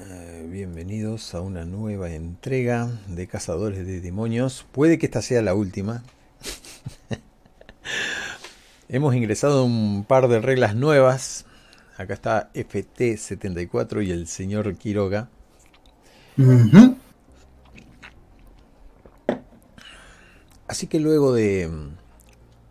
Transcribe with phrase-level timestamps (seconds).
[0.00, 4.64] Eh, bienvenidos a una nueva entrega de Cazadores de Demonios.
[4.70, 6.04] Puede que esta sea la última.
[8.88, 11.46] Hemos ingresado un par de reglas nuevas.
[11.96, 15.30] Acá está FT74 y el señor Quiroga.
[20.68, 21.68] Así que luego de,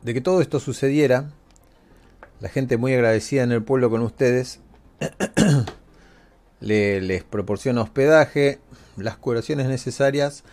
[0.02, 1.30] de que todo esto sucediera,
[2.40, 4.62] la gente muy agradecida en el pueblo con ustedes,
[6.60, 8.60] le, les proporciona hospedaje,
[8.98, 10.44] las curaciones necesarias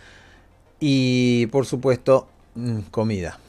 [0.79, 3.39] y por supuesto mm, comida.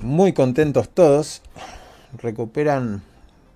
[0.00, 1.42] Muy contentos todos,
[2.18, 3.02] recuperan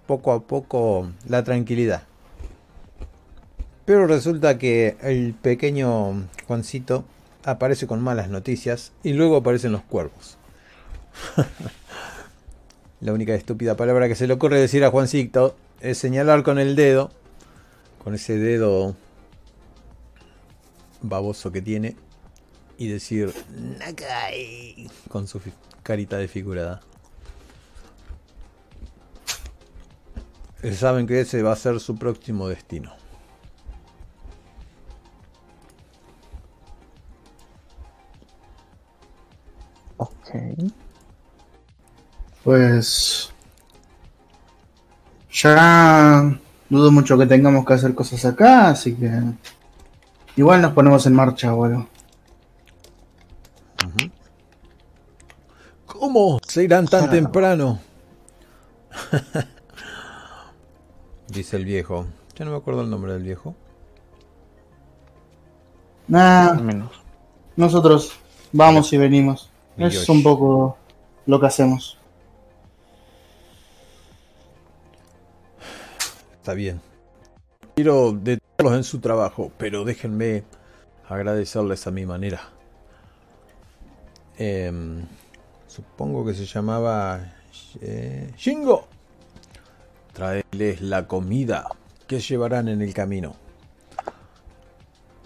[0.07, 2.03] poco a poco la tranquilidad.
[3.85, 7.05] Pero resulta que el pequeño Juancito
[7.45, 10.39] aparece con malas noticias y luego aparecen los cuervos.
[13.01, 16.77] La única estúpida palabra que se le ocurre decir a Juancito es señalar con el
[16.77, 17.11] dedo,
[18.03, 18.95] con ese dedo
[21.03, 21.97] baboso que tiene,
[22.77, 23.33] y decir
[23.79, 25.41] Nakai con su
[25.83, 26.81] carita desfigurada.
[30.75, 32.95] Saben que ese va a ser su próximo destino.
[39.97, 40.31] Ok.
[42.45, 43.33] Pues.
[45.33, 49.11] Ya dudo mucho que tengamos que hacer cosas acá, así que.
[50.37, 51.87] Igual nos ponemos en marcha, abuelo.
[55.87, 57.79] ¿Cómo se irán tan temprano?
[61.29, 62.07] Dice el viejo.
[62.35, 63.55] Ya no me acuerdo el nombre del viejo.
[66.09, 66.91] Nah, Menos.
[67.55, 68.13] nosotros
[68.51, 69.51] vamos y venimos.
[69.77, 70.77] Es un poco
[71.27, 72.00] lo que hacemos.
[76.41, 76.81] Está bien.
[77.77, 80.45] Quiero detenerlos en su trabajo, pero déjenme
[81.09, 82.41] agradecerles a mi manera.
[84.39, 85.05] Em,
[85.67, 87.21] supongo que se llamaba
[87.83, 88.87] eh, Shingo.
[90.15, 91.67] Traerles la comida
[92.07, 93.37] que llevarán en el camino.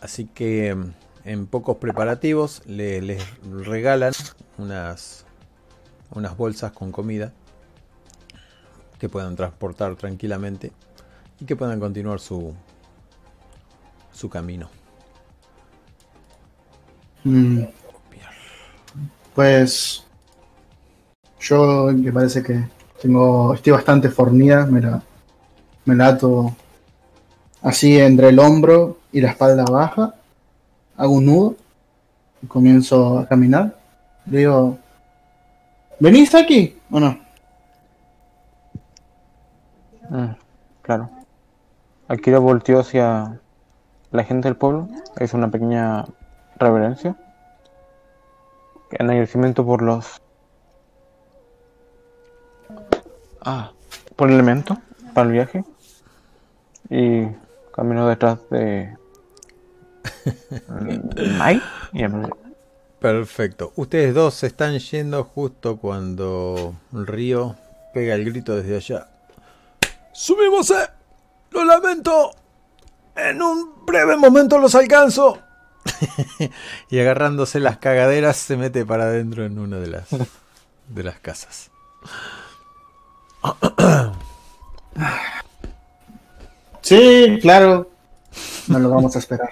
[0.01, 0.93] Así que em,
[1.25, 4.13] en pocos preparativos le- les regalan
[4.59, 5.25] unas,
[6.11, 7.33] unas bolsas con comida
[8.99, 10.73] que puedan transportar tranquilamente
[11.45, 12.55] y que puedan continuar su,
[14.13, 14.71] su camino.
[17.25, 17.65] Mm,
[19.35, 20.05] Pues.
[21.39, 22.65] Yo, que parece que
[23.03, 23.53] tengo.
[23.53, 25.03] Estoy bastante fornida, me la.
[25.85, 26.57] Me la ato
[27.61, 30.15] así entre el hombro y la espalda baja.
[30.97, 31.57] Hago un nudo.
[32.43, 33.79] Y comienzo a caminar.
[34.27, 34.79] Le digo.
[36.01, 37.19] ¿Venís aquí o no?
[40.11, 40.37] Mm,
[40.83, 41.24] claro.
[42.09, 43.41] Akira volteó hacia
[44.11, 44.89] la gente del pueblo.
[45.21, 46.05] Hizo una pequeña
[46.59, 47.17] reverencia.
[48.91, 50.21] En agradecimiento por los.
[53.41, 53.73] Ah,
[54.17, 54.79] por el elemento
[55.15, 55.65] para el viaje.
[56.91, 57.27] Y
[57.75, 58.97] caminó detrás de.
[61.93, 62.29] Y me-
[63.01, 63.73] Perfecto.
[63.77, 67.55] Ustedes dos se están yendo justo cuando Río
[67.93, 69.09] pega el grito desde allá.
[70.13, 70.71] ¡Subimos!
[70.71, 70.89] eh!
[71.55, 72.33] ¡Lo lamento!
[73.17, 75.39] En un breve momento los alcanzo.
[76.91, 80.09] y agarrándose las cagaderas se mete para adentro en una de las
[80.89, 81.71] de las casas.
[86.85, 87.91] Sí, claro.
[88.69, 89.49] No lo vamos a esperar.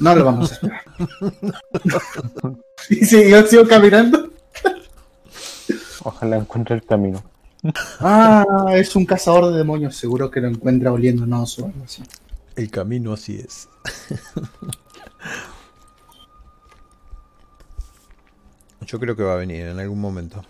[0.00, 0.80] No lo vamos a esperar.
[2.88, 4.30] y yo sigo caminando.
[6.04, 7.22] Ojalá encuentre el camino.
[8.00, 9.96] Ah, es un cazador de demonios.
[9.96, 12.02] Seguro que lo encuentra oliéndonos o algo así.
[12.56, 13.68] El camino así es.
[18.86, 20.44] Yo creo que va a venir en algún momento.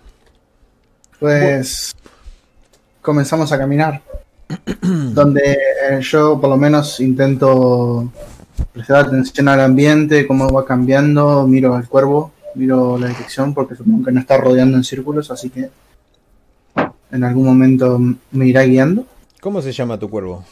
[1.21, 1.95] Pues
[3.01, 4.03] comenzamos a caminar.
[4.83, 5.59] donde
[6.01, 8.13] yo por lo menos intento
[8.73, 14.05] prestar atención al ambiente, cómo va cambiando, miro al cuervo, miro la dirección porque supongo
[14.05, 15.71] que no está rodeando en círculos, así que
[17.13, 18.01] en algún momento
[18.33, 19.07] me irá guiando.
[19.41, 20.45] ¿Cómo se llama tu cuervo?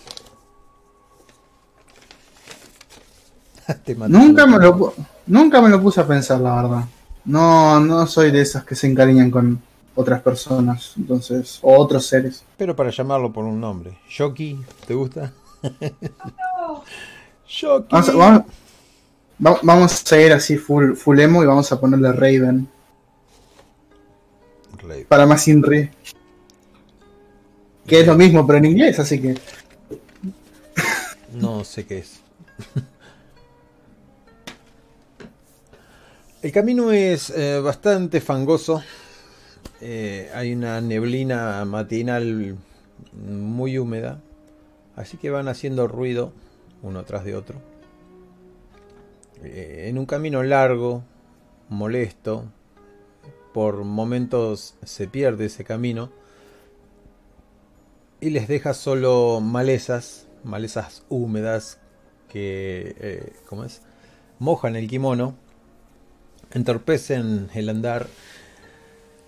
[4.09, 4.95] Nunca me lo
[5.27, 6.85] nunca me lo puse a pensar, la verdad.
[7.25, 9.61] No, no soy de esas que se encariñan con
[9.95, 12.45] otras personas, entonces, o otros seres.
[12.57, 13.99] Pero para llamarlo por un nombre.
[14.09, 15.33] Shoki, ¿te gusta?
[17.47, 17.89] Shoki.
[17.93, 18.43] Vamos a, vamos-
[19.47, 22.69] va- vamos a ir así full, full emo y vamos a ponerle Raven
[24.79, 25.05] Rey.
[25.05, 25.91] para más Inri.
[27.91, 29.35] Que es lo mismo, pero en inglés, así que.
[31.33, 32.21] No sé qué es.
[36.43, 38.81] El camino es eh, bastante fangoso.
[39.81, 42.57] Eh, hay una neblina matinal
[43.13, 44.21] muy húmeda.
[44.95, 46.33] Así que van haciendo ruido
[46.83, 47.59] uno tras de otro.
[49.43, 51.03] Eh, en un camino largo,
[51.69, 52.45] molesto.
[53.53, 56.20] Por momentos se pierde ese camino.
[58.21, 61.79] Y les deja solo malezas, malezas húmedas
[62.29, 63.83] que, ¿cómo es?
[64.39, 65.37] Mojan el kimono
[66.53, 68.09] entorpecen el andar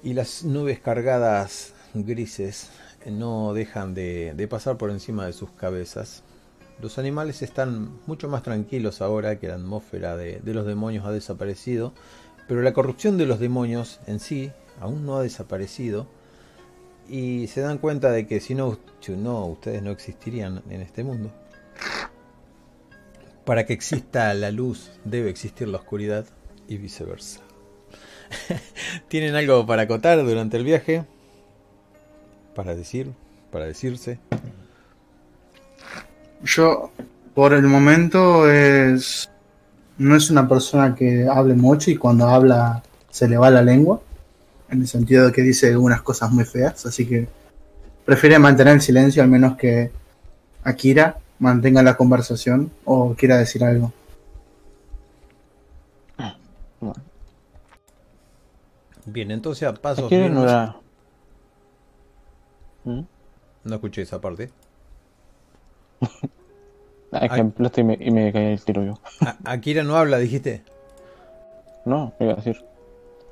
[0.02, 2.70] y las nubes cargadas grises
[3.06, 6.22] no dejan de, pasar por encima de sus cabezas.
[6.80, 11.92] Los animales están mucho más tranquilos ahora que la atmósfera de, los demonios ha desaparecido,
[12.48, 14.50] pero la corrupción de los demonios en sí
[14.80, 16.08] aún no ha desaparecido
[17.08, 18.78] y se dan cuenta de que si no,
[19.08, 21.30] no ustedes no existirían en este mundo.
[23.44, 26.26] Para que exista la luz debe existir la oscuridad
[26.68, 27.40] y viceversa.
[29.08, 31.04] ¿Tienen algo para acotar durante el viaje?
[32.54, 33.12] Para decir,
[33.50, 34.18] para decirse.
[36.44, 36.90] Yo,
[37.34, 39.30] por el momento, es.
[39.98, 44.00] No es una persona que hable mucho y cuando habla se le va la lengua.
[44.72, 46.86] En el sentido de que dice unas cosas muy feas.
[46.86, 47.28] Así que
[48.06, 49.90] prefiere mantener el silencio, al menos que
[50.64, 53.92] Akira mantenga la conversación o quiera decir algo.
[59.04, 60.80] Bien, entonces a pasos no,
[62.84, 63.00] ¿Mm?
[63.64, 64.50] no escuché esa parte.
[67.14, 68.98] Ah, es y me, y me caí el tiro yo.
[69.44, 70.62] Akira no habla, dijiste.
[71.84, 72.64] No, iba a decir.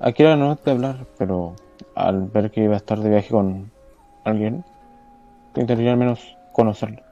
[0.00, 1.55] Akira no de hablar, pero
[1.94, 3.70] al ver que iba a estar de viaje con
[4.25, 4.64] alguien,
[5.49, 7.02] intentaría al menos conocerlo.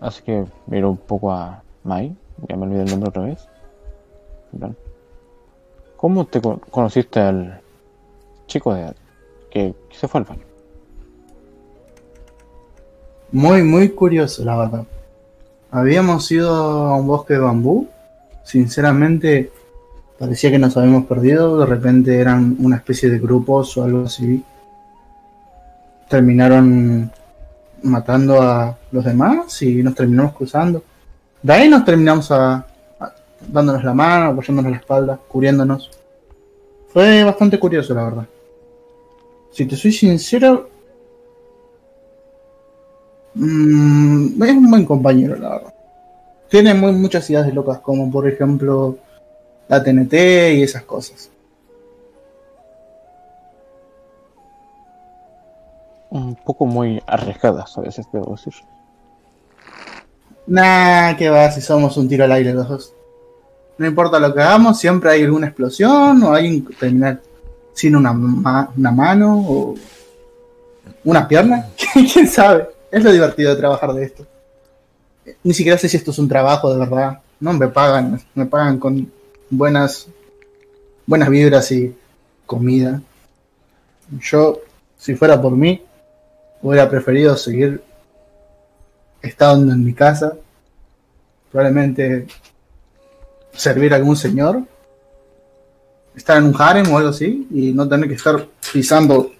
[0.00, 2.16] Así que miro un poco a Mai,
[2.48, 3.48] ya me olvidé el nombre otra vez.
[5.96, 7.60] ¿Cómo te conociste al
[8.46, 8.92] chico de
[9.50, 10.42] que se fue al baño?
[13.32, 14.84] Muy, muy curioso, la verdad.
[15.70, 17.88] Habíamos ido a un bosque de bambú.
[18.44, 19.50] Sinceramente,
[20.18, 21.58] parecía que nos habíamos perdido.
[21.58, 24.42] De repente eran una especie de grupos o algo así.
[26.08, 27.10] Terminaron
[27.82, 30.82] matando a los demás y nos terminamos cruzando.
[31.42, 32.66] De ahí nos terminamos a,
[33.46, 35.90] dándonos la mano, apoyándonos la espalda, cubriéndonos.
[36.88, 38.26] Fue bastante curioso, la verdad.
[39.52, 40.68] Si te soy sincero,
[43.34, 45.74] mmm, es un buen compañero, la verdad.
[46.48, 48.98] Tiene muchas ideas locas, como por ejemplo
[49.68, 50.12] la TNT
[50.54, 51.30] y esas cosas.
[56.10, 58.54] Un poco muy arriesgadas a veces, debo decir.
[60.46, 62.92] Nah, que va, si somos un tiro al aire los dos.
[63.78, 67.20] No importa lo que hagamos, siempre hay alguna explosión o hay un terminar
[67.74, 69.74] sin una, una mano o
[71.04, 71.68] una pierna.
[72.12, 72.68] ¿Quién sabe?
[72.90, 74.26] Es lo divertido de trabajar de esto.
[75.42, 77.20] Ni siquiera sé si esto es un trabajo de verdad.
[77.40, 79.12] No me pagan, me pagan con
[79.50, 80.08] buenas
[81.06, 81.94] buenas vibras y
[82.44, 83.00] comida.
[84.20, 84.60] Yo,
[84.98, 85.82] si fuera por mí,
[86.62, 87.82] hubiera preferido seguir
[89.22, 90.36] estando en mi casa.
[91.50, 92.26] Probablemente
[93.52, 94.62] servir a algún señor,
[96.14, 99.32] estar en un harem o algo así, y no tener que estar pisando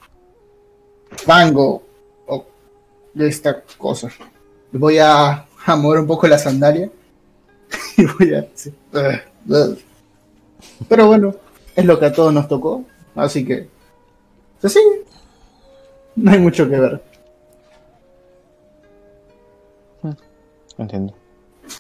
[1.10, 1.82] fango
[2.26, 2.46] o
[3.18, 4.08] esta cosa.
[4.72, 6.90] Voy a, a mover un poco la sandalia
[7.96, 8.46] y voy a...
[10.88, 11.34] Pero bueno,
[11.75, 12.84] es lo que a todos nos tocó,
[13.14, 13.68] así que...
[14.62, 14.80] sí,
[16.16, 17.02] no hay mucho que ver.
[20.78, 21.14] Entiendo.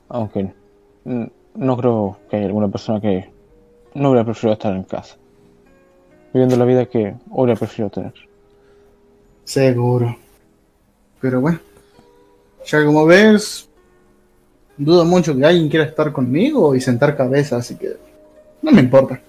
[0.08, 0.52] Aunque
[1.04, 3.30] no creo que haya alguna persona que
[3.94, 5.16] no hubiera preferido estar en casa.
[6.32, 8.14] Viviendo la vida que hubiera preferido tener.
[9.44, 10.16] Seguro.
[11.20, 11.60] Pero bueno.
[12.66, 13.68] Ya como ves,
[14.76, 17.96] dudo mucho que alguien quiera estar conmigo y sentar cabeza, así que
[18.66, 19.20] no me importa.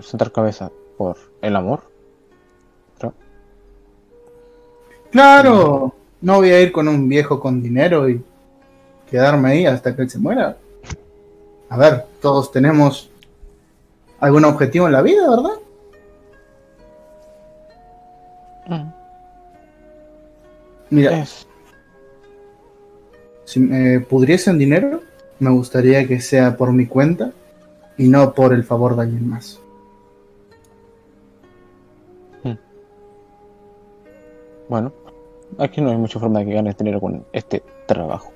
[0.00, 1.82] Sentar cabeza por el amor.
[5.10, 8.24] Claro, no voy a ir con un viejo con dinero y
[9.10, 10.56] quedarme ahí hasta que él se muera.
[11.68, 13.10] A ver, todos tenemos
[14.20, 15.58] algún objetivo en la vida, ¿verdad?
[18.68, 18.90] Mm.
[20.90, 21.26] Mira,
[23.50, 25.02] si me pudriesen dinero,
[25.40, 27.32] me gustaría que sea por mi cuenta
[27.98, 29.58] y no por el favor de alguien más.
[34.68, 34.92] Bueno,
[35.58, 38.32] aquí no hay mucha forma de que ganes dinero con este trabajo.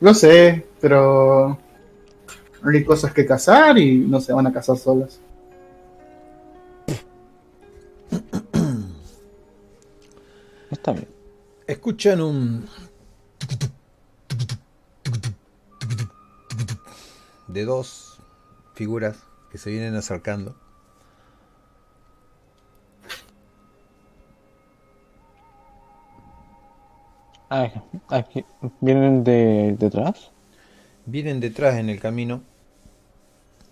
[0.00, 1.58] Lo sé, pero
[2.62, 5.18] hay cosas que cazar y no se van a cazar solas.
[10.70, 11.08] Está bien.
[11.66, 12.66] Escuchan un...
[17.56, 18.18] de dos
[18.74, 19.16] figuras
[19.50, 20.54] que se vienen acercando.
[27.48, 27.72] Ah,
[28.08, 28.44] aquí,
[28.80, 30.32] ¿Vienen de detrás?
[31.06, 32.42] Vienen detrás en el camino.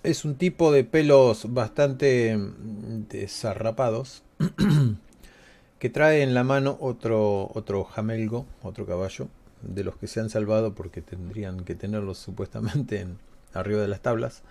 [0.02, 4.22] Es un tipo de pelos bastante mm, desarrapados
[5.78, 9.28] que trae en la mano otro otro jamelgo, otro caballo
[9.60, 13.18] de los que se han salvado porque tendrían que tenerlos supuestamente en,
[13.56, 14.42] arriba de las tablas.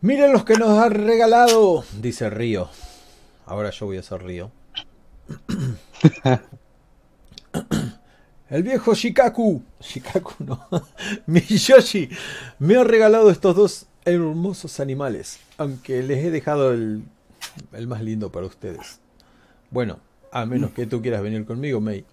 [0.00, 2.68] Miren los que nos ha regalado, dice Río.
[3.46, 4.50] Ahora yo voy a ser Río.
[8.50, 10.68] El viejo Shikaku, Shikaku no,
[11.26, 12.10] Miyoshi,
[12.58, 17.02] me ha regalado estos dos hermosos animales, aunque les he dejado el,
[17.72, 19.00] el más lindo para ustedes.
[19.70, 19.98] Bueno,
[20.30, 22.04] a menos que tú quieras venir conmigo, Mei.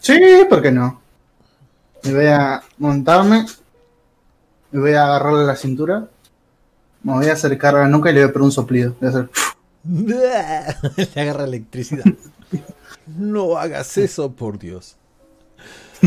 [0.00, 1.02] Sí, ¿por qué no?
[2.06, 3.46] Me voy a montarme,
[4.70, 6.06] me voy a agarrarle la cintura,
[7.02, 8.94] me voy a acercar a la nuca y le voy a poner un soplido.
[9.00, 9.30] Voy a hacer...
[11.14, 12.04] Le agarra electricidad.
[13.06, 14.96] No hagas eso, por Dios.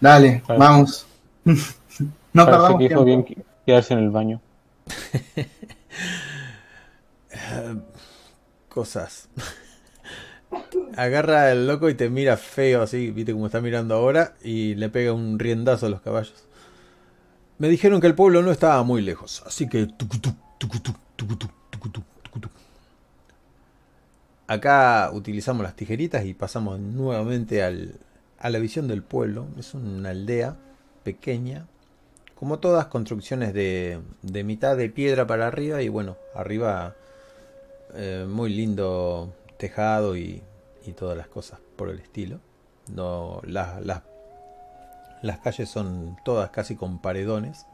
[0.00, 0.58] Dale, Vale.
[0.58, 1.06] vamos.
[2.32, 4.40] No Parece perdamos que hizo bien que- quedarse en el baño.
[8.68, 9.28] Cosas.
[10.96, 14.88] Agarra al loco y te mira feo así, viste como está mirando ahora, y le
[14.88, 16.44] pega un riendazo a los caballos.
[17.58, 19.88] Me dijeron que el pueblo no estaba muy lejos, así que...
[24.46, 27.94] Acá utilizamos las tijeritas y pasamos nuevamente al,
[28.38, 29.46] a la visión del pueblo.
[29.58, 30.56] Es una aldea
[31.04, 31.66] pequeña,
[32.34, 36.96] como todas construcciones de, de mitad de piedra para arriba y bueno, arriba
[37.94, 40.42] eh, muy lindo tejado y,
[40.84, 42.40] y todas las cosas por el estilo.
[42.88, 44.02] No, las, las,
[45.22, 47.66] las calles son todas casi con paredones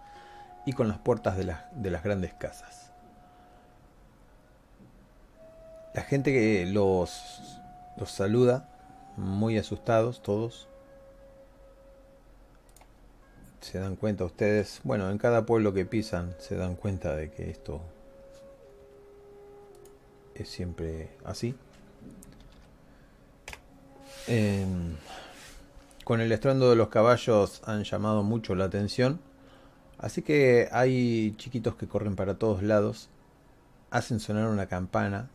[0.64, 2.92] y con las puertas de las, de las grandes casas.
[5.94, 7.60] La gente que los,
[7.96, 8.68] los saluda,
[9.16, 10.68] muy asustados todos.
[13.60, 17.50] Se dan cuenta ustedes, bueno, en cada pueblo que pisan se dan cuenta de que
[17.50, 17.80] esto
[20.34, 21.56] es siempre así.
[24.28, 24.96] Em,
[26.04, 29.20] con el estruendo de los caballos han llamado mucho la atención.
[29.98, 33.08] Así que hay chiquitos que corren para todos lados.
[33.90, 35.30] Hacen sonar una campana.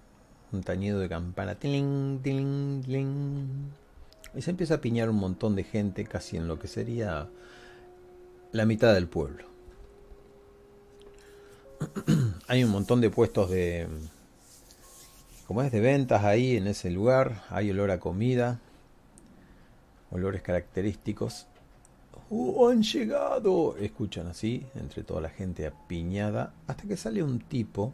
[0.51, 1.55] Un tañido de campana.
[1.55, 3.71] Tiling, tiling, tiling.
[4.35, 6.05] Y se empieza a piñar un montón de gente.
[6.05, 7.27] Casi en lo que sería
[8.51, 9.45] la mitad del pueblo.
[12.47, 13.87] hay un montón de puestos de...
[15.47, 17.43] Como es de ventas ahí en ese lugar.
[17.49, 18.59] Hay olor a comida.
[20.11, 21.47] Olores característicos.
[22.29, 23.75] ¡Oh, han llegado!
[23.77, 27.93] Escuchan así, entre toda la gente apiñada, hasta que sale un tipo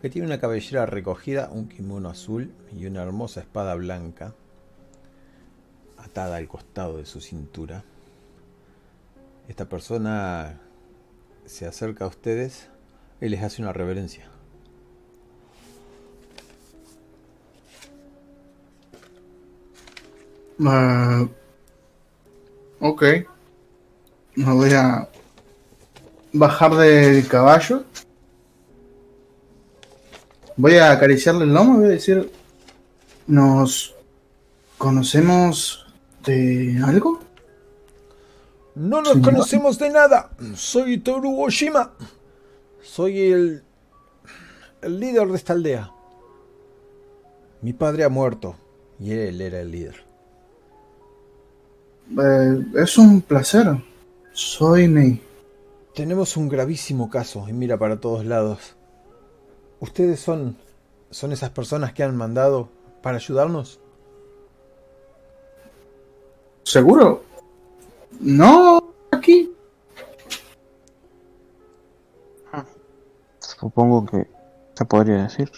[0.00, 4.34] que tiene una cabellera recogida, un kimono azul y una hermosa espada blanca
[5.96, 7.84] atada al costado de su cintura.
[9.48, 10.58] Esta persona
[11.46, 12.68] se acerca a ustedes
[13.20, 14.28] y les hace una reverencia.
[20.64, 21.26] Ah,
[22.82, 23.02] ok.
[24.34, 25.08] Me voy a
[26.32, 27.84] bajar del caballo.
[30.56, 32.30] Voy a acariciarle el lomo y voy a decir,
[33.26, 33.94] ¿nos
[34.78, 35.86] conocemos
[36.24, 37.20] de algo?
[38.74, 39.32] No nos Señor.
[39.32, 40.30] conocemos de nada.
[40.54, 41.92] Soy Toru Oshima.
[42.82, 43.62] Soy el,
[44.82, 45.90] el líder de esta aldea.
[47.60, 48.56] Mi padre ha muerto
[48.98, 50.04] y él era el líder.
[52.10, 53.66] Eh, es un placer.
[54.32, 55.20] Soy Mei.
[55.94, 58.76] Tenemos un gravísimo caso y mira para todos lados.
[59.80, 60.56] ¿Ustedes son
[61.12, 62.68] son esas personas que han mandado
[63.02, 63.78] para ayudarnos?
[66.64, 67.24] ¿Seguro?
[68.18, 69.52] No, aquí.
[73.38, 74.26] Supongo que
[74.74, 75.50] se podría decir.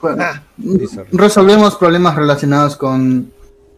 [0.00, 0.24] Bueno,
[0.58, 1.08] Rick.
[1.12, 3.32] resolvemos problemas relacionados con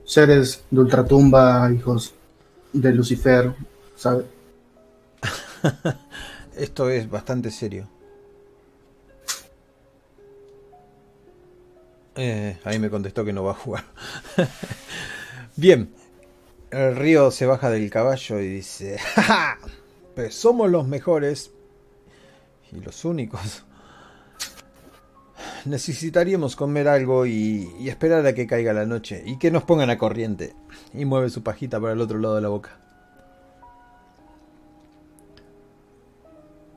[0.04, 2.14] seres de ultratumba, hijos
[2.73, 3.54] de Lucifer,
[3.97, 4.26] ¿sabes?
[6.56, 7.88] Esto es bastante serio.
[12.14, 13.85] Eh, ahí me contestó que no va a jugar.
[15.56, 15.94] Bien.
[16.71, 19.59] El río se baja del caballo y dice, ¡Ja, ja!
[20.14, 21.50] Pues somos los mejores
[22.71, 23.64] y los únicos.
[25.64, 29.90] Necesitaríamos comer algo y, y, esperar a que caiga la noche y que nos pongan
[29.90, 30.54] a corriente.
[30.92, 32.78] Y mueve su pajita para el otro lado de la boca.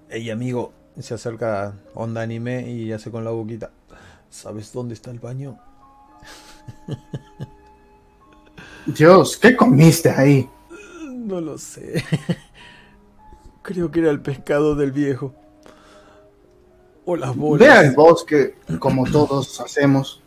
[0.10, 3.72] Ey, amigo, se acerca onda anime y hace con la boquita.
[4.30, 5.58] ¿Sabes dónde está el baño?
[8.86, 10.48] Dios, ¿qué comiste ahí?
[11.12, 12.04] No lo sé.
[13.62, 15.34] Creo que era el pescado del viejo.
[17.06, 17.68] O las bolas.
[17.68, 20.22] Ve al bosque, como todos hacemos.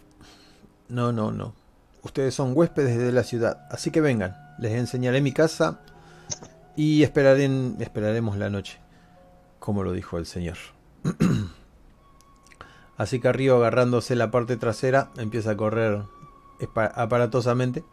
[0.88, 1.54] No, no, no.
[2.02, 4.36] Ustedes son huéspedes de la ciudad, así que vengan.
[4.58, 5.80] Les enseñaré mi casa
[6.76, 8.78] y esperaré, esperaremos la noche,
[9.58, 10.56] como lo dijo el señor.
[12.96, 16.02] así que Río, agarrándose la parte trasera, empieza a correr
[16.74, 17.84] aparatosamente.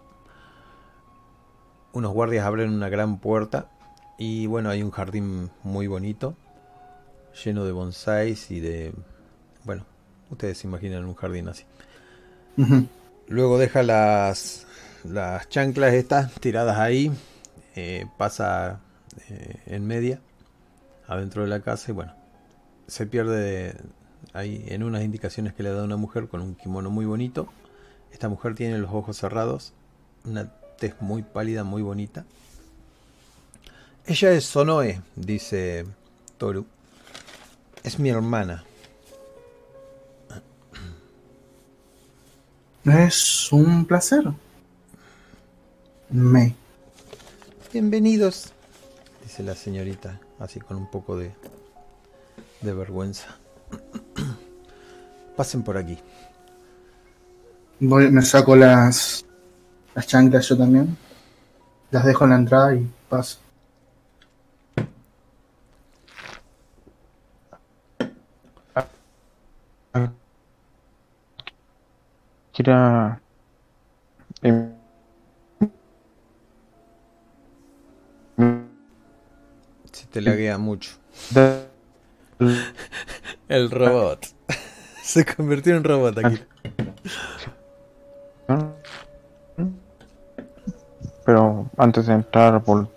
[1.94, 3.70] Unos guardias abren una gran puerta
[4.18, 6.36] y bueno, hay un jardín muy bonito,
[7.44, 8.94] lleno de bonsáis y de...
[9.64, 9.86] Bueno,
[10.30, 11.64] ustedes se imaginan un jardín así.
[12.58, 12.88] Uh -huh.
[13.28, 14.68] Luego deja las,
[15.04, 17.12] las chanclas estas tiradas ahí,
[17.76, 18.80] eh, pasa
[19.30, 20.20] eh, en media,
[21.08, 22.14] adentro de la casa y bueno,
[22.88, 23.76] se pierde
[24.34, 27.48] ahí en unas indicaciones que le da una mujer con un kimono muy bonito.
[28.12, 29.74] Esta mujer tiene los ojos cerrados,
[30.24, 32.26] una tez muy pálida, muy bonita.
[34.06, 35.86] Ella es Sonoe, dice
[36.38, 36.68] Toru.
[37.86, 38.64] Es mi hermana.
[42.84, 44.24] Es un placer.
[46.10, 46.56] Me.
[47.72, 48.52] Bienvenidos,
[49.24, 51.32] dice la señorita, así con un poco de,
[52.62, 53.38] de vergüenza.
[55.36, 56.00] Pasen por aquí.
[57.80, 59.24] Voy, me saco las,
[59.94, 60.98] las chanclas yo también.
[61.92, 63.45] Las dejo en la entrada y paso.
[69.96, 70.12] Em,
[79.92, 80.92] Se te laguea mucho.
[83.48, 84.28] El robot.
[85.02, 86.44] Se convirtió en robot aquí.
[91.26, 92.92] Pero antes de entrar, volteé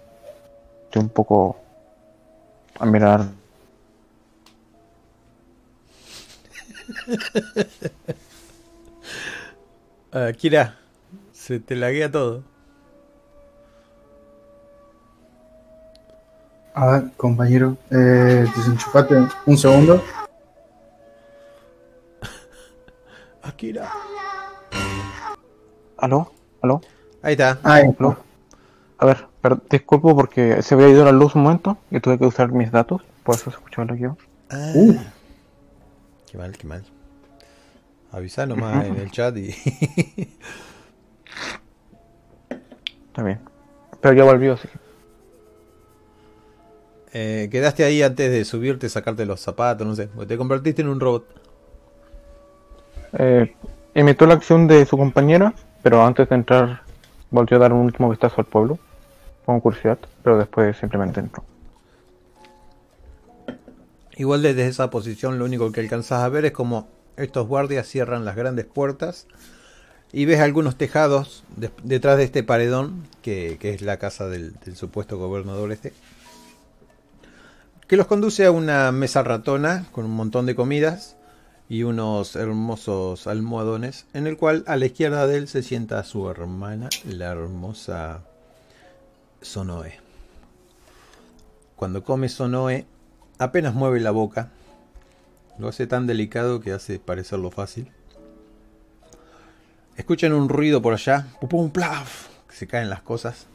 [0.97, 1.57] un poco
[2.81, 3.38] a mirar.
[10.11, 10.77] Ah, Kira,
[11.33, 12.43] se te laguea todo.
[16.75, 20.03] A ver, compañero, eh, desenchufate un segundo.
[23.43, 23.91] Akira.
[25.99, 26.33] ¿Aló?
[26.63, 26.81] ¿Aló?
[27.23, 27.59] Ahí está.
[27.63, 28.17] Ahí, ¿Aló?
[28.97, 32.25] A ver, pero disculpo porque se había ido la luz un momento y tuve que
[32.27, 34.17] usar mis datos, por eso se escuchaba el guion.
[34.51, 34.95] Ah, Uh.
[36.31, 36.83] Qué mal, qué mal.
[38.13, 39.49] Avisa nomás en el chat y.
[43.09, 43.41] Está bien.
[44.01, 44.79] Pero ya volvió, así que.
[47.13, 50.09] Eh, quedaste ahí antes de subirte, sacarte los zapatos, no sé.
[50.27, 51.25] Te convertiste en un robot.
[53.19, 53.55] Eh,
[53.95, 56.83] imitó la acción de su compañera, pero antes de entrar
[57.31, 58.79] volvió a dar un último vistazo al pueblo,
[59.47, 61.43] con curiosidad, pero después simplemente entró.
[64.19, 68.25] Igual desde esa posición lo único que alcanzas a ver es como estos guardias cierran
[68.25, 69.27] las grandes puertas
[70.13, 74.55] y ves algunos tejados de- detrás de este paredón que, que es la casa del,
[74.65, 75.93] del supuesto gobernador este
[77.87, 81.17] que los conduce a una mesa ratona con un montón de comidas
[81.69, 86.29] y unos hermosos almohadones en el cual a la izquierda de él se sienta su
[86.31, 88.25] hermana la hermosa
[89.43, 89.99] Sonoe
[91.77, 92.87] cuando come Sonoe
[93.39, 94.51] apenas mueve la boca.
[95.59, 97.91] Lo hace tan delicado que hace parecerlo fácil.
[99.97, 101.27] Escuchan un ruido por allá.
[101.49, 103.47] Pum, plaf, que se caen las cosas.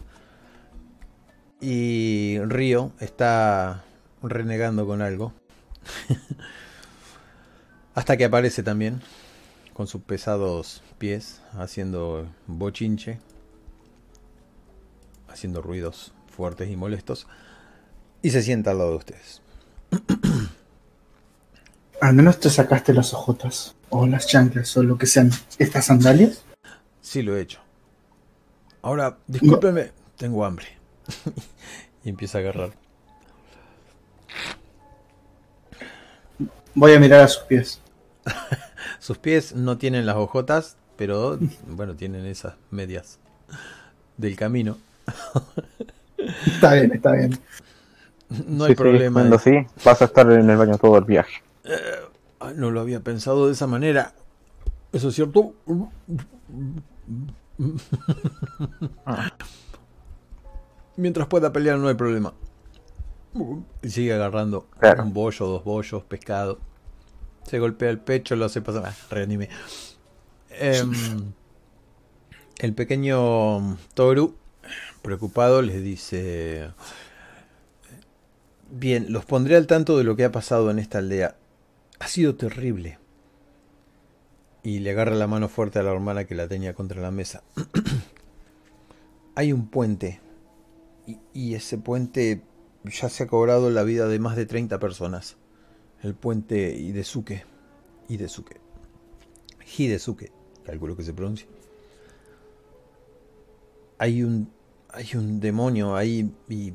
[1.61, 3.83] Y Río está
[4.21, 5.33] renegando con algo.
[7.95, 9.01] Hasta que aparece también.
[9.73, 11.41] Con sus pesados pies.
[11.53, 13.19] Haciendo bochinche.
[15.29, 17.27] Haciendo ruidos fuertes y molestos.
[18.21, 19.42] Y se sienta al lado de ustedes.
[22.01, 23.75] Al menos te sacaste las ojotas.
[23.89, 25.31] O las chanclas, o lo que sean.
[25.57, 26.43] ¿Estas sandalias?
[27.01, 27.59] Sí, lo he hecho.
[28.81, 30.67] Ahora, discúlpeme, tengo hambre.
[32.03, 32.71] y empieza a agarrar.
[36.75, 37.81] Voy a mirar a sus pies.
[38.99, 43.19] Sus pies no tienen las hojotas, pero bueno, tienen esas medias
[44.17, 44.77] del camino.
[46.45, 47.37] Está bien, está bien.
[48.47, 49.19] No hay Sí, sí, problema.
[49.21, 51.43] cuando sí, vas a estar en el baño todo el viaje.
[52.39, 54.13] Ay, no lo había pensado de esa manera.
[54.91, 55.53] ¿Eso es cierto?
[60.95, 62.33] Mientras pueda pelear no hay problema.
[63.81, 65.03] Y sigue agarrando Claro.
[65.03, 66.59] un bollo, dos bollos, pescado.
[67.47, 68.83] Se golpea el pecho, lo hace pasar.
[68.85, 69.49] Ah, reanimé.
[70.51, 70.91] Em,
[72.59, 74.35] el pequeño Toru,
[75.01, 76.69] preocupado, les dice...
[78.75, 81.37] Bien, los pondré al tanto de lo que ha pasado en esta aldea.
[81.99, 82.97] Ha sido terrible.
[84.63, 87.43] Y le agarra la mano fuerte a la hermana que la tenía contra la mesa.
[89.35, 90.21] Hay un puente.
[91.35, 92.41] Y, ese puente
[92.85, 95.37] ya se ha cobrado la vida de más de 30 personas.
[96.01, 97.45] El puente Hidesuke.
[98.09, 98.59] Hidesuke.
[99.77, 100.31] Hidesuke.
[100.65, 101.47] Calculo que se pronuncia.
[103.99, 104.51] Hay un.
[104.89, 106.73] Hay un demonio ahí y.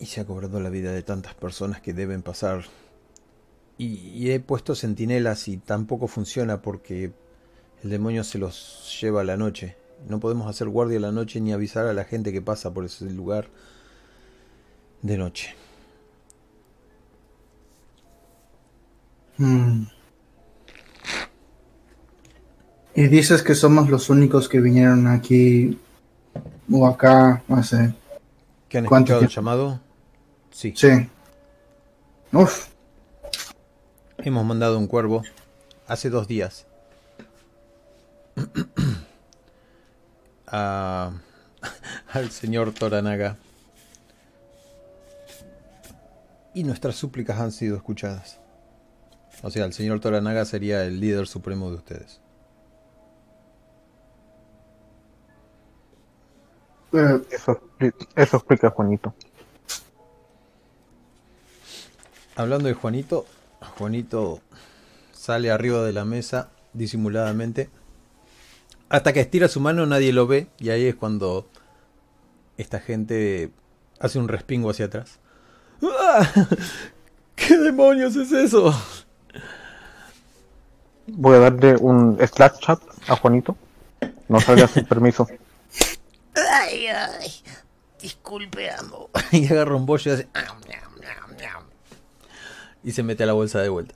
[0.00, 2.64] Y se ha cobrado la vida de tantas personas que deben pasar.
[3.78, 7.12] Y, y he puesto centinelas y tampoco funciona porque
[7.84, 9.76] el demonio se los lleva a la noche.
[10.08, 12.84] No podemos hacer guardia a la noche ni avisar a la gente que pasa por
[12.84, 13.48] ese lugar
[15.02, 15.54] de noche.
[19.36, 19.84] Mm.
[22.94, 25.78] Y dices que somos los únicos que vinieron aquí
[26.70, 27.94] o acá hace.
[28.68, 29.80] ¿Qué han ¿Cuánto escuchado el llamado?
[30.50, 30.72] Sí.
[30.76, 30.88] Sí.
[32.32, 32.68] Uf.
[34.18, 35.22] Hemos mandado un cuervo
[35.88, 36.66] hace dos días
[40.46, 41.12] a-
[42.12, 43.36] al señor Toranaga.
[46.54, 48.40] Y nuestras súplicas han sido escuchadas.
[49.42, 52.20] O sea, el señor Toranaga sería el líder supremo de ustedes.
[56.92, 57.60] Eh, Eso,
[58.16, 59.14] eso explica Juanito.
[62.36, 63.26] Hablando de Juanito,
[63.78, 64.40] Juanito
[65.12, 67.68] sale arriba de la mesa disimuladamente.
[68.88, 71.48] Hasta que estira su mano nadie lo ve y ahí es cuando
[72.56, 73.50] esta gente
[73.98, 75.18] hace un respingo hacia atrás.
[75.82, 76.28] ¡Ah!
[77.36, 78.74] ¿Qué demonios es eso?
[81.06, 83.56] Voy a darle un Slack chat a Juanito.
[84.28, 85.26] No salga sin permiso.
[86.34, 87.32] Ay, ay.
[88.00, 89.10] Disculpe, amo.
[89.32, 90.28] Y agarra un bollo y hace...
[92.82, 93.94] Y se mete a la bolsa de vuelta.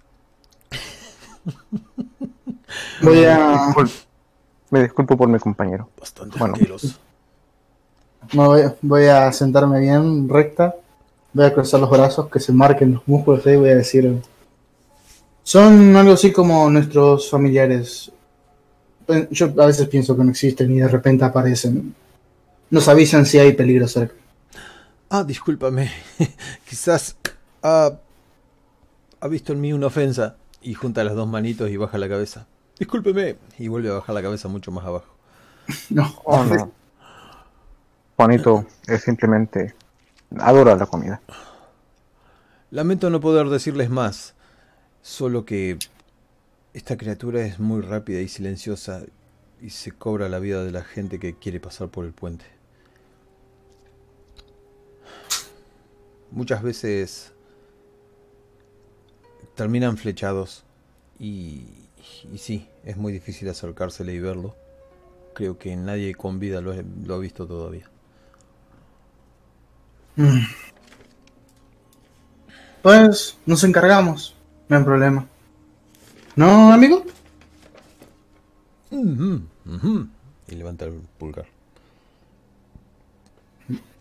[3.03, 3.75] voy a.
[4.71, 5.89] Me disculpo por mi compañero.
[5.99, 6.55] Bastante Bueno.
[8.33, 10.75] me voy, voy a sentarme bien recta.
[11.33, 13.57] Voy a cruzar los brazos, que se marquen los músculos ahí.
[13.57, 14.21] Voy a decir.
[15.43, 18.11] Son algo así como nuestros familiares.
[19.09, 21.95] Eh, Yo a veces pienso que no existen y de repente aparecen.
[22.71, 24.15] Nos avisan si hay peligro cerca.
[25.11, 25.91] Ah, discúlpame.
[26.69, 27.15] Quizás
[27.63, 27.93] ha,
[29.25, 30.37] ha visto en mí una ofensa.
[30.61, 32.47] Y junta las dos manitos y baja la cabeza.
[32.79, 33.37] Discúlpeme.
[33.59, 35.15] Y vuelve a bajar la cabeza mucho más abajo.
[35.89, 36.71] No, Oh, no.
[38.17, 39.75] Juanito es simplemente
[40.39, 41.23] adora la comida.
[42.71, 44.35] Lamento no poder decirles más.
[45.01, 45.79] Solo que
[46.75, 49.03] esta criatura es muy rápida y silenciosa.
[49.63, 52.45] Y se cobra la vida de la gente que quiere pasar por el puente.
[56.31, 57.34] Muchas veces
[59.55, 60.65] terminan flechados.
[61.19, 61.67] Y,
[62.33, 64.57] y sí, es muy difícil acercársele y verlo.
[65.35, 67.89] Creo que nadie con vida lo, lo ha visto todavía.
[70.17, 70.45] Mm.
[72.83, 74.35] Pues nos encargamos.
[74.69, 75.27] No hay problema.
[76.37, 77.05] ¿No, amigo?
[78.91, 81.47] Y levanta el pulgar.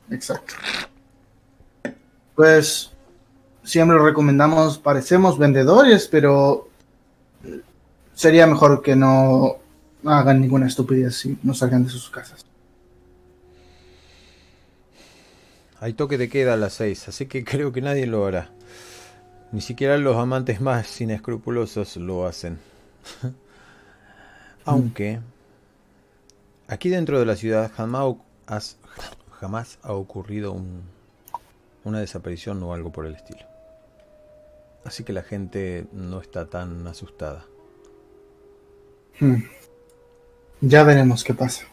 [0.10, 0.54] Exacto.
[2.36, 2.93] Pues
[3.64, 6.70] siempre recomendamos, parecemos vendedores, pero
[8.14, 9.58] sería mejor que no
[10.06, 12.46] hagan ninguna estupidez y no salgan de sus casas.
[15.80, 18.50] Hay toque de queda a las 6, así que creo que nadie lo hará.
[19.52, 22.58] Ni siquiera los amantes más inescrupulosos lo hacen.
[24.66, 25.20] Aunque
[26.68, 30.82] aquí dentro de la ciudad jamás ha ocurrido un-
[31.84, 33.42] una desaparición o algo por el estilo.
[34.86, 37.46] Así que la gente no está tan asustada.
[39.20, 39.44] Hmm.
[40.62, 41.66] Ya veremos qué pasa.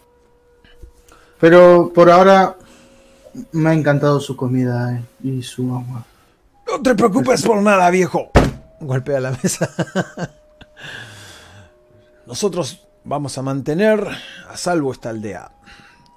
[1.40, 2.56] Pero por ahora
[3.52, 6.04] me ha encantado su comida eh, y su agua.
[6.66, 8.30] No te preocupes por nada, viejo.
[8.80, 9.70] golpea la mesa.
[12.26, 14.06] Nosotros vamos a mantener
[14.48, 15.52] a salvo esta aldea.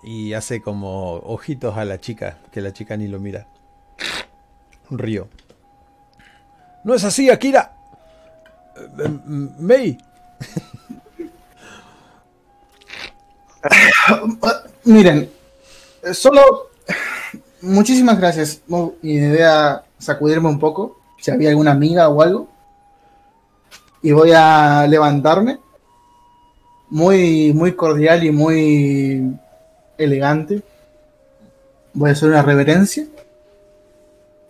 [0.03, 3.47] Y hace como ojitos a la chica, que la chica ni lo mira.
[4.89, 5.29] Un río.
[6.83, 7.71] No es así, Akira.
[8.75, 9.09] Eh, eh,
[9.59, 9.97] Mei.
[14.85, 15.29] Miren,
[16.03, 16.69] eh, solo
[17.61, 18.61] muchísimas gracias.
[18.67, 22.47] Mo- Y voy a sacudirme un poco, si había alguna amiga o algo.
[24.01, 25.59] Y voy a levantarme.
[26.89, 29.31] Muy, muy cordial y muy
[29.97, 30.61] elegante.
[31.93, 33.05] Voy a hacer una reverencia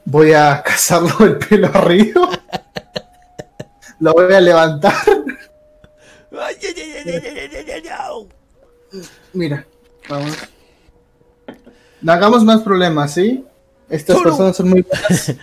[0.06, 2.30] voy a cazarlo el pelo arriba,
[4.00, 4.94] lo voy a levantar.
[9.34, 9.66] Mira,
[10.10, 10.38] vamos.
[12.02, 13.46] No hagamos más problemas, ¿sí?
[13.90, 15.36] Estas personas son muy buenas.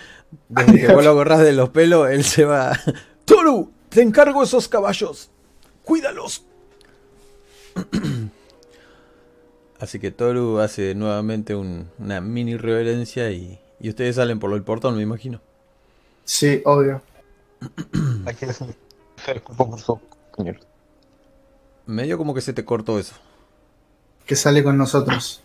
[0.49, 2.79] Desde que vos lo agarrás de los pelos, él se va.
[3.25, 3.71] ¡Toru!
[3.89, 5.31] Te encargo esos caballos.
[5.85, 6.45] Cuídalos.
[9.79, 14.63] Así que Toru hace nuevamente un, una mini reverencia y, y ustedes salen por el
[14.63, 15.41] portón, me imagino.
[16.25, 17.03] Sí, obvio.
[18.27, 20.61] Aquí se se disculpa por su compañero.
[21.87, 23.15] Medio como que se te cortó eso.
[24.25, 25.43] Que sale con nosotros.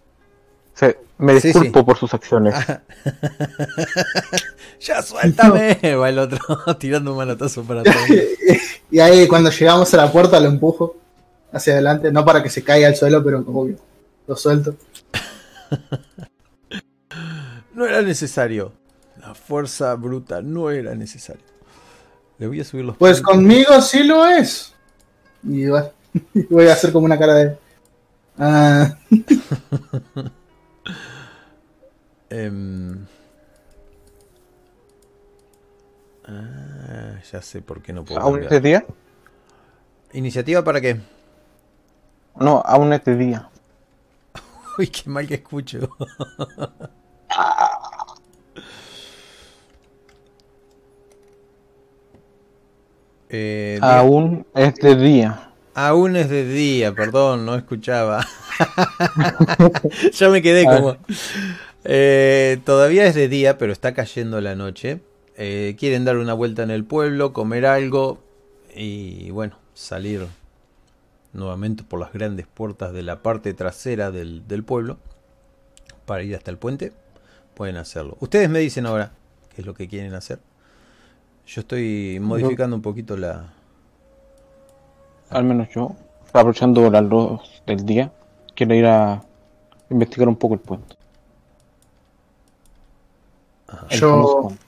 [0.74, 1.86] Se- me Sí, disculpo sí.
[1.86, 2.54] por sus acciones.
[4.82, 5.96] ¡Ya suéltame!
[5.96, 6.40] Va el otro
[6.80, 7.98] tirando un manotazo para atrás.
[8.92, 10.96] y ahí cuando llegamos a la puerta lo empujo
[11.52, 13.78] hacia adelante, no para que se caiga al suelo, pero obvio.
[14.28, 14.76] Lo suelto.
[17.76, 18.74] No era necesario.
[19.22, 21.44] La fuerza bruta no era necesario.
[22.38, 23.34] Le voy a subir los Pues puntos.
[23.36, 24.74] conmigo sí lo es.
[25.44, 25.92] Y va-
[26.50, 27.58] voy a hacer como una cara de.
[28.38, 28.98] Ah,
[32.30, 33.06] Em,
[36.28, 38.20] Ah, ya sé por qué no puedo.
[38.20, 38.84] ¿Aún este día?
[40.14, 41.00] ¿Iniciativa para qué?
[42.40, 43.48] No, aún este día.
[44.80, 45.88] Uy, qué mal que escucho.
[53.30, 55.52] Eh, diga- Aún este día.
[55.74, 58.26] Aún es de día, perdón, no escuchaba.
[60.14, 60.76] ya me quedé Ah.
[60.78, 60.98] como.
[61.84, 65.02] Eh, todavía es de día, pero está cayendo la noche.
[65.38, 68.20] Eh, quieren dar una vuelta en el pueblo, comer algo
[68.74, 70.26] y bueno, salir
[71.34, 74.98] nuevamente por las grandes puertas de la parte trasera del, del pueblo
[76.06, 76.94] para ir hasta el puente.
[77.56, 78.18] Pueden hacerlo.
[78.20, 79.12] Ustedes me dicen ahora
[79.54, 80.40] qué es lo que quieren hacer.
[81.48, 83.54] Yo estoy modificando un poquito la,
[85.30, 85.96] Al menos yo,
[86.34, 88.12] aprovechando las luz del día,
[88.56, 89.24] quiero ir a
[89.90, 90.96] investigar un poco el puente.
[93.90, 94.60] El Yo- famoso puente.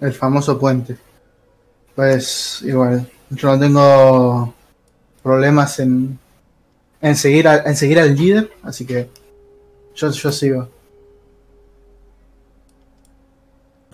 [0.00, 0.96] el famoso puente.
[1.94, 4.54] Pues igual, yo no tengo
[5.22, 6.18] problemas en,
[7.02, 9.10] en, seguir, a- en seguir al líder, así que
[9.94, 10.68] yo, yo sigo.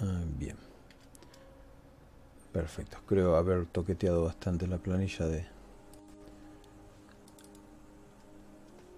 [0.01, 0.57] Ah, bien.
[2.59, 2.99] Perfecto.
[3.07, 5.47] Creo haber toqueteado bastante la planilla de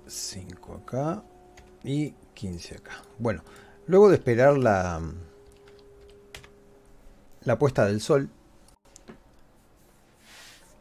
[0.07, 1.23] 5 acá
[1.85, 3.03] y 15 acá.
[3.19, 3.43] Bueno,
[3.87, 5.03] luego de esperar la
[7.43, 8.31] la puesta del sol,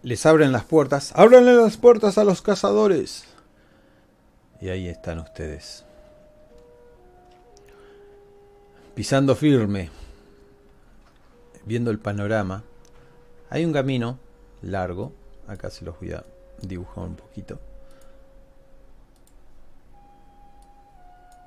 [0.02, 1.12] les abren las puertas.
[1.18, 3.26] ¡Ábranle las puertas a los cazadores!
[4.62, 5.84] Y ahí están ustedes.
[8.96, 9.90] Pisando firme,
[11.66, 12.64] viendo el panorama.
[13.50, 14.20] Hay un camino
[14.62, 15.14] largo.
[15.48, 16.24] Acá se los voy a
[16.62, 17.60] dibujar un poquito.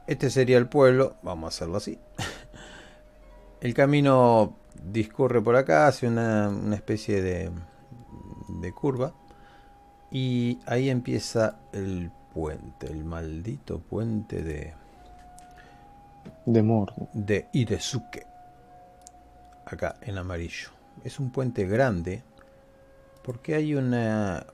[0.07, 1.17] Este sería el pueblo.
[1.23, 1.99] Vamos a hacerlo así.
[3.61, 7.53] El camino discurre por acá, hace una, una especie de,
[8.49, 9.15] de curva.
[10.11, 14.75] Y ahí empieza el puente, el maldito puente de,
[16.45, 16.93] De Mord.
[17.13, 18.27] de Idesuke.
[19.65, 20.82] Acá en amarillo.
[21.05, 22.23] Es un puente grande.
[23.23, 24.47] Porque hay una.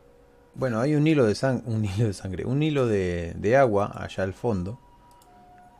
[0.54, 1.64] Bueno, hay un hilo de sangre.
[1.72, 2.44] Un hilo de sangre.
[2.44, 4.78] Un hilo de, de agua allá al fondo.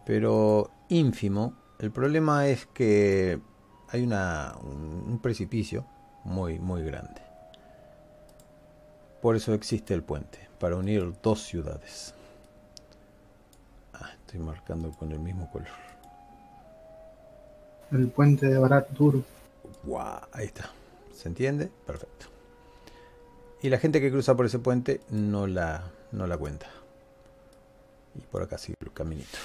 [0.06, 1.54] Pero ínfimo.
[1.78, 3.40] El problema es que
[3.90, 5.86] hay una, un, precipicio
[6.24, 7.22] muy, muy grande.
[9.22, 10.48] Por eso existe el puente.
[10.58, 12.14] Para unir dos ciudades.
[13.94, 15.68] Ah, estoy marcando con el mismo color.
[17.90, 19.22] El puente de Barat Duro.
[19.96, 20.70] Ahí está.
[21.14, 21.70] ¿Se entiende?
[21.86, 22.26] Perfecto.
[23.62, 26.66] Y la gente que cruza por ese puente no la, no la cuenta.
[28.14, 29.38] Y por acá sigue el caminito.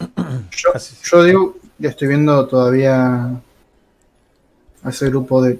[0.50, 0.70] Yo,
[1.04, 3.26] yo digo que estoy viendo todavía
[4.82, 5.58] a ese grupo de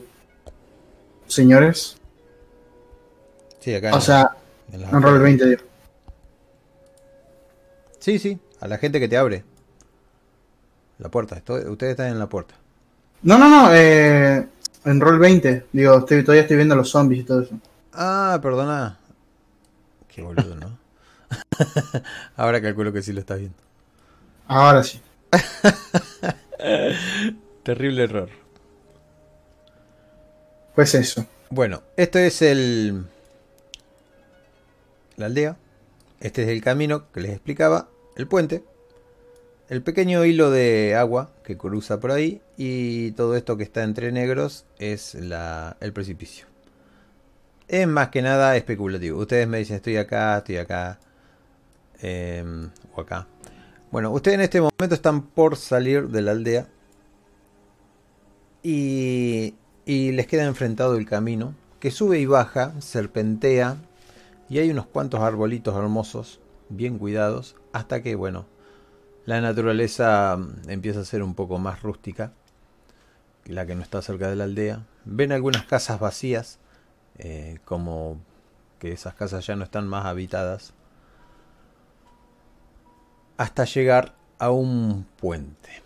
[1.28, 1.96] señores.
[3.60, 3.94] Sí, acá.
[3.94, 4.36] O sea,
[4.72, 5.62] en las en Roll 20, digo.
[8.00, 9.44] Sí, sí, a la gente que te abre.
[10.98, 12.54] La puerta, estoy- ustedes están en la puerta.
[13.24, 14.46] No, no, no, eh,
[14.84, 15.64] en Roll 20.
[15.72, 17.58] Digo, estoy, todavía estoy viendo los zombies y todo eso.
[17.94, 18.98] Ah, perdona.
[20.08, 20.78] Qué boludo, ¿no?
[22.36, 23.56] Ahora calculo que sí lo estás viendo.
[24.46, 25.00] Ahora sí.
[27.62, 28.28] Terrible error.
[30.74, 31.26] Pues eso.
[31.48, 33.06] Bueno, esto es el.
[35.16, 35.56] La aldea.
[36.20, 37.88] Este es el camino que les explicaba.
[38.16, 38.62] El puente.
[39.70, 42.40] El pequeño hilo de agua que cruza por ahí.
[42.56, 46.46] Y todo esto que está entre negros es la, el precipicio.
[47.68, 49.20] Es más que nada especulativo.
[49.20, 50.98] Ustedes me dicen estoy acá, estoy acá.
[52.00, 53.26] em, o acá.
[53.90, 56.66] Bueno, ustedes en este momento están por salir de la aldea.
[58.62, 59.54] Y,
[59.84, 63.76] y les queda enfrentado el camino, que sube y baja, serpentea,
[64.48, 68.46] y hay unos cuantos arbolitos hermosos, bien cuidados, hasta que, bueno,
[69.26, 72.32] la naturaleza mm, empieza a ser un poco más rústica,
[73.46, 74.84] la que no está cerca de la aldea.
[75.04, 76.58] Ven algunas casas vacías,
[77.18, 78.18] eh, como
[78.78, 80.74] que esas casas ya no están más habitadas,
[83.36, 85.82] hasta llegar a un puente.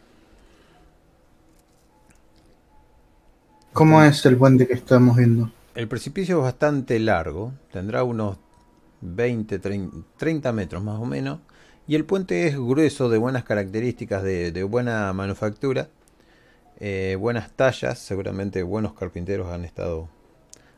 [3.73, 5.53] ¿Cómo es el puente que estamos viendo?
[5.75, 8.39] El precipicio es bastante largo, tendrá unos
[9.03, 11.39] 20, 30, 30 metros más o menos,
[11.89, 15.89] y el puente es grueso, de buenas características, de, de buena manufactura,
[16.81, 20.11] eh, buenas tallas, seguramente buenos carpinteros han estado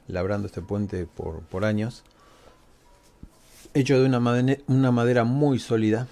[0.06, 2.04] labrando este puente por, por años,
[3.74, 6.06] hecho de una, madera muy sólida,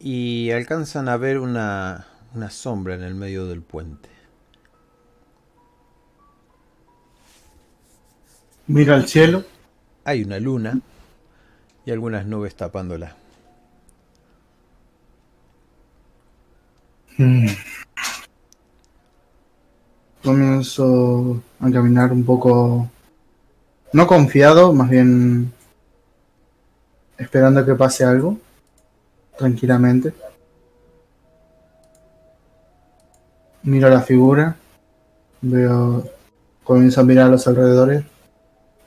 [0.00, 4.08] y alcanzan a ver una, una sombra en el medio del puente.
[8.68, 9.44] Mira al cielo.
[10.04, 10.80] Hay una luna
[11.86, 13.14] y algunas nubes tapándola.
[17.16, 17.46] Mm.
[20.22, 22.90] Comienzo a caminar un poco,
[23.92, 25.52] no confiado, más bien
[27.16, 28.36] esperando que pase algo,
[29.38, 30.12] tranquilamente.
[33.62, 34.56] Miro la figura,
[35.40, 36.04] veo,
[36.64, 38.04] comienzo a mirar a los alrededores,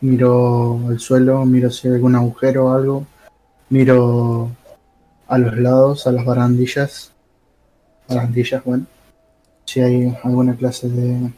[0.02, 3.06] miro el suelo, miro si hay algún agujero o algo,
[3.70, 4.52] miro
[5.28, 7.12] a los lados, a las barandillas,
[8.08, 8.86] barandillas, bueno,
[9.66, 11.32] si hay alguna clase de,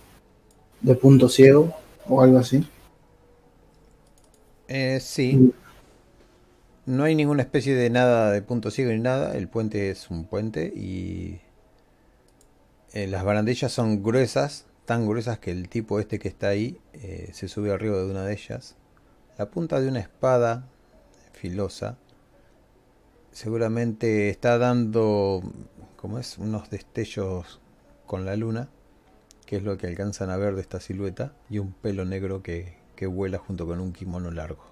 [0.82, 1.74] de punto ciego
[2.08, 2.66] o algo así.
[4.68, 5.54] Eh, sí.
[6.86, 9.36] No hay ninguna especie de nada de punto ciego ni nada.
[9.36, 11.42] El puente es un puente y
[12.94, 17.30] eh, las barandillas son gruesas, tan gruesas que el tipo este que está ahí eh,
[17.32, 18.76] se sube arriba de una de ellas.
[19.38, 20.68] La punta de una espada
[21.32, 21.98] filosa
[23.32, 25.44] seguramente está dando,
[25.96, 27.62] como es, unos destellos
[28.06, 28.68] con la luna,
[29.46, 32.76] que es lo que alcanzan a ver de esta silueta, y un pelo negro que,
[32.98, 34.66] que vuela junto con un kimono largo.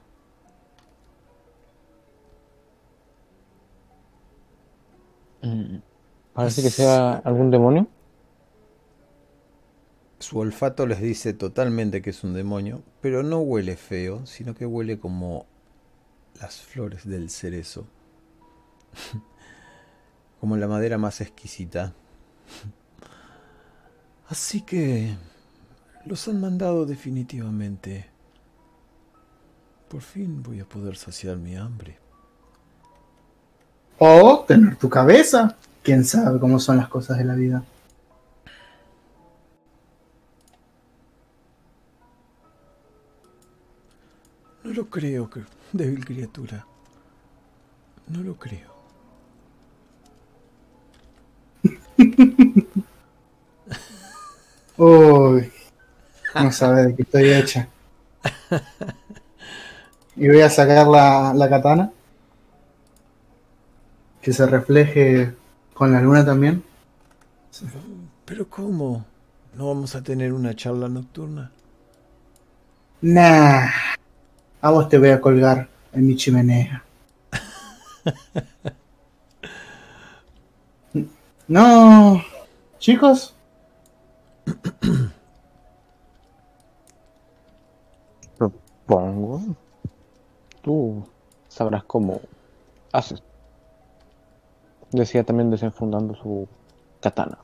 [5.43, 5.77] Mm,
[6.33, 7.87] Parece que sea algún demonio.
[10.19, 14.65] Su olfato les dice totalmente que es un demonio, pero no huele feo, sino que
[14.65, 15.45] huele como
[16.41, 17.87] las flores del cerezo.
[20.39, 21.93] como la madera más exquisita.
[24.27, 25.15] Así que
[26.05, 28.07] los han mandado definitivamente.
[29.87, 31.97] Por fin voy a poder saciar mi hambre.
[33.97, 35.55] O tener tu cabeza.
[35.81, 37.63] Quién sabe cómo son las cosas de la vida.
[44.69, 45.41] No lo creo, que
[45.73, 46.63] débil criatura.
[48.05, 48.69] No lo creo.
[54.77, 55.51] Uy,
[56.35, 57.67] no sabe de qué estoy hecha.
[60.15, 61.91] Y voy a sacar la, la katana.
[64.21, 65.33] Que se refleje
[65.73, 66.63] con la luna también.
[68.23, 69.03] Pero ¿cómo?
[69.55, 71.49] ¿No vamos a tener una charla nocturna?
[73.01, 73.97] Nah.
[74.61, 76.83] A vos te voy a colgar en mi chimenea.
[81.47, 82.21] No.
[82.77, 83.35] Chicos,
[88.37, 89.55] Supongo.
[90.61, 91.07] Tú
[91.47, 92.21] sabrás cómo
[92.91, 93.21] haces.
[94.91, 96.47] Decía también desenfundando su
[97.01, 97.37] katana.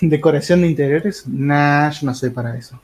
[0.00, 2.80] decoración de interiores, nah, yo no soy para eso.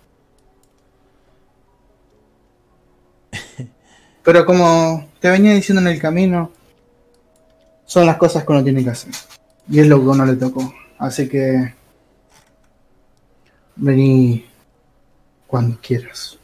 [4.29, 6.53] Pero como te venía diciendo en el camino,
[7.87, 9.11] son las cosas que uno tiene que hacer.
[9.71, 10.71] Y es lo que uno le tocó.
[10.99, 11.73] Así que
[13.77, 14.45] vení
[15.47, 16.39] cuando quieras.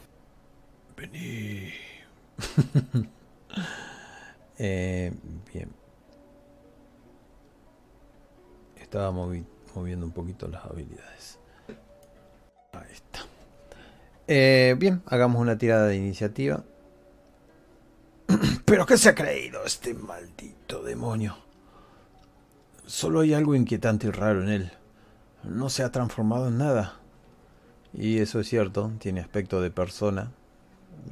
[0.97, 1.69] Vení.
[4.57, 5.11] Eh,
[5.53, 5.69] bien.
[8.81, 11.37] Estaba movi- moviendo un poquito las habilidades.
[12.71, 13.19] Ahí está.
[14.27, 16.63] Eh, bien, hagamos una tirada de iniciativa.
[18.65, 21.37] ¿Pero qué se ha creído este maldito demonio?
[22.85, 24.71] Solo hay algo inquietante y raro en él.
[25.43, 26.95] No se ha transformado en nada.
[27.93, 30.31] Y eso es cierto, tiene aspecto de persona.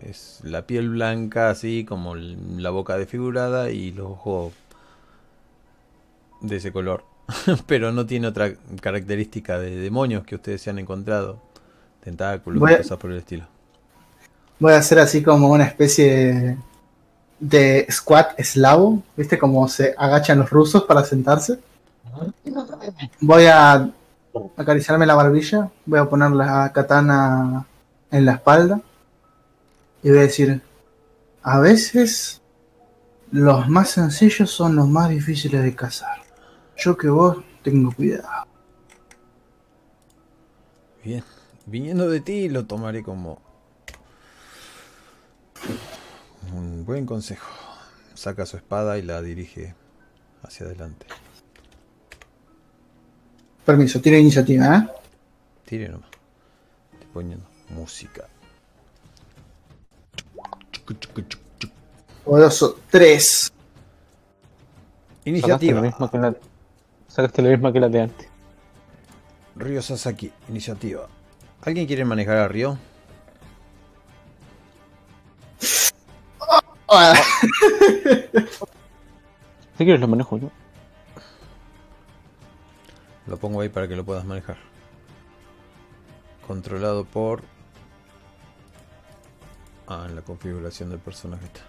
[0.02, 4.54] Es la piel blanca así como la boca desfigurada y los ojos
[6.42, 7.06] de ese color.
[7.68, 11.42] Pero no tiene otra característica de demonios que ustedes se han encontrado.
[12.04, 13.48] Tentáculos, a- cosas por el estilo.
[14.60, 16.58] Voy a hacer así como una especie de
[17.90, 19.38] squat eslavo, ¿viste?
[19.38, 21.60] Como se agachan los rusos para sentarse.
[23.20, 23.90] Voy a
[24.58, 27.66] acariciarme la barbilla, voy a poner la katana
[28.12, 28.82] en la espalda
[30.02, 30.62] y voy a decir,
[31.42, 32.42] a veces
[33.32, 36.22] los más sencillos son los más difíciles de cazar.
[36.78, 38.48] Yo que vos tengo cuidado.
[41.04, 41.24] Bien,
[41.66, 43.40] viniendo de ti lo tomaré como
[46.54, 47.50] un buen consejo.
[48.14, 49.76] Saca su espada y la dirige
[50.44, 51.06] hacia adelante.
[53.66, 54.90] Permiso, tiene iniciativa, ¿eh?
[55.66, 56.10] Tire nomás.
[56.94, 58.28] Estoy poniendo música.
[62.24, 63.24] Poderoso 3.
[63.24, 63.52] Sacaste
[65.24, 66.10] la Iniciativa.
[66.12, 66.36] que la,
[67.08, 68.28] sacaste la misma que la de antes.
[69.56, 71.08] Ryo Sasaki, iniciativa.
[71.62, 72.78] ¿Alguien quiere manejar a Ryo?
[76.96, 77.14] Ah,
[79.78, 80.52] Si quieres lo manejo yo.
[83.26, 84.58] Lo pongo ahí para que lo puedas manejar.
[86.48, 87.44] Controlado por...
[89.88, 91.62] Ah, en la configuración del personaje está.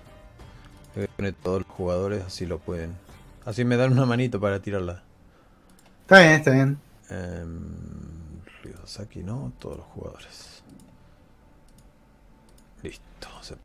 [0.95, 2.97] Le voy a poner todos los jugadores, así lo pueden.
[3.45, 5.03] Así me dan una manito para tirarla.
[6.03, 6.79] Está bien, está bien.
[7.11, 10.63] Em, Ryosaki, no, todos los jugadores.
[12.83, 13.29] Listo.
[13.41, 13.57] se-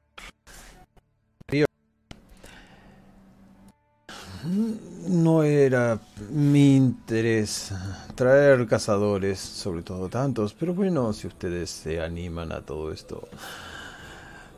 [4.44, 6.00] No era
[6.32, 7.74] mi interés
[8.16, 13.28] traer cazadores, sobre todo tantos, pero bueno, si ustedes se animan a todo esto,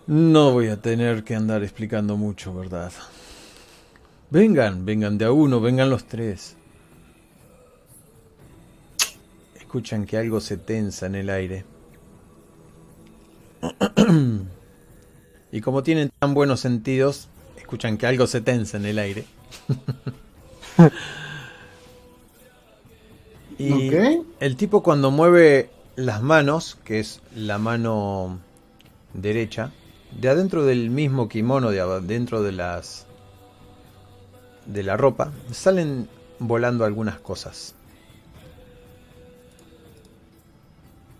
[0.08, 2.92] no voy a tener que andar explicando mucho, ¿verdad?
[4.30, 6.56] Vengan, vengan de a uno, vengan los tres.
[9.60, 11.66] Escuchan que algo se tensa en el aire.
[15.52, 19.26] y como tienen tan buenos sentidos, escuchan que algo se tensa en el aire.
[23.58, 23.91] y
[24.39, 28.39] el tipo cuando mueve las manos, que es la mano
[29.14, 29.72] derecha,
[30.20, 33.06] de adentro del mismo kimono, de adentro de las
[34.66, 36.08] de la ropa, salen
[36.39, 37.76] volando algunas cosas.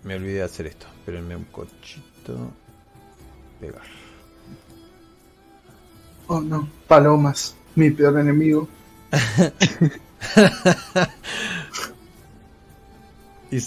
[0.04, 0.86] Me olvidé de hacer esto.
[0.98, 2.50] Espérenme un cochito.
[3.60, 3.82] Pegar.
[6.26, 8.68] Oh no, palomas, mi peor enemigo.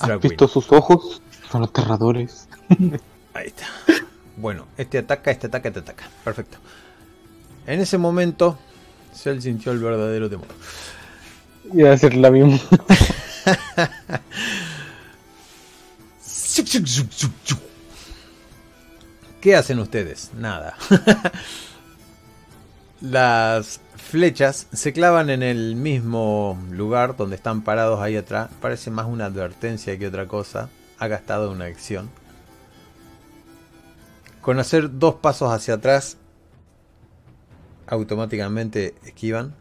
[0.02, 1.22] ¿Has visto sus ojos?
[1.52, 2.48] Son aterradores.
[3.34, 3.66] Ahí está.
[4.38, 6.10] Bueno, este ataca, este ataca, este ataca.
[6.24, 6.58] Perfecto.
[7.68, 8.58] En ese momento,
[9.14, 10.48] Cell sintió el verdadero temor.
[11.74, 12.60] Iba a hacer la misma.
[19.42, 20.32] ¿Qué hacen ustedes?
[20.34, 20.76] Nada.
[23.02, 28.50] Las flechas se clavan en el mismo lugar donde están parados ahí atrás.
[28.62, 30.70] Parece más una advertencia que otra cosa.
[31.00, 32.10] Ha gastado una acción.
[34.42, 36.18] Con hacer dos pasos hacia atrás,
[37.88, 39.56] automáticamente esquivan.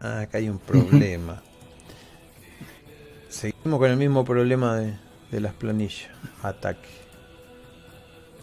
[0.00, 1.42] Ah, acá hay un problema.
[3.28, 4.94] Seguimos con el mismo problema de,
[5.30, 6.10] de las planillas.
[6.42, 6.99] Ataque.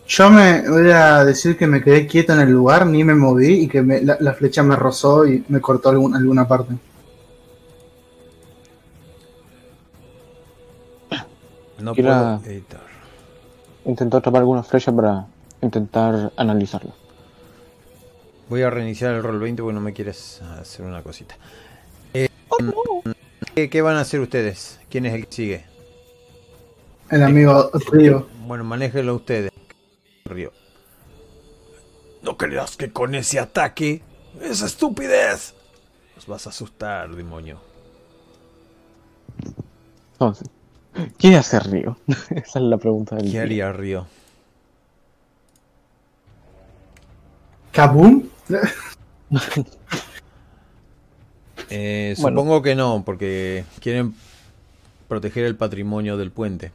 [0.08, 3.64] Yo me voy a decir que me quedé quieto en el lugar, ni me moví
[3.64, 6.76] y que me- la, la flecha me rozó y me cortó algún- alguna parte.
[11.80, 12.82] No puedo editar.
[13.86, 15.28] Intentó atrapar alguna flecha para
[15.62, 16.92] intentar analizarla.
[18.50, 21.36] Voy a reiniciar el roll 20 porque no me quieres hacer una cosita.
[22.14, 22.30] Eh,
[23.56, 24.80] ¿qué, qué van a hacer ustedes?
[24.90, 25.66] ¿Quién es el que sigue?
[27.10, 28.28] el amigo Río.
[28.48, 29.52] Bueno, manéjenlo ustedes.
[30.28, 30.52] Río.
[32.22, 34.02] No creas que con ese ataque
[34.42, 35.54] es estupidez.
[36.18, 37.62] Os vas a asustar, demonio.
[40.14, 40.50] Entonces,
[41.18, 41.98] ¿qué hace Río?
[42.08, 43.42] Esa es la pregunta del ¿Qué día.
[43.42, 44.08] haría Río?
[47.72, 48.30] ¿Kaboom?
[51.70, 52.42] Eh, Bueno.
[52.42, 54.16] Supongo que no, porque quieren
[55.08, 56.72] proteger el patrimonio del puente.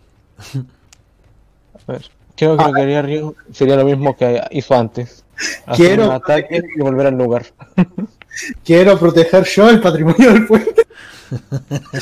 [1.88, 2.10] A ver,
[2.42, 5.24] creo que lo que haría Río sería lo mismo que hizo antes.
[5.66, 7.46] Hacer Quiero- un ataque y volver al lugar.
[8.64, 10.86] Quiero proteger yo el patrimonio del puente.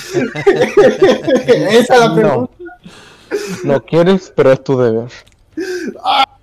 [1.70, 2.14] Esa es la No.
[2.14, 2.54] pregunta.
[3.64, 5.08] No quieres, pero es tu deber.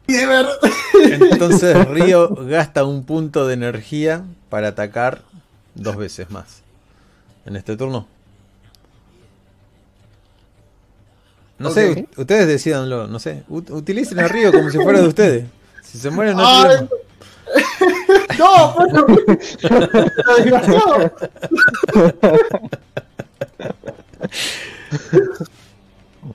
[0.07, 5.21] Entonces Río gasta un punto de energía para atacar
[5.75, 6.61] dos veces más.
[7.45, 8.07] En este turno.
[11.59, 11.97] No sé, Ok.
[12.17, 13.43] u- ustedes decidanlo, no sé.
[13.49, 15.45] Ut- utilicen a Río como si fuera de ustedes.
[15.83, 16.87] Si se mueren, no Ay, problema.
[18.37, 19.05] No, bueno.
[20.37, 21.11] Desgraciado.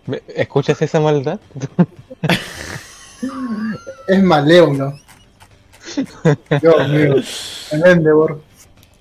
[0.06, 1.38] ¿Me- ¿Escuchas esa maldad?
[4.08, 4.98] Es malévolo.
[6.60, 7.14] Dios mío.
[7.72, 8.40] El Endeavor.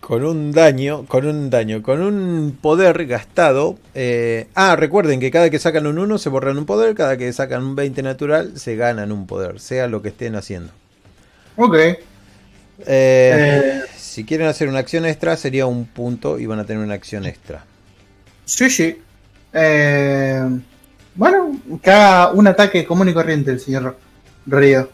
[0.02, 3.78] Con un daño, con un daño, con un poder gastado.
[3.94, 7.32] eh, ah, recuerden que cada que sacan un 1 se borran un poder, cada que
[7.34, 10.74] sacan un 20 natural se ganan un poder, sea lo que estén haciendo.
[11.56, 11.76] Ok.
[11.76, 12.00] Eh,
[12.80, 13.82] Eh.
[13.96, 17.26] Si quieren hacer una acción extra, sería un punto y van a tener una acción
[17.26, 17.68] extra.
[18.46, 19.06] Sí, sí.
[19.54, 20.44] Eh,
[21.16, 24.02] bueno, que haga un ataque común y corriente el señor
[24.46, 24.90] Río.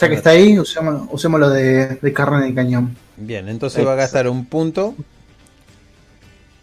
[0.00, 2.96] Ya que está ahí, usemos, usémoslo de, de carne de cañón.
[3.16, 4.94] Bien, entonces va a gastar un punto.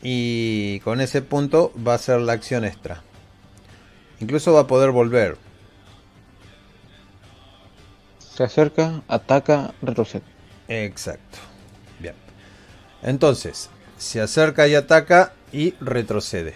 [0.01, 3.03] Y con ese punto va a hacer la acción extra.
[4.19, 5.37] Incluso va a poder volver.
[8.19, 10.23] Se acerca, ataca, retrocede.
[10.67, 11.39] Exacto.
[11.99, 12.15] Bien.
[13.01, 16.55] Entonces, se acerca y ataca y retrocede.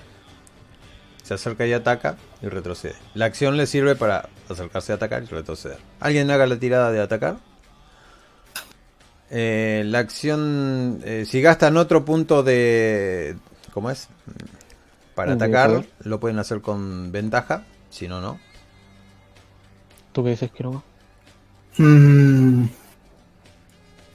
[1.32, 2.96] Se acerca y ataca y retrocede.
[3.14, 5.78] La acción le sirve para acercarse a atacar y retroceder.
[6.02, 7.38] ¿Alguien haga la tirada de atacar?
[9.30, 13.38] Eh, la acción, eh, si gastan otro punto de...
[13.74, 14.10] ¿Cómo es?
[15.16, 17.64] Para atacar, lo pueden hacer con ventaja.
[17.90, 18.38] Si no, no.
[20.12, 20.82] ¿Tú qué dices, Quiroga?
[21.78, 22.66] Mm.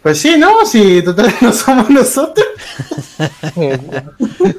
[0.03, 0.67] Pues sí, ¿no?
[0.67, 2.47] Si total no somos nosotros.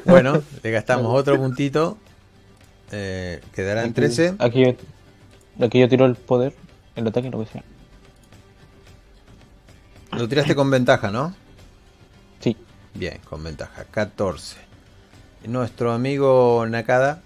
[0.06, 2.00] Bueno, le gastamos otro puntito.
[2.92, 4.36] Eh, quedará en 13.
[4.40, 4.76] Aquí yo,
[5.66, 6.54] aquí yo tiro el poder,
[6.96, 7.64] el ataque, lo que sea.
[10.12, 11.36] Lo tiraste con ventaja, ¿no?
[12.40, 12.56] Sí.
[12.94, 13.84] Bien, con ventaja.
[13.92, 14.58] 14.
[15.46, 17.22] Nuestro amigo Nakada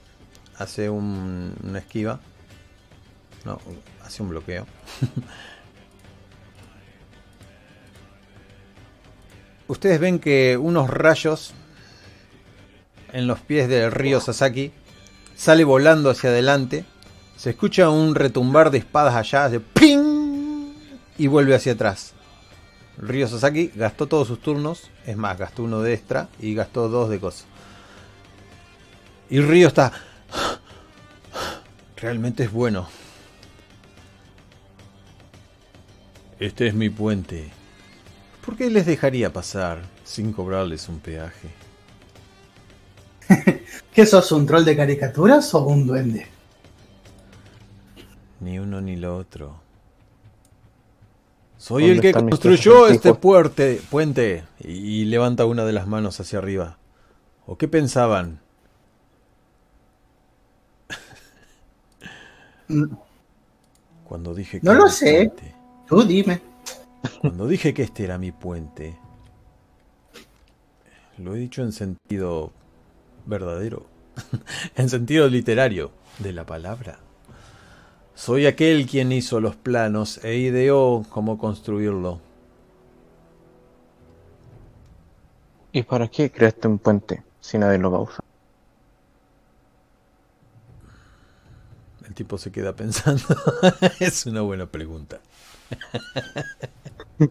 [0.57, 2.19] hace un, una esquiva.
[3.45, 3.59] No,
[4.03, 4.65] hace un bloqueo.
[9.67, 11.53] Ustedes ven que unos rayos
[13.13, 14.73] en los pies del río Sasaki
[15.41, 16.85] sale volando hacia adelante.
[17.35, 20.71] Se escucha un retumbar de espadas allá, de ¡ping!
[21.17, 22.13] y vuelve hacia atrás.
[22.99, 27.09] Ryo Sasaki gastó todos sus turnos, es más, gastó uno de extra y gastó dos
[27.09, 27.45] de cosas.
[29.31, 29.91] Y Ryo está.
[31.97, 32.87] Realmente es bueno.
[36.39, 37.49] Este es mi puente.
[38.45, 41.60] ¿Por qué les dejaría pasar sin cobrarles un peaje?
[43.93, 46.27] ¿Qué sos, un troll de caricaturas o un duende?
[48.39, 49.59] Ni uno ni lo otro.
[51.57, 54.45] Soy ¿Dónde el que construyó este puerte, puente.
[54.59, 56.79] Y levanta una de las manos hacia arriba.
[57.45, 58.39] ¿O qué pensaban?
[64.05, 65.31] Cuando dije que No lo sé.
[65.35, 65.55] puente.
[65.87, 66.41] Tú dime.
[67.19, 68.97] Cuando dije que este era mi puente.
[71.17, 72.51] Lo he dicho en sentido
[73.25, 73.85] verdadero.
[74.75, 76.99] en sentido literario de la palabra.
[78.15, 82.19] Soy aquel quien hizo los planos e ideó cómo construirlo.
[85.71, 88.23] ¿Y para qué creaste un puente si nadie lo va a usar?
[92.05, 93.23] El tipo se queda pensando.
[93.99, 95.21] es una buena pregunta.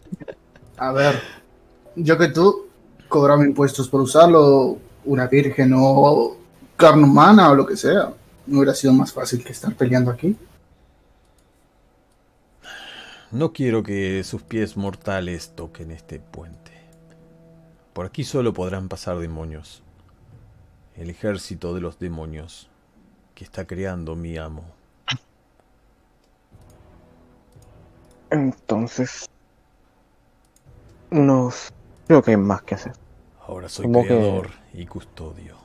[0.77, 1.21] A ver,
[1.95, 2.67] yo que tú
[3.07, 6.37] cobraba impuestos por usarlo, una virgen o
[6.77, 8.13] carne humana o lo que sea.
[8.47, 10.35] No hubiera sido más fácil que estar peleando aquí.
[13.31, 16.71] No quiero que sus pies mortales toquen este puente.
[17.93, 19.83] Por aquí solo podrán pasar demonios.
[20.95, 22.67] El ejército de los demonios.
[23.35, 24.63] que está creando mi amo.
[28.29, 29.27] Entonces.
[31.09, 31.69] Nos.
[32.07, 32.93] Creo que hay más que hacer.
[33.47, 35.55] Ahora soy Como que- creador y custodio.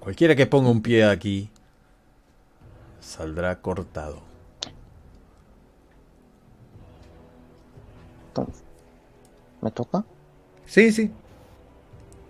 [0.00, 1.50] Cualquiera que ponga un pie aquí
[3.00, 4.22] saldrá cortado.
[9.60, 10.04] ¿Me toca?
[10.66, 11.10] Sí, sí.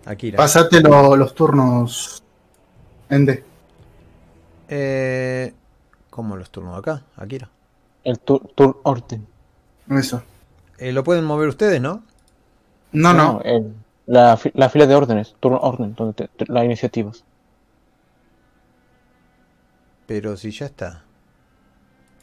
[0.05, 0.37] Akira.
[0.37, 2.23] Pasate lo- los turnos.
[3.09, 3.43] Ende.
[4.67, 5.53] Eh,
[6.09, 7.03] ¿Cómo los turnos acá?
[7.15, 7.49] Akira.
[8.03, 9.27] El tur, tur orden.
[9.91, 10.23] Eso.
[10.77, 12.03] Eh, lo pueden mover ustedes, ¿no?
[12.91, 13.41] No, no.
[13.43, 13.75] el-
[14.09, 15.35] la, fi- la fila de órdenes.
[15.39, 15.93] Turno orden.
[15.95, 17.23] Donde te- te- las iniciativas.
[20.07, 21.03] Pero si ya está.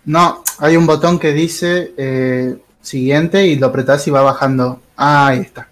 [0.05, 4.81] No, hay un botón que dice eh, siguiente y lo apretás y va bajando.
[4.97, 5.69] Ah, ahí está.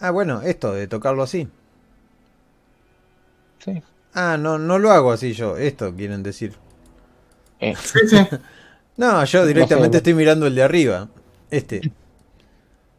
[0.00, 1.48] Ah, bueno, esto de tocarlo así.
[3.64, 3.82] Sí.
[4.14, 5.56] Ah, no, no lo hago así yo.
[5.56, 6.54] Esto quieren decir.
[7.60, 8.16] Eh, Sí, sí.
[8.96, 9.98] No, yo directamente sé.
[9.98, 11.08] estoy mirando el de arriba.
[11.50, 11.92] Este.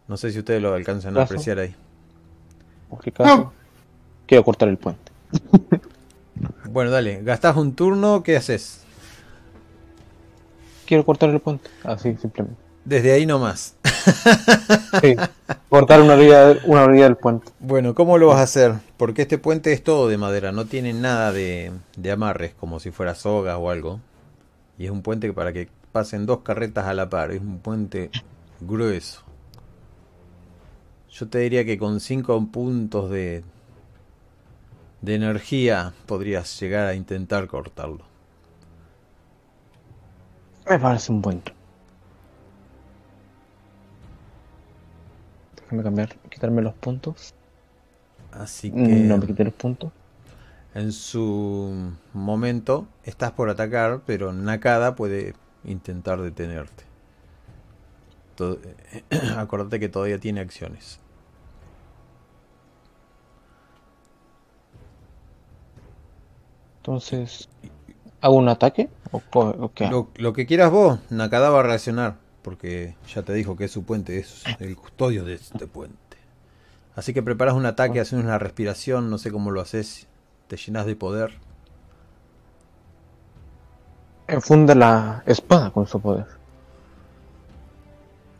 [0.07, 1.75] No sé si ustedes lo alcanzan a apreciar ahí.
[3.01, 3.53] Qué caso, No.
[4.25, 5.11] Quiero cortar el puente.
[6.69, 7.21] Bueno, dale.
[7.21, 8.81] Gastás un turno, ¿qué haces?
[10.85, 11.69] Quiero cortar el puente.
[11.83, 12.59] Así, simplemente.
[12.83, 13.75] Desde ahí nomás.
[15.01, 15.15] Sí.
[15.69, 17.51] cortar una orilla, una orilla del puente.
[17.59, 18.73] Bueno, ¿cómo lo vas a hacer?
[18.97, 22.91] Porque este puente es todo de madera, no tiene nada de, de amarres, como si
[22.91, 23.99] fuera sogas o algo.
[24.77, 27.59] Y es un puente que para que pasen dos carretas a la par, es un
[27.59, 28.09] puente
[28.59, 29.21] grueso.
[31.13, 33.45] Yo te diría que con cinco puntos de,
[35.01, 38.05] de energía podrías llegar a intentar cortarlo.
[40.69, 41.41] Me parece un buen.
[45.55, 47.33] Déjame cambiar, quitarme los puntos.
[48.31, 49.91] Así que No me quité los puntos.
[50.73, 56.83] en su momento estás por atacar, pero Nakada puede intentar detenerte.
[58.35, 58.59] To-
[59.37, 60.99] Acordate que todavía tiene acciones.
[66.83, 67.47] Entonces,
[68.19, 68.89] ¿hago un ataque?
[69.11, 69.87] ¿O, qué?
[69.87, 73.71] Lo, lo que quieras vos, Nakada va a reaccionar, porque ya te dijo que es
[73.71, 76.17] su puente, es el custodio de este puente.
[76.93, 80.07] Así que preparas un ataque, haces una respiración, no sé cómo lo haces,
[80.49, 81.35] te llenas de poder.
[84.27, 86.27] Enfunda la espada con su poder.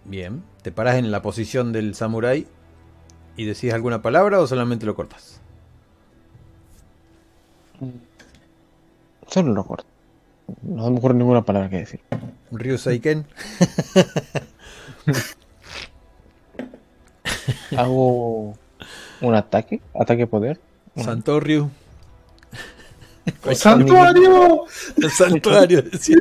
[0.04, 2.46] Bien, te paras en la posición del samurái
[3.38, 5.40] y decís alguna palabra o solamente lo cortas.
[9.34, 9.90] Solo lo corto.
[10.62, 12.02] No me ocurre ninguna palabra que decir.
[12.52, 13.26] Ryu Seiken.
[17.76, 18.56] Hago
[19.22, 20.60] un ataque, ataque poder.
[20.96, 21.72] Santo Ryu.
[23.56, 24.66] ¡Santuario!
[24.98, 26.18] El santuario, decía.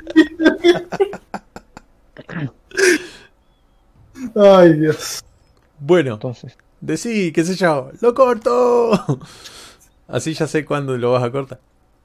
[4.35, 5.23] Ay, Dios.
[5.79, 9.21] Bueno, Entonces, decí, qué sé yo, ¡lo corto!
[10.09, 11.61] Así ya sé cuándo lo vas a cortar.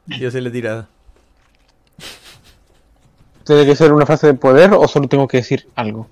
[0.08, 0.90] Y hace la tirada.
[3.48, 6.08] ¿Tiene que ser una frase de poder o solo tengo que decir algo?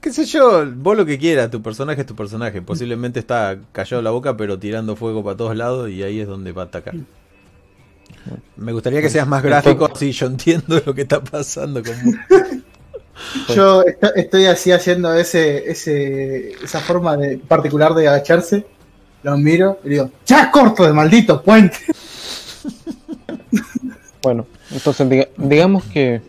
[0.00, 2.60] Qué sé yo, vos lo que quieras, tu personaje es tu personaje.
[2.60, 6.50] Posiblemente está callado la boca, pero tirando fuego para todos lados y ahí es donde
[6.50, 6.94] va a atacar.
[8.56, 12.14] Me gustaría que seas más gráfico, así yo entiendo lo que está pasando con vos.
[13.54, 18.66] Yo est- estoy así haciendo ese, ese, esa forma de, particular de agacharse.
[19.22, 21.78] Lo miro y digo, ¡Ya corto de maldito puente!
[24.22, 26.22] Bueno, entonces diga- digamos que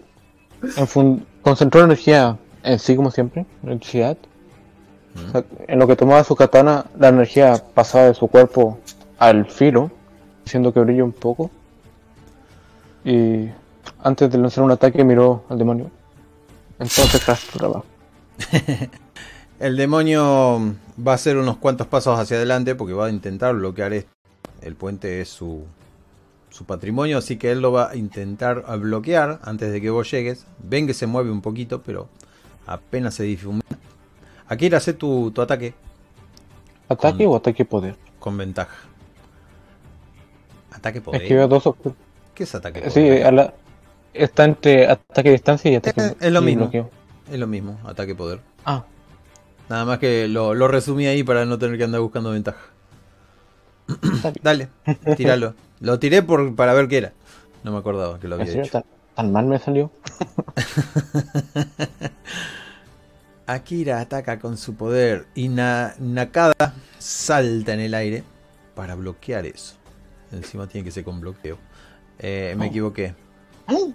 [0.78, 3.46] enfun- concentró energía en sí como siempre,
[5.32, 8.80] sea, en lo que tomaba su katana, la energía pasaba de su cuerpo
[9.20, 9.92] al filo,
[10.46, 11.52] haciendo que brille un poco.
[13.06, 13.50] Y
[14.02, 15.92] antes de lanzar un ataque miró al demonio.
[16.80, 17.86] Entonces tras tu trabajo.
[19.60, 20.74] El demonio
[21.06, 24.10] va a hacer unos cuantos pasos hacia adelante porque va a intentar bloquear esto.
[24.62, 25.64] El puente es su,
[26.54, 30.46] su patrimonio, así que él lo va a intentar bloquear antes de que vos llegues.
[30.60, 32.10] Ven que se mueve un poquito, pero
[32.68, 33.64] apenas se difumina.
[34.48, 35.74] Akira, hace tu, tu ataque
[36.90, 37.96] ¿Ataque Con- o ataque poder?
[38.20, 38.76] con ventaja.
[40.72, 41.24] Ataque poder.
[41.24, 41.64] Es que veo dos.
[42.36, 43.54] ¿Qué es ataque Sí, a la-
[44.14, 46.64] está entre ataque distancia y ataque Eh, es lo mismo.
[46.66, 46.90] bloqueo.
[47.32, 48.42] Es lo mismo, ataque poder.
[48.66, 48.84] Ah,
[49.70, 52.60] Nada más que lo, lo resumí ahí para no tener que andar buscando ventaja.
[54.42, 54.70] Dale,
[55.18, 55.54] tíralo.
[55.80, 57.14] Lo tiré por, para ver qué era.
[57.64, 58.72] No me acordaba que lo ¿En había hecho.
[58.72, 58.84] ¿Tan,
[59.16, 59.92] tan mal me salió?
[63.46, 68.24] Akira ataca con su poder y Na- Nakada salta en el aire
[68.76, 69.76] para bloquear eso.
[70.32, 71.58] Encima tiene que ser con bloqueo.
[72.20, 73.14] Eh, me equivoqué.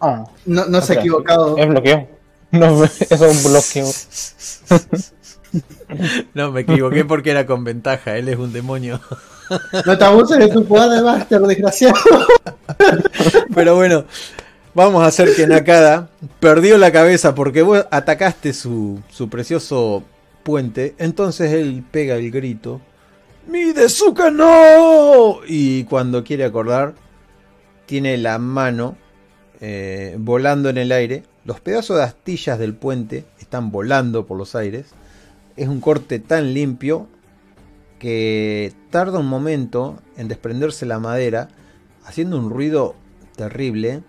[0.00, 1.58] Ah, No, no se ha equivocado.
[1.58, 2.08] es bloqueo.
[2.52, 3.86] No, eso es un bloqueo.
[6.34, 8.16] No, me equivoqué porque era con ventaja.
[8.16, 9.00] Él es un demonio.
[9.86, 11.98] No te abuses de tu poder de Master, desgraciado.
[13.54, 14.04] Pero bueno,
[14.74, 16.08] vamos a hacer que Nakada
[16.40, 20.04] perdió la cabeza porque vos atacaste su, su precioso
[20.42, 20.94] puente.
[20.98, 22.80] Entonces él pega el grito:
[23.46, 25.40] ¡Mi Dezuka no!
[25.46, 26.94] Y cuando quiere acordar,
[27.86, 28.96] tiene la mano
[29.60, 31.24] eh, volando en el aire.
[31.44, 34.94] Los pedazos de astillas del puente están volando por los aires.
[35.56, 37.08] Es un corte tan limpio
[37.98, 41.48] que tarda un momento en desprenderse la madera,
[42.04, 42.94] haciendo un ruido
[43.36, 44.02] terrible,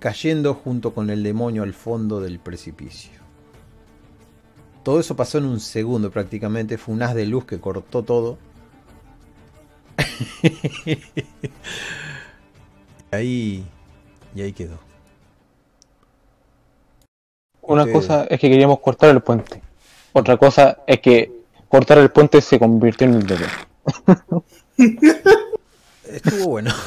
[0.00, 3.20] cayendo junto con el demonio al fondo del precipicio.
[4.82, 8.38] Todo eso pasó en un segundo prácticamente, fue un haz de luz que cortó todo.
[10.42, 10.98] y
[13.12, 13.64] ahí
[14.34, 14.78] y ahí quedó.
[17.62, 19.62] Una Ustedes- cosa es que queríamos cortar el puente.
[20.12, 21.32] Otra cosa es que
[21.68, 23.50] cortar el puente se convirtió en un deber.
[26.04, 26.72] Estuvo bueno.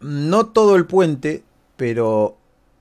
[0.00, 1.44] No todo el puente,
[1.76, 2.36] pero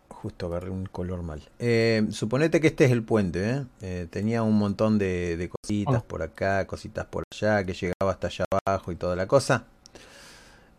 [0.09, 1.41] justo agarré un color mal.
[1.59, 3.65] Eh, suponete que este es el puente, ¿eh?
[3.81, 8.27] Eh, tenía un montón de, de cositas por acá, cositas por allá, que llegaba hasta
[8.27, 9.65] allá abajo y toda la cosa.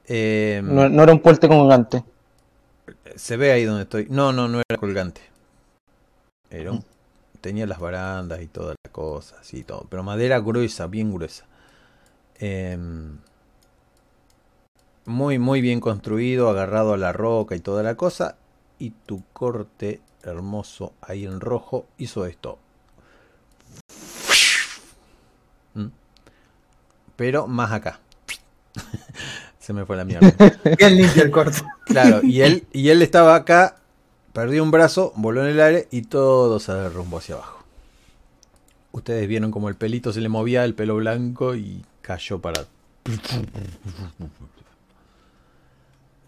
[0.06, 2.02] Eh, No, no era un puente colgante.
[3.14, 4.06] se ve ahí donde estoy.
[4.10, 5.20] No, no, no era colgante.
[6.50, 6.84] Era un-
[7.40, 9.86] tenía las barandas y toda la cosa, así todo.
[9.88, 11.44] Pero madera gruesa, bien gruesa.
[12.38, 13.18] Em,
[15.04, 18.36] muy, muy bien construido, agarrado a la roca y toda la cosa.
[18.78, 22.58] Y tu corte hermoso ahí en rojo hizo esto.
[25.74, 25.86] ¿Mm?
[27.16, 28.00] Pero más acá.
[29.58, 30.30] Se me fue la mierda.
[30.78, 31.58] Bien limpio el corte.
[31.86, 33.76] Claro, y él, y él estaba acá,
[34.36, 37.64] perdió un brazo, voló en el aire y todo se derrumbó hacia abajo.
[38.92, 42.66] Ustedes vieron como el pelito se le movía, el pelo blanco y cayó para...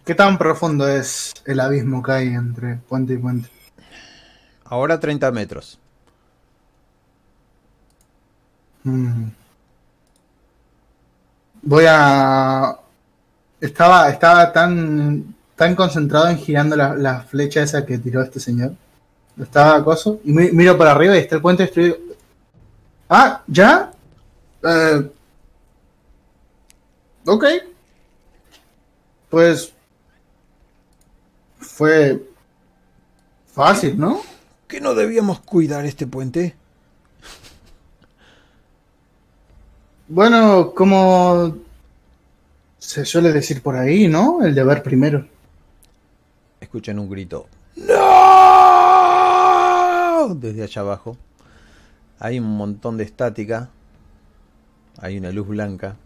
[0.06, 3.50] ¿Qué tan profundo es el abismo que hay entre puente y puente?
[4.64, 5.78] Ahora 30 metros.
[8.84, 9.24] Mm.
[11.60, 12.74] Voy a.
[13.60, 18.72] Estaba, estaba tan, tan concentrado en girando la, la flecha esa que tiró este señor.
[19.38, 20.20] Estaba acoso.
[20.24, 21.96] Y mi- miro para arriba y está el puente destruido.
[23.10, 23.90] Ah, ¿ya?
[24.62, 25.10] Eh,
[27.26, 27.44] ok.
[29.28, 29.72] Pues.
[31.58, 32.22] Fue.
[33.52, 34.20] Fácil, ¿no?
[34.68, 36.54] ¿Que no debíamos cuidar este puente?
[40.06, 41.56] Bueno, como
[42.78, 44.42] se suele decir por ahí, ¿no?
[44.44, 45.26] El deber primero.
[46.68, 47.48] Escuchan un grito.
[47.76, 47.94] ¡No!
[50.34, 51.16] Desde allá abajo.
[52.18, 53.70] Hay un montón de estática.
[54.98, 55.96] Hay una luz blanca.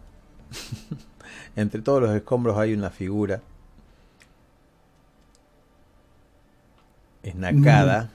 [1.57, 3.41] Entre todos los escombros hay una figura.
[7.23, 8.09] Es Nakada.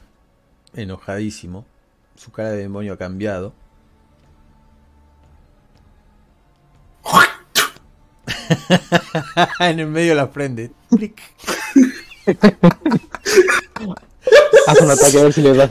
[0.72, 1.66] Enojadísimo.
[2.14, 3.53] Su cara de demonio ha cambiado.
[9.61, 10.72] en el medio de la frente.
[14.66, 15.70] Haz un ataque a ver si le das.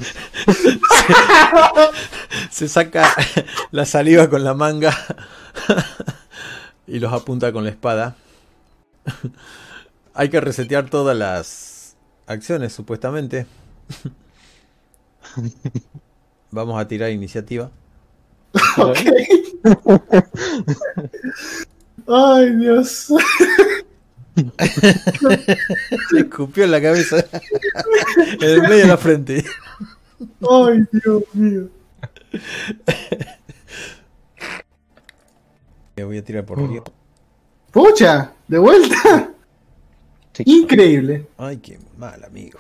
[2.50, 3.14] Se saca
[3.72, 4.96] la saliva con la manga
[6.88, 8.16] y los apunta con la espada.
[10.14, 11.96] Hay que resetear todas las
[12.26, 13.46] acciones, supuestamente.
[16.52, 17.70] Vamos a tirar iniciativa.
[18.78, 18.98] Ok.
[22.08, 23.12] Ay, Dios.
[26.12, 27.18] Le escupió en la cabeza.
[28.42, 29.44] en el medio de la frente.
[30.50, 31.70] Ay, Dios mío.
[35.96, 36.84] Le voy a tirar por río.
[37.72, 39.32] Pucha, de vuelta.
[40.34, 40.44] Sí.
[40.46, 41.28] Increíble.
[41.38, 42.60] Ay, qué mal, amigo.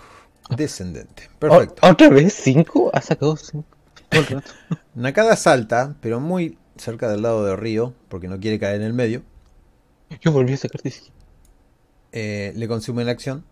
[0.55, 1.29] Descendente.
[1.35, 1.87] O- Perfecto.
[1.87, 2.33] ¿Otra vez?
[2.33, 2.89] ¿Cinco?
[2.93, 3.67] Ha sacado cinco.
[4.95, 8.93] Nakada salta, pero muy cerca del lado del río, porque no quiere caer en el
[8.93, 9.21] medio.
[10.21, 11.11] Yo volví a sacar 17.
[12.11, 13.43] Eh, le consume la acción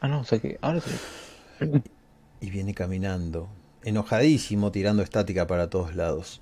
[0.00, 0.58] Ah, no, saqué.
[0.60, 0.90] Ahora sí.
[2.40, 3.48] y viene caminando,
[3.82, 6.40] enojadísimo, tirando estática para todos lados.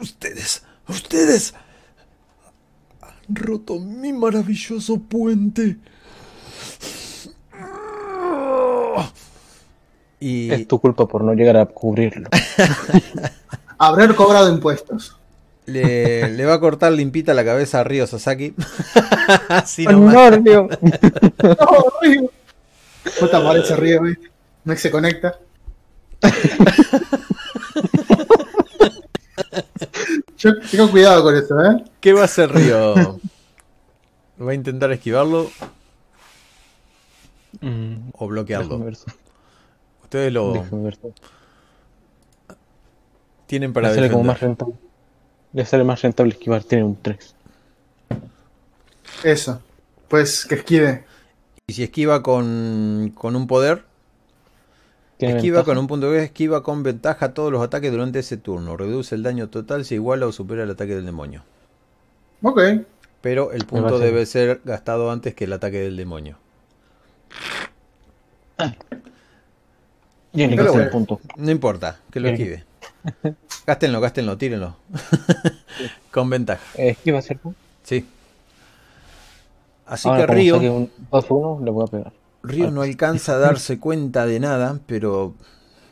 [0.00, 1.54] Ustedes, ustedes
[3.02, 5.78] han roto mi maravilloso puente.
[10.18, 12.28] Y Es tu culpa por no llegar a cubrirlo.
[13.78, 15.18] Haber cobrado impuestos.
[15.66, 18.54] Le, le va a cortar limpita la cabeza a Ryo Sasaki.
[19.48, 20.14] Así ¡Oh, nomás.
[20.14, 20.68] no, Río!
[21.42, 22.30] ¡No, Río!
[23.20, 24.30] Puta madre ese río, ¿viste?
[24.64, 25.38] No es que se conecta.
[30.38, 31.84] Yo tengo cuidado con eso, ¿eh?
[32.00, 33.18] ¿Qué va a hacer Ryo?
[34.40, 35.50] ¿Va a intentar esquivarlo
[37.60, 38.84] Mm, o bloquearlo?
[40.02, 40.52] Ustedes lo
[43.46, 44.58] tienen para sale como más defender.
[44.66, 44.85] rentable.
[45.56, 47.34] Le sale más rentable esquivar, tiene un 3.
[49.24, 49.62] Eso.
[50.06, 51.06] Pues que esquive.
[51.66, 53.86] Y si esquiva con, con un poder,
[55.18, 55.64] esquiva ventaja.
[55.64, 58.76] con un punto de esquiva con ventaja todos los ataques durante ese turno.
[58.76, 61.42] Reduce el daño total si iguala o supera el ataque del demonio.
[62.42, 62.60] Ok.
[63.22, 66.38] Pero el punto debe ser gastado antes que el ataque del demonio.
[70.34, 71.18] Y en el punto.
[71.38, 72.34] No importa, que lo Bien.
[72.34, 72.64] esquive.
[73.66, 74.76] Gástenlo, gástenlo, tírenlo.
[76.10, 77.54] con ventaja, Eh, esquiva, ¿cierto?
[77.82, 78.06] sí.
[79.86, 82.12] Así Ahora, que Río, saque un 2-1, le voy a pegar.
[82.42, 85.34] Río no alcanza a darse cuenta de nada, pero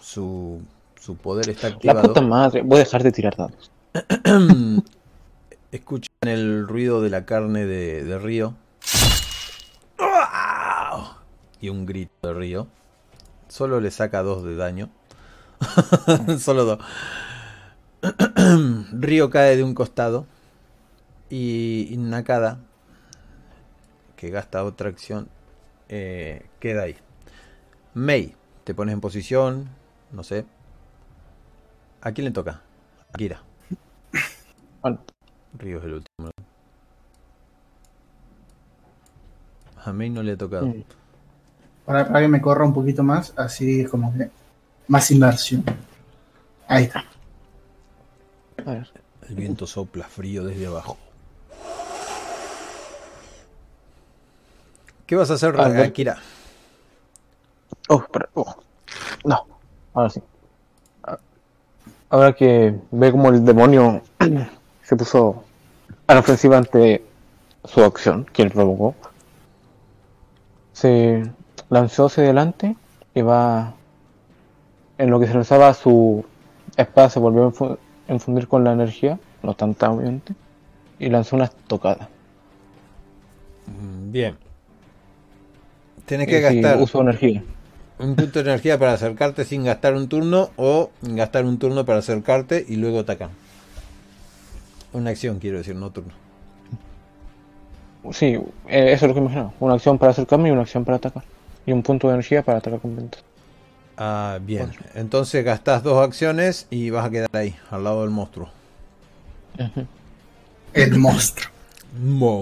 [0.01, 0.61] su,
[1.01, 2.03] su poder está La activado.
[2.03, 3.71] puta madre, voy a dejar de tirar dados.
[5.73, 8.55] Escuchan el ruido de la carne de, de Río.
[11.61, 12.67] Y un grito de Río.
[13.49, 14.91] Solo le saca dos de daño.
[16.39, 16.79] Solo dos.
[18.93, 20.27] Río cae de un costado.
[21.31, 22.59] Y, Nakada,
[24.17, 25.29] que gasta otra acción,
[25.89, 26.97] eh, queda ahí.
[27.95, 28.35] Mei,
[28.65, 29.69] te pones en posición.
[30.12, 30.45] No sé.
[32.03, 32.61] ¿A quién le toca?
[33.12, 33.43] A Kira.
[34.83, 35.01] Bueno,
[35.59, 36.31] Río es el último.
[39.85, 40.73] A Mei no le ha tocado.
[41.85, 44.31] Para, para que me corra un poquito más, así es como que
[44.89, 45.64] más inversión.
[46.68, 47.05] Ahí está.
[48.66, 48.91] a ver.
[49.28, 50.99] El viento sopla frío desde abajo.
[55.07, 55.87] ¿Qué vas a hacer, A ver.
[55.87, 56.16] Akira?
[57.89, 58.28] Oh, espera.
[58.35, 58.55] oh.
[59.24, 59.47] No,
[59.93, 60.22] ahora sí.
[61.03, 61.18] A-
[62.11, 64.03] Ahora que ve como el demonio
[64.82, 65.45] se puso
[66.07, 67.05] a la ofensiva ante
[67.64, 68.95] su acción, que él provocó,
[70.72, 71.22] se
[71.70, 72.76] lanzó hacia adelante
[73.14, 73.74] y va.
[74.99, 76.24] En lo que se lanzaba su
[76.76, 80.34] espada se volvió a enfundir con la energía, no tanta obviamente,
[80.99, 82.09] y lanzó una estocada.
[83.66, 84.36] Mm, Bien.
[86.07, 87.42] Tienes que gastar uso energía.
[87.99, 92.01] un punto de energía para acercarte sin gastar un turno o gastar un turno para
[92.01, 93.30] acercarte y luego atacar.
[94.92, 96.12] Una acción, quiero decir, no turno.
[98.12, 98.34] Sí,
[98.68, 99.53] eh, eso es lo que imaginaba.
[99.61, 101.24] Una acción para acercarme y una acción para atacar.
[101.64, 103.24] Y un punto de energía para atacar con ventaja.
[103.97, 104.72] Ah, bien.
[104.95, 108.51] Entonces gastas dos acciones y vas a quedar ahí, al lado del monstruo.
[110.72, 111.51] El monstruo.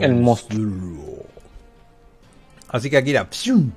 [0.00, 1.26] El monstruo.
[2.68, 3.26] Así que Akira.
[3.30, 3.70] ¡psium!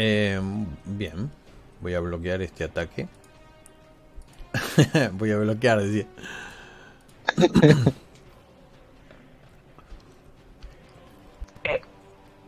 [0.00, 0.40] Eh,
[0.84, 1.30] bien.
[1.80, 3.08] Voy a bloquear este ataque.
[5.14, 6.06] Voy a bloquear, decía.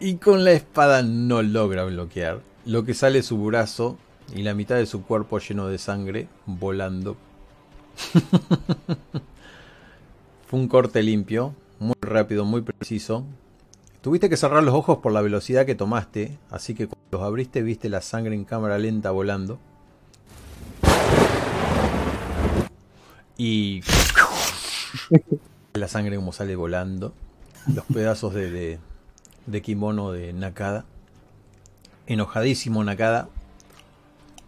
[0.00, 2.40] y con la espada no logra bloquear.
[2.64, 3.98] Lo que sale su brazo
[4.34, 7.16] y la mitad de su cuerpo lleno de sangre volando.
[10.48, 13.26] Fue un corte limpio, muy rápido, muy preciso.
[14.00, 17.62] Tuviste que cerrar los ojos por la velocidad que tomaste, así que cuando los abriste
[17.62, 19.58] viste la sangre en cámara lenta volando.
[23.36, 23.82] Y
[25.74, 27.12] la sangre como sale volando.
[27.74, 28.78] Los pedazos de, de,
[29.50, 30.84] de kimono de Nakada.
[32.06, 33.28] Enojadísimo Nakada.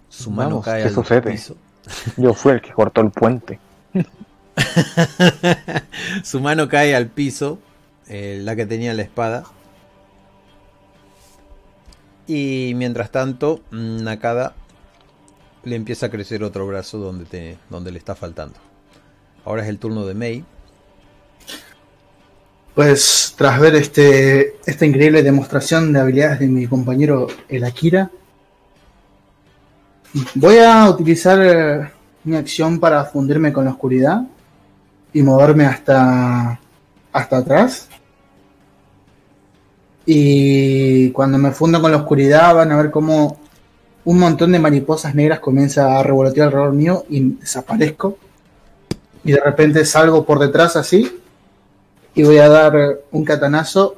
[0.09, 1.31] Su mano Vamos, cae ¿qué al sucede?
[1.33, 1.57] piso.
[2.17, 3.59] Yo fui el que cortó el puente.
[6.23, 7.59] Su mano cae al piso,
[8.09, 9.45] eh, la que tenía la espada.
[12.27, 14.55] Y mientras tanto, Nakada
[15.65, 18.55] le empieza a crecer otro brazo donde, te- donde le está faltando.
[19.45, 20.45] Ahora es el turno de Mei.
[22.75, 28.11] Pues tras ver este, esta increíble demostración de habilidades de mi compañero el Akira,
[30.35, 31.91] voy a utilizar eh,
[32.25, 34.23] mi acción para fundirme con la oscuridad
[35.13, 36.59] y moverme hasta,
[37.13, 37.89] hasta atrás.
[40.07, 43.39] Y cuando me fundo con la oscuridad van a ver cómo
[44.07, 48.17] un montón de mariposas negras comienza a revolotear alrededor mío y desaparezco.
[49.25, 51.22] Y de repente salgo por detrás así
[52.15, 52.75] y voy a dar
[53.11, 53.97] un catanazo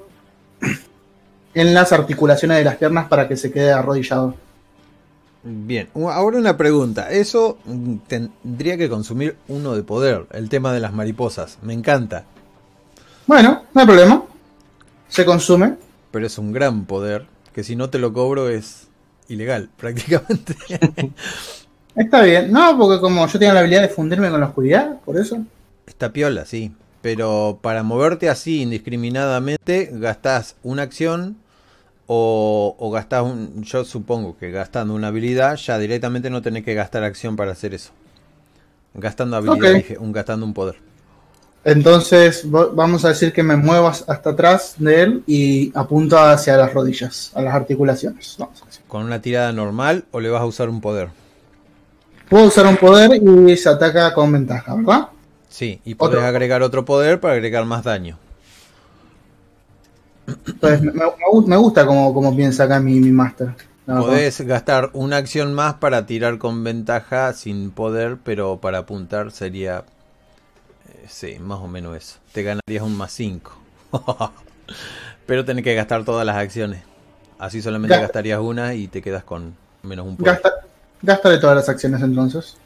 [1.55, 4.35] en las articulaciones de las piernas para que se quede arrodillado.
[5.43, 7.11] Bien, ahora una pregunta.
[7.11, 11.59] Eso mm, tendría que consumir uno de poder, el tema de las mariposas.
[11.62, 12.25] Me encanta,
[13.27, 14.25] Bueno, no hay problema.
[15.09, 15.77] Se consume.
[16.11, 18.89] pero es un gran poder que si no te lo cobro es
[19.29, 20.57] ilegal, prácticamente.
[21.95, 22.51] Está bien.
[22.51, 25.39] No, porque como yo tengo la habilidad de fundirme con la oscuridad, por eso.
[25.87, 26.73] Está piola, sí.
[27.05, 31.37] Pero para moverte así indiscriminadamente, gastás una acción
[32.07, 33.63] o, o gastás un.
[33.63, 37.75] Yo supongo que gastando una habilidad, ya directamente no tenés que gastar acción para hacer
[37.75, 37.91] eso.
[38.95, 40.77] Gastando habilidad, dije, un, gastando un poder.
[41.63, 46.73] Entonces vamos a decir que me muevas hasta atrás de él y apunto hacia las
[46.73, 48.35] rodillas, a las articulaciones.
[48.39, 48.83] Vamos a decir.
[48.89, 51.11] ¿Con una tirada normal o le vas a usar un poder?
[52.31, 55.09] Puedo usar un poder y se ataca con ventaja, ¿verdad?
[55.55, 56.27] Sí, y podés Otro.
[56.27, 58.19] agregar otro poder para agregar más daño.
[60.61, 63.55] Pues me, me gu- me gusta como, como piensa acá mi, mi máster.
[63.87, 69.85] Podés gastar una acción más para tirar con ventaja sin poder, pero para apuntar sería.
[70.89, 72.19] eh, sí, más o menos eso.
[72.33, 73.53] Te ganarías un más 5.
[75.27, 76.83] pero tenés que gastar todas las acciones.
[77.39, 80.43] Así solamente Ga- gastarías una y te quedas con menos un poder.
[80.43, 80.51] Gasta,
[81.03, 82.57] gástale todas las acciones entonces.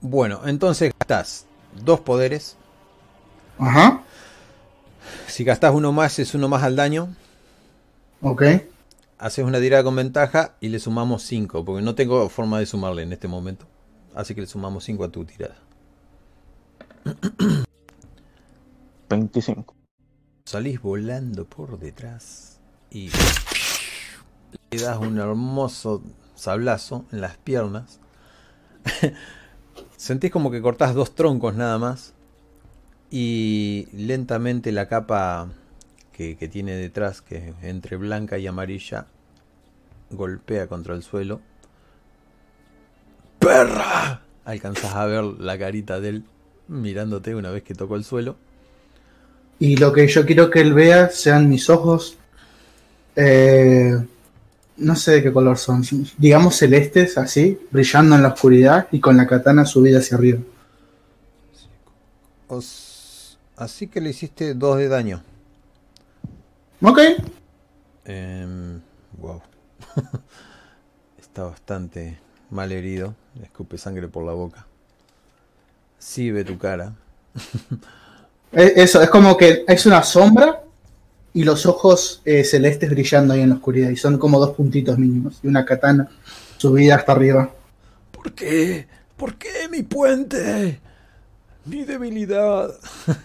[0.00, 1.46] Bueno, entonces gastás
[1.84, 2.56] dos poderes.
[3.58, 4.02] Ajá.
[5.26, 7.14] Si gastás uno más, es uno más al daño.
[8.20, 8.42] Ok.
[9.18, 13.02] Haces una tirada con ventaja y le sumamos 5, porque no tengo forma de sumarle
[13.02, 13.66] en este momento.
[14.14, 15.56] Así que le sumamos 5 a tu tirada.
[19.08, 19.74] 25.
[20.44, 22.58] Salís volando por detrás
[22.90, 23.10] y
[24.70, 26.02] le das un hermoso
[26.34, 28.00] sablazo en las piernas.
[30.02, 32.12] Sentís como que cortás dos troncos nada más
[33.08, 35.48] y lentamente la capa
[36.12, 39.06] que, tiene detrás, que entre blanca y amarilla,
[40.10, 41.40] golpea contra el suelo.
[43.38, 44.22] ¡Perra!
[44.44, 46.24] Alcanzás a ver la carita de él
[46.66, 48.34] mirándote una vez que tocó el suelo.
[49.60, 52.18] Y lo que yo quiero que él vea sean mis ojos.
[53.14, 54.04] eh,
[54.76, 55.82] no sé de qué color son.
[56.18, 60.38] Digamos celestes, así, brillando en la oscuridad y con la katana subida hacia arriba.
[62.48, 65.22] Os- Así que le hiciste 2 de daño.
[66.80, 66.98] Ok.
[68.04, 68.80] Em,
[69.18, 69.40] wow.
[71.20, 72.18] Está bastante
[72.50, 73.14] mal herido.
[73.42, 74.66] Escupe sangre por la boca.
[75.98, 76.92] Sí ve tu cara.
[78.54, 80.62] Eh, Eso, es como que es una sombra
[81.34, 83.90] y los ojos eh, celestes brillando ahí en la oscuridad.
[83.90, 85.40] Y son como dos puntitos mínimos.
[85.42, 86.08] Y una katana
[86.58, 87.50] subida hasta arriba.
[88.10, 88.86] ¿Por qué?
[89.16, 90.80] ¿Por qué mi puente?
[91.64, 92.70] Mi debilidad.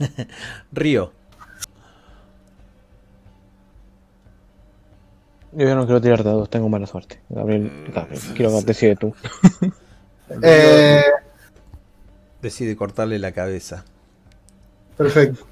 [0.72, 1.12] Río.
[5.54, 7.20] Yo ya no quiero tirar dados, tengo mala suerte.
[7.30, 9.14] Gabriel, Gabriel, quiero que decide tú.
[10.44, 11.02] Eh,
[12.42, 13.86] Decide cortarle la cabeza.
[14.98, 15.48] perfecto.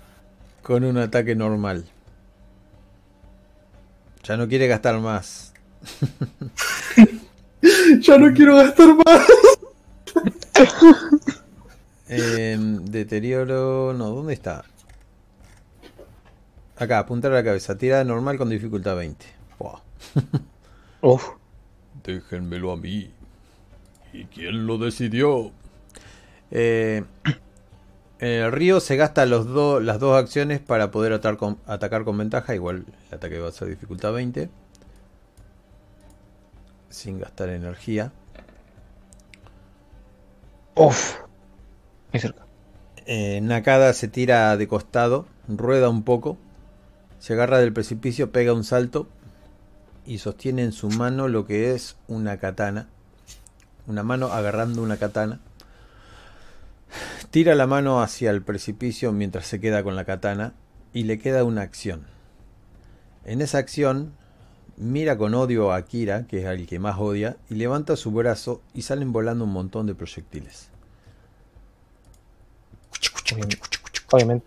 [0.61, 1.85] Con un ataque normal.
[4.25, 5.53] Ya no quiere gastar más.
[7.99, 9.27] Ya no quiero gastar más.
[12.07, 13.91] Em, deterioro.
[13.93, 14.63] No, ¿dónde está?
[16.75, 17.75] Acá, apuntar a la cabeza.
[17.75, 19.25] Tirada normal con dificultad 20.
[19.57, 19.79] Buah.
[21.01, 21.29] Uf,
[22.03, 23.09] Déjenmelo a mí.
[24.13, 25.51] ¿Y quién lo decidió?
[26.51, 27.03] Eh,
[28.19, 32.17] el río se gasta los do- las dos acciones para poder atar con- atacar con
[32.17, 32.55] ventaja.
[32.55, 34.49] Igual el ataque va a ser dificultad 20.
[36.89, 38.11] Sin gastar energía.
[40.75, 41.15] uf.
[42.11, 42.45] Muy cerca.
[43.05, 46.37] Eh, Nakada se tira de costado, rueda un poco,
[47.19, 49.07] se agarra del precipicio, pega un salto
[50.05, 52.87] y sostiene en su mano lo que es una katana.
[53.87, 55.39] Una mano agarrando una katana.
[57.31, 60.53] Tira la mano hacia el precipicio mientras se queda con la katana
[60.93, 62.07] y le queda una acción.
[63.25, 64.13] En esa acción
[64.77, 68.61] mira con odio a Akira, que es el que más odia, y levanta su brazo
[68.73, 70.69] y salen volando un montón de proyectiles.
[74.11, 74.45] Obviamente,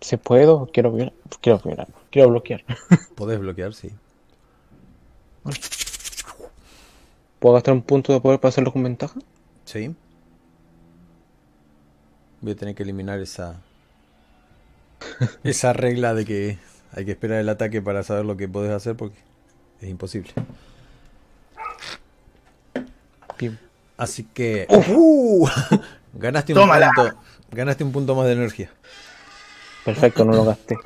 [0.00, 2.64] si puedo, quiero violar, quiero violar, quiero bloquear.
[3.14, 3.90] Podés bloquear, sí.
[7.38, 9.20] ¿Puedo gastar un punto de poder para hacerlo con ventaja?
[9.64, 9.94] Sí.
[12.42, 13.60] Voy a tener que eliminar esa.
[15.44, 16.58] esa regla de que
[16.92, 19.16] hay que esperar el ataque para saber lo que podés hacer porque
[19.80, 20.32] es imposible.
[23.38, 23.58] Bien.
[23.96, 24.66] Así que.
[24.88, 25.48] ¡Uh!
[26.14, 26.90] ganaste un Tómala.
[26.94, 27.16] punto.
[27.50, 28.70] Ganaste un punto más de energía.
[29.84, 30.76] Perfecto, no lo gasté.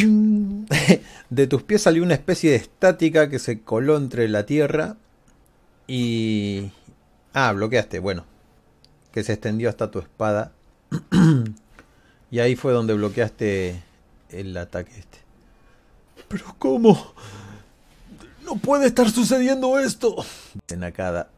[1.30, 4.96] De tus pies salió una especie de estática que se coló entre la tierra
[5.86, 6.70] Y...
[7.34, 8.24] Ah, bloqueaste, bueno.
[9.18, 10.52] Que se extendió hasta tu espada.
[12.30, 13.82] y ahí fue donde bloqueaste
[14.28, 15.18] el ataque este.
[16.28, 17.14] Pero ¿cómo?
[18.44, 20.24] No puede estar sucediendo esto.
[20.68, 21.30] De Nakada,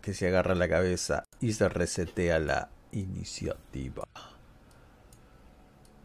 [0.00, 4.08] que se agarra la cabeza y se resetea la iniciativa.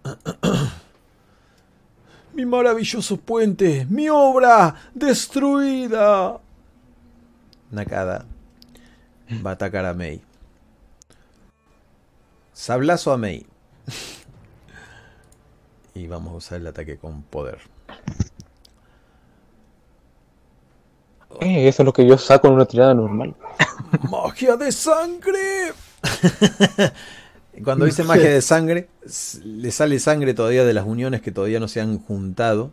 [2.34, 6.42] Mi maravilloso puente, mi obra destruida.
[7.72, 8.26] Nakada
[9.46, 10.22] va a atacar a Mei.
[12.56, 13.46] Sablazo a Mei.
[15.94, 17.60] y vamos a usar el ataque con poder.
[21.42, 23.36] Eh, eso es lo que yo saco en una tirada normal.
[24.10, 25.74] ¡Magia de sangre!
[27.64, 28.88] Cuando dice magia de sangre,
[29.44, 32.72] le sale sangre todavía de las uniones que todavía no se han juntado.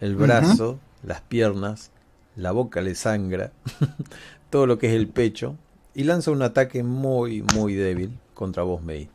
[0.00, 1.92] El brazo, las piernas,
[2.34, 3.52] la boca le sangra,
[4.50, 5.56] todo lo que es el pecho.
[5.94, 9.08] Y lanza un ataque muy, muy débil contra vos, Mei.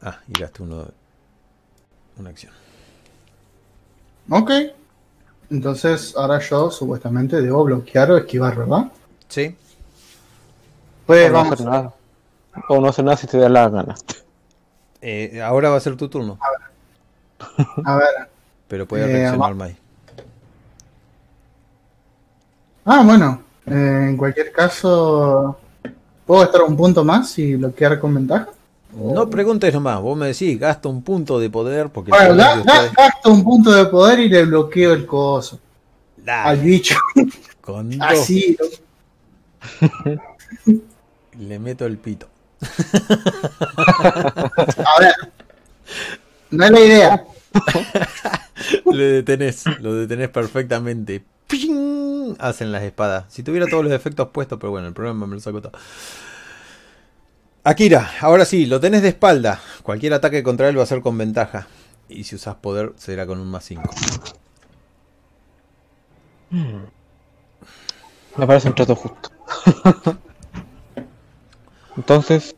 [0.00, 0.88] Ah, y gasté uno,
[2.18, 2.52] una acción.
[4.30, 4.50] Ok.
[5.50, 8.90] Entonces, ahora yo supuestamente debo bloquear o esquivar, ¿verdad?
[9.28, 9.56] ¿Sí?
[11.06, 11.52] Pues o no vamos.
[11.52, 11.94] hacer nada.
[12.68, 13.94] O no hacer nada si te da la gana.
[15.02, 16.38] Eh, ahora va a ser tu turno,
[17.84, 18.28] A ver.
[18.68, 19.76] pero puede Eh, reaccionar Mai.
[22.84, 23.42] Ah, bueno.
[23.66, 25.58] eh, en cualquier caso,
[26.26, 28.48] ¿puedo estar un punto más y bloquear con ventaja?
[28.94, 33.30] No preguntes nomás, vos me decís, gasta un punto de poder porque Bueno, ustedes- gasto
[33.32, 35.58] un punto de poder y le bloqueo el coso.
[36.18, 36.96] Dale, Al bicho.
[37.62, 38.56] con dos Así.
[41.38, 42.28] le meto el pito.
[43.76, 45.14] A ver.
[46.50, 47.24] No es la idea.
[48.86, 51.24] Le detenés, lo detenés perfectamente.
[51.46, 52.11] ¡Ping!
[52.38, 53.24] Hacen las espadas.
[53.28, 55.72] Si tuviera todos los efectos puestos, pero bueno, el problema me lo saco todo.
[57.64, 59.60] Akira, ahora sí, lo tenés de espalda.
[59.82, 61.68] Cualquier ataque contra él va a ser con ventaja.
[62.08, 63.82] Y si usas poder, será con un más 5.
[68.36, 69.30] Me parece un trato justo.
[71.96, 72.56] Entonces,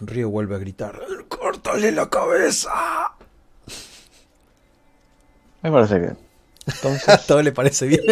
[0.00, 3.12] Río vuelve a gritar: ¡Córtale la cabeza!
[5.62, 6.29] me parece bien.
[6.66, 8.00] A Entonces, todo le parece bien.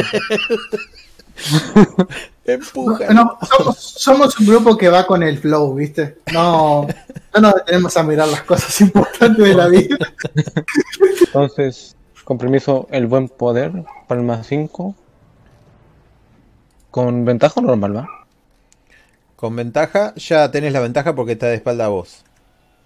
[2.44, 3.12] Empuja.
[3.12, 6.18] No, somos, somos un grupo que va con el flow, ¿viste?
[6.32, 6.86] No,
[7.34, 9.98] no nos detenemos a mirar las cosas importantes de la vida.
[11.26, 14.94] entonces, con permiso, el buen poder para el más 5.
[16.90, 18.08] Con ventaja o normal, ¿va?
[19.36, 22.24] Con ventaja, ya tenés la ventaja porque está de espalda a vos.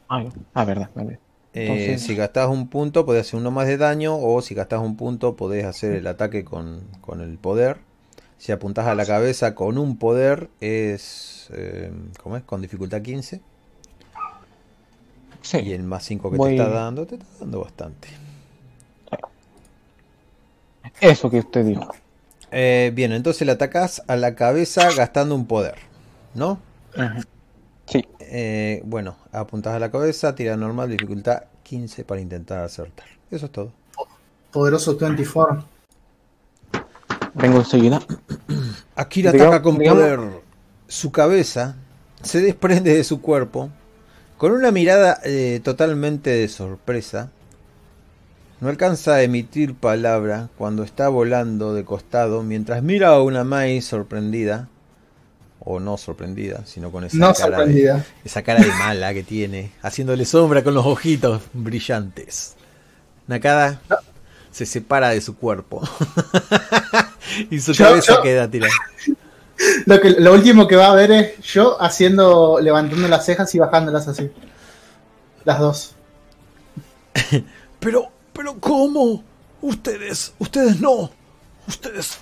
[0.08, 1.21] Ah, ah, verdad, vale.
[1.54, 4.16] Eh, Entonces- si gastás un punto, podés hacer uno más de daño.
[4.16, 7.78] O si gastás un punto, podés hacer el ataque con, con el poder.
[8.38, 11.48] Si apuntás a la cabeza con un poder, es.
[11.52, 11.92] eh,
[12.22, 12.42] ¿Cómo es?
[12.42, 13.40] Con dificultad 15.
[15.42, 15.58] Sí.
[15.58, 18.08] Y el más 5 que Voy- te está dando, te está dando bastante.
[21.00, 21.88] Eso que usted dijo.
[22.50, 25.76] Eh, bien, entonces le atacás a la cabeza gastando un poder.
[26.34, 26.58] ¿No?
[26.96, 27.22] Ujú.
[28.34, 33.04] Eh, bueno, apuntás a la cabeza, tira normal, dificultad 15 para intentar acertar.
[33.30, 33.72] Eso es todo.
[34.50, 35.64] Poderoso 24.
[37.34, 38.00] vengo enseguida.
[38.96, 40.20] Akira ataca con digamos- poder.
[40.88, 41.76] Su cabeza
[42.22, 43.68] se desprende de su cuerpo
[44.38, 47.30] con una mirada eh, totalmente de sorpresa.
[48.60, 53.82] No alcanza a emitir palabra cuando está volando de costado mientras mira a una Mai
[53.82, 54.68] sorprendida.
[55.64, 58.04] O no sorprendida, sino con esa, No cara, de, sorprendida.
[58.24, 62.54] esa cara de mala que tiene, haciéndole sombra con los ojitos brillantes.
[63.28, 63.80] Nakada
[64.50, 65.80] se separa de su cuerpo.
[67.50, 68.72] y su Yo- cabeza yo- queda tirada.
[69.86, 73.60] Lo, que, lo último que va a ver es yo haciendo, levantando las cejas y
[73.60, 74.28] bajándolas así.
[75.44, 75.94] Las dos.
[77.78, 79.22] Pero, pero ¿cómo?
[79.60, 81.10] Ustedes, ustedes no.
[81.68, 82.18] Ustedes.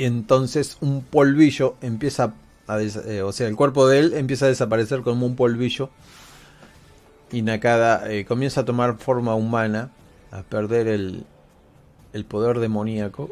[0.00, 2.32] Y entonces un polvillo empieza
[2.66, 5.90] a eh, o sea, el cuerpo de él empieza a desaparecer como un polvillo.
[7.30, 9.90] Y Nakada eh, comienza a tomar forma humana,
[10.30, 11.26] a perder el,
[12.14, 13.30] el poder demoníaco.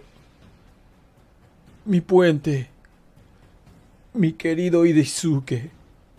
[1.86, 2.68] Mi puente.
[4.12, 5.70] Mi querido Idizuke.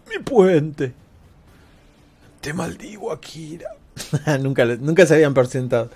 [0.10, 0.94] Mi puente.
[2.42, 3.76] Te maldigo, Akira.
[4.40, 5.92] nunca, nunca se habían presentado.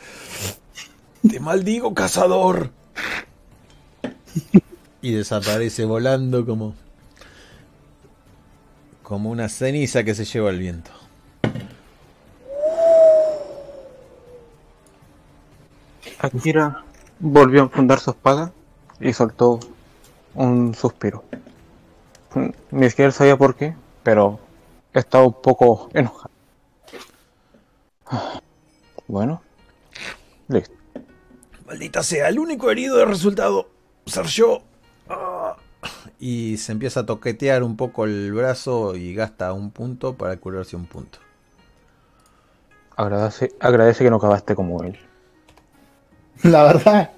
[1.28, 2.70] Te maldigo, cazador.
[5.02, 6.76] Y desaparece volando como.
[9.02, 10.92] como una ceniza que se lleva el viento.
[16.20, 16.84] Akira
[17.20, 18.54] volvió a enfundar su espada
[19.00, 19.60] y soltó
[20.36, 21.26] un suspiro.
[22.72, 24.40] Ni siquiera sabía por qué, pero
[24.94, 26.32] estaba un poco enojado.
[29.08, 29.42] Bueno,
[30.48, 30.74] listo.
[31.68, 33.73] Maldita sea, el único herido de resultado
[34.06, 34.62] ser yo.
[35.10, 35.56] Ah.
[36.20, 40.76] Y se empieza a toquetear un poco el brazo y gasta un punto para curarse
[40.76, 41.20] un punto.
[42.96, 44.98] Agradece, agradece que no acabaste como él.
[46.44, 47.12] La verdad.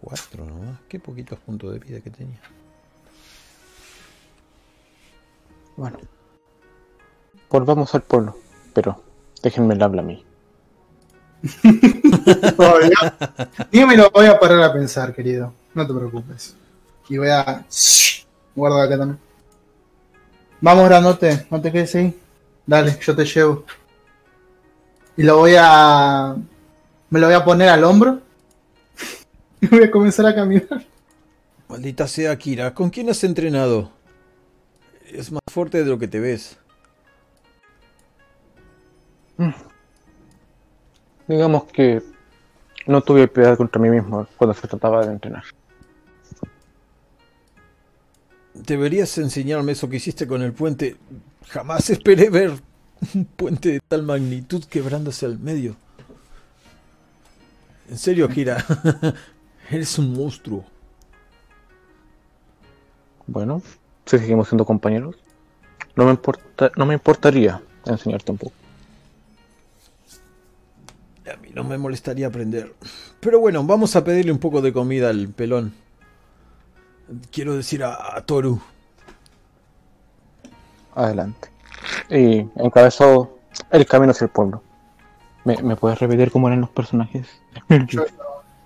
[0.00, 0.78] Cuatro nomás.
[0.88, 2.40] Qué poquitos puntos de vida que tenía.
[5.76, 5.98] Bueno.
[7.50, 8.36] Volvamos al pueblo,
[8.74, 9.00] pero
[9.42, 10.24] déjenme el habla a mí.
[13.70, 15.52] Ni me lo voy a parar a pensar, querido.
[15.74, 16.56] No te preocupes.
[17.08, 17.64] Y voy a.
[18.54, 19.20] Guarda acá también.
[20.60, 21.46] Vamos, grandote.
[21.50, 22.18] No te quedes ahí.
[22.66, 23.64] Dale, yo te llevo.
[25.16, 26.34] Y lo voy a.
[27.10, 28.20] Me lo voy a poner al hombro.
[29.60, 30.84] Y voy a comenzar a caminar.
[31.68, 32.74] Maldita sea, Kira.
[32.74, 33.90] ¿Con quién has entrenado?
[35.06, 36.58] Es más fuerte de lo que te ves.
[41.26, 42.02] Digamos que
[42.86, 45.44] no tuve piedad contra mí mismo cuando se trataba de entrenar.
[48.52, 50.96] Deberías enseñarme eso que hiciste con el puente.
[51.48, 52.52] Jamás esperé ver
[53.14, 55.76] un puente de tal magnitud quebrándose al medio.
[57.88, 58.64] En serio, Kira.
[59.70, 60.64] Eres un monstruo.
[63.26, 63.62] Bueno,
[64.04, 65.16] si seguimos siendo compañeros,
[65.96, 68.63] no me importa, no me importaría enseñarte un poco.
[71.32, 72.74] A mí no me molestaría aprender.
[73.20, 75.72] Pero bueno, vamos a pedirle un poco de comida al pelón.
[77.30, 78.60] Quiero decir a, a Toru.
[80.94, 81.48] Adelante.
[82.10, 83.38] Y encabezó
[83.70, 84.62] el camino hacia el pueblo.
[85.44, 87.26] ¿Me, me puedes repetir cómo eran los personajes?
[87.88, 88.04] Yo,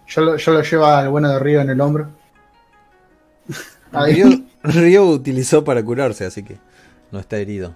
[0.07, 2.09] yo lo, yo lo llevo al bueno de Río en el hombro.
[3.93, 4.27] Ryo,
[4.63, 6.59] Ryo utilizó para curarse, así que
[7.11, 7.75] no está herido.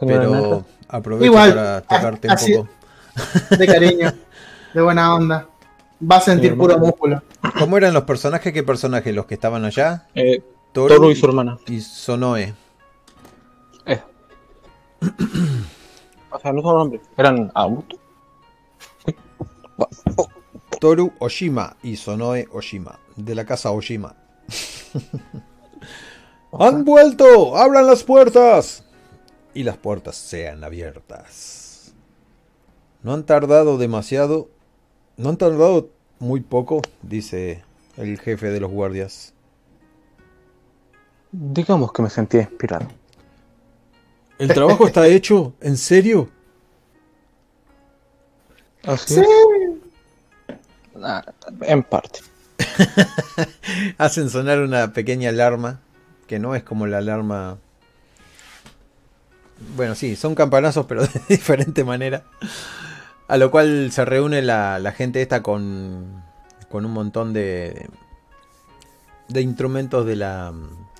[0.00, 2.77] Pero aprovecho Igual, para tocarte así- un poco.
[3.58, 4.12] De cariño.
[4.74, 5.48] De buena onda.
[6.00, 7.22] Va a sentir Sí, puro músculo.
[7.58, 8.52] ¿Cómo eran los personajes?
[8.52, 9.14] ¿Qué personajes?
[9.14, 10.06] ¿Los que estaban allá?
[10.14, 10.42] Eh,
[10.72, 11.58] Toru, Toru y su hermana.
[11.66, 12.54] y Sonoe.
[13.86, 14.00] Eh.
[16.30, 17.98] o sea, no son hombres, eran adultos.
[20.80, 22.98] Toru Oshima y Sonoe Oshima.
[23.16, 24.14] De la casa Oshima.
[26.52, 27.56] ¡Han vuelto!
[27.56, 28.84] ¡Abran las puertas!
[29.54, 31.57] Y las puertas sean abiertas.
[33.02, 34.48] No han tardado demasiado.
[35.16, 37.62] No han tardado muy poco, dice
[37.96, 39.32] el jefe de los guardias.
[41.32, 42.88] Digamos que me sentía inspirado.
[44.38, 45.54] ¿El trabajo está hecho?
[45.60, 46.28] ¿En serio?
[48.84, 49.20] Así Sí.
[49.20, 50.56] es.
[51.02, 51.24] Ah,
[51.62, 52.20] en parte.
[53.98, 55.80] Hacen sonar una pequeña alarma,
[56.26, 57.58] que no es como la alarma...
[59.76, 62.24] Bueno, sí, son campanazos, pero de diferente manera.
[63.28, 66.24] A lo cual se reúne la, gente esta con,
[66.70, 67.88] con un montón de,
[69.28, 70.52] de instrumentos de la...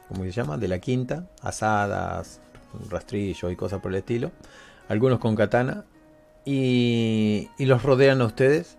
[0.09, 0.59] ¿Cómo se llama?
[0.59, 1.31] De la quinta.
[1.43, 2.41] Asadas,
[2.91, 4.31] rastrillo y cosas por el estilo.
[4.89, 5.87] Algunos con katana.
[6.45, 8.77] Y, y los rodean a ustedes.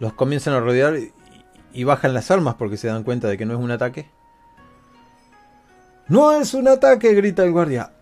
[0.00, 1.12] Los comienzan a rodear y,
[1.72, 4.10] y bajan las armas porque se dan cuenta de que no es un ataque.
[6.08, 7.92] No es un ataque, grita el guardia.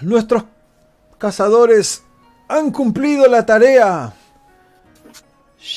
[0.00, 0.44] Nuestros
[1.18, 2.04] cazadores
[2.54, 4.12] han cumplido la tarea.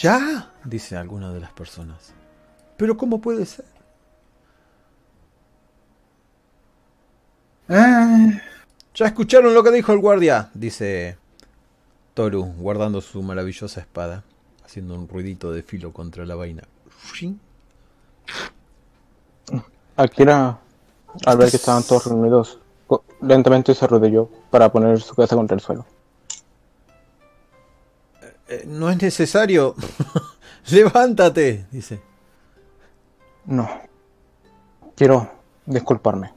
[0.01, 0.51] ¿Ya?
[0.63, 2.13] Dice alguna de las personas.
[2.77, 3.65] Pero ¿cómo puede ser?
[7.69, 8.41] Eh,
[8.93, 11.17] Ya escucharon lo que dijo el guardia, dice
[12.13, 14.23] Toru, guardando su maravillosa espada,
[14.65, 16.63] haciendo un ruidito de filo contra la vaina.
[19.95, 20.59] Akira,
[21.25, 22.59] al ver que estaban todos reunidos,
[23.21, 25.85] lentamente se arrodilló para poner su cabeza contra el suelo.
[28.49, 29.76] Eh, no es necesario.
[30.69, 32.02] Levántate, dice.
[33.45, 33.69] No.
[34.95, 35.32] Quiero
[35.65, 36.34] disculparme.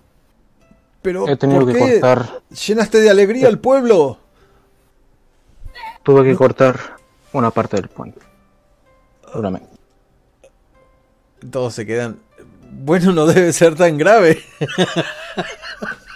[1.03, 2.43] Pero He tenido ¿por que qué cortar.
[2.66, 4.19] llenaste de alegría al pueblo?
[6.03, 6.78] Tuve que cortar
[7.32, 8.20] una parte del puente.
[9.27, 9.69] Seguramente.
[11.51, 12.19] Todos se quedan.
[12.70, 14.43] Bueno, no debe ser tan grave.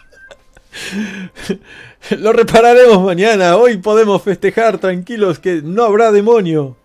[2.18, 3.56] Lo repararemos mañana.
[3.56, 6.76] Hoy podemos festejar tranquilos que no habrá demonio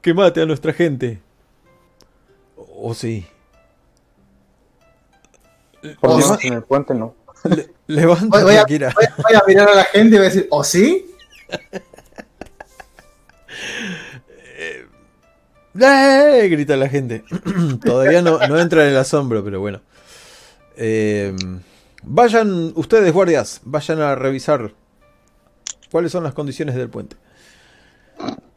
[0.00, 1.20] que mate a nuestra gente.
[2.56, 3.26] ¿O sí?
[6.00, 6.48] Por lo Oh, menos sí.
[6.48, 7.14] en el puente no.
[7.86, 8.64] Le- voy, a, voy- voy a
[9.46, 11.06] mirar a la gente y voy a decir, ¿o ¿Oh, sí?
[15.80, 16.48] ¡Eh!
[16.50, 17.24] grita la gente.
[17.84, 19.80] Todavía no, no entra en el asombro, pero bueno.
[20.76, 21.34] Eh,
[22.06, 24.74] vayan, ustedes guardias, vayan a revisar
[25.90, 27.16] cuáles son las condiciones del puente.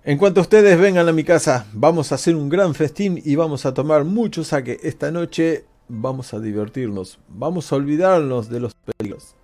[0.04, 3.66] En cuanto ustedes vengan a mi casa, vamos a hacer un gran festín y vamos
[3.66, 4.80] a tomar mucho saque.
[4.84, 9.36] Esta noche vamos a divertirnos, vamos a olvidarnos de los peligros.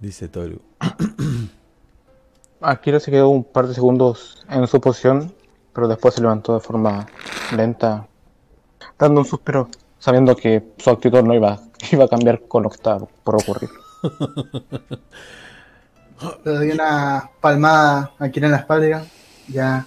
[0.00, 0.62] Dice Toru.
[2.60, 5.34] Akira se quedó un par de segundos en su posición,
[5.74, 7.06] pero después se levantó de forma
[7.54, 8.08] lenta,
[8.98, 9.68] dando un suspiro,
[9.98, 11.60] sabiendo que su actitud no iba,
[11.92, 13.70] iba a cambiar con lo que estaba por ocurrir.
[16.44, 19.06] Le doy una palmada aquí en la espalda.
[19.46, 19.86] Ya.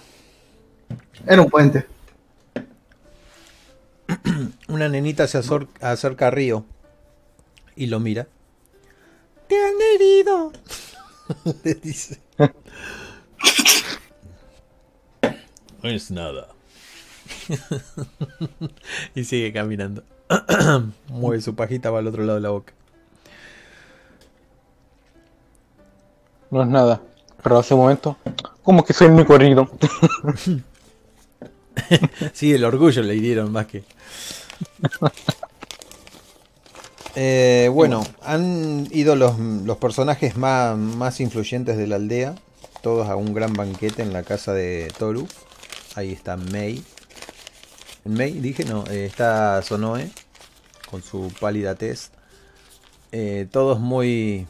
[1.26, 1.86] Era un puente.
[4.68, 5.38] Una nenita se
[5.80, 6.64] acerca a Río
[7.76, 8.26] y lo mira.
[9.46, 10.52] ¡Te han herido!
[11.64, 12.20] Le dice.
[15.82, 16.48] No es nada.
[19.14, 20.02] y sigue caminando.
[21.08, 22.72] Mueve su pajita para el otro lado de la boca.
[26.50, 27.00] No es nada,
[27.42, 28.16] pero hace un momento,
[28.62, 29.68] como que soy mi corrido.
[32.34, 33.84] Sí, el orgullo le hirieron más que.
[37.14, 42.34] Eh, bueno, han ido los, los personajes más, más influyentes de la aldea,
[42.82, 45.26] todos a un gran banquete en la casa de Toru.
[45.94, 46.82] Ahí está Mei.
[48.04, 50.10] Mei, dije, no, eh, está Sonoe
[50.90, 52.10] con su pálida tez.
[53.12, 54.46] Eh, todos muy,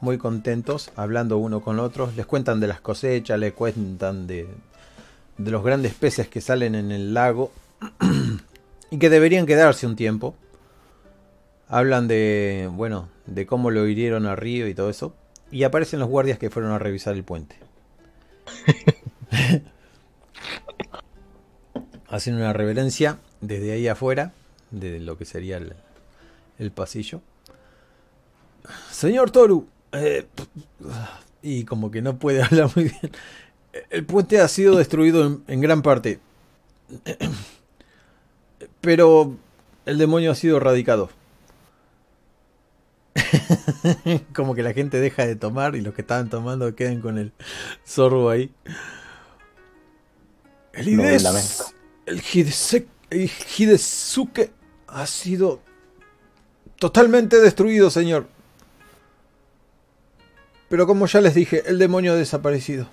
[0.00, 2.14] muy contentos, hablando uno con otros.
[2.16, 4.48] Les cuentan de las cosechas, les cuentan de,
[5.36, 7.50] de los grandes peces que salen en el lago
[8.90, 10.36] y que deberían quedarse un tiempo.
[11.68, 15.14] Hablan de, bueno, de cómo lo hirieron a Río y todo eso.
[15.50, 17.56] Y aparecen los guardias que fueron a revisar el puente.
[22.08, 24.32] Hacen una reverencia desde ahí afuera,
[24.70, 25.74] de lo que sería el,
[26.58, 27.20] el pasillo.
[28.90, 30.26] Señor Toru, eh,
[31.42, 33.12] y como que no puede hablar muy bien.
[33.90, 36.20] El puente ha sido destruido en, en gran parte.
[38.80, 39.36] Pero
[39.84, 41.10] el demonio ha sido erradicado.
[44.34, 47.32] Como que la gente deja de tomar y los que estaban tomando quedan con el
[47.84, 48.52] sorbo ahí.
[50.72, 51.75] El lamento.
[52.06, 52.22] El
[53.58, 54.50] Hidesuke
[54.86, 55.60] ha sido
[56.78, 58.26] totalmente destruido, señor.
[60.68, 62.88] Pero como ya les dije, el demonio ha desaparecido.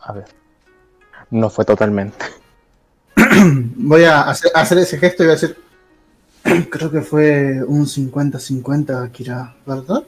[0.00, 0.26] A ver,
[1.30, 2.24] no fue totalmente.
[3.76, 5.56] Voy a hacer, hacer ese gesto y voy a decir.
[6.70, 10.04] Creo que fue un 50-50, Akira, ¿verdad?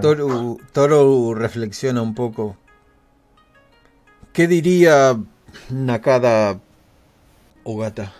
[0.00, 2.56] Toru, Toru reflexiona un poco.
[4.32, 5.18] ¿Qué diría
[5.70, 6.60] Nakada
[7.64, 8.12] Ogata?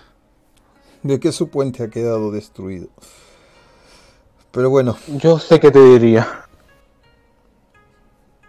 [1.03, 2.89] De que su puente ha quedado destruido.
[4.51, 6.47] Pero bueno, Yo sé que te diría.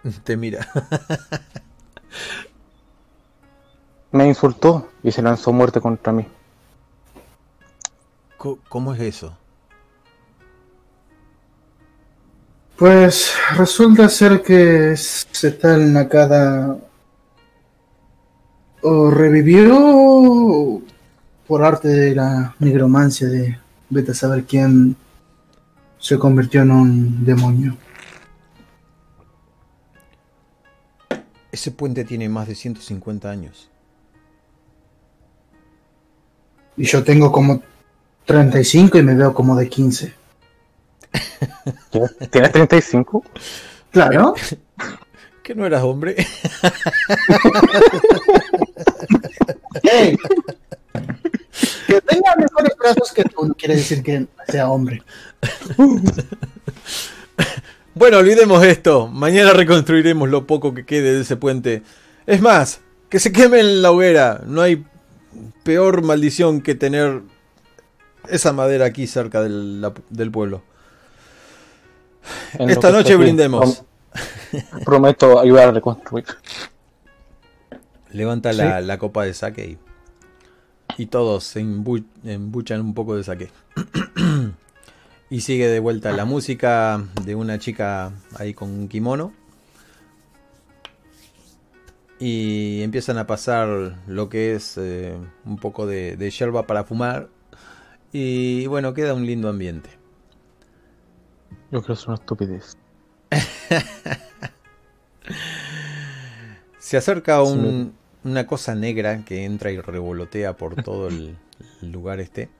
[0.24, 0.68] te mira.
[4.12, 6.28] Me insultó y se lanzó muerte contra mí.
[8.68, 9.38] ¿Cómo es eso?
[12.78, 16.76] Pues resulta ser que se tal Nakada
[18.82, 20.82] o revivió
[21.48, 23.60] por arte de la nigromancia de
[23.90, 24.96] vete a saber quién
[26.00, 27.78] se convirtió en un demonio.
[31.52, 33.70] Ese puente tiene más de 150 años.
[36.76, 37.62] Y yo tengo como
[38.26, 40.23] 35 y me veo como de 15.
[41.92, 43.24] ¿Tienes- ¿Tienes 35?
[43.92, 44.34] Claro.
[45.44, 46.16] ¿Que no eras hombre?
[49.84, 50.18] ¡Ey!
[51.88, 55.04] Que tenga mejores brazos que tú no quiere decir que sea hombre.
[57.96, 59.08] Bueno, olvidemos esto.
[59.08, 61.84] Mañana reconstruiremos lo poco que quede de ese puente.
[62.26, 64.42] Es más, que se queme en la hoguera.
[64.48, 64.84] No hay
[65.62, 67.22] peor maldición que tener
[68.30, 70.64] esa madera aquí cerca del, la- del pueblo.
[72.60, 73.84] Esta noche brindemos.
[74.12, 76.26] prom- Prometo ayudar a reconstruir.
[78.12, 79.66] Levanta la, la copa de saque
[80.98, 83.50] y, y todos se embu- embuchan un poco de saque.
[85.32, 89.34] y sigue de vuelta la música de una chica ahí con un kimono.
[92.20, 97.28] Y empiezan a pasar lo que es eh, un poco de, de yerba para fumar.
[98.14, 99.90] Y bueno, queda un lindo ambiente.
[101.74, 102.78] Yo creo que es una estupidez.
[106.78, 111.36] Se acerca un, una cosa negra que entra y revolotea por todo el,
[111.82, 112.52] el lugar este.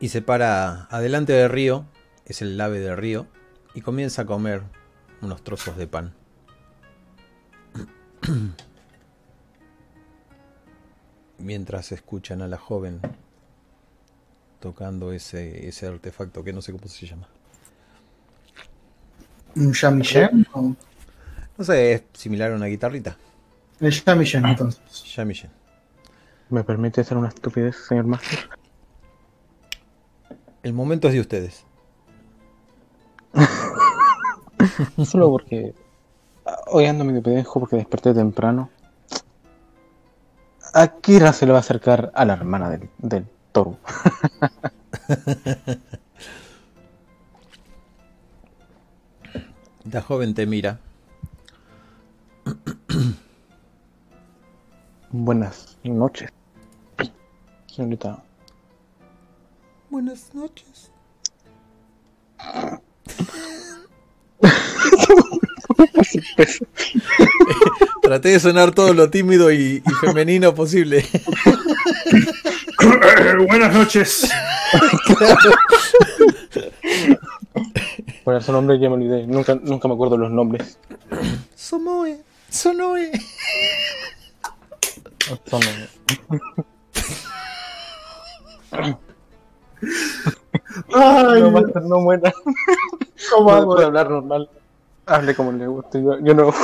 [0.00, 1.84] Y se para adelante del río,
[2.24, 3.26] es el ave del río,
[3.74, 4.62] y comienza a comer
[5.20, 6.14] unos trozos de pan.
[11.38, 13.02] Mientras escuchan a la joven
[14.58, 17.28] tocando ese, ese artefacto que no sé cómo se llama.
[19.56, 20.46] ¿Un Shamisen?
[20.54, 20.74] o-
[21.58, 23.16] No sé, es similar a una guitarrita.
[23.80, 24.80] El Shamisen, entonces.
[25.04, 25.50] Shamisen.
[26.50, 28.38] ¿Me permite hacer una estupidez, señor Master?
[30.62, 31.64] El momento es de ustedes.
[35.04, 35.74] Solo porque
[36.68, 38.70] hoy ando medio pendejo porque desperté temprano.
[40.74, 43.78] A Kira se le va a acercar a la hermana del, del toro.
[49.90, 50.78] La joven te mira.
[55.10, 56.30] Buenas noches.
[57.66, 58.22] Señorita.
[59.90, 60.92] Buenas noches.
[68.02, 71.04] Traté de sonar todo lo tímido y, y femenino posible.
[73.48, 74.30] Buenas noches.
[78.24, 78.78] ¿Cuál es su nombre?
[78.78, 79.26] Ya me olvidé.
[79.26, 80.78] Nunca, nunca me acuerdo los nombres.
[81.54, 82.20] Somoe.
[82.50, 83.10] Sonoe.
[85.46, 85.60] Son-
[90.94, 92.32] Ay, No, Master, no muera.
[93.30, 93.74] ¿cómo No hago?
[93.74, 94.48] puede hablar normal.
[95.06, 96.02] Hable como le guste.
[96.02, 96.52] Yo, yo no.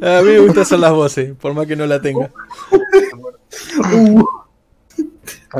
[0.00, 2.30] A mí me gusta hacer las voces, por más que no la tenga.
[3.92, 4.22] Uh,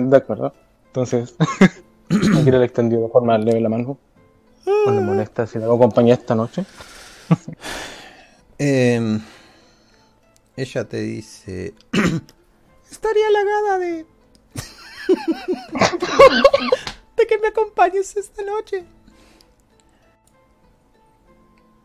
[0.01, 0.52] De acuerdo.
[0.89, 1.35] Entonces,
[2.40, 3.98] Akira le extendió de forma leve la mano.
[4.66, 6.65] No le molesta si le hago compañía esta noche.
[8.59, 9.20] Em,
[10.56, 11.74] ella te dice...
[12.90, 14.06] Estaría halagada de...
[17.16, 18.85] de que me acompañes esta noche.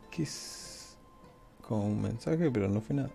[0.10, 0.98] ¿Qué es?
[1.62, 3.12] Como un mensaje, pero no fue nada.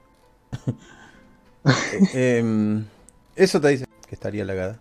[2.12, 2.86] Eh, em,
[3.34, 4.80] eso te dice que estaría halagada.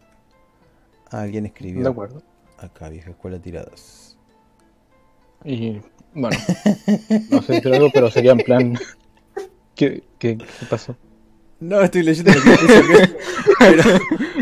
[1.11, 2.21] Alguien escribió De acuerdo.
[2.57, 4.17] acá, vieja escuela tiradas.
[5.45, 5.79] Y
[6.13, 6.37] bueno,
[7.29, 8.77] no sé si algo, pero sería en plan.
[9.75, 10.95] ¿Qué, qué, qué pasó?
[11.59, 12.81] No, estoy leyendo lo que puso
[13.59, 13.83] pero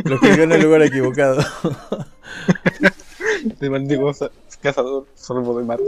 [0.04, 1.44] lo escribió en el lugar equivocado.
[3.60, 4.32] Te maldigo, sa-
[4.62, 5.84] cazador, sorbo de Marte.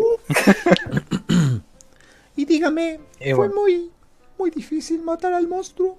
[2.36, 3.56] Y dígame, Eh, ¿fue bueno.
[3.62, 3.92] muy,
[4.38, 5.98] muy difícil matar al monstruo?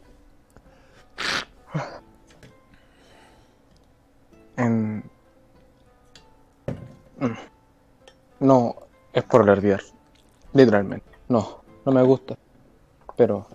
[4.59, 5.03] En...
[8.41, 8.77] No,
[9.13, 9.81] es por alardear.
[10.53, 11.07] Literalmente.
[11.29, 12.37] No, no me gusta.
[13.17, 13.47] Pero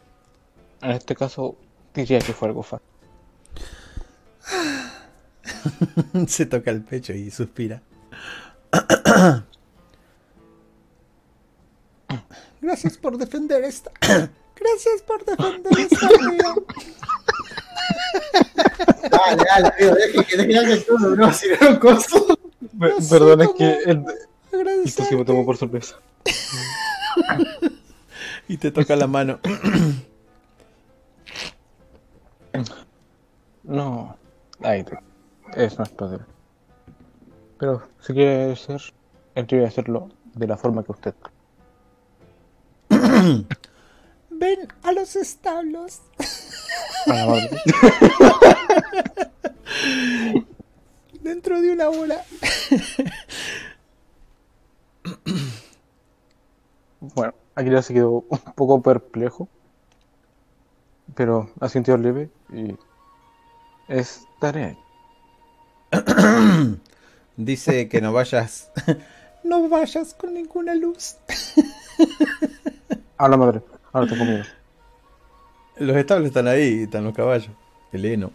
[0.81, 1.55] en este caso
[1.93, 2.87] diría que fue algo fácil.
[6.27, 7.81] Se toca el pecho y suspira.
[12.61, 13.91] Gracias por defender esta.
[14.55, 16.07] Gracias por defender esta.
[19.11, 22.39] dale, dale, amigo, deje que deje que todo, bro, si no coso.
[23.09, 24.05] Perdón, es que el-
[24.85, 25.99] esto sí me tomó por sorpresa.
[28.47, 29.39] Y te toca la mano.
[33.63, 34.17] No,
[34.61, 34.99] ahí te...
[35.55, 36.21] es más poder.
[37.57, 38.81] Pero si quiere ser,
[39.35, 41.15] él quiere hacerlo de la forma que usted.
[44.29, 46.01] Ven a los establos.
[47.05, 47.49] A la madre.
[51.21, 52.23] Dentro de una hora.
[56.99, 59.47] Bueno, aquí ya se quedó un poco perplejo,
[61.15, 62.75] pero asintió leve y
[63.87, 64.77] estaré ahí.
[67.37, 68.71] Dice que no vayas.
[69.43, 71.17] No vayas con ninguna luz.
[73.17, 73.61] A la madre,
[73.91, 74.45] ahora tengo miedo.
[75.77, 77.51] Los establos están ahí, están los caballos.
[77.91, 78.31] El heno.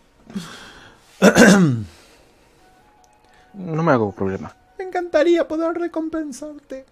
[3.55, 4.55] No me hago problema.
[4.79, 6.85] Me encantaría poder recompensarte.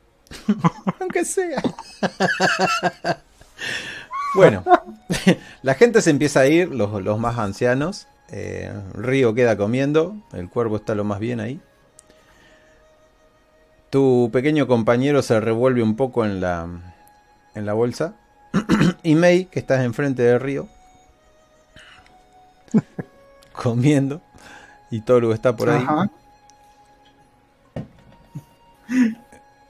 [1.00, 1.62] Aunque sea.
[4.34, 4.64] bueno,
[5.62, 8.08] la gente se empieza a ir, los, los más ancianos.
[8.28, 11.60] Eh, Río queda comiendo, el cuervo está lo más bien ahí.
[13.90, 16.66] Tu pequeño compañero se revuelve un poco en la,
[17.54, 18.16] en la bolsa.
[19.06, 20.68] Y May, que estás enfrente de Río,
[23.52, 24.20] comiendo.
[24.90, 25.82] Y Toru está por ahí.
[25.82, 26.10] Ajá.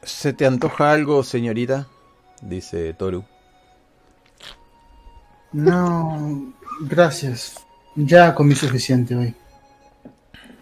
[0.02, 1.86] ¿Se te antoja algo, señorita?
[2.40, 3.24] Dice Toru.
[5.52, 7.56] No, gracias.
[7.94, 9.34] Ya comí suficiente hoy.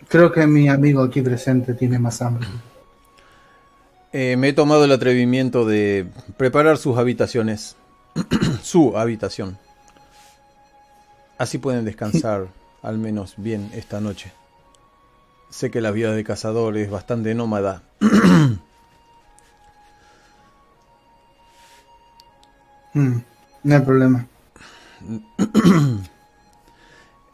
[0.09, 2.46] Creo que mi amigo aquí presente tiene más hambre.
[4.12, 6.06] Eh, me he tomado el atrevimiento de
[6.36, 7.76] preparar sus habitaciones.
[8.62, 9.59] Su habitación.
[11.39, 12.49] Así pueden descansar
[12.82, 14.32] al menos bien esta noche.
[15.51, 17.82] Sé que la vida de cazador es bastante nómada.
[22.97, 23.19] Mm,
[23.65, 24.27] no hay problema.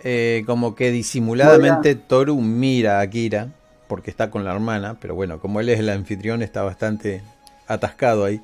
[0.03, 3.49] Eh, como que disimuladamente Toru mira a Kira
[3.87, 7.23] porque está con la hermana, pero bueno, como él es el anfitrión está bastante
[7.67, 8.41] atascado ahí.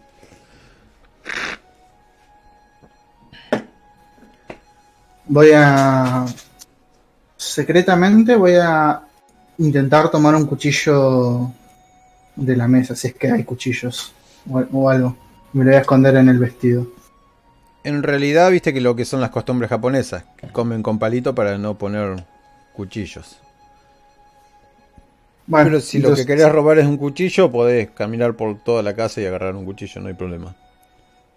[5.29, 6.25] Voy a...
[7.37, 9.03] Secretamente voy a
[9.59, 11.51] intentar tomar un cuchillo
[12.35, 14.13] de la mesa, si es que hay cuchillos
[14.51, 15.17] o, o algo.
[15.53, 16.87] Me lo voy a esconder en el vestido.
[17.85, 21.57] En realidad, viste que lo que son las costumbres japonesas, que comen con palito para
[21.57, 22.25] no poner
[22.75, 23.39] cuchillos.
[25.47, 28.95] Bueno, Pero si lo que querés robar es un cuchillo, podés caminar por toda la
[28.95, 30.57] casa y agarrar un cuchillo, no hay problema.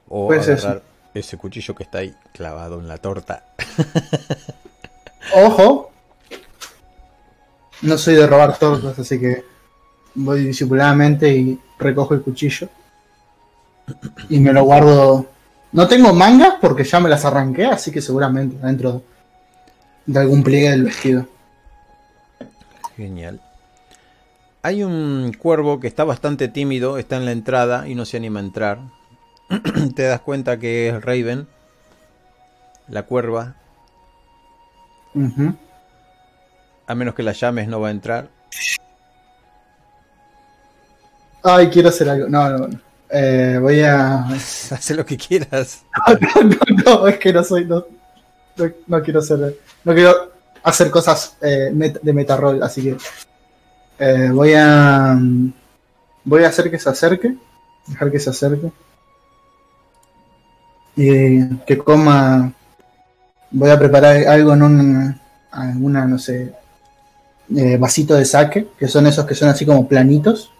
[0.07, 0.81] O Pues agarrar
[1.13, 3.43] ese cuchillo que está ahí clavado en la torta.
[5.35, 5.91] Ojo.
[7.81, 9.43] No soy de robar tortas, así que
[10.15, 12.67] voy disimuladamente y recojo el cuchillo.
[14.29, 15.27] Y me lo guardo.
[15.71, 19.03] No tengo mangas porque ya me las arranqué, así que seguramente dentro
[20.05, 21.27] de algún pliegue del vestido.
[22.97, 23.39] Genial.
[24.61, 28.39] Hay un cuervo que está bastante tímido, está en la entrada y no se anima
[28.39, 28.79] a entrar.
[29.95, 31.47] Te das cuenta que es Raven,
[32.87, 33.55] la cuerva.
[36.87, 38.29] A menos que la llames no va a entrar.
[41.43, 42.27] Ay, quiero hacer algo.
[42.29, 42.79] No, no, no.
[43.09, 44.25] Eh, voy a.
[44.27, 45.83] Haz lo que quieras.
[46.85, 47.65] no, no, es que no soy.
[47.65, 47.85] No,
[48.57, 49.57] no, no quiero hacer.
[49.83, 50.31] No quiero
[50.63, 51.71] hacer cosas eh,
[52.01, 52.97] de metarrol, así que.
[53.99, 55.17] eh, voy a.
[56.23, 57.35] Voy a hacer que se acerque.
[57.87, 58.71] Dejar que se acerque.
[61.01, 62.51] Y que coma.
[63.51, 65.19] Voy a preparar algo en un.
[65.51, 66.53] Alguna, no sé.
[67.55, 70.51] eh, vasito de saque, que son esos que son así como planitos.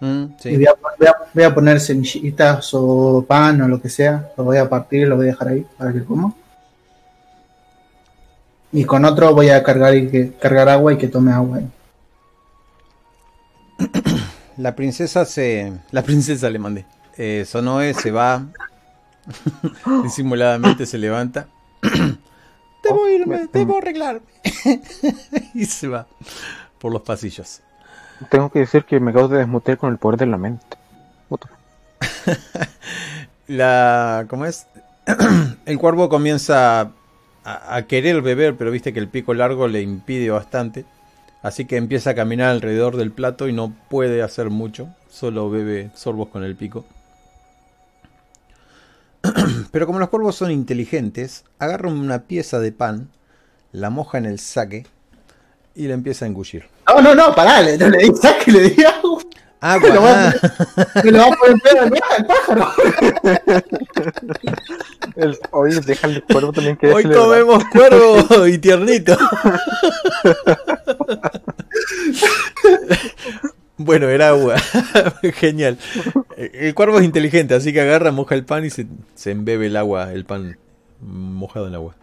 [0.00, 0.56] Mm, Y sí.
[0.56, 4.30] voy a, voy a- voy a poner semillitas o pan o lo que sea.
[4.36, 6.32] Lo voy a partir y lo voy a dejar ahí para que coma.
[8.72, 11.60] Y con otro voy a cargar, y que, cargar agua y que tome agua.
[14.56, 15.72] La princesa se.
[15.92, 16.84] La princesa le mandé.
[17.16, 18.46] Eh, Sonoe se va.
[20.02, 21.48] Disimuladamente se levanta.
[22.82, 24.26] debo irme, debo arreglarme.
[25.54, 26.06] y se va
[26.78, 27.60] por los pasillos.
[28.30, 30.64] Tengo que decir que me acabo de desmutear con el poder de la mente.
[33.46, 34.26] La.
[34.28, 34.66] ¿Cómo es?
[35.66, 36.92] el cuervo comienza a,
[37.44, 40.84] a querer beber, pero viste que el pico largo le impide bastante.
[41.42, 44.88] Así que empieza a caminar alrededor del plato y no puede hacer mucho.
[45.08, 46.84] Solo bebe sorbos con el pico.
[49.72, 53.10] Pero como los cuervos son inteligentes, agarra una pieza de pan,
[53.72, 54.86] la moja en el saque
[55.74, 56.66] y la empieza a engullir.
[56.86, 59.22] No, no, no, pará, le, no le di saque, le di agua.
[59.60, 59.88] Agua.
[59.94, 60.34] Lo va a ah.
[61.02, 62.72] Me lo va a poner pedo al el pájaro.
[65.16, 69.18] El, oye, déjale el cuervo también que Hoy comemos cuervo y tiernito.
[73.78, 74.56] Bueno, era agua.
[75.34, 75.78] Genial.
[76.36, 79.76] El cuervo es inteligente, así que agarra, moja el pan y se, se embebe el
[79.76, 80.58] agua, el pan
[81.00, 81.94] mojado en agua.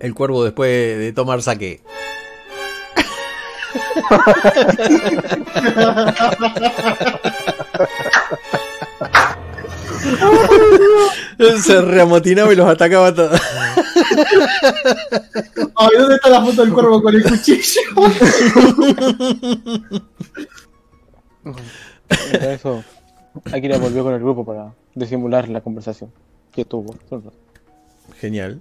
[0.00, 1.82] El cuervo después de tomar saque.
[11.62, 13.40] Se reamotinaba y los atacaba a todos.
[15.76, 17.80] Ay, ¿dónde está la foto del cuervo con el cuchillo?
[22.40, 22.84] Eso,
[23.52, 26.10] Akira volvió con el grupo para disimular la conversación
[26.52, 26.94] que tuvo.
[28.20, 28.60] Genial.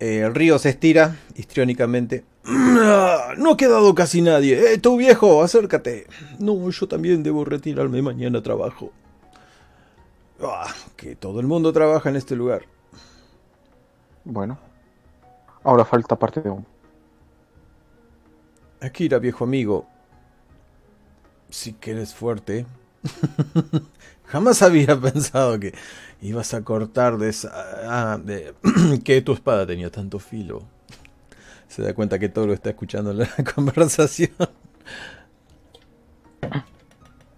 [0.00, 2.24] Eh, el río se estira histriónicamente.
[3.36, 4.72] No ha quedado casi nadie.
[4.72, 5.42] ¡Eh, tú viejo!
[5.42, 6.06] Acércate.
[6.38, 8.92] No, yo también debo retirarme mañana a trabajo.
[10.42, 12.62] Ah, que todo el mundo trabaja en este lugar.
[14.24, 14.58] Bueno,
[15.64, 16.66] ahora falta parte de uno.
[18.80, 19.86] Akira, viejo amigo.
[21.50, 22.66] Sí que eres fuerte.
[24.26, 25.74] Jamás había pensado que
[26.20, 27.50] ibas a cortar de esa...
[28.12, 28.54] ah, de-
[29.04, 30.62] que tu espada tenía tanto filo.
[31.68, 34.30] Se da cuenta que todo lo está escuchando en la conversación.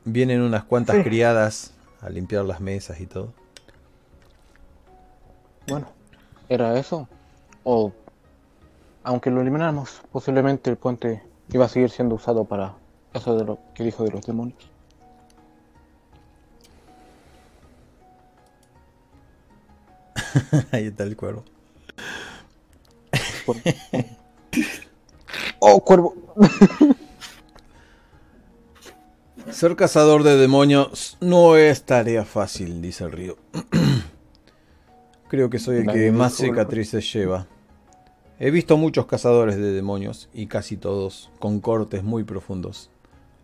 [0.04, 1.02] Vienen unas cuantas Sí.
[1.04, 3.32] criadas a limpiar las mesas y todo.
[5.68, 5.88] Bueno,
[6.48, 7.08] ¿era eso?
[7.64, 7.92] O,
[9.04, 11.22] aunque lo elimináramos, posiblemente el puente
[11.52, 12.74] iba a seguir siendo usado para
[13.12, 14.70] eso de lo que dijo de los demonios.
[20.72, 21.44] Ahí está el cuervo.
[25.58, 26.14] ¡Oh, cuervo!
[29.52, 33.36] Ser cazador de demonios no es tarea fácil, dice el río.
[35.28, 37.46] Creo que soy el que más cicatrices lleva.
[38.38, 42.90] He visto muchos cazadores de demonios y casi todos con cortes muy profundos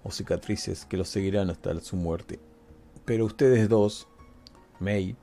[0.05, 2.41] o cicatrices que los seguirán hasta su muerte.
[3.05, 4.09] Pero ustedes dos,
[4.81, 5.17] Mei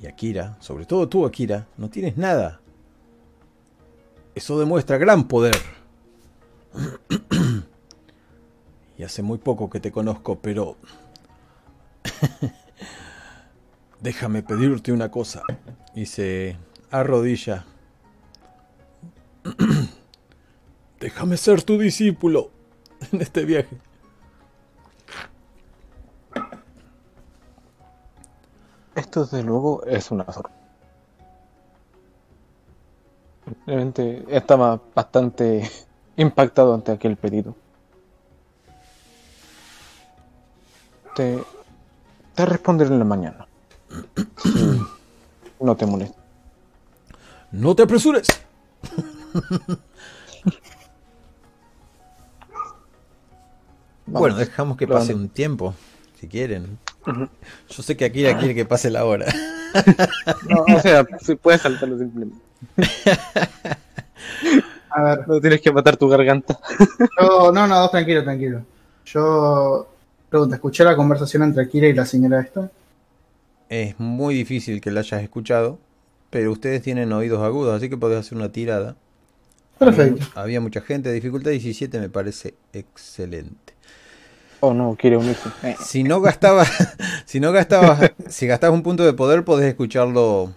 [0.00, 2.60] y Akira, sobre todo tú Akira, no tienes nada.
[4.34, 5.56] Eso demuestra gran poder.
[9.04, 10.78] Y hace muy poco que te conozco, pero...
[14.00, 15.42] Déjame pedirte una cosa.
[15.94, 16.56] Y se
[16.90, 17.66] arrodilla.
[21.00, 22.50] Déjame ser tu discípulo
[23.12, 23.76] en este viaje.
[28.94, 30.58] Esto desde luego es una sorpresa.
[33.66, 35.70] Realmente estaba bastante
[36.16, 37.54] impactado ante aquel pedido.
[41.14, 41.42] Te,
[42.34, 43.46] te responderé en la mañana.
[45.60, 46.18] No te molesta.
[47.52, 48.26] No te apresures.
[54.06, 55.74] Bueno, dejamos que pase un tiempo,
[56.20, 56.78] si quieren.
[57.68, 59.26] Yo sé que Akira quiere que pase la hora.
[60.48, 62.40] No, o sea, si puedes saltarlo simplemente.
[64.90, 66.58] A ver, No tienes que matar tu garganta.
[67.20, 68.62] yo, no, no, tranquilo, tranquilo.
[69.06, 69.88] Yo,
[70.34, 72.68] pregunta, ¿escuché la conversación entre Akira y la señora esta?
[73.68, 75.78] Es muy difícil que la hayas escuchado,
[76.30, 78.96] pero ustedes tienen oídos agudos, así que podés hacer una tirada.
[79.78, 80.24] Perfecto.
[80.34, 83.74] Había, había mucha gente, dificultad 17 me parece excelente.
[84.58, 85.50] Oh, no, quiere unirse.
[85.62, 86.68] Eh, Si no gastabas,
[87.26, 90.52] si no gastabas, si gastabas un punto de poder, podés escucharlo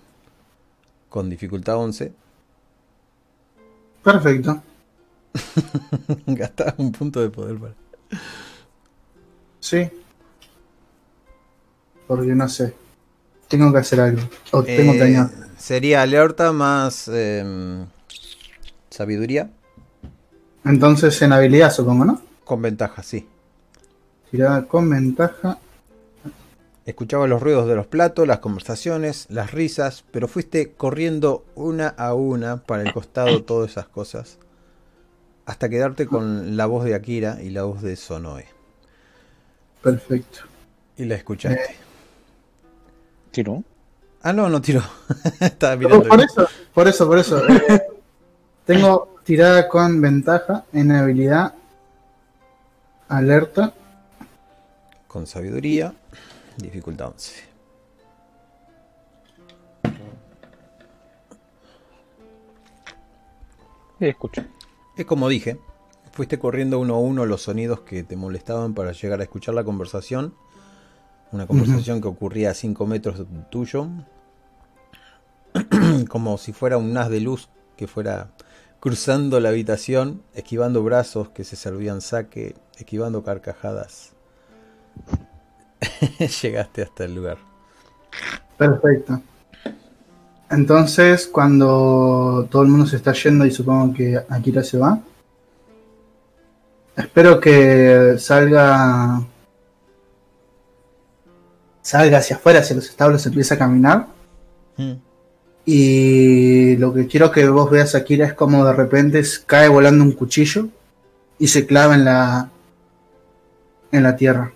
[1.10, 2.14] con dificultad 11.
[4.04, 4.60] Perfecto.
[6.26, 7.76] gastabas un punto de poder para.
[9.69, 9.89] Sí.
[12.07, 12.73] Porque no sé.
[13.48, 14.22] Tengo que hacer algo.
[14.52, 15.48] O tengo que Eh, añadir.
[15.57, 17.88] sería alerta más em,
[18.89, 19.49] sabiduría
[20.65, 22.22] Entonces en habilidad supongo, ¿no?
[22.44, 23.27] con ventaja, sí.
[24.31, 25.60] Tirada con ventaja.
[26.85, 32.14] Escuchaba los ruidos de los platos, las conversaciones, las risas, pero fuiste corriendo una a
[32.14, 34.39] una para el costado todas esas cosas,
[35.45, 38.45] hasta quedarte con la voz de Akira y la voz de Sonoe.
[39.88, 40.40] Perfecto.
[40.98, 41.78] Y la escuchaste.
[43.32, 43.64] ¿Tiró?
[44.22, 44.82] Ah, no, no tiró.
[45.40, 46.10] Estaba mirando.
[46.10, 47.48] por eso, por eso, por eso.
[47.48, 47.84] Eh,
[48.66, 51.54] tengo tirada con ventaja en habilidad.
[53.08, 53.74] Alerta.
[55.08, 55.94] Con sabiduría,
[56.58, 57.48] dificultad 11.
[64.00, 64.44] Sí, escucho.
[64.98, 65.58] Es como dije,
[66.18, 69.64] fuiste corriendo uno a uno los sonidos que te molestaban para llegar a escuchar la
[69.64, 70.34] conversación.
[71.31, 73.88] Una conversación que ocurría a 5 metros tuyo.
[76.10, 78.31] como si fuera un haz de luz que fuera
[78.80, 84.14] cruzando la habitación, esquivando brazos que se servían saque, esquivando carcajadas.
[86.41, 87.38] Llegaste hasta el lugar.
[88.57, 89.22] Perfecto.
[90.49, 94.99] Entonces, cuando todo el mundo se está yendo y supongo que Akira se va,
[96.98, 99.22] espero que salga
[101.82, 104.07] salga hacia afuera, hacia los establos, empiece a caminar.
[104.76, 104.94] Mm.
[105.65, 110.11] Y lo que quiero que vos veas, Akira, es como de repente cae volando un
[110.11, 110.68] cuchillo
[111.40, 112.49] y se clava en la
[113.91, 114.52] en la tierra.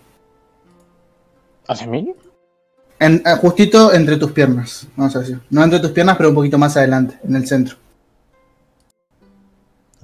[1.68, 2.13] ¿Hacia mí?
[2.99, 5.39] En, eh, justito entre tus piernas, vamos a decir.
[5.49, 7.77] No entre tus piernas, pero un poquito más adelante, en el centro.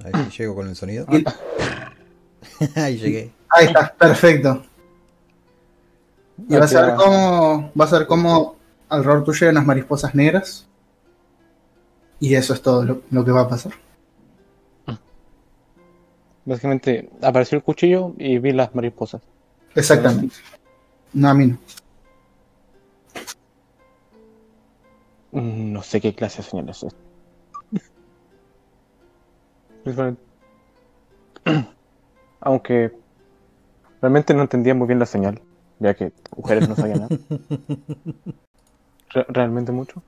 [0.00, 1.06] A ver si llego con el sonido.
[1.10, 1.24] Y-
[2.74, 3.32] Ahí llegué.
[3.50, 4.62] Ahí está, perfecto.
[6.48, 8.56] Y vas a ver cómo, vas a ver cómo
[8.88, 10.66] alrededor tuyo hay unas mariposas negras.
[12.20, 13.72] Y eso es todo lo, lo que va a pasar.
[16.44, 19.20] Básicamente apareció el cuchillo y vi las mariposas.
[19.74, 20.34] Exactamente.
[21.12, 21.58] No, a mí no.
[25.32, 26.86] Mm, No sé qué clase de señal es
[32.40, 32.92] Aunque
[34.00, 35.40] realmente no entendía muy bien la señal,
[35.80, 37.18] ya que mujeres no sabían nada.
[39.10, 40.02] Re- realmente mucho.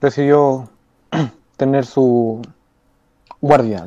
[0.00, 0.68] Decidió
[1.56, 2.42] tener su
[3.40, 3.86] guardia.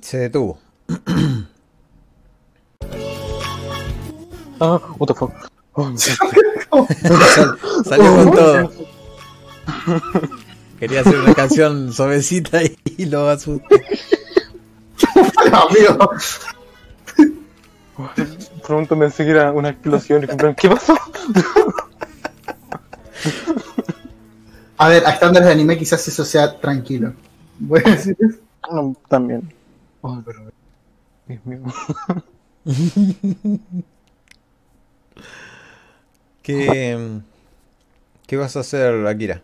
[0.00, 0.58] Se detuvo.
[4.60, 5.32] Ah, what the fuck.
[5.74, 8.70] Oh, Sal- salió con todo.
[10.82, 13.84] Quería hacer una canción suavecita y, y lo asusté.
[15.52, 16.10] Amigo,
[18.66, 20.98] pronto me enseguida una explosión y comprar ¿qué pasó?
[24.76, 27.12] a ver, a estándares de anime quizás eso sea tranquilo.
[27.60, 28.38] Voy a decir eso.
[28.68, 29.54] No, también.
[30.00, 30.50] Oh, pero
[31.28, 31.60] Dios mío.
[36.42, 37.20] ¿Qué,
[38.26, 39.42] ¿Qué vas a hacer, Akira?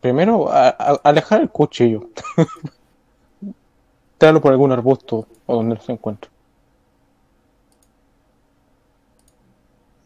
[0.00, 2.08] Primero, a- a- alejar el cuchillo.
[4.18, 6.30] Traerlo por algún arbusto o donde se encuentre.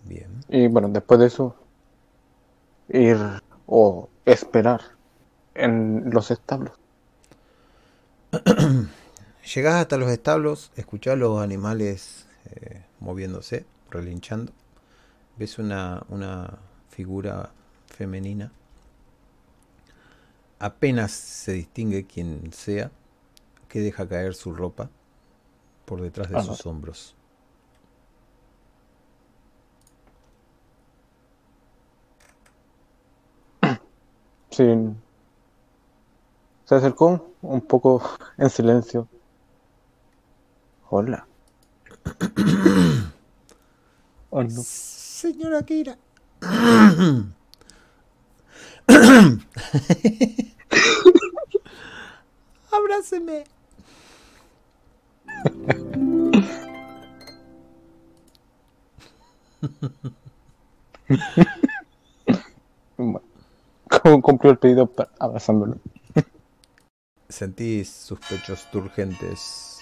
[0.05, 0.29] Bien.
[0.49, 1.55] Y bueno, después de eso,
[2.89, 3.17] ir
[3.67, 4.81] o esperar
[5.55, 6.73] en los establos.
[9.55, 14.53] Llegás hasta los establos, escuchás los animales eh, moviéndose, relinchando.
[15.39, 16.59] Ves una, una
[17.01, 17.51] figura
[17.87, 18.53] femenina.
[20.59, 22.91] Apenas se distingue quién sea,
[23.69, 24.91] que deja caer su ropa
[25.87, 27.15] por detrás de sus hombros.
[34.51, 34.67] Sí.
[36.67, 38.03] Se acercó un poco
[38.37, 39.09] en silencio.
[40.91, 41.27] Hola.
[44.33, 44.63] Oh, no.
[44.63, 45.99] Señora Akira.
[52.73, 53.45] Abráceme.
[62.97, 65.77] Como cumplió el pedido abrazándolo.
[67.29, 69.81] Sentís sus pechos turgentes.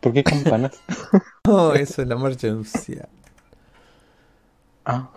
[0.00, 0.72] ¿Por qué campanas?
[1.46, 3.08] No, eso es la marcha nupcial.
[4.84, 5.08] Ah,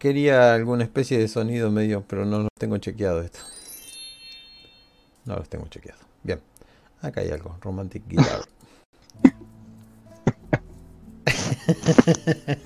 [0.00, 3.40] Quería alguna especie de sonido medio, pero no los tengo chequeado esto.
[5.26, 6.02] No los tengo chequeados.
[6.22, 6.40] Bien.
[7.02, 7.56] Acá hay algo.
[7.60, 8.40] Romantic Guitar.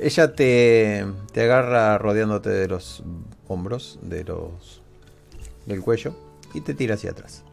[0.00, 3.04] Ella te, te agarra rodeándote de los
[3.46, 4.82] hombros, de los
[5.66, 6.14] del cuello
[6.52, 7.44] y te tira hacia atrás.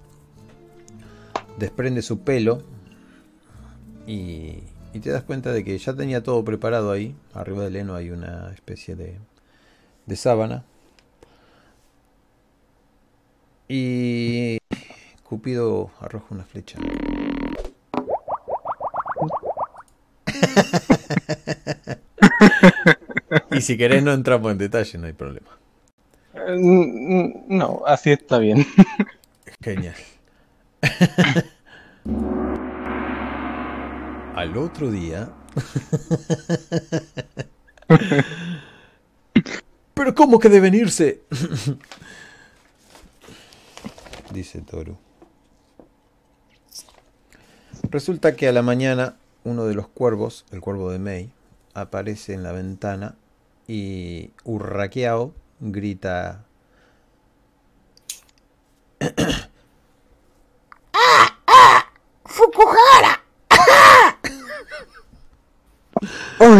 [1.59, 2.63] Desprende su pelo
[4.07, 4.63] y,
[4.93, 7.15] y te das cuenta de que ya tenía todo preparado ahí.
[7.33, 9.17] Arriba del heno hay una especie de,
[10.07, 10.65] de sábana.
[13.67, 14.57] Y
[15.23, 16.79] Cupido arroja una flecha.
[23.51, 25.49] y si querés no entramos en detalle, no hay problema.
[26.33, 28.65] eh, no, así está bien.
[29.61, 29.95] Genial.
[34.41, 35.29] Al otro día.
[39.93, 41.21] Pero ¿cómo que deben irse?
[44.33, 44.97] Dice Toru.
[47.91, 51.29] Resulta que a la mañana uno de los cuervos, el cuervo de Mei,
[51.75, 53.13] aparece en la ventana
[53.67, 56.45] y Urraqueao grita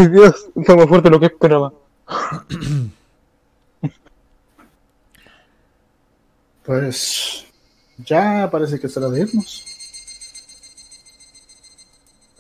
[0.02, 0.48] ¡Ay, Dios!
[0.66, 1.74] Fue más fuerte de lo que esperaba.
[6.64, 7.44] Pues
[7.98, 9.66] ya parece que hora de irnos.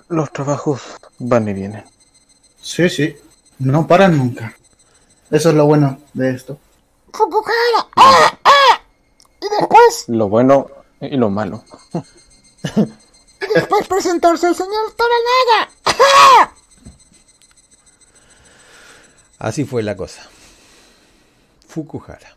[0.09, 0.79] Los trabajos
[1.17, 1.83] van y vienen.
[2.61, 3.17] Sí, sí.
[3.57, 4.55] No paran nunca.
[5.31, 6.59] Eso es lo bueno de esto.
[7.95, 8.39] ¡Ah!
[8.43, 8.81] ¡Ah!
[9.41, 10.67] Y después, Lo bueno
[11.01, 11.63] y lo malo.
[12.75, 16.53] y después presentarse el señor Toranaga.
[19.41, 20.21] Así fue la cosa.
[21.67, 22.35] Fukuhara.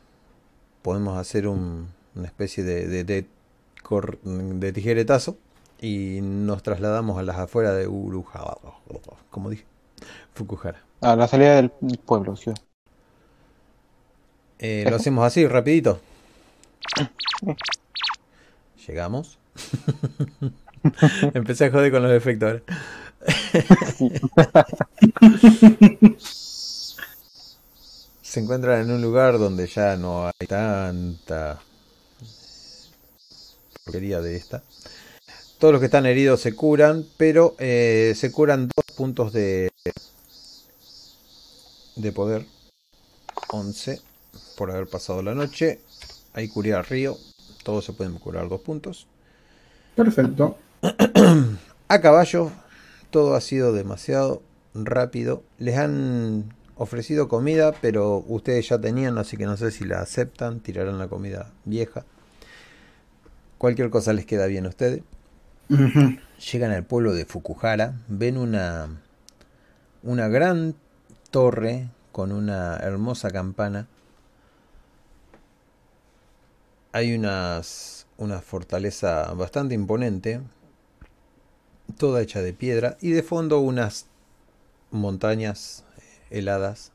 [0.81, 3.27] Podemos hacer un- una especie de, de, de
[3.83, 5.37] cor- de tijeretazo
[5.83, 8.57] y nos trasladamos a las afueras de Urujara.
[9.31, 9.67] Como dije,
[10.35, 10.81] Fukuhara.
[11.03, 11.71] A la salida del
[12.07, 12.57] pueblo, ciudad.
[14.59, 16.01] Eh, lo hacemos así, rapidito.
[18.87, 19.37] Llegamos.
[21.35, 22.63] Empecé a joder con los efectos ahora.
[28.35, 31.62] Se encuentran en un lugar donde ya no hay tanta
[33.85, 34.65] porquería de esta.
[35.61, 39.70] Todos los que están heridos se curan, pero eh, se curan dos puntos de,
[41.94, 42.44] de poder.
[43.52, 44.01] 11
[44.56, 45.78] por haber pasado la noche.
[46.32, 47.16] Ahí curé al río.
[47.62, 49.06] Todos se pueden curar dos puntos.
[49.94, 50.59] Perfecto.
[51.86, 52.51] A caballo,
[53.11, 54.43] todo ha sido demasiado
[54.74, 55.44] rápido.
[55.61, 60.61] Les han ofrecido comida, pero ustedes ya tenían, así que no sé si la aceptan.
[60.61, 62.05] Tirarán la comida vieja.
[63.59, 65.03] Cualquier cosa les queda bien a ustedes.
[65.69, 68.89] Llegan al pueblo de Fukuhara, ven una,
[70.03, 70.75] una gran
[71.31, 73.89] torre con una hermosa campana.
[76.93, 80.41] Hay unas, una fortaleza bastante imponente,
[81.97, 84.07] toda hecha de piedra, y de fondo unas
[84.91, 85.84] montañas
[86.39, 86.93] heladas.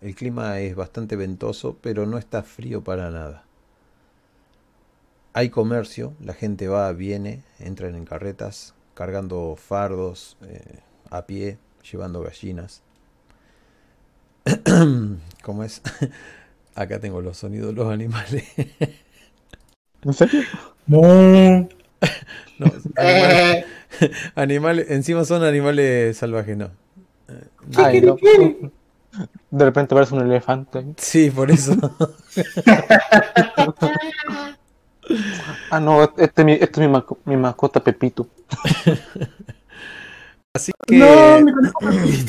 [0.00, 3.44] El clima es bastante ventoso, pero no está frío para nada.
[5.34, 10.80] Hay comercio, la gente va, viene, entran en carretas, cargando fardos, eh,
[11.10, 11.58] a pie,
[11.90, 12.82] llevando gallinas.
[15.42, 15.82] ¿Cómo es?
[16.74, 18.44] Acá tengo los sonidos de los animales.
[20.02, 20.42] ¿En serio?
[22.58, 23.64] No, animales, Eh,
[24.34, 26.70] animales- encima son animales salvajes, no.
[27.74, 28.16] Ay, no.
[29.50, 30.84] De repente aparece un elefante.
[30.96, 31.76] Sí, por eso.
[35.70, 38.28] Ah, no, este es mi, este es mi, masco- mi mascota Pepito.
[40.54, 41.52] Así que no, mi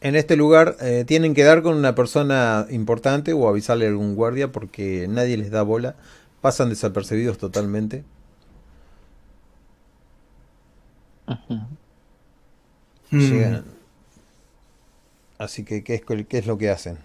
[0.00, 4.14] en este lugar eh, tienen que dar con una persona importante o avisarle a algún
[4.14, 5.96] guardia porque nadie les da bola.
[6.40, 8.04] Pasan desapercibidos totalmente.
[13.12, 13.18] Mm.
[13.18, 13.64] Llegan.
[15.40, 16.98] Así que, ¿qué es, qué es lo que hacen?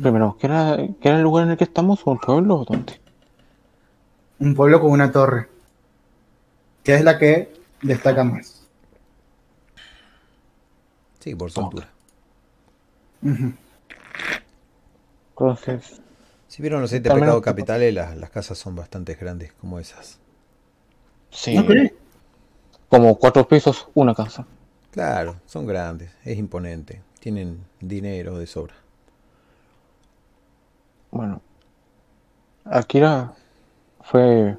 [0.00, 2.06] Primero, ¿qué era, ¿qué era el lugar en el que estamos?
[2.06, 3.00] ¿Un pueblo o dónde?
[4.40, 5.48] Un pueblo con una torre.
[6.82, 7.52] Que es la que
[7.82, 8.66] destaca más.
[11.20, 11.88] Sí, por su altura.
[15.30, 16.02] Entonces,
[16.48, 20.18] Si vieron los siete pecados capitales, las, las casas son bastante grandes como esas.
[21.30, 21.70] sí, Ok.
[22.90, 24.46] como cuatro pisos, una casa.
[24.98, 27.00] Claro, son grandes, es imponente.
[27.20, 28.74] Tienen dinero de sobra.
[31.12, 31.40] Bueno,
[32.64, 33.32] Akira
[34.00, 34.58] fue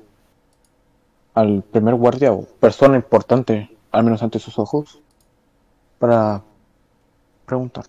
[1.33, 5.01] al primer guardia o persona importante, al menos ante sus ojos,
[5.99, 6.41] para
[7.45, 7.83] preguntar.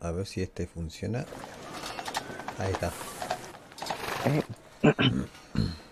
[0.00, 1.24] A ver si este funciona.
[2.58, 2.90] Ahí está.
[4.24, 4.42] Eh,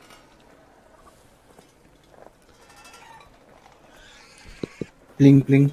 [5.23, 5.73] Pling, pling.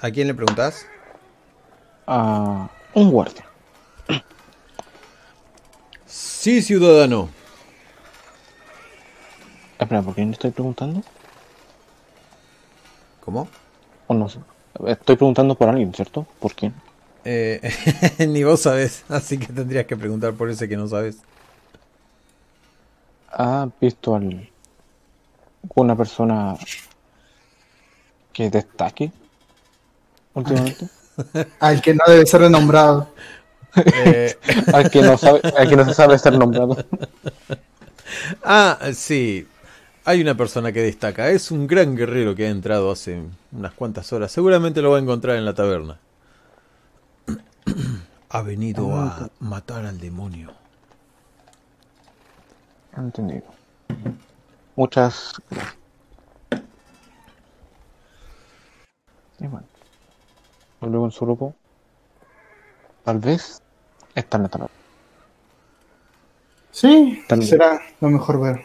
[0.00, 0.86] ¿A quién le preguntás?
[2.04, 3.44] a un guardia.
[6.04, 7.28] Sí, ciudadano.
[9.78, 11.00] Espera, ¿por quién le estoy preguntando?
[13.24, 13.46] ¿Cómo?
[14.08, 14.40] O no sé.
[14.88, 16.26] Estoy preguntando por alguien, ¿cierto?
[16.40, 16.74] ¿Por quién?
[17.24, 17.60] Eh,
[18.26, 21.18] ni vos sabés, así que tendrías que preguntar por ese que no sabes.
[23.30, 24.50] ¿Ha visto al
[25.76, 26.56] una persona
[28.34, 29.10] que destaque
[30.34, 30.88] últimamente?
[31.60, 33.08] Al que no debe ser renombrado.
[33.76, 34.36] Eh,
[34.72, 36.76] al que no sabe, al que no se sabe ser nombrado.
[38.44, 39.48] ah, sí.
[40.04, 41.30] Hay una persona que destaca.
[41.30, 44.30] Es un gran guerrero que ha entrado hace unas cuantas horas.
[44.30, 45.98] Seguramente lo va a encontrar en la taberna.
[48.30, 50.52] Ha venido a matar al demonio.
[52.96, 53.44] Entendido.
[54.74, 55.83] Muchas gracias.
[59.40, 59.66] Y bueno.
[60.80, 61.54] Luego en su grupo.
[63.04, 63.62] Tal vez
[64.14, 64.74] está en la taberna.
[66.70, 67.48] Sí, Tal vez.
[67.48, 68.64] será lo mejor ver.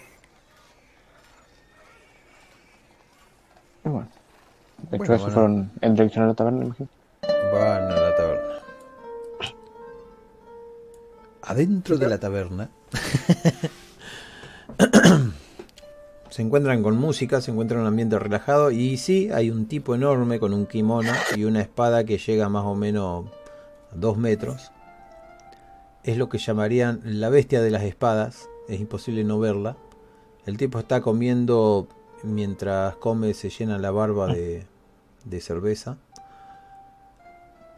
[3.86, 4.08] Y bueno.
[4.90, 5.34] De hecho, Bueno, esos bueno.
[5.34, 6.90] fueron en dirección a la taberna, imagino.
[7.22, 8.60] Van a la taberna.
[11.44, 12.70] Adentro de la taberna
[16.30, 19.96] se encuentran con música, se encuentran en un ambiente relajado y sí, hay un tipo
[19.96, 23.26] enorme con un kimono y una espada que llega más o menos
[23.92, 24.72] a dos metros.
[26.04, 29.78] Es lo que llamarían la bestia de las espadas, es imposible no verla.
[30.46, 31.88] El tipo está comiendo,
[32.24, 34.66] mientras come se llena la barba de,
[35.26, 35.98] de cerveza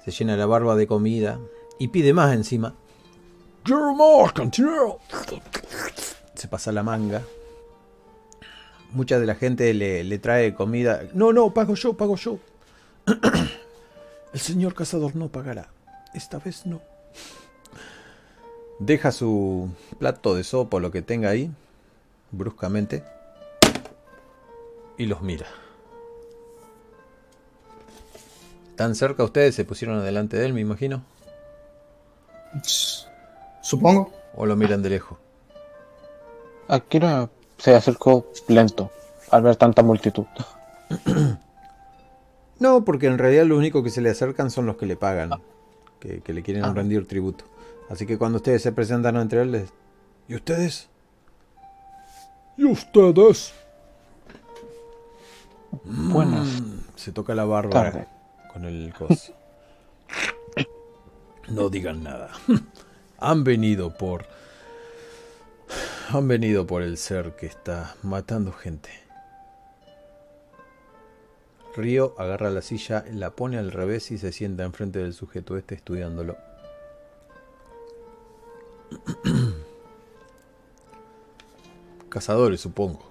[0.04, 1.40] se llena la barba de comida
[1.78, 2.74] y pide más encima.
[6.34, 7.22] Se pasa la manga.
[8.94, 11.04] Mucha de la gente le, le trae comida.
[11.14, 12.40] No, no, pago yo, pago yo.
[14.34, 15.70] El señor cazador no pagará.
[16.14, 16.82] Esta vez no.
[18.80, 19.70] Deja su
[20.00, 21.52] plato de sopa o lo que tenga ahí,
[22.32, 23.04] bruscamente,
[24.98, 25.46] y los mira.
[28.76, 31.04] Tan cerca ustedes se pusieron adelante de él, me imagino.
[33.62, 34.12] Supongo.
[34.36, 35.20] O lo miran de lejos.
[36.68, 37.30] Akira
[37.62, 38.92] se acercó lento
[39.30, 40.26] al ver tanta multitud.
[42.60, 45.32] No, porque en realidad lo único que se le acercan son los que le pagan,
[46.00, 46.74] que, que le quieren Ah.
[46.74, 47.46] rendir tributo.
[47.90, 49.70] Así que cuando ustedes se presentan entre él, les...
[50.28, 50.88] ¿y ustedes?
[52.58, 53.54] ¿Y ustedes?
[55.84, 58.08] Buenas Mm, se toca la barba
[58.52, 59.34] con el coso.
[61.48, 62.30] No digan nada.
[63.20, 64.26] Han venido por...
[66.14, 68.90] Han venido por el ser que está matando gente.
[71.74, 75.76] Río agarra la silla, la pone al revés y se sienta enfrente del sujeto este
[75.76, 76.36] estudiándolo.
[82.10, 83.10] Cazadores, supongo.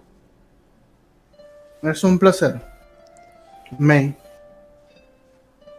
[1.83, 2.61] Es un placer.
[3.79, 4.15] May.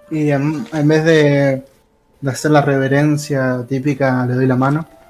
[0.10, 1.64] Y en, vez de,
[2.20, 5.01] de hacer la reverencia típica, le doy la mano.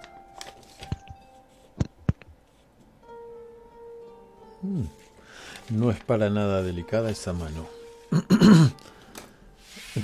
[5.72, 7.66] No es para nada delicada esa mano.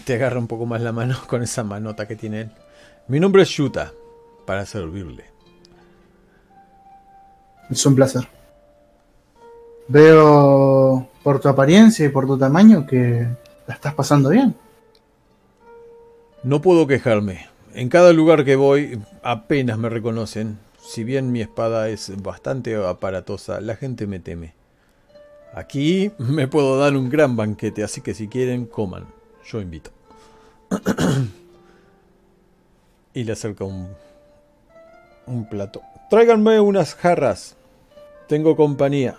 [0.05, 2.51] Te agarra un poco más la mano con esa manota que tiene él.
[3.09, 3.91] Mi nombre es Yuta,
[4.45, 5.25] para servirle.
[7.69, 8.27] Es un placer.
[9.89, 13.27] Veo por tu apariencia y por tu tamaño que
[13.67, 14.55] la estás pasando bien.
[16.43, 17.47] No puedo quejarme.
[17.73, 20.59] En cada lugar que voy apenas me reconocen.
[20.81, 24.53] Si bien mi espada es bastante aparatosa, la gente me teme.
[25.57, 29.07] Aquí me puedo dar un gran banquete, así que si quieren, coman.
[29.43, 29.89] Yo invito.
[33.15, 33.89] y le acerca un,
[35.25, 35.81] un plato.
[36.11, 37.55] Tráiganme unas jarras.
[38.27, 39.17] Tengo compañía.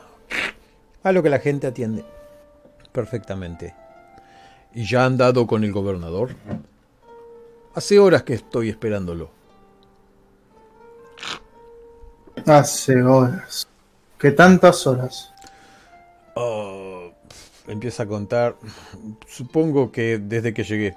[1.03, 2.05] A lo que la gente atiende.
[2.93, 3.75] Perfectamente.
[4.73, 6.37] ¿Y ya han dado con el gobernador?
[7.75, 9.29] Hace horas que estoy esperándolo.
[12.47, 13.67] Hace horas.
[14.21, 15.33] ¿Qué tantas horas?
[16.41, 17.11] Oh,
[17.67, 18.55] empieza a contar.
[19.27, 20.95] Supongo que desde que llegué.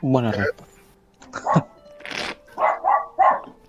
[0.00, 0.64] Buena respuesta.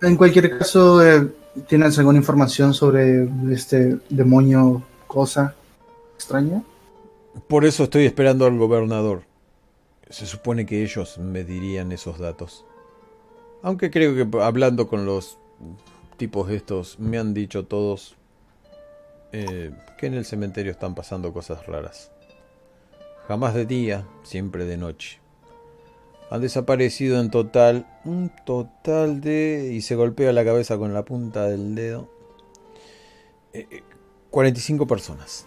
[0.00, 1.30] En cualquier caso, eh,
[1.68, 5.54] ¿tienes alguna información sobre este demonio cosa
[6.14, 6.62] extraña?
[7.48, 9.24] Por eso estoy esperando al gobernador.
[10.08, 12.64] Se supone que ellos me dirían esos datos.
[13.62, 15.36] Aunque creo que hablando con los
[16.16, 18.16] tipos estos me han dicho todos
[19.32, 22.10] eh, que en el cementerio están pasando cosas raras.
[23.28, 25.18] Jamás de día, siempre de noche.
[26.30, 29.70] Han desaparecido en total, un total de...
[29.72, 32.08] y se golpea la cabeza con la punta del dedo.
[33.52, 33.82] eh, eh,
[34.30, 35.46] 45 personas.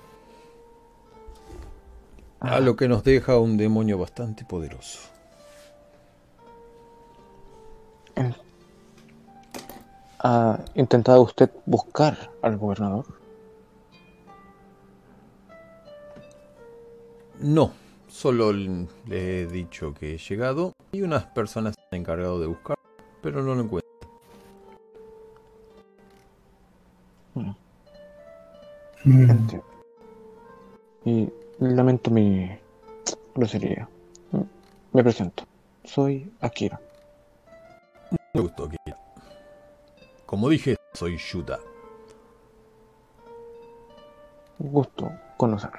[2.40, 5.00] A lo que nos deja un demonio bastante poderoso.
[10.22, 13.06] ¿Ha intentado usted buscar al gobernador?
[17.40, 17.72] No,
[18.10, 22.76] solo le he dicho que he llegado y unas personas se han encargado de buscar,
[23.22, 23.90] pero no lo encuentro.
[27.36, 27.52] Mm.
[29.06, 29.64] Entiendo.
[31.06, 31.30] Y
[31.60, 32.50] lamento mi
[33.34, 33.88] grosería.
[34.92, 35.46] Me presento.
[35.86, 36.80] Soy Akira.
[38.34, 38.76] Me gustó que
[40.30, 41.60] Como dije, soy Yuta.
[44.60, 45.72] Gusto conocer.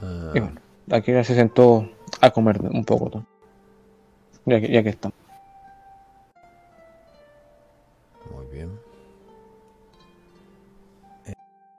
[0.00, 0.60] Ah, Y bueno,
[0.90, 1.88] Akira se sentó
[2.20, 3.08] a comer un poco.
[3.14, 3.26] ¿no?
[4.46, 5.12] Ya que, ya que está.
[8.32, 8.80] muy bien.
[11.26, 11.34] Eh,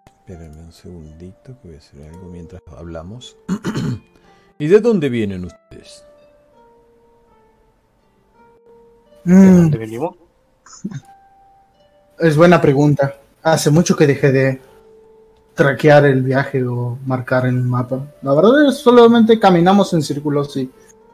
[0.05, 3.35] espérenme un segundito que voy a hacer algo mientras hablamos.
[4.57, 6.05] ¿Y de dónde vienen ustedes?
[9.24, 10.16] Mm, venimos?
[12.20, 13.16] es buena pregunta.
[13.41, 14.62] Hace mucho que dejé de
[15.54, 18.02] traquear el viaje o marcar en el mapa.
[18.22, 20.70] La verdad es solamente caminamos en círculos y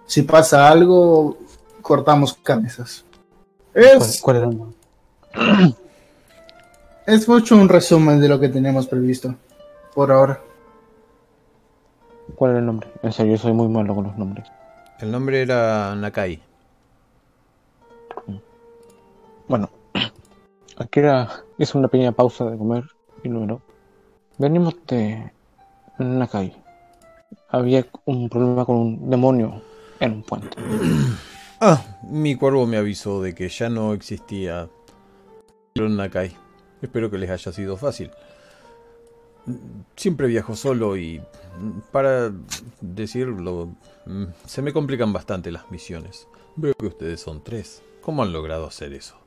[0.05, 1.37] si pasa algo,
[1.81, 3.03] cortamos cabezas.
[3.73, 4.77] ¿Cuál, Es, cuál era el nombre?
[7.05, 9.35] es mucho un resumen de lo que tenemos previsto
[9.93, 10.39] por ahora.
[12.35, 12.87] ¿Cuál era el nombre?
[13.01, 14.47] En serio, yo soy muy malo con los nombres.
[14.99, 16.48] El nombre era Nakai.
[19.49, 19.71] Bueno,
[20.77, 22.83] aquí era, hizo una pequeña pausa de comer
[23.23, 23.63] y luego
[24.37, 25.31] venimos de
[25.97, 26.55] Nakai.
[27.49, 29.59] Había un problema con un demonio
[29.99, 30.55] en un puente.
[31.61, 34.69] Ah, mi cuervo me avisó de que ya no existía
[35.75, 36.33] el Nakai.
[36.81, 38.11] Espero que les haya sido fácil.
[39.97, 41.21] Siempre viajo solo y,
[41.91, 42.31] para
[42.79, 46.29] decirlo, mm, se me complican bastante las misiones.
[46.55, 47.83] Veo que ustedes son tres.
[47.99, 49.17] ¿Cómo han logrado hacer eso?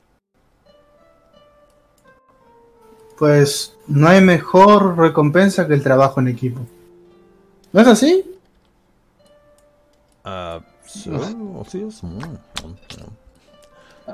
[3.17, 6.61] Pues no hay mejor recompensa que el trabajo en equipo.
[7.71, 8.25] ¿No es así?
[10.23, 11.11] Ah, sí,
[11.69, 12.19] sí, es- mm,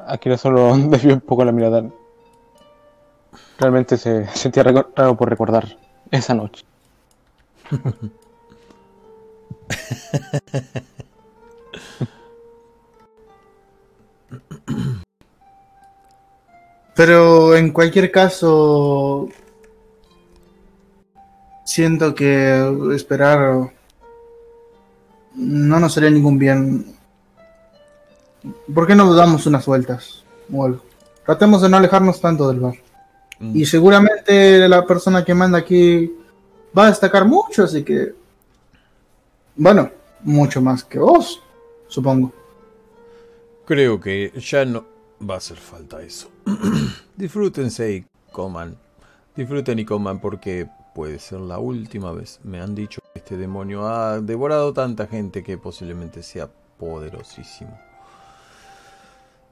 [0.07, 1.85] Akira solo desvió un poco la mirada.
[3.57, 5.77] Realmente se sentía raro por recordar
[6.11, 6.65] esa noche.
[16.99, 19.29] Pero en cualquier caso,
[21.63, 23.71] siento que esperar
[25.33, 26.93] no nos haría ningún bien.
[28.75, 30.81] ¿Por qué no damos unas vueltas o algo?
[31.25, 32.75] Tratemos de no alejarnos tanto del bar.
[33.39, 33.55] mm.
[33.55, 36.11] Y seguramente la persona que manda aquí
[36.77, 38.13] va a destacar mucho, así que...
[39.55, 39.89] Bueno,
[40.25, 41.41] mucho más que vos,
[41.87, 42.33] supongo.
[43.65, 44.83] Creo que ya no
[45.21, 46.29] va a hacer falta eso.
[47.15, 48.77] Disfrútense y coman.
[49.35, 52.39] Disfruten y coman porque puede ser la última vez.
[52.43, 57.77] Me han dicho que este demonio ha devorado tanta gente que posiblemente sea poderosísimo.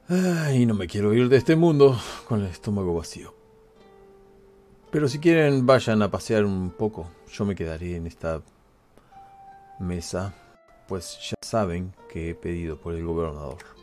[0.09, 3.33] Ay, no me quiero ir de este mundo con el estómago vacío.
[4.89, 7.09] Pero si quieren, vayan a pasear un poco.
[7.29, 8.41] Yo me quedaré en esta
[9.79, 10.33] mesa,
[10.87, 13.76] pues ya saben que he pedido por el gobernador.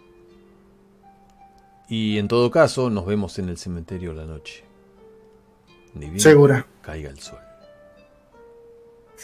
[1.89, 4.65] Y en todo caso, nos vemos en el cementerio la noche.
[5.95, 6.67] Ni bien Segura.
[6.83, 7.39] caiga el sol.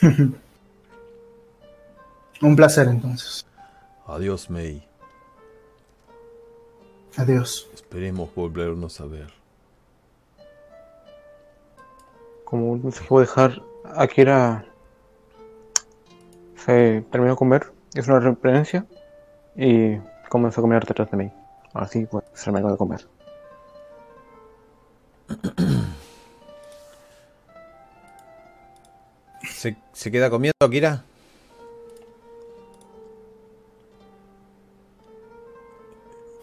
[2.43, 3.47] Un placer entonces.
[4.07, 4.87] Adiós, May.
[7.17, 7.69] Adiós.
[7.75, 9.33] Esperemos volvernos a ver.
[12.45, 14.65] Como no se puede dejar, Akira
[16.57, 18.87] se terminó de comer, hizo una referencia
[19.57, 19.97] y
[20.29, 21.33] comenzó a comer detrás de mí.
[21.75, 23.07] Así pues se terminó de comer.
[29.43, 31.05] ¿Se, se queda comiendo, Akira?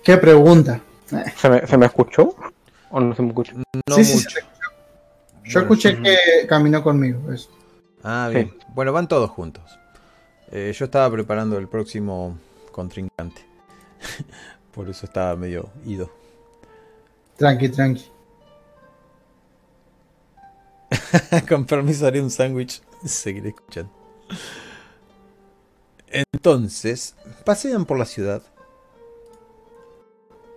[0.04, 0.82] ¿Qué pregunta?
[1.36, 2.36] ¿Se me, ¿Se me escuchó?
[2.90, 3.54] ¿O no se me escuchó?
[3.90, 4.30] No Sí, mucho.
[4.30, 4.36] sí.
[5.46, 7.32] Yo Bueno, escuché que caminó conmigo.
[7.32, 7.50] eso.
[8.04, 8.36] Ah, Sí.
[8.36, 8.58] bien.
[8.74, 9.64] Bueno, van todos juntos.
[10.52, 12.38] Eh, yo estaba preparando el próximo
[12.72, 13.46] contrincante.
[14.78, 16.08] Por eso estaba medio ido.
[17.36, 18.06] Tranqui, tranqui.
[21.50, 22.84] Con permiso haré un sándwich.
[23.04, 23.92] Seguiré escuchando.
[26.06, 28.44] Entonces, pasean por la ciudad.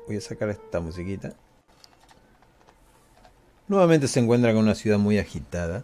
[0.07, 1.33] Voy a sacar esta musiquita.
[3.69, 5.83] Nuevamente se encuentran con una ciudad muy agitada.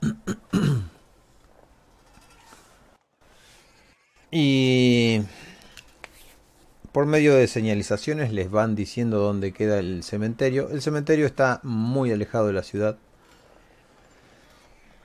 [4.32, 5.22] Y
[6.92, 10.70] por medio de señalizaciones les van diciendo dónde queda el cementerio.
[10.70, 12.96] El cementerio está muy alejado de la ciudad.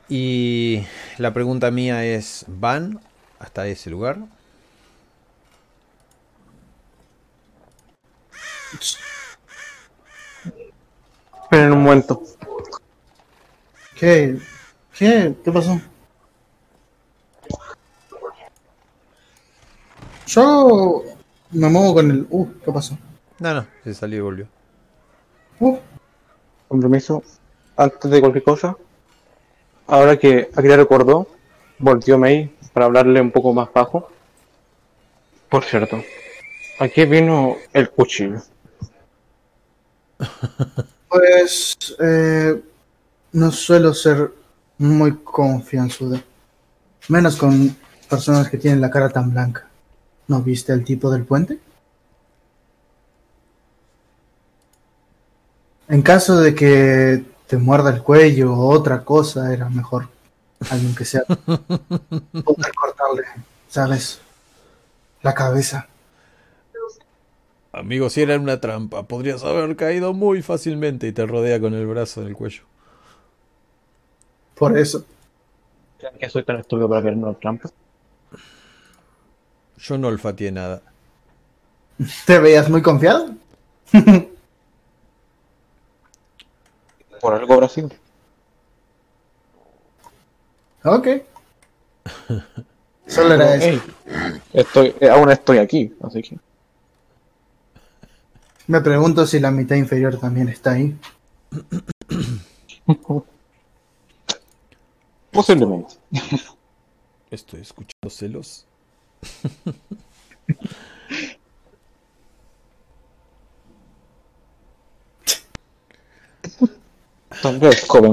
[0.09, 0.85] Y
[1.17, 2.99] la pregunta mía es, ¿van
[3.39, 4.19] hasta ese lugar?
[11.43, 12.21] Esperen un momento.
[13.95, 14.37] ¿Qué?
[14.97, 15.35] ¿Qué?
[15.43, 15.79] ¿Qué pasó?
[20.27, 21.14] Yo
[21.51, 22.27] me muevo con el...
[22.30, 22.97] Uh, ¿qué pasó?
[23.39, 24.47] No, no, se salió y volvió.
[25.59, 25.77] Uh,
[26.67, 27.23] Compromiso.
[27.77, 28.77] Antes de cualquier cosa,
[29.88, 31.27] ahora que Akira recordó,
[31.77, 34.09] volteó Mei para hablarle un poco más bajo.
[35.49, 36.01] Por cierto,
[36.80, 38.41] aquí vino el cuchillo.
[41.09, 41.77] pues...
[41.99, 42.61] eh,
[43.35, 44.31] no suelo ser
[44.77, 46.22] muy confianzudo.
[47.09, 47.76] Menos con
[48.09, 49.67] personas que tienen la cara tan blanca.
[50.27, 51.60] ¿No viste el tipo del puente?
[55.88, 60.07] En caso de que te muerda el cuello o otra cosa, era mejor
[60.69, 63.23] alguien que sea poder cortarle,
[63.69, 64.19] ¿sabes?
[65.22, 65.88] La cabeza.
[67.72, 71.85] Amigo, si era una trampa, podrías haber caído muy fácilmente y te rodea con el
[71.85, 72.64] brazo en el cuello.
[74.56, 75.06] Por eso.
[75.99, 77.69] ¿Creen que soy tan estúpido para ver una trampa?
[79.87, 80.81] Yo no olfateé nada.
[82.25, 83.35] ¿Te veías muy confiado?
[87.21, 87.91] Por algo habrá sido.
[90.83, 91.07] Ok.
[93.07, 93.79] Solo era eso.
[94.53, 96.39] Estoy, eh, aún estoy aquí, así que.
[98.67, 100.97] Me pregunto si la mitad inferior también está ahí.
[105.31, 105.93] Posiblemente.
[107.29, 108.65] Estoy escuchando celos.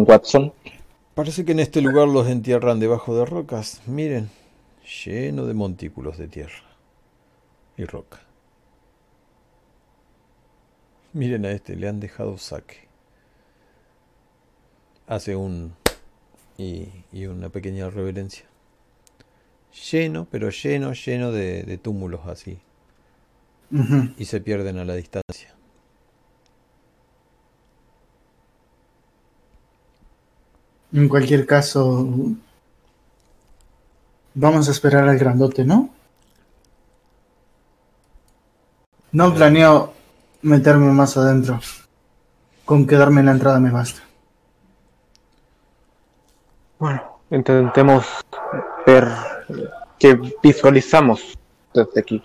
[0.05, 0.53] Watson.
[1.15, 3.83] Parece que en este lugar los entierran debajo de rocas.
[3.87, 4.31] Miren,
[5.05, 6.65] lleno de montículos de tierra
[7.77, 8.21] y roca.
[11.13, 12.89] Miren a este, le han dejado saque.
[15.07, 15.75] Hace un...
[16.57, 18.47] y, y una pequeña reverencia.
[19.73, 22.59] Lleno, pero lleno, lleno de, de túmulos así.
[24.19, 25.55] Y se pierden a la distancia.
[30.93, 32.07] En cualquier caso,
[34.35, 35.89] vamos a esperar al grandote, ¿no?
[39.13, 39.95] No planeo
[40.43, 41.61] meterme más adentro.
[42.67, 44.03] Con quedarme en la entrada me basta.
[46.79, 48.05] Bueno, intentemos
[48.87, 49.32] ver
[49.99, 51.39] qué visualizamos
[51.75, 52.23] desde aquí.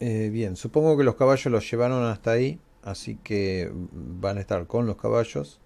[0.00, 4.66] Eh, bien, supongo que los caballos los llevaron hasta ahí, así que van a estar
[4.66, 5.58] con los caballos.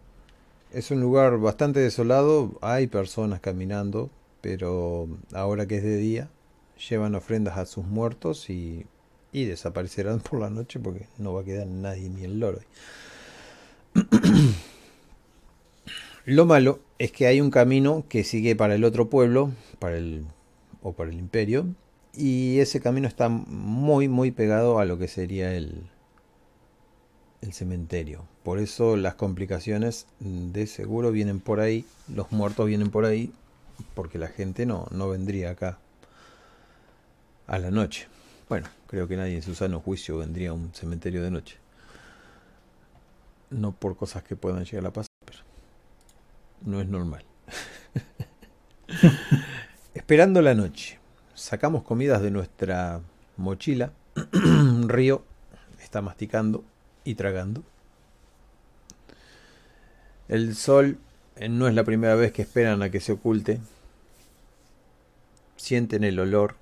[0.73, 4.11] Es un lugar bastante desolado, hay personas caminando,
[4.41, 6.31] pero ahora que es de día,
[6.89, 8.87] llevan ofrendas a sus muertos y,
[9.33, 12.61] y desaparecerán por la noche porque no va a quedar nadie ni el loro.
[16.25, 19.51] Lo malo es que hay un camino que sigue para el otro pueblo,
[19.81, 20.25] para el
[20.83, 21.67] o para el imperio,
[22.15, 25.83] y ese camino está muy muy pegado a lo que sería el
[27.41, 28.25] el cementerio.
[28.45, 33.33] Por eso las complicaciones de seguro vienen por ahí, los muertos vienen por ahí,
[33.95, 35.79] porque la gente no, no vendría acá
[37.49, 38.07] a la noche.
[38.49, 41.57] Bueno, creo que nadie en su sano juicio vendría a un cementerio de noche.
[43.51, 45.12] No por cosas que puedan llegar a pasar,
[46.65, 47.25] no es normal.
[49.95, 50.99] Esperando la noche,
[51.35, 53.01] sacamos comidas de nuestra
[53.37, 53.93] mochila.
[54.87, 55.25] Río
[55.81, 56.65] está masticando
[57.05, 57.63] y tragando.
[60.29, 60.99] El sol
[61.37, 63.61] eh, no es la primera vez que esperan a que se oculte.
[65.57, 66.57] Sienten el olor.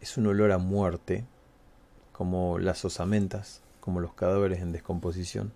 [0.00, 1.24] Es un olor a muerte,
[2.12, 5.52] como las osamentas, como los cadáveres en descomposición.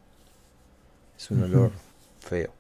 [1.16, 1.72] Es un olor
[2.20, 2.59] feo.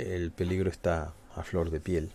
[0.00, 2.10] El peligro está a flor de piel.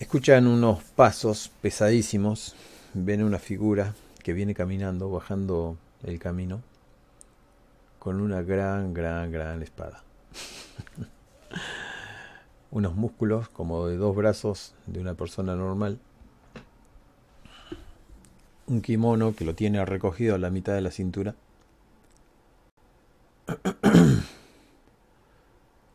[0.00, 2.56] Escuchan unos pasos pesadísimos.
[2.94, 3.94] Ven una figura
[4.24, 6.62] que viene caminando, bajando el camino,
[8.00, 10.02] con una gran, gran, gran espada.
[12.72, 16.00] Unos músculos como de dos brazos de una persona normal.
[18.66, 21.36] Un kimono que lo tiene recogido a la mitad de la cintura.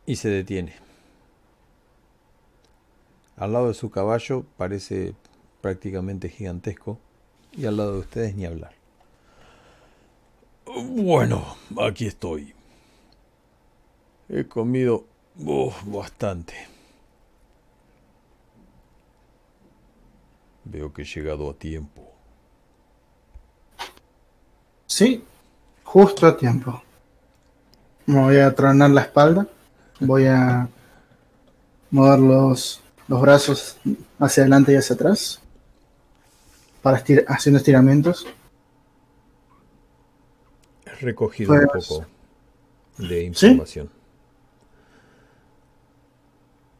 [0.06, 0.74] Y se detiene.
[3.36, 5.14] Al lado de su caballo parece
[5.60, 6.98] prácticamente gigantesco
[7.52, 8.74] y al lado de ustedes ni hablar.
[10.66, 12.54] Bueno, aquí estoy.
[14.28, 15.04] He comido
[15.38, 16.54] uf, bastante.
[20.64, 22.12] Veo que he llegado a tiempo.
[24.86, 25.24] Sí,
[25.84, 26.82] justo a tiempo.
[28.06, 29.48] Me voy a tronar la espalda.
[30.06, 30.68] Voy a
[31.90, 33.76] mover los, los brazos
[34.18, 35.40] hacia adelante y hacia atrás.
[36.82, 38.26] Para estir haciendo estiramientos.
[40.86, 42.06] He recogido un Pues- poco
[42.98, 43.90] de información.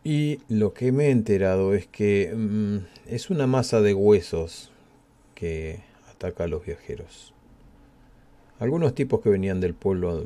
[0.04, 4.72] Y lo que me he enterado es que mm, es una masa de huesos
[5.36, 5.80] que
[6.10, 7.32] ataca a los viajeros.
[8.58, 10.24] Algunos tipos que venían del pueblo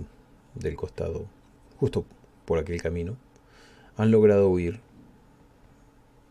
[0.55, 1.27] del costado,
[1.79, 2.05] justo
[2.47, 3.17] por aquel camino,
[3.97, 4.81] han logrado huir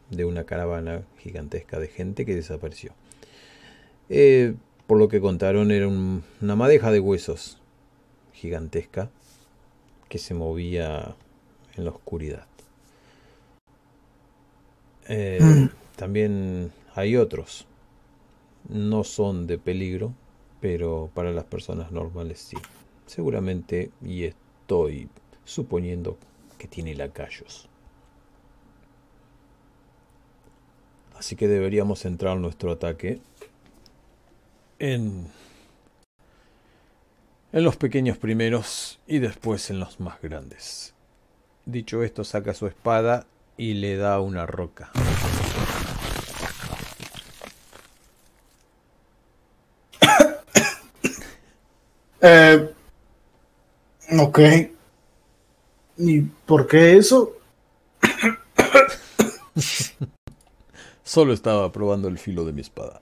[0.10, 2.94] de una caravana gigantesca de gente que desapareció.
[4.10, 4.56] Eh,
[4.88, 7.60] por lo que contaron, era un- una madeja de huesos
[8.34, 9.10] gigantesca
[10.10, 11.16] que se movía
[11.76, 12.48] en la oscuridad.
[15.08, 15.40] Eh.
[15.96, 17.66] También hay otros.
[18.68, 20.14] No son de peligro,
[20.60, 22.58] pero para las personas normales sí.
[23.06, 25.08] Seguramente, y estoy
[25.46, 26.18] suponiendo
[26.58, 27.70] que tiene lacayos.
[31.18, 33.22] Así que deberíamos centrar nuestro ataque
[34.80, 35.28] en,
[37.54, 40.94] en los pequeños primeros y después en los más grandes.
[41.66, 43.26] Dicho esto, saca su espada
[43.58, 44.92] y le da una roca.
[52.28, 52.74] Eh,
[54.18, 54.40] ok.
[55.98, 57.38] ¿Y por qué eso?
[61.04, 63.02] Solo estaba probando el filo de mi espada.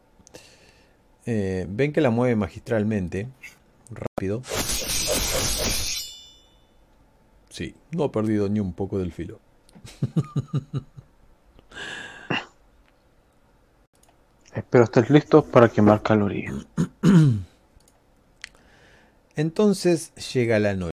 [1.25, 3.29] Eh, Ven que la mueve magistralmente.
[3.89, 4.41] Rápido.
[7.49, 9.39] Sí, no ha perdido ni un poco del filo.
[14.53, 16.53] Espero estés listo para quemar calorías.
[19.35, 20.92] Entonces llega la noche.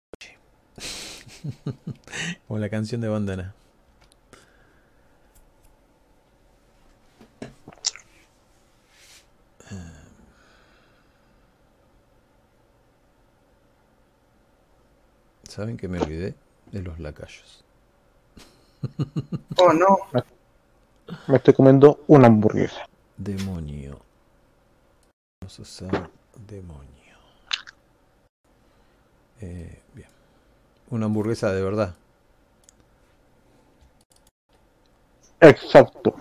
[2.47, 3.53] Como la canción de Bandana.
[15.55, 16.35] ¿Saben que me olvidé
[16.73, 17.63] de los lacayos?
[19.57, 19.99] Oh, no.
[21.27, 22.85] Me estoy comiendo una hamburguesa.
[23.15, 24.01] Demonio.
[25.39, 26.09] Vamos a usar
[26.45, 27.17] demonio.
[29.39, 30.14] Eh, bien.
[30.89, 31.95] Una hamburguesa de verdad.
[35.39, 36.15] Exacto.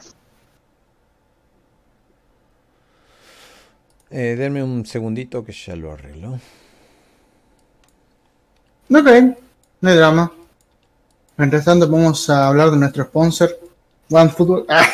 [4.11, 6.35] Eh, denme un segundito que ya lo arreglo.
[8.91, 9.09] Ok,
[9.81, 10.33] no hay drama.
[11.37, 13.51] Mientras tanto, vamos a hablar de nuestro sponsor,
[14.11, 14.67] OneFootball.
[14.69, 14.87] Ah,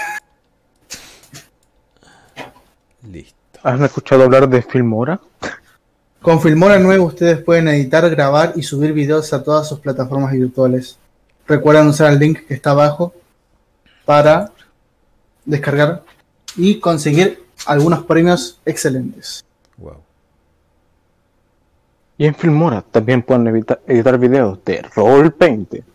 [3.02, 3.34] Listo.
[3.62, 5.20] ¿Has escuchado hablar de Filmora?
[6.22, 10.98] Con Filmora nuevo, ustedes pueden editar, grabar y subir videos a todas sus plataformas virtuales.
[11.46, 13.14] Recuerden usar el link que está abajo
[14.04, 14.52] para
[15.44, 16.02] descargar
[16.56, 19.42] y conseguir algunos premios excelentes.
[19.78, 19.96] Wow.
[22.18, 25.82] Y en Filmora también pueden evita- editar videos de Roll20.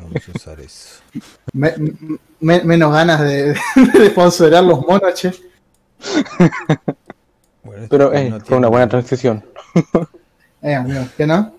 [0.00, 1.00] Vamos a usar eso.
[1.52, 1.74] Me-
[2.38, 3.56] me- menos ganas de,
[3.92, 5.32] de sponsorar los monos, che.
[7.66, 9.44] Bueno, esto Pero no eh, fue tiene una buena transición.
[10.62, 11.52] Eh, amigo, ¿qué no?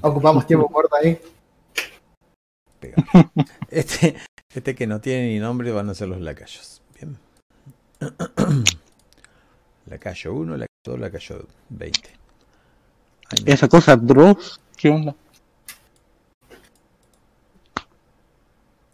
[0.00, 1.20] Ocupamos tiempo corto ahí.
[3.70, 4.16] Este,
[4.54, 6.80] este que no tiene ni nombre van a ser los lacayos.
[6.94, 7.18] Bien.
[9.86, 12.10] Lacayo 1, lacayo 2, lacayo 20.
[13.30, 13.52] Ay, no.
[13.52, 15.14] Esa cosa, Dross, ¿qué onda?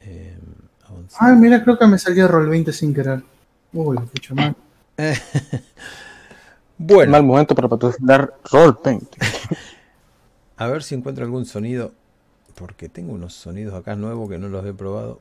[0.01, 0.39] Eh,
[0.89, 1.31] avanzar.
[1.31, 3.23] Ay, mira, creo que me salió Roll 20 sin querer.
[3.73, 4.55] Uy, lo escucho mal.
[6.79, 9.07] Bueno, Mal momento para patrocinar Roll20.
[10.57, 11.93] a ver si encuentro algún sonido.
[12.55, 15.21] Porque tengo unos sonidos acá nuevos que no los he probado.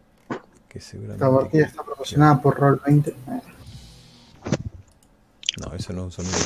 [0.68, 1.26] Que Esta seguramente.
[1.26, 3.16] partida está proporcionada por Roll 20.
[5.62, 6.38] No, eso no es un sonido.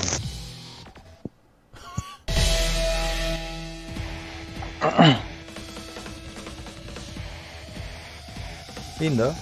[8.99, 9.33] Lindo.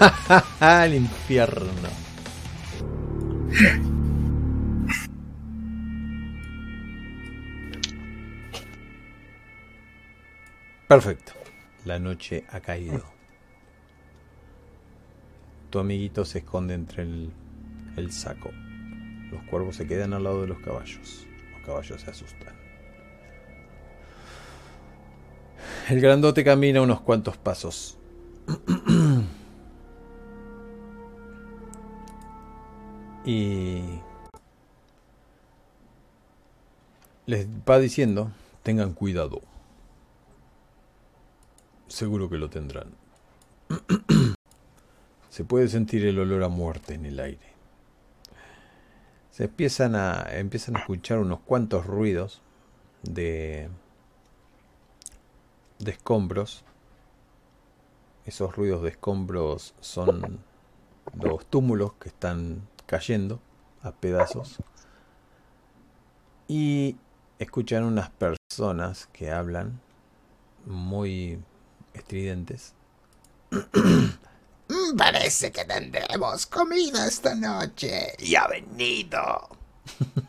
[0.60, 1.88] Al infierno.
[10.88, 11.32] Perfecto.
[11.84, 13.02] La noche ha caído.
[15.70, 17.32] Tu amiguito se esconde entre el,
[17.96, 18.50] el saco.
[19.30, 21.26] Los cuervos se quedan al lado de los caballos.
[21.52, 22.54] Los caballos se asustan.
[25.88, 27.98] El grandote camina unos cuantos pasos.
[33.24, 33.82] y
[37.26, 38.30] les va diciendo,
[38.62, 39.40] tengan cuidado.
[41.88, 42.92] Seguro que lo tendrán.
[45.30, 47.54] Se puede sentir el olor a muerte en el aire.
[49.30, 52.40] Se empiezan a, empiezan a escuchar unos cuantos ruidos
[53.02, 53.68] de,
[55.78, 56.64] de escombros.
[58.26, 60.40] Esos ruidos de escombros son
[61.20, 62.62] los túmulos que están
[62.94, 63.40] cayendo
[63.82, 64.58] a pedazos.
[66.46, 66.94] Y
[67.40, 69.80] escuchan unas personas que hablan
[70.64, 71.42] muy
[71.92, 72.72] estridentes.
[74.96, 78.14] Parece que tendremos comida esta noche.
[78.20, 79.48] Y ha venido.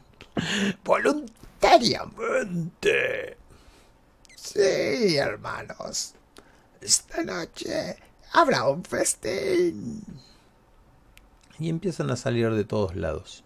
[0.83, 3.37] Voluntariamente.
[4.35, 6.15] Sí, hermanos.
[6.81, 7.95] Esta noche
[8.33, 10.03] habrá un festín.
[11.59, 13.43] Y empiezan a salir de todos lados.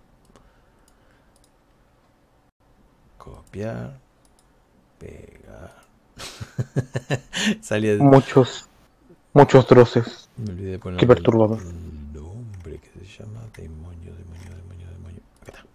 [3.18, 3.99] Copiar.
[4.98, 5.76] Pegar.
[7.61, 7.99] Salía de...
[7.99, 8.68] Muchos,
[9.34, 10.30] muchos troces.
[10.38, 11.60] Me olvidé de poner Qué perturbador.
[11.61, 15.22] el nombre que se llama demonio, demonio, demonio, demonio.
[15.41, 15.65] Acá está.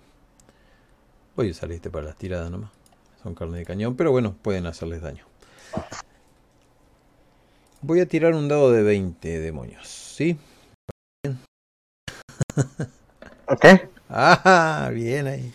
[1.36, 2.70] Voy a usar este para las tiradas nomás.
[3.22, 5.24] Son carne de cañón, pero bueno, pueden hacerles daño.
[7.80, 10.36] Voy a tirar un dado de 20 demonios, ¿sí?
[13.48, 13.64] ¿Ok?
[14.08, 15.54] Ah, bien ahí.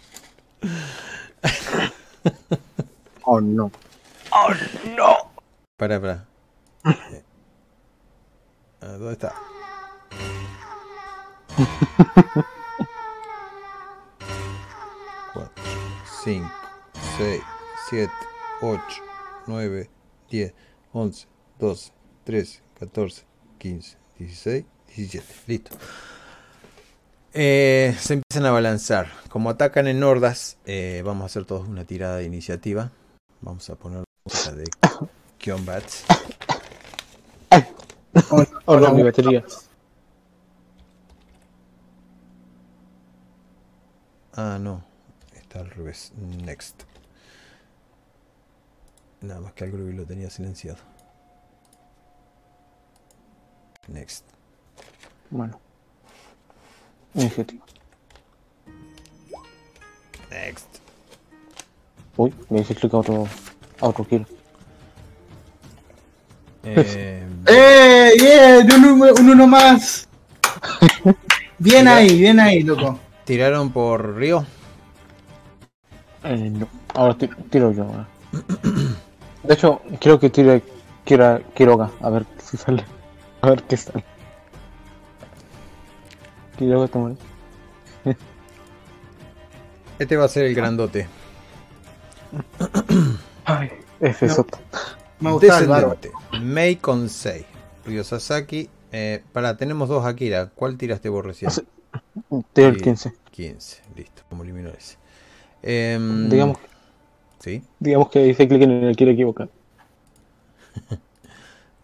[3.32, 3.72] Oh, no.
[5.78, 6.26] Para, para.
[6.86, 7.24] Eh.
[8.82, 9.34] Ah, ¿Dónde está?
[15.34, 15.64] Cuatro,
[16.24, 16.50] cinco,
[17.18, 17.44] seis,
[17.90, 18.12] siete,
[18.62, 19.04] ocho,
[19.46, 19.90] nueve,
[20.30, 20.54] diez,
[20.92, 21.28] once,
[21.60, 21.92] doce,
[22.24, 23.26] trece, catorce,
[23.60, 25.36] quince, dieciséis, diecisiete.
[25.46, 25.78] Listo.
[27.34, 29.08] Eh, se empiezan a balanzar.
[29.30, 32.92] Como atacan en hordas, eh, vamos a hacer todos una tirada de iniciativa.
[33.42, 34.66] Vamos a poner música de.
[38.66, 39.44] Oh, no, mi batería.
[44.34, 44.84] Ah, no.
[45.36, 46.12] Está al revés.
[46.18, 46.84] Next.
[49.22, 50.80] Nada más que algo que lo tenía silenciado.
[53.88, 54.26] Next.
[55.30, 55.60] Bueno.
[57.16, 57.64] Iniciativa.
[60.30, 60.68] Next.
[62.18, 63.28] Uy, me dice clic a otro,
[63.82, 64.26] a otro kill.
[66.64, 68.12] Eh, ¡Eh!
[68.20, 68.74] ¡Bien!
[68.74, 70.08] Un, uno- un uno más.
[71.58, 72.98] Bien ahí, bien ahí, loco.
[73.26, 74.46] Tiraron por Río.
[76.24, 76.68] Eh, no.
[76.94, 77.84] Ahora ti- tiro yo.
[77.84, 78.08] ahora.
[79.44, 80.64] De hecho, quiero que tire
[81.06, 81.92] Quiroga.
[82.02, 82.86] A ver si sale.
[83.42, 84.04] A ver qué sale.
[90.00, 91.08] Este va a ser el grandote.
[93.46, 93.70] Ay,
[94.00, 94.46] es No.
[95.20, 95.60] Me gusta.
[95.60, 96.12] Descendente.
[96.42, 97.46] Mei con 6.
[97.86, 98.70] Ryo Sasaki.
[98.92, 100.50] Eh, para, tenemos dos Akira.
[100.56, 101.52] ¿Cuál tiraste vos recién?
[102.54, 102.82] Tiro el Sí.
[102.82, 103.14] 15.
[103.32, 103.82] 15.
[103.96, 104.24] Listo.
[104.30, 104.98] Como eliminó ese.
[105.62, 106.58] Em, Digamos,
[107.40, 107.64] Sí.
[107.80, 109.50] digamos que hice clic en el quiero equivocar.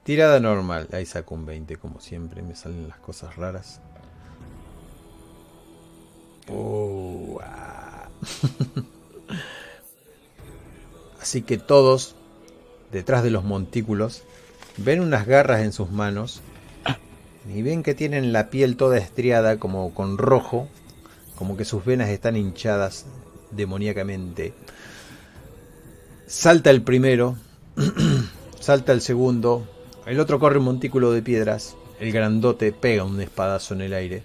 [0.04, 0.88] Tirada normal.
[0.94, 2.42] Ahí saco un 20, como siempre.
[2.42, 3.82] Me salen las cosas raras.
[11.22, 12.16] Así que todos,
[12.92, 14.24] detrás de los montículos,
[14.78, 16.42] ven unas garras en sus manos
[17.54, 20.68] y ven que tienen la piel toda estriada, como con rojo,
[21.36, 23.06] como que sus venas están hinchadas
[23.52, 24.54] demoníacamente.
[26.28, 27.38] Salta el primero,
[28.60, 29.68] salta el segundo,
[30.06, 34.24] el otro corre un montículo de piedras, el grandote pega un espadazo en el aire.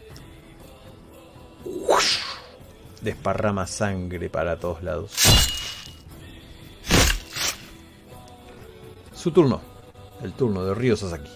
[3.02, 5.12] Desparrama sangre para todos lados.
[9.14, 9.60] Su turno.
[10.22, 11.30] El turno de Ryo Sasaki.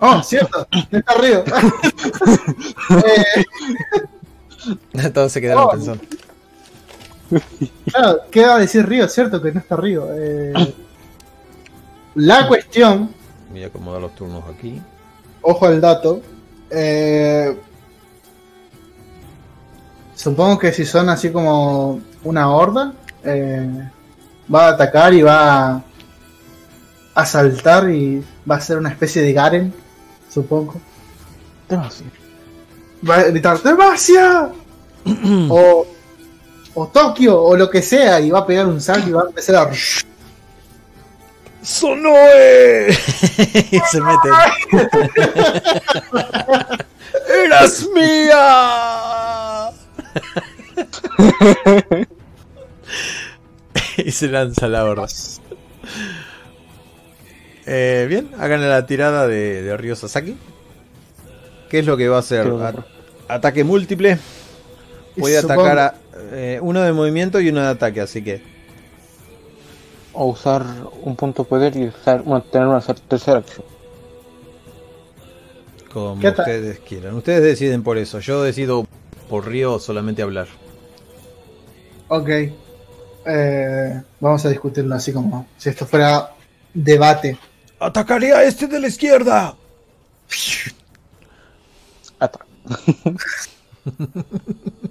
[0.00, 0.66] Oh, cierto.
[0.90, 1.44] Está arriba.
[4.94, 5.70] Eh, Todos se quedaron Oh.
[5.70, 6.04] pensando.
[7.90, 9.08] claro, ¿qué va a decir Río?
[9.08, 10.06] Cierto que no está Río.
[10.12, 10.52] Eh,
[12.16, 13.10] la cuestión,
[13.50, 14.80] Voy a acomodar los turnos aquí.
[15.42, 16.20] Ojo al dato.
[16.70, 17.56] eh,
[20.14, 22.92] supongo que si son así como una horda,
[23.24, 23.88] eh,
[24.52, 25.82] va a atacar y va a
[27.14, 29.74] asaltar y va a ser una especie de Garen,
[30.32, 30.74] supongo.
[31.68, 32.12] Demasiado.
[33.08, 34.50] Va a gritar ¡Demacia!
[35.50, 35.86] o,
[36.74, 39.26] o Tokio, o lo que sea, y va a pegar un salto y va a
[39.26, 39.70] empezar a.
[41.62, 42.90] ¡Sonoe!
[43.70, 44.28] y se mete.
[47.44, 49.70] ¡Eras mía!
[53.98, 55.06] y se lanza la horda.
[57.66, 60.36] Eh, bien, hagan la tirada de, de Ryo Sasaki.
[61.70, 62.50] ¿Qué es lo que va a hacer?
[63.28, 64.18] Ataque múltiple.
[65.16, 65.94] Voy a Supongo- atacar a
[66.32, 68.42] eh, uno de movimiento y uno de ataque, así que
[70.14, 70.64] O usar
[71.02, 73.64] un punto de poder y usar, tener una ter- tercera acción.
[75.92, 77.14] como ¿Qué ata- ustedes quieran.
[77.14, 78.18] Ustedes deciden por eso.
[78.20, 78.86] Yo decido
[79.28, 80.48] por Río solamente hablar.
[82.08, 82.28] Ok.
[83.24, 86.30] Eh, vamos a discutirlo así como si esto fuera
[86.74, 87.38] debate.
[87.78, 89.54] ¡Atacaré a este de la izquierda!
[92.18, 92.46] Ataca.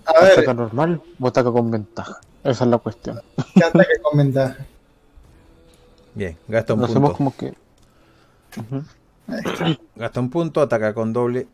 [0.06, 2.20] A ver, ¿Ataca normal o ataca con ventaja?
[2.44, 3.22] Esa es la cuestión.
[3.56, 4.58] ¿qué ataque con ventaja?
[6.14, 7.14] Bien, gasta un Lo punto.
[7.14, 7.54] como que.
[9.96, 11.48] Gasta un punto, ataca con doble.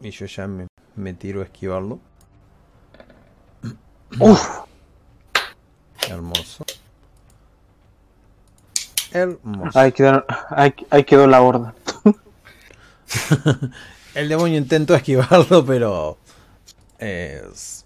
[0.00, 0.66] Y yo ya me,
[0.96, 1.98] me tiro a esquivarlo.
[4.18, 4.48] Uf,
[6.08, 6.64] Hermoso.
[9.12, 9.78] Hermoso.
[9.78, 11.74] ahí quedó, ahí, ahí quedó la horda.
[14.14, 16.18] El demonio intentó esquivarlo, pero.
[16.98, 17.84] Es.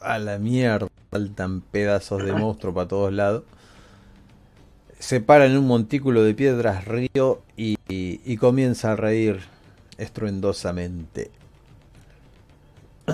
[0.00, 0.88] A la mierda.
[1.10, 3.42] Faltan pedazos de monstruo para todos lados.
[4.98, 9.40] Se para en un montículo de piedras río y, y- y comienza a reír
[9.98, 11.30] estruendosamente.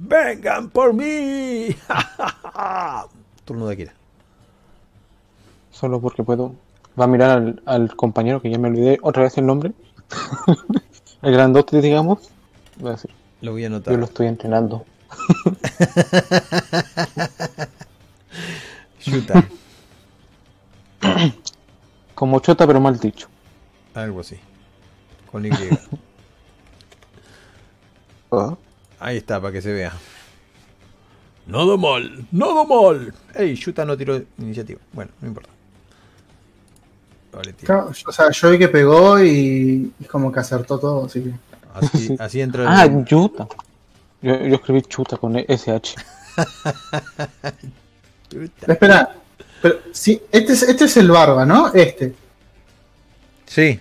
[0.00, 1.68] ¡Vengan por mí!
[3.44, 3.92] Turno de Akira.
[5.70, 6.54] Solo porque puedo.
[6.98, 9.72] Va a mirar al, al compañero que ya me olvidé otra vez el nombre.
[11.22, 12.30] el grandote, digamos.
[12.84, 13.10] Va a decir,
[13.42, 13.98] Lo voy a yo anotar.
[13.98, 14.84] lo estoy entrenando.
[19.04, 19.44] Yuta.
[22.14, 23.28] Como chota, pero mal dicho.
[23.94, 24.36] Algo así.
[25.30, 25.50] Con Y.
[28.30, 28.54] Ah,
[29.00, 29.90] Ahí está, para que se vea.
[31.46, 33.14] Nada mal, nada mal.
[33.34, 34.78] Ey, Yuta no tiró iniciativa.
[34.92, 35.48] Bueno, no importa.
[37.32, 37.66] Vale, tío.
[37.66, 41.32] Claro, O sea, yo vi que pegó y, y como que acertó todo, así que.
[41.72, 42.68] Así, así entra el-
[43.00, 43.48] Ah, chuta.
[44.22, 45.94] Yo, yo escribí chuta con SH.
[48.30, 48.66] Yuta.
[48.72, 49.14] Espera,
[49.62, 51.72] pero sí, este es, este es el barba, ¿no?
[51.72, 52.14] Este.
[53.46, 53.80] Sí,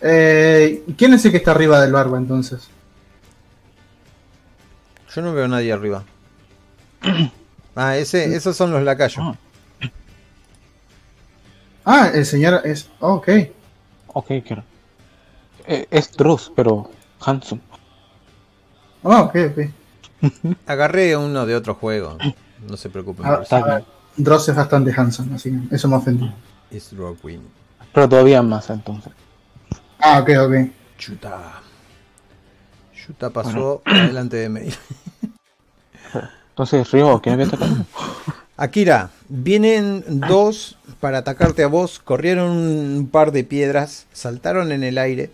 [0.00, 2.68] Eh, ¿Quién es el que está arriba del barba entonces?
[5.14, 6.04] yo no veo a nadie arriba.
[7.80, 9.18] Ah, ese, esos son los lacayos.
[9.20, 9.38] Ah.
[11.84, 12.88] Ah, el señor es.
[12.98, 13.28] oh, ok.
[14.08, 14.64] Ok, quiero.
[15.64, 16.90] Eh, es Dross, pero
[17.20, 17.60] handsome.
[19.02, 20.54] Oh, ok, ok.
[20.66, 22.18] Agarré uno de otro juego.
[22.68, 23.26] No se preocupen.
[23.26, 23.66] Ah, por Está eso.
[23.66, 23.84] bien.
[24.16, 26.32] Dross es bastante handsome, así que eso me ofendió.
[26.70, 27.40] It's Rockwing.
[27.94, 29.12] Pero todavía más entonces.
[30.00, 30.54] Ah, ok, ok.
[30.98, 31.62] Chuta.
[32.94, 34.60] Chuta pasó delante de mí.
[36.50, 37.76] Entonces, Río, ¿quién había atacado?
[38.56, 42.00] Akira, vienen dos para atacarte a vos.
[42.00, 45.30] Corrieron un par de piedras, saltaron en el aire,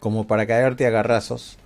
[0.00, 1.56] como para caerte a garrazos.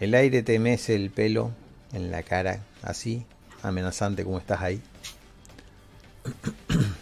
[0.00, 1.52] El aire te mece el pelo
[1.92, 3.24] en la cara, así,
[3.62, 4.82] amenazante como estás ahí.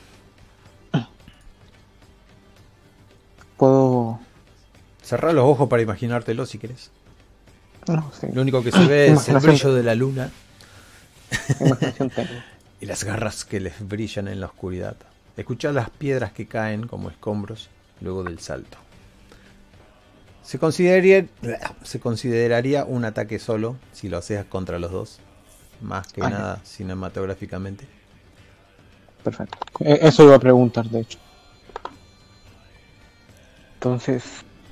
[3.56, 4.18] Puedo.
[5.02, 6.60] Cerrá los ojos para imaginártelo si.
[7.86, 8.26] No, sí.
[8.32, 10.30] Lo único que se ve es el brillo de la luna
[12.80, 14.96] y las garras que les brillan en la oscuridad.
[15.36, 17.68] Escuchá las piedras que caen como escombros
[18.00, 18.78] luego del salto.
[20.44, 21.26] Se consideraría,
[21.82, 25.18] se consideraría un ataque solo si lo haces contra los dos.
[25.80, 27.86] Más que Ah, nada cinematográficamente.
[29.22, 29.58] Perfecto.
[29.80, 31.18] Eh, Eso iba a preguntar, de hecho.
[33.76, 34.22] Entonces,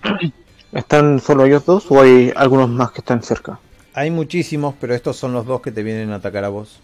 [0.73, 3.59] ¿están solo ellos dos o hay algunos más que están cerca?
[3.94, 6.81] Hay muchísimos, pero estos son los dos que te vienen a atacar a vos.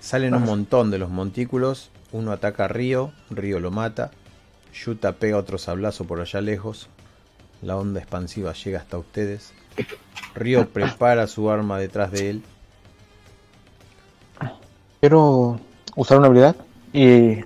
[0.00, 1.90] Salen un montón de los montículos.
[2.12, 4.10] Uno ataca a Río, Río lo mata.
[4.72, 6.88] Yuta pega otro sablazo por allá lejos.
[7.64, 9.52] La onda expansiva llega hasta ustedes.
[10.34, 12.42] Río prepara su arma detrás de él.
[15.00, 15.58] Quiero
[15.96, 16.56] usar una habilidad
[16.92, 17.38] y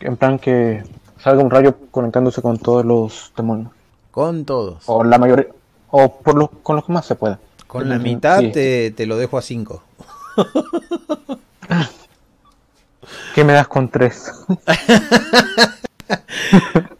[0.00, 0.82] en plan que
[1.18, 3.72] salga un rayo conectándose con todos los demonios.
[4.10, 4.82] Con todos.
[4.86, 5.46] O la mayoría.
[5.90, 7.38] O por los, con los que más se pueda.
[7.66, 8.02] Con la Sí.
[8.02, 9.82] mitad te, te lo dejo a 5.
[13.34, 14.30] ¿Qué me das con tres?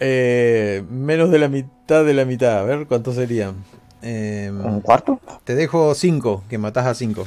[0.00, 2.58] Eh, menos de la mitad de la mitad.
[2.58, 3.64] A ver cuántos serían.
[4.02, 5.20] Eh, ¿Un cuarto?
[5.44, 7.24] Te dejo 5, que matás a 5.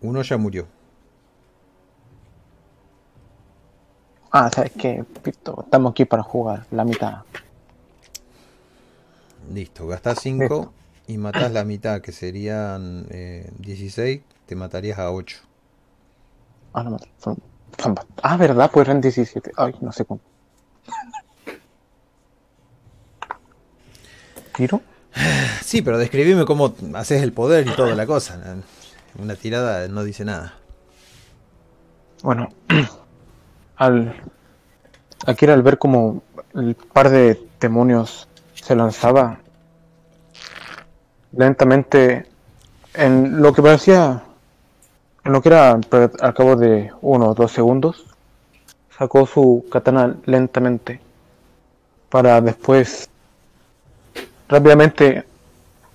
[0.00, 0.66] Uno ya murió.
[4.30, 5.04] Ah, ¿sabes qué?
[5.22, 7.22] Pito, estamos aquí para jugar, la mitad.
[9.52, 10.72] Listo, gastás 5
[11.06, 15.38] y matás la mitad, que serían eh, 16, te matarías a 8.
[16.74, 16.98] Ah, no,
[18.22, 18.70] ah, ¿verdad?
[18.72, 19.52] Pues eran 17.
[19.56, 20.20] Ay, no sé cómo.
[24.56, 24.80] ¿Tiro?
[25.62, 28.40] Sí, pero describime cómo haces el poder y toda la cosa.
[29.18, 30.54] Una tirada no dice nada.
[32.22, 32.48] Bueno,
[33.76, 34.14] al
[35.26, 36.22] aquí era al ver como
[36.54, 39.40] el par de demonios se lanzaba
[41.32, 42.26] lentamente
[42.94, 44.24] en lo que parecía
[45.24, 48.04] en lo que era pero al cabo de uno o dos segundos
[48.96, 51.00] sacó su katana lentamente
[52.08, 53.08] para después
[54.48, 55.24] rápidamente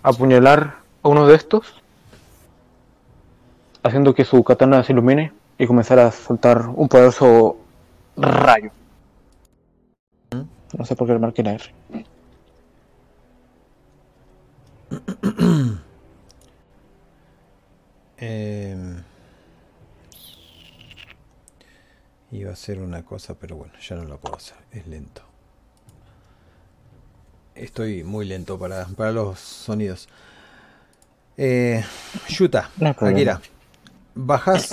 [0.03, 1.81] apuñalar a uno de estos
[3.83, 7.57] haciendo que su katana se ilumine y comenzar a soltar un poderoso
[8.15, 8.71] rayo
[10.77, 11.73] No sé por qué le marqué la R.
[22.33, 24.57] iba a hacer una cosa, pero bueno, ya no lo puedo hacer.
[24.71, 25.21] Es lento.
[27.55, 30.09] Estoy muy lento para, para los sonidos.
[31.37, 31.83] Eh,
[32.29, 32.89] Yuta, No.
[32.89, 33.39] Akira,
[34.15, 34.71] bajas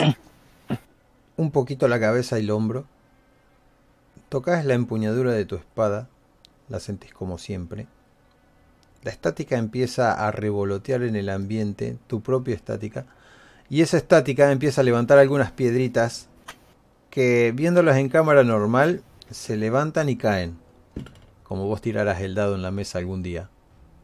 [1.37, 2.87] un poquito la cabeza y el hombro.
[4.31, 6.09] Tocas la empuñadura de tu espada.
[6.69, 7.87] La sentís como siempre.
[9.03, 13.07] La estática empieza a revolotear en el ambiente, tu propia estática.
[13.69, 16.30] Y esa estática empieza a levantar algunas piedritas
[17.11, 20.59] que viéndolas en cámara normal se levantan y caen.
[21.43, 23.51] Como vos tiraras el dado en la mesa algún día.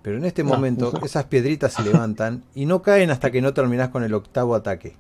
[0.03, 3.91] Pero en este momento esas piedritas se levantan y no caen hasta que no terminás
[3.91, 4.97] con el octavo ataque.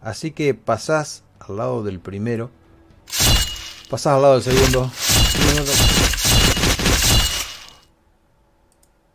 [0.00, 2.50] Así que pasás al lado del primero.
[3.90, 4.90] Pasás al lado del segundo.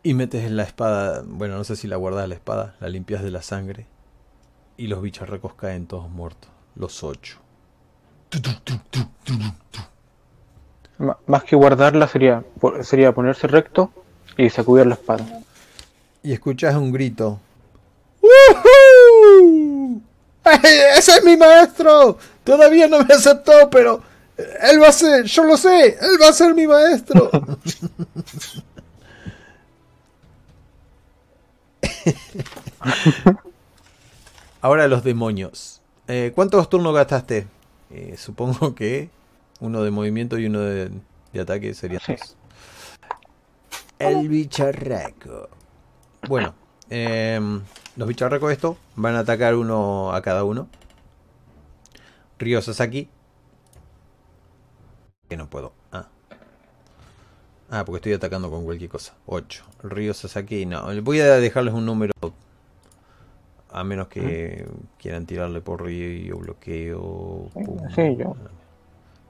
[0.02, 1.24] Y metes en la espada.
[1.26, 2.76] Bueno, no sé si la guardás la espada.
[2.80, 3.86] La limpias de la sangre.
[4.76, 6.50] Y los bicharracos caen todos muertos.
[6.76, 7.45] Los ocho.
[11.26, 12.42] Más que guardarla sería,
[12.82, 13.90] sería ponerse recto
[14.36, 15.24] y sacudir la espada.
[16.22, 17.38] Y escuchás un grito.
[18.22, 20.00] ¡Woohoo!
[20.96, 22.18] ¡Ese es mi maestro!
[22.44, 24.02] Todavía no me aceptó, pero
[24.36, 27.30] él va a ser, yo lo sé, él va a ser mi maestro.
[34.60, 35.80] Ahora los demonios.
[36.08, 37.46] Eh, ¿Cuántos turnos gastaste?
[37.90, 39.10] Eh, supongo que
[39.60, 40.90] uno de movimiento y uno de,
[41.32, 42.12] de ataque serían Sí.
[42.16, 42.36] dos.
[43.98, 45.48] El bicharraco.
[46.28, 46.54] Bueno,
[46.90, 47.62] em,
[47.96, 50.68] los bicharracos estos van a atacar uno a cada uno.
[52.38, 53.08] Ryo Sasaki.
[55.28, 55.72] Que no puedo.
[55.92, 56.08] Ah.
[57.70, 59.14] Ah, porque estoy atacando con cualquier cosa.
[59.26, 59.64] 8.
[59.82, 60.86] Ryo Sasaki, no.
[61.02, 62.12] Voy a dejarles un número.
[63.76, 67.50] A menos que quieran tirarle por Ryo bloqueo.
[67.52, 67.78] pum.
[67.94, 68.34] Sí, yo.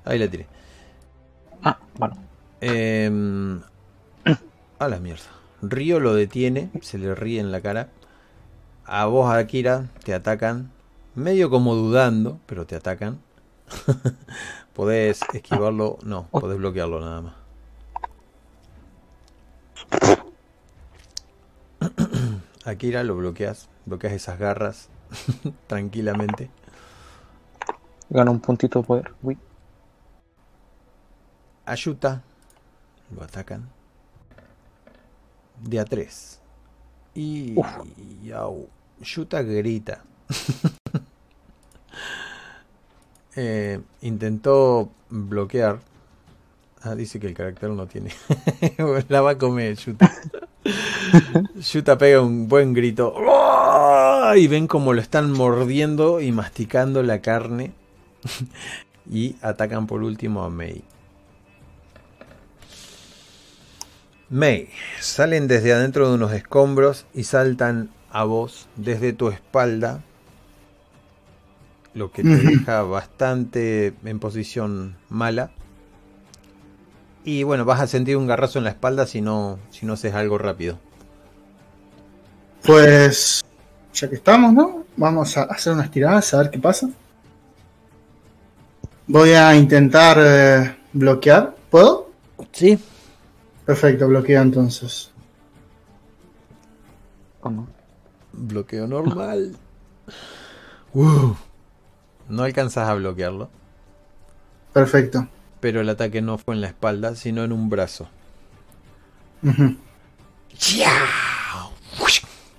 [0.04, 0.46] Ahí la tiré.
[1.64, 2.14] Ah, bueno.
[2.60, 3.60] Em,
[4.78, 5.24] a la mierda.
[5.62, 7.88] Río lo detiene, se le ríe en la cara.
[8.84, 10.70] A vos, Akira, te atacan.
[11.16, 13.18] Medio como dudando, pero te atacan.
[14.74, 15.98] podés esquivarlo.
[16.04, 17.34] No, podés bloquearlo nada más.
[22.64, 23.68] Akira lo bloqueas.
[23.86, 24.88] Bloqueas esas garras
[25.66, 26.50] tranquilamente.
[28.10, 29.14] Gana un puntito de poder.
[29.22, 29.38] Uy.
[31.64, 32.22] Ayuta.
[33.14, 33.68] Lo atacan.
[35.62, 36.40] De a 3.
[37.14, 37.56] Y.
[38.32, 38.68] Au.
[39.00, 40.02] Yuta grita.
[43.38, 45.80] Eh, intentó bloquear.
[46.80, 48.10] Ah, dice que el carácter no tiene.
[49.08, 50.10] La va a comer Yuta.
[51.72, 53.12] Yuta pega un buen grito.
[53.16, 54.32] ¡Oh!
[54.34, 57.72] Y ven como lo están mordiendo y masticando la carne.
[59.10, 60.82] y atacan por último a Mei.
[64.28, 64.68] May,
[65.00, 70.02] salen desde adentro de unos escombros y saltan a vos desde tu espalda,
[71.94, 75.52] lo que te deja bastante en posición mala.
[77.26, 80.14] Y bueno, vas a sentir un garrazo en la espalda si no, si no haces
[80.14, 80.78] algo rápido.
[82.64, 83.44] Pues,
[83.92, 84.84] ya que estamos, ¿no?
[84.96, 86.88] Vamos a hacer unas tiradas a ver qué pasa.
[89.08, 91.56] Voy a intentar eh, bloquear.
[91.68, 92.10] ¿Puedo?
[92.52, 92.78] Sí.
[93.64, 95.10] Perfecto, bloqueo entonces.
[97.40, 97.66] ¿O no?
[98.32, 99.56] Bloqueo normal.
[100.94, 101.34] Uh.
[102.30, 103.50] No alcanzas a bloquearlo,
[104.72, 105.28] Perfecto.
[105.66, 108.08] Pero el ataque no fue en la espalda, sino en un brazo.
[109.42, 109.74] Ujú.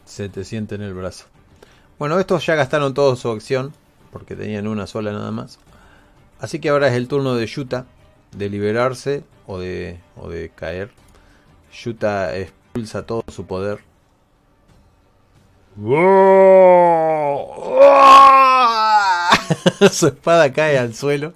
[0.04, 1.24] Se te siente en el brazo.
[2.00, 3.72] Bueno, estos ya gastaron toda su acción,
[4.12, 5.58] porque tenían una sola nada más.
[6.42, 7.86] Así que ahora es el turno de Yuta,
[8.36, 10.92] de liberarse o de, o de caer.
[11.82, 13.80] Yuta expulsa todo su poder.
[19.94, 21.36] su espada cae al suelo.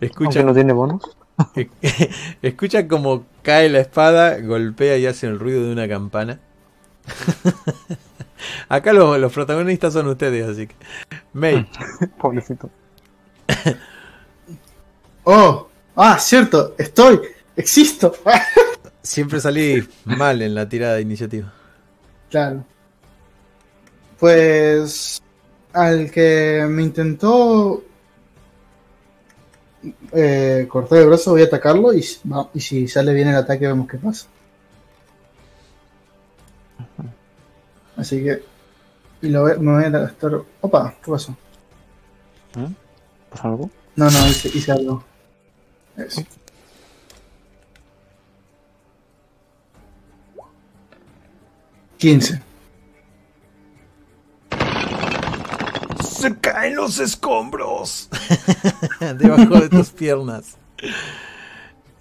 [0.00, 1.02] Escucha no tiene bonus.
[2.42, 6.40] Escucha como cae la espada, golpea y hace el ruido de una campana.
[8.68, 10.74] Acá los, los protagonistas son ustedes, así que.
[11.32, 11.68] May,
[12.18, 12.70] Pobrecito.
[15.24, 17.20] Oh, ah, cierto, estoy,
[17.56, 18.14] existo.
[19.02, 21.52] siempre salí mal en la tirada de iniciativa.
[22.30, 22.64] Claro.
[24.18, 25.22] Pues
[25.72, 27.82] al que me intentó
[30.12, 33.36] eh, cortar el brazo, voy a atacarlo y, si- va- y si sale bien el
[33.36, 34.26] ataque vemos qué pasa.
[37.96, 38.42] Así que...
[39.22, 40.32] Y lo me voy a gastar...
[40.60, 41.36] Opa, ¿qué pasó?
[42.56, 42.68] ¿Eh?
[43.30, 43.70] ¿Pasa algo?
[43.96, 45.02] No, no, hice, hice algo.
[45.96, 46.22] Eso.
[51.98, 52.40] Quince.
[56.20, 58.08] Se caen los escombros
[59.18, 60.56] debajo de tus piernas.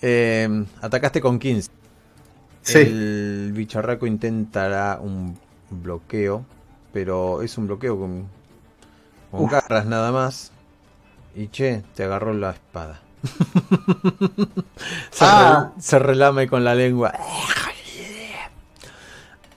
[0.01, 1.69] Eh, atacaste con 15.
[2.61, 2.77] Sí.
[2.79, 5.37] El bicharraco intentará un
[5.69, 6.45] bloqueo,
[6.93, 8.27] pero es un bloqueo con,
[9.31, 10.51] con garras nada más.
[11.35, 12.99] Y che, te agarró la espada.
[15.11, 15.71] se, Ah.
[15.75, 17.13] re- se relame con la lengua.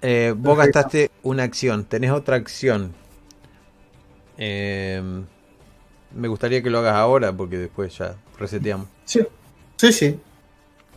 [0.03, 2.95] Eh, vos gastaste una acción, tenés otra acción.
[4.43, 5.03] Eh,
[6.15, 8.89] me gustaría que lo hagas ahora porque después ya reseteamos.
[9.05, 9.21] Sí,
[9.77, 10.19] sí, sí.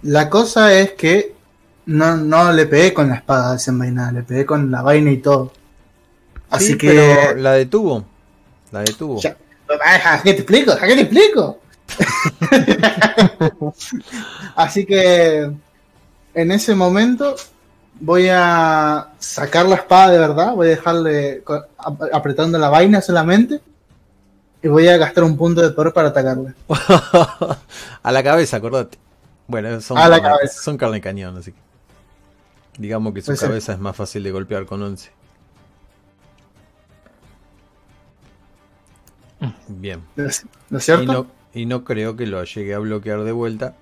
[0.01, 1.33] La cosa es que
[1.85, 5.51] no, no le pegué con la espada desenvainada, le pegué con la vaina y todo.
[6.49, 6.87] Así Sí, que.
[6.87, 8.05] pero la detuvo.
[8.71, 9.19] La detuvo.
[9.19, 9.35] Ya.
[9.85, 10.71] Ah, ¿Qué te explico?
[10.71, 11.59] ¿A qué te explico?
[14.55, 15.51] Así que
[16.33, 17.35] en ese momento
[17.99, 21.43] voy a sacar la espada de verdad, voy a dejarle
[22.13, 23.61] apretando la vaina solamente
[24.61, 26.53] y voy a gastar un punto de poder para atacarle.
[28.03, 28.97] a la cabeza, acordate.
[29.47, 30.61] Bueno, son, A la carne, cabeza.
[30.61, 31.59] son carne cañón, así que.
[32.77, 33.47] Digamos que su Pues sí.
[33.47, 35.11] cabeza es más fácil de golpear con 11.
[39.67, 40.03] Bien.
[40.15, 41.11] ¿No es Y cierto?
[41.11, 43.75] no, y no creo que lo llegue a bloquear de vuelta.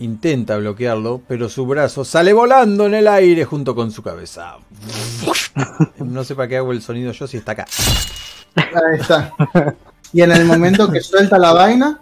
[0.00, 4.56] Intenta bloquearlo, pero su brazo sale volando en el aire junto con su cabeza.
[5.98, 7.66] No sé para qué hago el sonido yo si está acá.
[8.54, 9.34] Ahí está.
[10.12, 12.00] Y en el momento que suelta la vaina,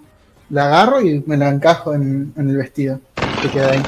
[0.50, 3.00] la agarro y me la encajo en, en el vestido.
[3.42, 3.82] Que queda ahí.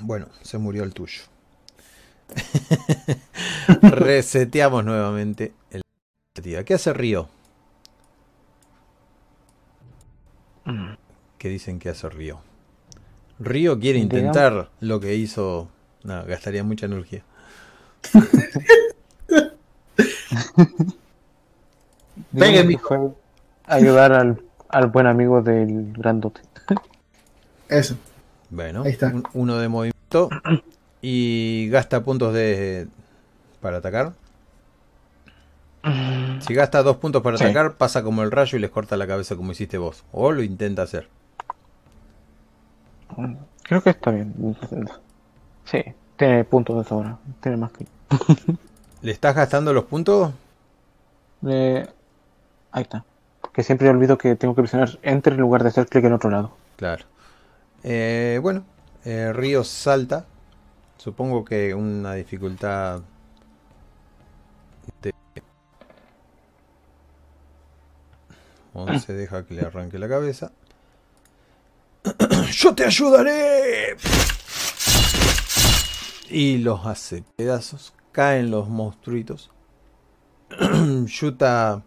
[0.00, 1.22] Bueno, se murió el tuyo.
[3.82, 5.82] Reseteamos nuevamente el.
[6.64, 7.28] ¿Qué hace Río?
[11.38, 12.40] ¿Qué dicen que hace Río?
[13.38, 15.68] Río quiere Digamos- intentar lo que hizo.
[16.04, 17.22] No, gastaría mucha energía.
[22.38, 22.98] Pegue, que fue
[23.66, 26.40] ayudar al, al buen amigo del grandote.
[27.68, 27.96] Eso.
[28.50, 29.08] Bueno, Ahí está.
[29.08, 30.28] un- uno de movimiento
[31.00, 32.86] y gasta puntos de
[33.60, 34.12] para atacar.
[36.40, 37.44] Si gasta dos puntos para Sí.
[37.44, 40.04] atacar, pasa como el rayo y les corta la cabeza como hiciste vos.
[40.12, 41.08] O lo intenta hacer.
[43.62, 44.34] Creo que está bien.
[45.64, 45.82] Sí,
[46.16, 47.18] tiene puntos de sobra.
[47.40, 47.86] Tiene más que.
[49.02, 50.32] ¿Le estás gastando los puntos?
[51.46, 51.86] Eh,
[52.70, 53.04] ahí está.
[53.52, 56.30] Que siempre olvido que tengo que presionar Enter en lugar de hacer clic en otro
[56.30, 56.52] lado.
[56.76, 57.04] Claro.
[57.82, 58.64] Eh, bueno,
[59.04, 60.24] eh, Río salta.
[60.96, 63.00] Supongo que una dificultad
[65.02, 65.12] de
[68.74, 70.52] 11 deja que le arranque la cabeza.
[72.52, 73.96] ¡Yo te ayudaré!
[76.28, 77.92] Y los hace pedazos.
[78.12, 79.50] Caen los monstruitos.
[81.06, 81.82] Yuta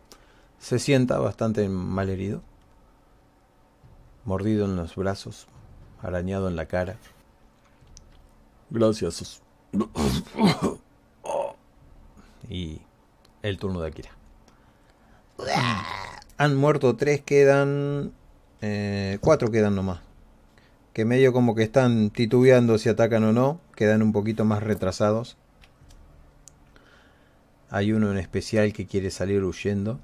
[0.59, 2.41] se sienta bastante mal herido.
[4.23, 5.47] Mordido en los brazos.
[6.01, 6.97] Arañado en la cara.
[8.69, 9.41] Gracias.
[12.49, 12.81] Y
[13.41, 14.11] el turno de Akira.
[16.37, 18.13] Han muerto tres, quedan...
[18.61, 19.99] eh, cuatro quedan nomás.
[20.93, 23.59] Que medio como que están titubeando si atacan o no.
[23.75, 25.37] Quedan un poquito más retrasados.
[27.69, 29.99] Hay uno en especial que quiere salir huyendo.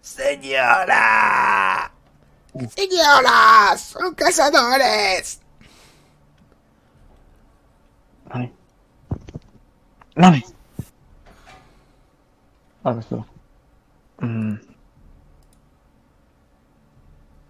[0.00, 1.92] ¡Señora!
[2.74, 3.80] ¡Señoras!
[3.80, 5.40] ¡Son cazadores!
[12.82, 13.16] Ahora sí.
[14.20, 14.67] Mm.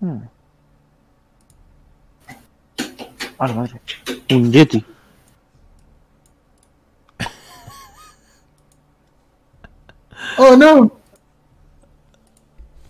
[0.00, 0.18] Mm.
[3.38, 3.80] A la madre.
[4.30, 4.84] Un Yeti.
[10.38, 10.92] ¡Oh, no!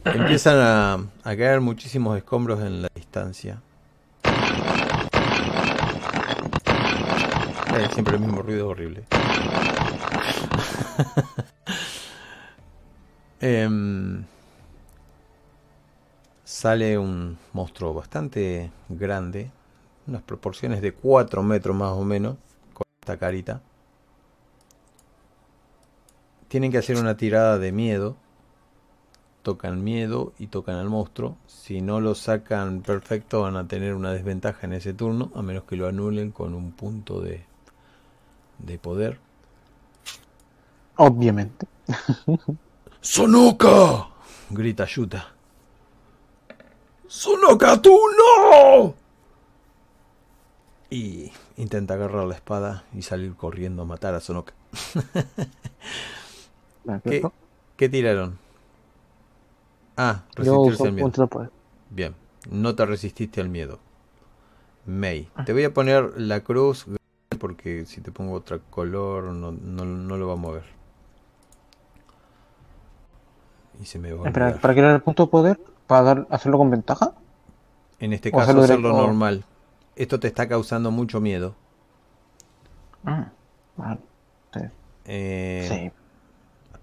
[0.05, 3.61] Empiezan a, a caer muchísimos escombros en la distancia.
[7.77, 9.05] Eh, siempre el mismo ruido horrible.
[13.41, 14.25] Em,
[16.49, 19.51] sale un monstruo bastante grande,
[20.07, 22.37] unas proporciones de 4 metros más o menos,
[22.73, 23.61] con esta carita.
[26.49, 28.17] tienen que hacer una tirada de miedo.
[29.43, 31.37] Tocan miedo y tocan al monstruo.
[31.47, 35.65] Si no lo sacan perfecto van a tener una desventaja en ese turno, a menos
[35.65, 37.45] que lo anulen con un punto de,
[38.59, 39.21] de poder.
[40.97, 41.67] Obviamente.
[43.03, 44.09] ¡Sonoka!
[44.49, 45.38] grita Yuta.
[47.09, 48.95] ¡Sonoka, tú no!
[50.91, 54.53] Y intenta agarrar la espada y salir corriendo a matar a Sonoka.
[57.05, 57.23] ¿Qué,
[57.77, 58.39] qué tiraron?
[59.97, 61.51] Ah, resistirse al miedo.
[61.91, 62.15] Bien,
[62.51, 63.79] no te resististe al miedo.
[64.87, 66.87] May, te voy a poner la cruz
[67.39, 70.65] porque si te pongo otro color no, no, no lo va a mover.
[73.81, 74.59] Y se me va a Espera.
[74.61, 75.61] ¿para qué era el punto de poder?
[75.89, 77.15] ¿Para dar, hacerlo con ventaja?
[78.01, 79.45] En este caso hacerlo normal.
[79.97, 81.55] Esto te está causando mucho miedo.
[83.05, 83.33] Ah,
[83.77, 84.01] vale.
[84.53, 84.61] Sí.
[85.05, 85.93] Eh, Sí.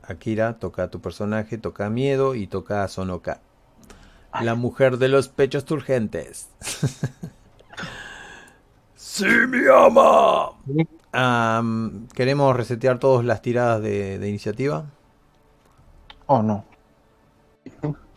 [0.03, 3.41] Akira toca a tu personaje, toca a miedo y toca a Sonoka.
[4.41, 6.49] La mujer de los pechos turgentes.
[8.95, 10.51] ¡Sí, mi ama!
[11.13, 14.85] Am, ¿Queremos resetear todas las tiradas de, de iniciativa?
[16.27, 16.63] Oh, no.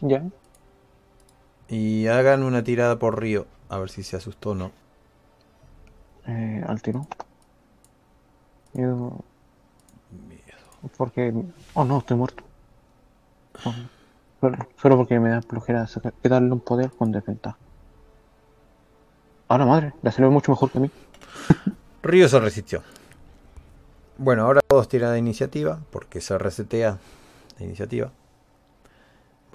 [0.02, 0.31] Ya.
[1.68, 3.47] Y hagan una tirada por Río.
[3.68, 4.70] A ver si se asustó o no.
[6.26, 7.06] Eh, al tiro.
[8.72, 9.24] Miedo.
[10.97, 11.34] Porque.
[11.74, 12.42] Oh, no, estoy muerto.
[13.64, 13.74] Oh,
[14.40, 17.58] Solo, solo porque me da flojera sacar- darle un poder con desventaja.
[19.48, 20.90] Ahora madre, la salió mucho mejor que a mí.
[22.02, 22.82] Río se resistió.
[24.16, 26.98] Bueno, ahora todos tiran de iniciativa, porque se resetea
[27.58, 28.12] la iniciativa.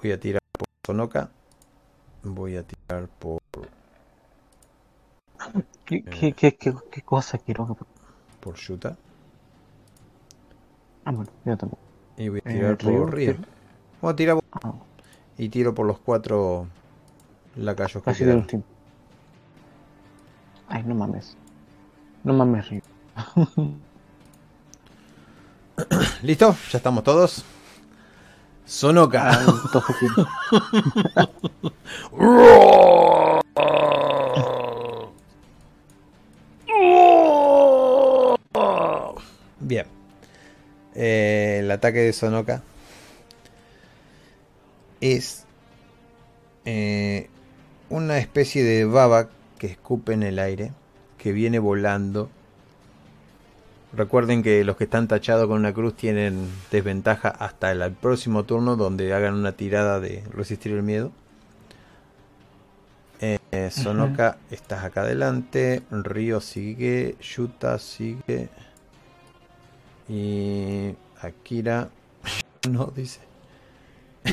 [0.02, 1.30] Voy a tirar por Sonoka.
[2.24, 3.38] Voy a tirar por,
[5.86, 7.76] ¿Qué, qué, qué, qué, qué cosa quiero?
[8.40, 8.96] por Yuta.
[11.04, 11.82] Ah, bueno, yo tampoco.
[12.16, 13.34] Y voy a Eh, tirar Ryu, por Río.
[13.34, 13.38] sí.
[14.02, 14.72] Voy a tirar Ah,
[15.38, 16.68] y tiro por los cuatro
[17.56, 18.64] lacayos que casi último.
[20.68, 21.36] Ay, no mames.
[22.24, 22.82] No mames, Río.
[26.22, 26.56] ¿Listo?
[26.70, 27.44] ¿Ya estamos todos?
[28.66, 30.06] Sí.
[39.60, 39.86] Bien.
[40.94, 42.62] Eh, el ataque de Sonoka
[45.00, 45.44] es
[46.64, 47.28] eh,
[47.90, 49.28] una especie de baba
[49.58, 50.72] que escupe en el aire,
[51.18, 52.30] que viene volando.
[53.96, 58.74] Recuerden que los que están tachados con una cruz tienen desventaja hasta el próximo turno
[58.74, 61.12] donde hagan una tirada de resistir el miedo.
[63.20, 63.38] Eh,
[63.70, 65.82] Sonoka, estás acá adelante.
[65.90, 67.16] Río sigue.
[67.20, 68.48] Yuta sigue.
[70.08, 71.88] Y Akira.
[72.68, 73.20] No, dice.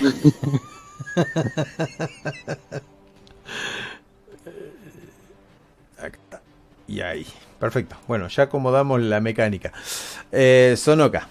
[5.98, 6.41] Acá está.
[6.88, 7.27] Y ahí.
[7.61, 7.95] Perfecto.
[8.07, 9.72] Bueno, ya acomodamos la mecánica.
[10.31, 11.27] Eh, Sonoka.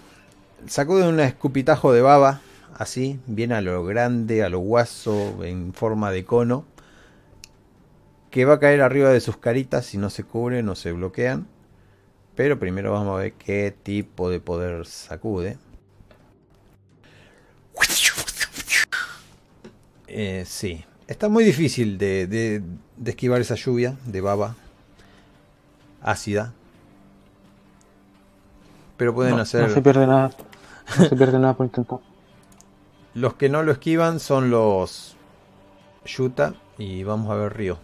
[0.69, 2.41] Sacude un escupitajo de baba.
[2.79, 6.65] Así, bien a lo grande, a lo guaso, en forma de cono.
[8.31, 11.49] Que va a caer arriba de sus caritas si no se cubren o se bloquean.
[12.37, 15.59] Pero primero vamos a ver qué tipo de poder sacude.
[20.07, 22.63] Eh, sí, está muy difícil de, de-
[22.97, 24.57] de esquivar esa lluvia de baba
[26.03, 26.53] ácida.
[28.97, 29.69] Pero pueden no, hacer...
[29.69, 30.31] no se pierde nada.
[30.99, 31.99] No se pierde nada por intentar.
[33.15, 35.17] Los que no lo esquivan son los
[36.05, 37.79] Yuta y vamos a ver Río.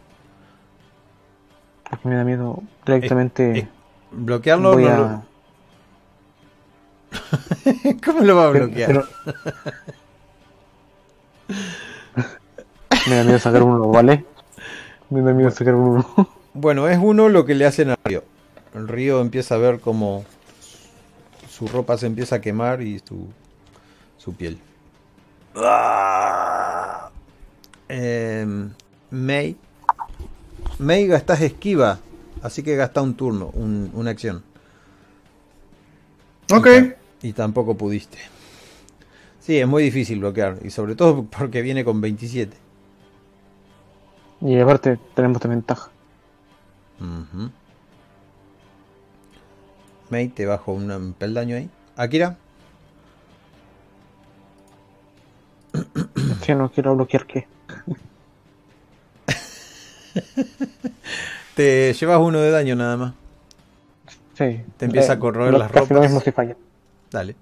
[1.88, 3.58] Porque me da miedo directamente.
[3.60, 3.68] Eh,
[4.10, 4.96] bloquearlo voy no a.
[4.98, 5.22] lo-
[8.04, 8.88] ¿Cómo lo va a bloquear?
[8.88, 9.06] Pero-
[13.08, 14.24] me da miedo sacar uno, ¿vale?
[15.10, 16.04] Me da miedo sacar uno.
[16.58, 18.24] Bueno, es uno lo que le hacen a Río.
[18.74, 20.24] El Río empieza a ver como
[21.50, 23.28] su ropa se empieza a quemar y su,
[24.16, 24.58] su piel.
[27.88, 28.70] Em,
[29.10, 29.56] May.
[30.78, 31.98] May gastas esquiva,
[32.42, 34.42] así que gasta un turno, un- una acción.
[36.52, 36.68] Ok.
[37.22, 38.18] Y, y tampoco pudiste.
[39.40, 42.56] Sí, es muy difícil bloquear, y sobre todo porque viene con 27.
[44.40, 45.90] Y aparte, tenemos de ventaja.
[47.00, 47.50] Ujú.
[50.10, 51.68] May, te bajo un- un peldaño ahí.
[51.96, 52.36] Akira,
[56.42, 57.46] Si no quiero bloquear, ¿qué?
[61.54, 63.14] te llevas uno de daño nada más.
[64.34, 64.60] Sí.
[64.76, 66.02] Te empieza Eh, a corroer las casi Lo ropas.
[66.10, 66.56] mismo si falla.
[67.10, 67.34] Dale.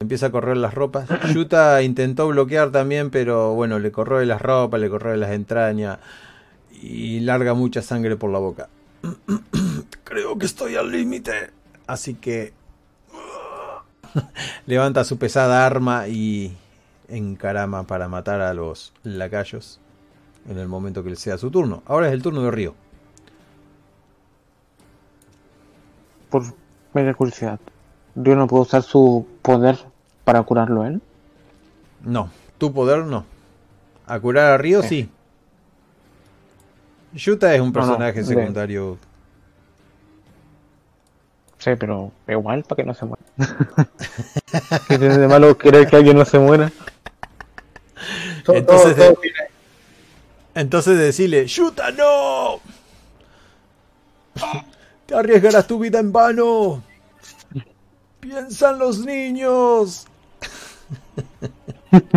[0.00, 1.08] empieza a correr las ropas.
[1.34, 5.98] Yuta intentó bloquear también, pero bueno, le corroe las ropas, le corroe las entrañas
[6.82, 8.68] y larga mucha sangre por la boca.
[10.04, 11.50] Creo que estoy al límite.
[11.86, 12.52] Así que
[14.66, 16.56] levanta su pesada arma y
[17.08, 19.80] encarama para matar a los lacayos
[20.48, 21.82] en el momento que sea su turno.
[21.86, 22.74] Ahora es el turno de Río.
[26.30, 26.44] Por
[26.94, 27.58] mera curiosidad,
[28.14, 29.78] ¿yo no puedo usar su poder
[30.24, 31.02] para curarlo él?
[32.04, 33.24] No, tu poder no.
[34.06, 34.88] A curar a Río Eh.
[34.88, 35.10] sí.
[37.14, 38.98] Yuta es un No, no, personaje secundario.
[41.58, 43.22] Sí, pero igual para que no se muera.
[44.88, 46.72] ¿Qué tiene de malo querer que alguien no se muera?
[48.48, 49.20] Entonces, todo- todo
[50.54, 52.60] Entonces decirle, Yuta no.
[55.06, 56.82] Te arriesgarás tu vida en vano.
[58.20, 60.06] Piensa en los niños.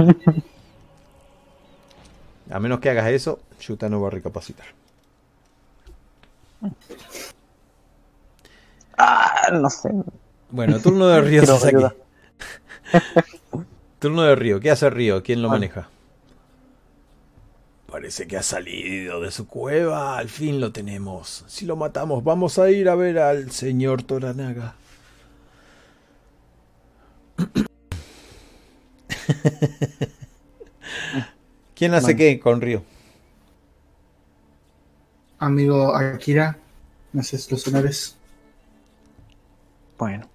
[2.51, 4.67] A menos que hagas eso, Yuta no va a recapacitar.
[8.97, 9.89] Ah, no sé.
[10.49, 11.77] Bueno, turno de Río Sasaki.
[13.99, 14.59] Turno de Río.
[14.59, 15.23] ¿Qué hace Río?
[15.23, 15.51] ¿Quién lo Ah.
[15.51, 15.87] maneja?
[17.89, 20.17] Parece que ha salido de su cueva.
[20.17, 21.43] Al fin lo tenemos.
[21.47, 24.75] Si lo matamos, vamos a ir a ver al señor Toranaga.
[31.75, 32.83] ¿Quién hace qué con Río?
[35.43, 36.57] Amigo Akira,
[37.11, 38.15] me haces los honores.
[39.97, 40.25] Bueno,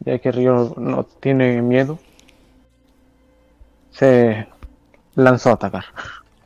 [0.00, 1.98] ya que Río no tiene miedo,
[3.92, 4.46] se
[5.14, 5.86] lanzó a atacar.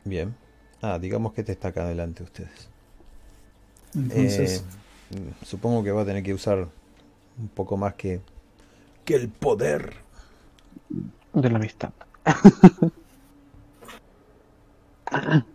[0.05, 0.33] Bien.
[0.81, 2.69] Ah, digamos que te está acá delante de ustedes.
[3.93, 4.63] Entonces,
[5.11, 6.69] Eh, supongo que va a tener que usar
[7.39, 8.21] un poco más que,
[9.03, 9.95] que el poder.
[11.33, 11.91] De la amistad.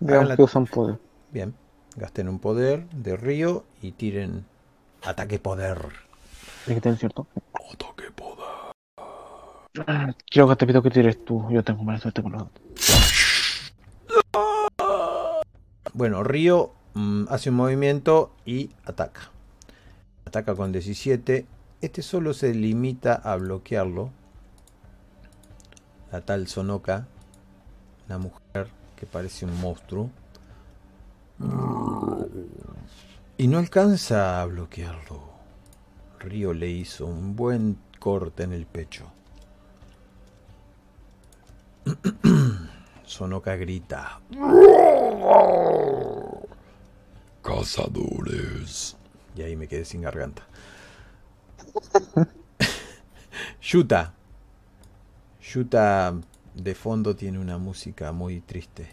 [0.00, 0.98] Háganla- que usan poder.
[1.32, 1.54] Bien.
[1.96, 4.44] Gasten un poder de Río y tiren
[5.04, 5.78] ataque poder.
[6.66, 7.26] Tiene que cierto.
[7.54, 8.46] Ataque poder.
[9.86, 11.46] Ah, Quiero que te pido que tires tú.
[11.50, 12.46] Yo tengo mala suerte con los.
[15.94, 19.30] Bueno, Río mm, hace un movimiento y ataca.
[20.26, 21.46] Ataca con 17.
[21.80, 24.10] Este solo se limita a bloquearlo.
[26.12, 27.06] La tal Sonoka,
[28.06, 30.10] una mujer que parece un monstruo.
[33.36, 35.20] Y no alcanza a bloquearlo.
[36.18, 39.04] Río le hizo un buen corte en el pecho.
[43.04, 44.20] Sonoka grita.
[47.42, 48.96] Cazadores.
[49.36, 50.42] Y ahí me quedé sin garganta.
[53.60, 54.14] Yuta.
[55.42, 56.14] Yuta
[56.56, 58.88] de fondo tiene una música muy triste.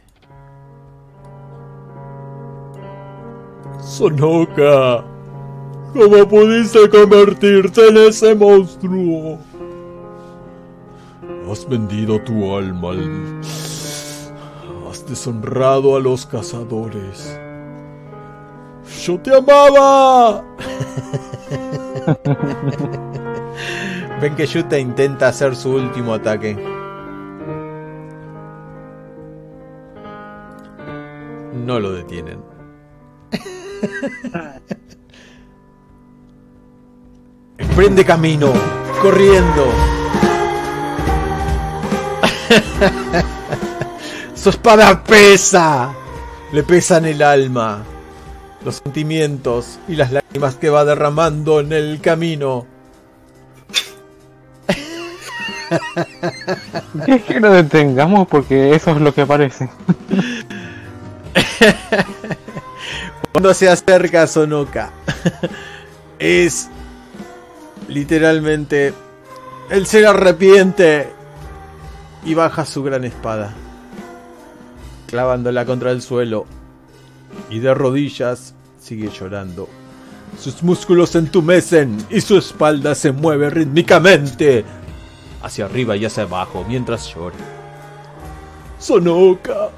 [3.82, 5.04] Sonoka.
[5.94, 9.40] ¿Cómo pudiste convertirte en ese monstruo?
[11.50, 13.42] Has vendido tu alma al...
[14.90, 17.40] Has deshonrado a los cazadores.
[19.04, 20.44] ¡Yo te amaba!
[24.22, 26.83] Ven que Yuta intenta hacer su último ataque.
[31.64, 32.40] No lo detienen.
[37.58, 38.52] Emprende camino,
[39.02, 39.72] corriendo.
[44.36, 45.94] Su espada pesa.
[46.52, 47.82] Le pesan el alma,
[48.66, 52.68] los sentimientos y las lágrimas que va derramando en el camino.
[57.08, 59.70] Es que nos detengamos porque eso es lo que parece.
[63.32, 64.92] Cuando se acerca Sonoka,
[66.20, 66.70] es
[67.88, 68.94] literalmente
[69.70, 71.10] él se arrepiente
[72.26, 73.54] y baja su gran espada,
[75.08, 76.46] clavándola contra el suelo
[77.50, 79.68] y de rodillas sigue llorando.
[80.40, 84.66] Sus músculos se entumecen y su espalda se mueve rítmicamente
[85.42, 87.36] hacia arriba y hacia abajo mientras llora.
[88.80, 89.70] Sonoka,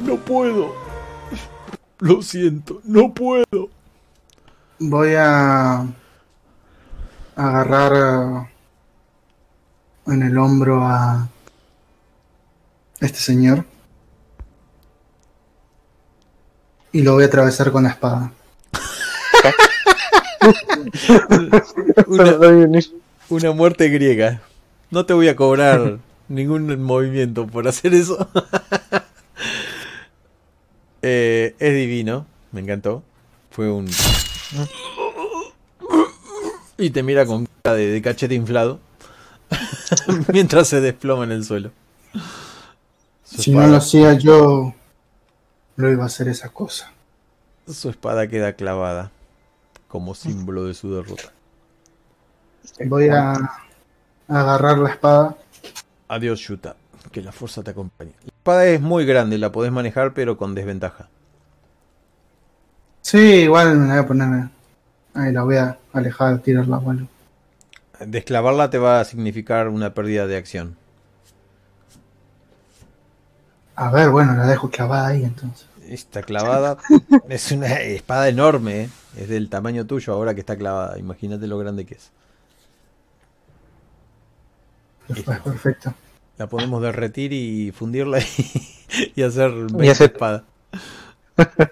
[0.00, 0.74] no puedo.
[1.98, 3.70] Lo siento, no puedo.
[4.78, 5.86] voy a
[7.34, 8.46] agarrar
[10.06, 11.28] eh, en el hombro a
[13.00, 13.64] este señor
[16.92, 18.32] y lo voy a atravesar con la espada.
[23.28, 24.40] Una- muerte griega.
[24.90, 28.28] No te voy a cobrar ningún movimiento por hacer eso.
[31.08, 32.26] Eh, es divino.
[32.50, 33.04] Me encantó.
[33.52, 33.88] Fue un...
[36.78, 38.80] Y te mira con cara de, de cachete inflado.
[40.32, 41.70] Mientras se desploma en el suelo.
[43.22, 44.74] Su Si no lo hacía yo,
[45.76, 46.92] no iba a hacer esa cosa.
[47.72, 49.12] Su espada queda clavada.
[49.86, 51.32] Como símbolo de su derrota.
[52.84, 53.62] Voy a
[54.26, 55.36] agarrar la espada.
[56.08, 56.74] Adiós, Yuta.
[57.12, 58.12] Que la fuerza te acompañe.
[58.46, 61.08] Espada es muy grande, la podés manejar, pero con desventaja.
[63.02, 64.48] Sí, igual me la voy a poner.
[65.14, 67.08] Ahí la voy a alejar, tirarla, bueno.
[67.98, 70.76] Desclavarla te va a significar una pérdida de acción.
[73.74, 75.66] A ver, bueno, la dejo clavada ahí entonces.
[75.88, 76.76] Está clavada.
[77.28, 78.90] es una espada enorme, ¿eh?
[79.16, 81.00] Es del tamaño tuyo ahora que está clavada.
[81.00, 82.12] Imagínate lo grande que es.
[85.08, 85.92] Perfecto.
[86.38, 90.42] La podemos derretir y fundirla y, y hacer 20 Y hacer- espadas.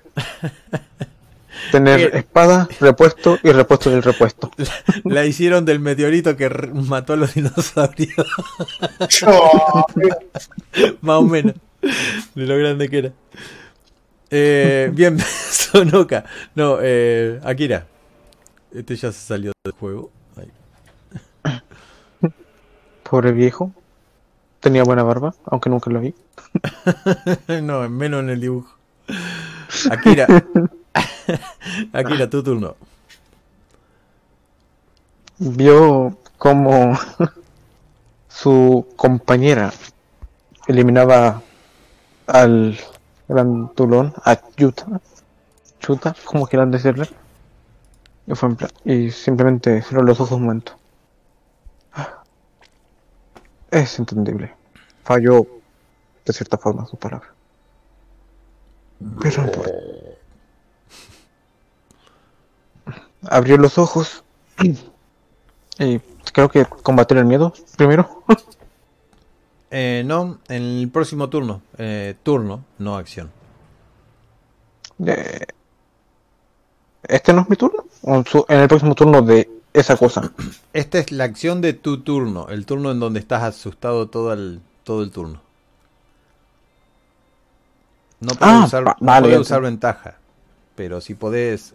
[1.73, 4.51] Tener espada, repuesto y repuesto del repuesto.
[5.05, 8.15] La hicieron del meteorito que mató a los dinosaurios.
[11.01, 11.55] Más o menos.
[12.35, 13.13] De lo grande que era.
[14.31, 15.19] Eh, bien,
[15.51, 16.25] Sonoka.
[16.55, 17.87] No, eh, Akira.
[18.73, 20.11] Este ya se salió del juego.
[20.37, 20.51] Ahí.
[23.09, 23.73] Pobre viejo.
[24.65, 26.15] Tenía buena barba, aunque nunca lo vi.
[27.63, 28.75] no, menos en el dibujo.
[29.91, 30.27] Akira.
[31.93, 32.75] Akira, tu turno.
[35.39, 36.99] Vio como
[38.29, 39.71] su compañera
[40.67, 41.43] eliminaba
[42.27, 42.79] al
[43.29, 44.87] gran tulón, a Yuta.
[45.79, 47.07] Chuta, como quieran decirle.
[48.27, 50.73] Y, fue en plan- y simplemente cerró los ojos un momento.
[53.81, 54.55] Es entendible.
[55.05, 55.47] Falló
[56.25, 57.29] de cierta forma su palabra.
[59.21, 59.73] Pero no importa.
[63.29, 64.23] Abrió los ojos
[65.79, 65.99] y
[66.33, 68.23] creo que combatir el miedo primero.
[69.77, 71.61] Eh, no, en el próximo turno.
[71.79, 73.33] Eh, turno, no acción.
[75.05, 75.47] Eh,
[77.03, 77.85] ¿Este no es mi turno?
[78.03, 80.33] ¿O en su- en el próximo turno de esa cosa?
[80.75, 82.49] Esta es la acción de tu turno.
[82.51, 85.41] El turno en donde estás asustado todo el, todo el turno.
[88.21, 90.19] No podés Ah, usar, vale, podés usar ventaja.
[90.75, 91.75] Pero si podés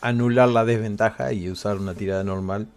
[0.00, 2.68] anular la desventaja y usar una tirada normal,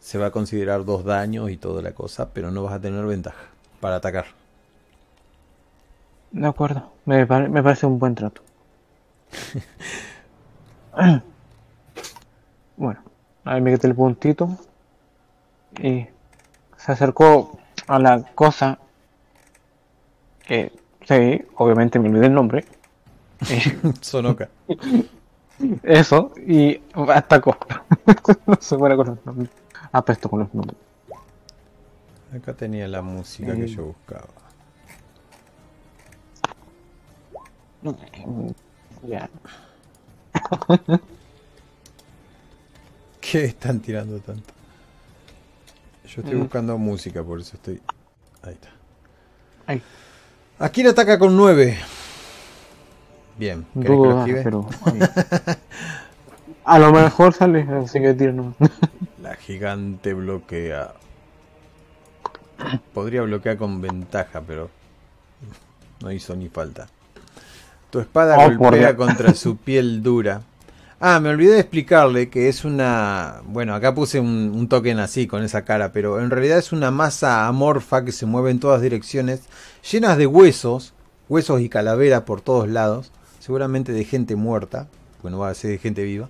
[0.00, 3.04] se va a considerar dos daños y toda la cosa, pero no vas a tener
[3.06, 3.46] ventaja
[3.80, 4.26] para atacar.
[6.32, 8.42] De acuerdo, me, pare- me parece un buen trato.
[12.76, 13.02] bueno,
[13.44, 14.56] ahí me quité el puntito
[15.80, 16.06] y
[16.76, 18.78] se acercó a la cosa
[20.46, 20.72] que
[21.06, 22.64] sí, obviamente me olvidé el nombre.
[24.00, 24.48] Sonoka.
[25.82, 27.56] Eso, y atacó.
[28.46, 29.50] no soy buena con los nombres.
[29.92, 30.76] Apesto con los nombres.
[32.34, 34.28] Acá tenía la música que yo buscaba.
[39.06, 39.28] Ya.
[43.22, 44.52] ¿Qué están tirando tanto?
[46.04, 46.40] Yo estoy Mm.
[46.40, 47.80] buscando música, por eso estoy.
[48.42, 48.68] Ahí está.
[49.66, 49.80] Ay.
[50.58, 51.78] Akira ataca con 9.
[53.38, 54.68] Bien, ¿querés que lo pero.
[56.64, 58.54] A lo mejor sale, así que nomás.
[59.22, 60.92] La gigante bloquea.
[62.92, 64.70] Podría bloquear con ventaja, pero
[66.02, 66.88] no hizo ni falta.
[67.90, 70.42] Tu espada Oh, golpea contra su piel dura.
[71.04, 73.42] Ah, me olvidé de explicarle que es una...
[73.46, 76.92] Bueno, acá puse un, un token así, con esa cara, pero en realidad es una
[76.92, 79.40] masa amorfa que se mueve en todas direcciones,
[79.90, 80.94] llenas de huesos,
[81.28, 84.86] huesos y calaveras por todos lados, seguramente de gente muerta,
[85.22, 86.28] bueno, va a ser de gente viva.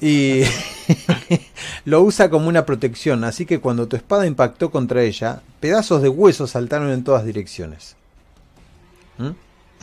[0.00, 0.42] Y
[1.84, 6.08] lo usa como una protección, así que cuando tu espada impactó contra ella, pedazos de
[6.08, 7.94] hueso saltaron en todas direcciones.
[9.18, 9.30] ¿Mm?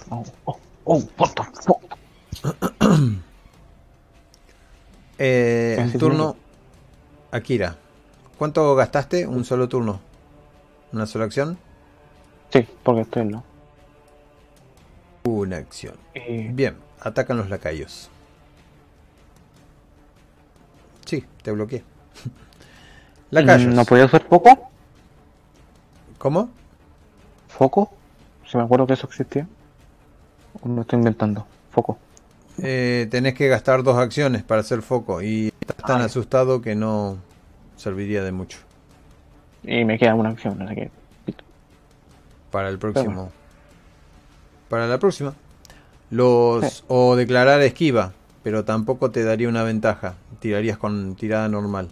[0.10, 3.24] Oh, oh, oh, what the fuck?
[5.18, 6.36] Eh, Casi turno,
[7.32, 7.78] Akira.
[8.38, 9.28] ¿Cuánto gastaste?
[9.28, 10.00] Un solo turno.
[10.92, 11.58] ¿Una sola acción?
[12.52, 13.44] Sí, porque estoy en lo.
[15.24, 15.96] Una acción.
[16.14, 18.10] Y Bien, atacan los lacayos.
[21.06, 21.84] Sí, te bloqueé.
[23.32, 23.74] Lacayos.
[23.74, 24.70] ¿No podía usar foco?
[26.18, 26.50] ¿Cómo?
[27.48, 27.92] ¿Foco?
[28.48, 29.48] Si me acuerdo que eso existía.
[30.62, 31.46] ¿O me estoy inventando?
[31.72, 31.98] Foco.
[32.62, 36.06] Eh, tenés que gastar dos acciones para hacer foco y estás tan Ay.
[36.06, 37.18] asustado que no
[37.76, 38.60] serviría de mucho.
[39.64, 40.92] Y me queda una acción, así que.
[42.52, 43.32] Para el próximo.
[44.70, 45.34] Para la próxima.
[46.10, 46.84] Los.
[46.88, 48.14] O declarar esquiva.
[48.44, 50.16] Pero tampoco te daría una ventaja.
[50.40, 51.90] Tirarías con tirada normal.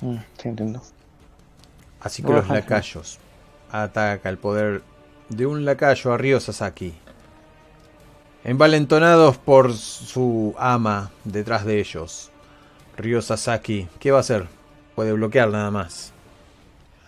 [0.00, 0.82] Mm, sí, entiendo.
[2.00, 3.18] Así que los lacayos.
[3.70, 4.82] Ataca el poder
[5.28, 6.94] de un lacayo a Ryo Sasaki.
[8.44, 12.30] Envalentonados por su ama detrás de ellos.
[12.98, 13.88] Ryo Sasaki.
[13.98, 14.46] ¿Qué va a hacer?
[14.94, 16.12] Puede bloquear nada más.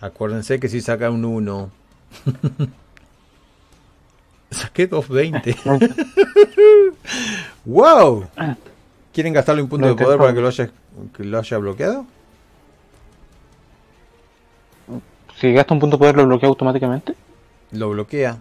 [0.01, 1.69] Acuérdense que si saca un 1.
[4.49, 5.55] Saqué 220.
[7.65, 8.27] ¡Wow!
[9.13, 10.71] ¿Quieren gastarle un punto de poder para que lo haya,
[11.15, 12.05] que lo haya bloqueado?
[15.39, 17.13] Si gasta un punto de poder, lo bloquea automáticamente.
[17.71, 18.37] Lo bloquea.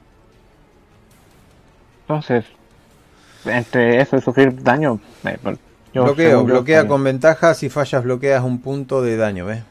[2.03, 2.47] Entonces,
[3.47, 5.39] entre eso y sufrir daño, eh,
[5.93, 7.55] yo, bloqueo, yo, bloquea con ventaja.
[7.55, 9.63] Si fallas, bloqueas un punto de daño, ¿ves?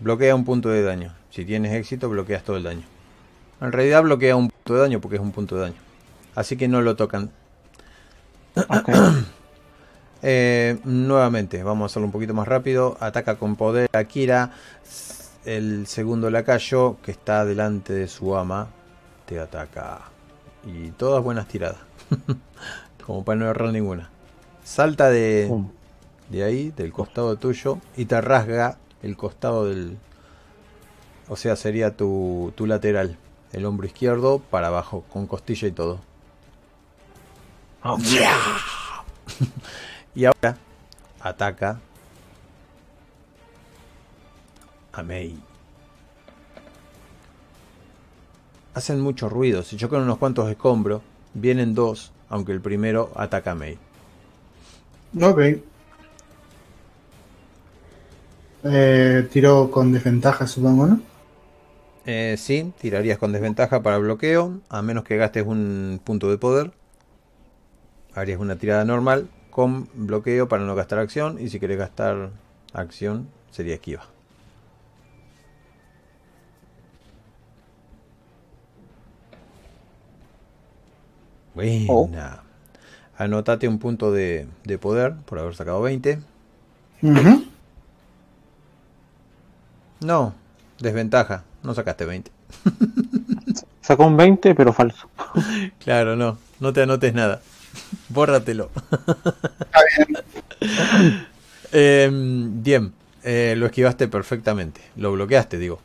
[0.00, 1.14] Bloquea un punto de daño.
[1.30, 2.82] Si tienes éxito, bloqueas todo el daño.
[3.60, 5.80] En realidad, bloquea un punto de daño porque es un punto de daño.
[6.34, 7.30] Así que no lo tocan.
[10.22, 12.98] Eh, nuevamente, vamos a hacerlo un poquito más rápido.
[13.00, 14.50] Ataca con poder a Kira.
[15.46, 18.68] El segundo lacayo que está delante de su ama
[19.24, 20.02] te ataca.
[20.66, 21.78] Y todas buenas tiradas.
[23.10, 24.08] Como para no errar ninguna.
[24.62, 25.68] Salta de, Pum.
[26.28, 29.98] de ahí, del costado tuyo, y te rasga el costado del...
[31.28, 33.18] O sea, sería tu, tu lateral.
[33.52, 35.98] El hombro izquierdo para abajo, con costilla y todo.
[37.82, 37.98] Oh,
[40.14, 40.56] Y ahora
[41.18, 41.80] ataca
[44.92, 45.36] a Mei.
[48.72, 49.64] Hacen mucho ruido.
[49.64, 51.02] Si chocan unos cuantos escombros,
[51.34, 53.76] vienen dos, aunque el primero ataca a Mei.
[55.20, 55.40] Ok.
[58.62, 61.00] Eh, tiro con desventaja, supongo, ¿no?
[62.06, 66.72] Eh, sí, tirarías con desventaja para bloqueo, a menos que gastes un punto de poder.
[68.14, 71.38] Harías una tirada normal con bloqueo para no gastar acción.
[71.40, 72.30] Y si querés gastar
[72.72, 74.06] acción, sería esquiva.
[81.54, 82.42] Buena.
[83.16, 86.18] Anotate un punto de, de poder por haber sacado 20.
[87.02, 87.44] Ujú.
[90.00, 90.34] No,
[90.78, 91.44] desventaja.
[91.62, 92.30] No sacaste 20.
[93.82, 95.08] Sacó un 20, pero falso.
[95.84, 96.38] Claro, no.
[96.60, 97.40] No te anotes nada.
[98.08, 98.70] Bórratelo.
[99.60, 101.26] Está bien.
[101.72, 102.92] Em, bien.
[103.22, 104.80] eh, lo esquivaste perfectamente.
[104.96, 105.80] Lo bloqueaste, digo.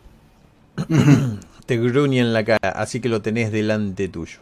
[1.66, 4.40] te gruñe en la cara, así que lo tenés delante tuyo.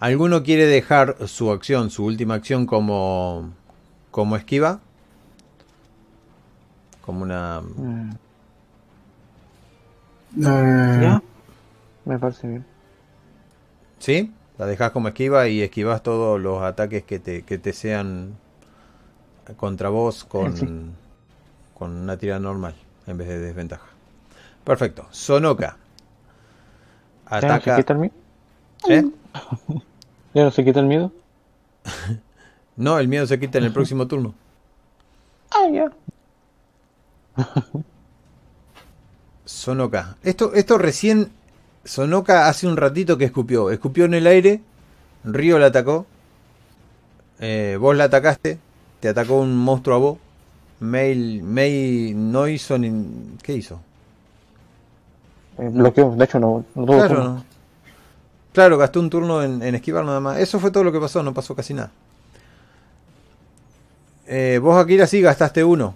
[0.00, 3.50] ¿Alguno quiere dejar su acción, su última acción como
[4.10, 4.80] como esquiva?
[7.02, 8.10] Como una Mm,
[10.40, 11.22] Eh, ¿Ya?
[12.04, 12.64] Me parece bien.
[13.98, 14.32] ¿Sí?
[14.58, 18.36] La dejas como esquiva y esquivas todos los ataques que te, que te sean
[19.56, 20.66] contra vos con, Sí.
[21.78, 22.74] con una tirada normal
[23.06, 23.86] en vez de desventaja.
[24.64, 25.06] Perfecto.
[25.10, 25.76] Sonoka.
[27.30, 27.76] ¿Ya no se Ataca.
[28.88, 29.04] ¿Eh?
[30.34, 31.12] ¿Ya no se quita el miedo?
[32.76, 34.34] No, el miedo se quita en el próximo turno.
[35.50, 35.90] Ah, ya.
[39.44, 40.16] Sonoka.
[40.22, 41.32] Esto, esto recién.
[41.84, 43.70] Sonoka hace un ratito que escupió.
[43.70, 44.62] Escupió en el aire.
[45.24, 46.06] Río la atacó.
[47.38, 48.58] eh, vos la atacaste.
[49.00, 50.18] Te atacó un monstruo a vos.
[50.80, 53.36] May, May no hizo ni.
[53.42, 53.84] ¿Qué hizo?
[55.58, 57.47] Eh, bloqueó, de hecho no, no tuvo Claro, no.
[58.52, 60.38] Claro, gastó un turno en, esquivar nada más.
[60.38, 61.90] Eso fue todo lo que pasó, no pasó casi nada.
[64.26, 65.94] Eh, vos, Akira, sí gastaste uno.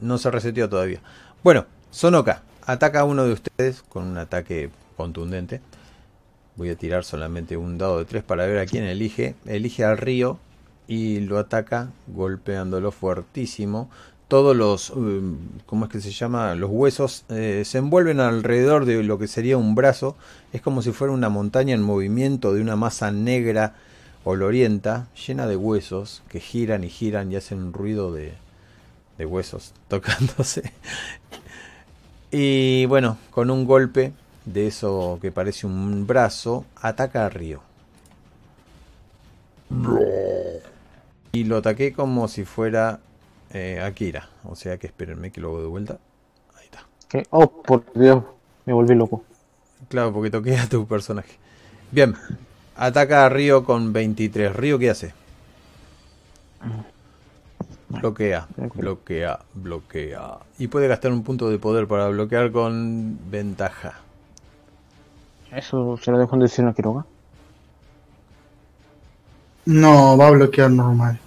[0.00, 1.00] No se reseteó todavía.
[1.42, 5.60] Bueno, Sonoka ataca a uno de ustedes con un ataque contundente.
[6.56, 9.34] Voy a tirar solamente un dado de 3 para ver a quién elige.
[9.46, 10.38] Elige al río
[10.86, 13.90] y lo ataca golpeándolo fuertísimo.
[14.30, 16.54] Todos los, um, ¿cómo es que se llama?
[16.54, 20.14] Los huesos eh, se envuelven alrededor de lo que sería un brazo.
[20.52, 23.74] Es como si fuera una montaña en movimiento de una masa negra
[24.22, 28.34] olorienta, llena de huesos que giran y giran y hacen un ruido de,
[29.18, 30.72] de huesos tocándose.
[32.30, 34.12] Y bueno, con un golpe
[34.44, 37.62] de eso que parece un brazo, ataca a Río.
[41.32, 43.00] Y lo ataqué como si fuera
[43.50, 44.28] eh, Akira.
[44.44, 45.98] O sea que espérenme que lo hago de vuelta.
[46.56, 46.86] Ahí está.
[47.08, 47.26] ¿Qué?
[47.30, 48.24] Oh, por Dios,
[48.66, 49.24] me volví loco.
[49.88, 51.36] Claro, porque toqué a tu personaje.
[51.90, 52.14] Bien.
[52.76, 54.54] Ataca a Río con 23.
[54.54, 55.12] ¿Río qué hace?
[57.88, 60.38] Bloquea, bloquea, bloquea.
[60.58, 63.94] Y puede gastar un punto de poder para bloquear con ventaja.
[65.50, 67.04] Eso se lo dejo en decisión a Quiroga.
[69.66, 71.18] No, va a bloquear normal.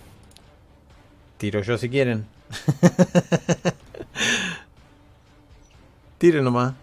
[1.37, 2.25] Tiro yo si quieren.
[6.17, 6.73] Tire nomás.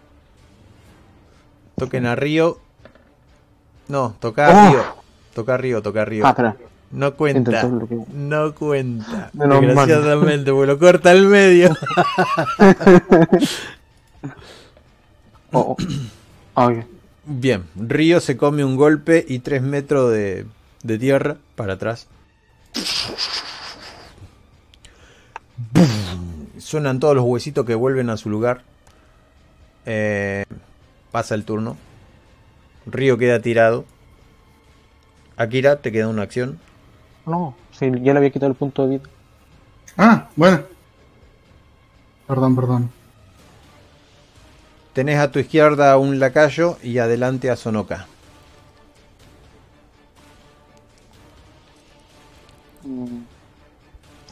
[1.77, 2.59] Toquen a Río.
[3.87, 4.71] No, toca a Oh.
[4.71, 4.83] Río.
[5.33, 6.25] Toca a Río, toca a Río.
[6.25, 6.55] Ah, espera.
[6.91, 7.67] No cuenta.
[8.13, 9.29] No cuenta.
[9.33, 9.61] Menos.
[9.61, 11.75] Desgraciadamente, porque lo corta al medio.
[15.53, 15.75] Oh,
[16.53, 16.71] oh.
[17.25, 20.45] Bien, Río se come un golpe y 3 metros de,
[20.83, 22.07] de tierra para atrás.
[25.73, 26.47] ¡Bum!
[26.57, 28.63] Suenan todos los huesitos que vuelven a su lugar.
[29.85, 30.45] Eh,
[31.11, 31.77] pasa el turno.
[32.85, 33.85] Río queda tirado.
[35.37, 36.59] Akira, te queda una acción.
[37.25, 39.09] No, sí, ya le había quitado el punto de vida.
[39.97, 40.61] Ah, bueno.
[42.27, 42.91] Perdón, perdón.
[44.93, 48.07] Tenés a tu izquierda un lacayo y adelante a Sonoka.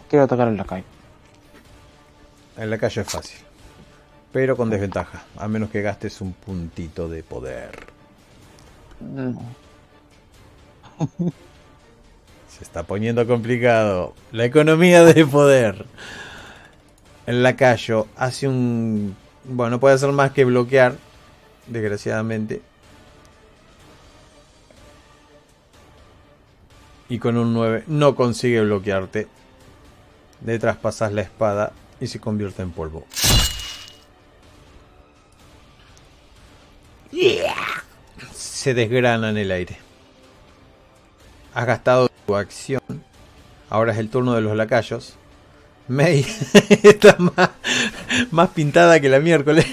[0.09, 0.47] Quiero atacar
[2.59, 3.01] en la calle.
[3.01, 3.39] Es fácil.
[4.31, 5.23] Pero con desventaja.
[5.37, 7.87] A menos que gastes un puntito de poder.
[8.99, 9.41] No.
[12.49, 14.13] Se está poniendo complicado.
[14.31, 15.85] La economía de poder.
[17.25, 19.15] El lacayo hace un...
[19.45, 20.95] Bueno, no puede hacer más que bloquear.
[21.67, 22.61] Desgraciadamente.
[27.07, 29.27] Y con un 9 no consigue bloquearte.
[30.45, 33.05] Le traspasas la espada y se convierte en polvo.
[38.33, 39.77] Se desgrana en el aire.
[41.53, 42.81] Has gastado tu acción.
[43.69, 45.15] Ahora es el turno de los lacayos.
[45.87, 46.19] May
[46.83, 47.49] está más,
[48.31, 49.65] más pintada que la miércoles.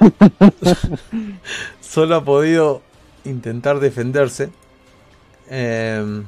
[1.80, 2.82] Solo ha podido
[3.24, 4.50] intentar defenderse.
[5.48, 6.26] Em,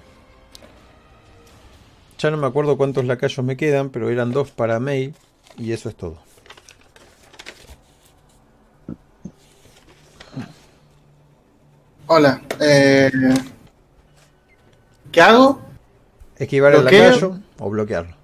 [2.18, 5.14] ya no me acuerdo cuántos lacayos me quedan, pero eran dos para May.
[5.58, 6.18] Y eso es todo.
[12.06, 12.42] Hola.
[12.60, 13.10] Eh,
[15.12, 15.60] ¿Qué hago?
[16.36, 18.14] Esquivar el lacayo o bloquearlo.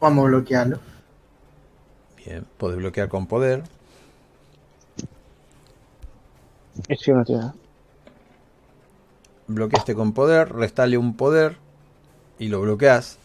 [0.00, 0.78] Vamos a bloquearlo.
[2.16, 3.64] Bien, podés bloquear con poder.
[9.46, 11.56] Bloqueaste con poder, restale un poder
[12.38, 13.18] y lo bloqueas.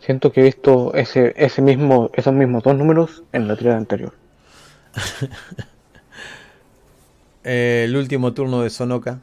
[0.00, 4.12] Siento que he visto ese, ese mismo, esos mismos dos números en la tirada anterior.
[7.46, 9.20] Eh, el último turno de Sonoka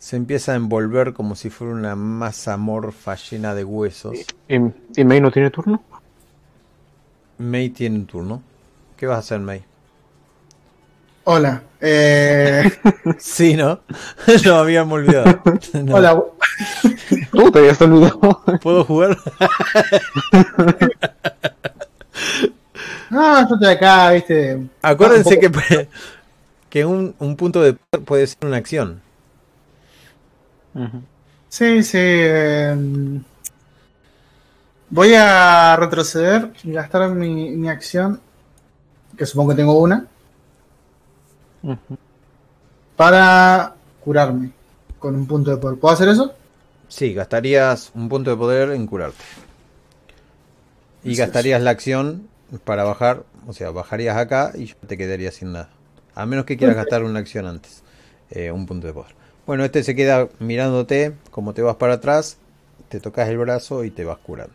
[0.00, 4.18] se empieza a envolver como si fuera una masa morfa llena de huesos.
[4.48, 4.56] ¿Y,
[4.96, 5.84] y May no tiene turno?
[7.38, 8.42] May tiene un turno.
[8.96, 9.62] ¿Qué vas a hacer, May?
[11.32, 11.62] Hola.
[11.80, 12.68] Eh,
[13.18, 13.78] Sí, ¿no?
[14.44, 15.40] Lo habíamos olvidado.
[15.74, 15.94] No.
[15.94, 16.24] Hola.
[17.30, 18.42] Tú te habías olvidado.
[18.60, 19.16] ¿Puedo jugar?
[23.10, 24.66] No, yo estoy acá, viste.
[24.82, 25.88] Acuérdense que,
[26.68, 29.00] que un, un punto de poder puede ser una acción.
[31.48, 31.98] Sí, sí.
[32.00, 32.76] eh,
[34.88, 38.20] Voy a retroceder y gastar mi, mi acción,
[39.16, 40.06] que supongo que tengo una,
[42.96, 44.52] Para curarme
[44.98, 45.78] con un punto de poder.
[45.78, 46.34] ¿Puedo hacer eso?
[46.88, 49.22] Sí, gastarías un punto de poder en curarte.
[51.02, 51.18] Y es.
[51.18, 52.28] gastarías la acción
[52.64, 55.70] para bajar, o sea, bajarías acá y ya te quedarías sin nada.
[56.14, 57.82] A menos que quieras gastar una acción antes,
[58.30, 59.14] eh, un punto de poder.
[59.46, 62.36] Bueno, este se queda mirándote, como te vas para atrás,
[62.88, 64.54] te tocas el brazo y te vas curando.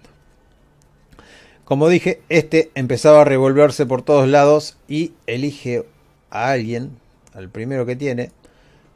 [1.63, 5.85] Como dije, este empezaba a revolverse por todos lados y elige
[6.29, 6.97] a alguien,
[7.33, 8.31] al primero que tiene,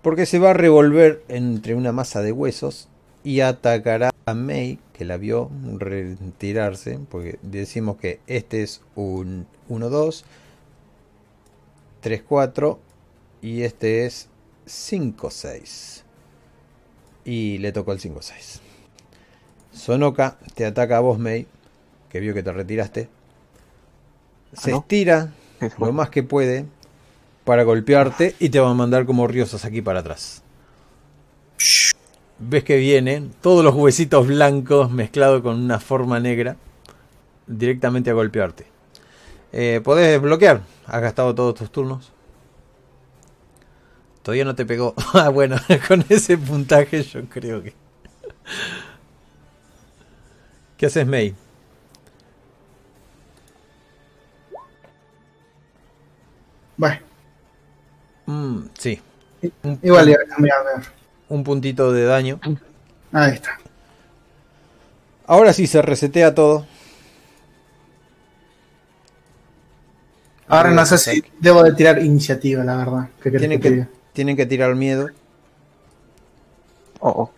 [0.01, 2.87] porque se va a revolver entre una masa de huesos
[3.23, 10.23] y atacará a May, que la vio retirarse, porque decimos que este es un 1-2,
[12.03, 12.77] 3-4
[13.41, 14.29] y este es
[14.67, 16.03] 5-6.
[17.25, 18.59] Y le tocó el 5-6.
[19.73, 21.45] Sonoka te ataca a vos, May,
[22.09, 23.09] que vio que te retiraste.
[24.53, 24.79] Se ¿Ah, no?
[24.79, 25.33] estira
[25.77, 26.65] lo más que puede
[27.49, 30.43] para golpearte y te va a mandar como riosas aquí para atrás.
[32.37, 36.57] Ves que vienen todos los huesitos blancos mezclados con una forma negra
[37.47, 38.67] directamente a golpearte.
[39.51, 40.61] Eh, podés bloquear.
[40.85, 42.11] Has gastado todos tus turnos.
[44.21, 44.93] Todavía no te pegó.
[45.15, 45.55] Ah, bueno,
[45.87, 47.73] con ese puntaje yo creo que.
[50.77, 51.33] ¿Qué haces, May?
[56.77, 57.08] Bueno,
[58.31, 59.01] Mm, sí,
[59.81, 60.87] igual a cambiar, a ver.
[61.29, 62.39] un puntito de daño.
[63.11, 63.57] Ahí está.
[65.25, 66.67] Ahora sí se resetea todo.
[70.47, 73.09] Ahora no sé si debo de tirar iniciativa, la verdad.
[73.21, 75.09] ¿Qué querés Tienen que tienen que tirar miedo.
[76.99, 77.31] Oh, oh.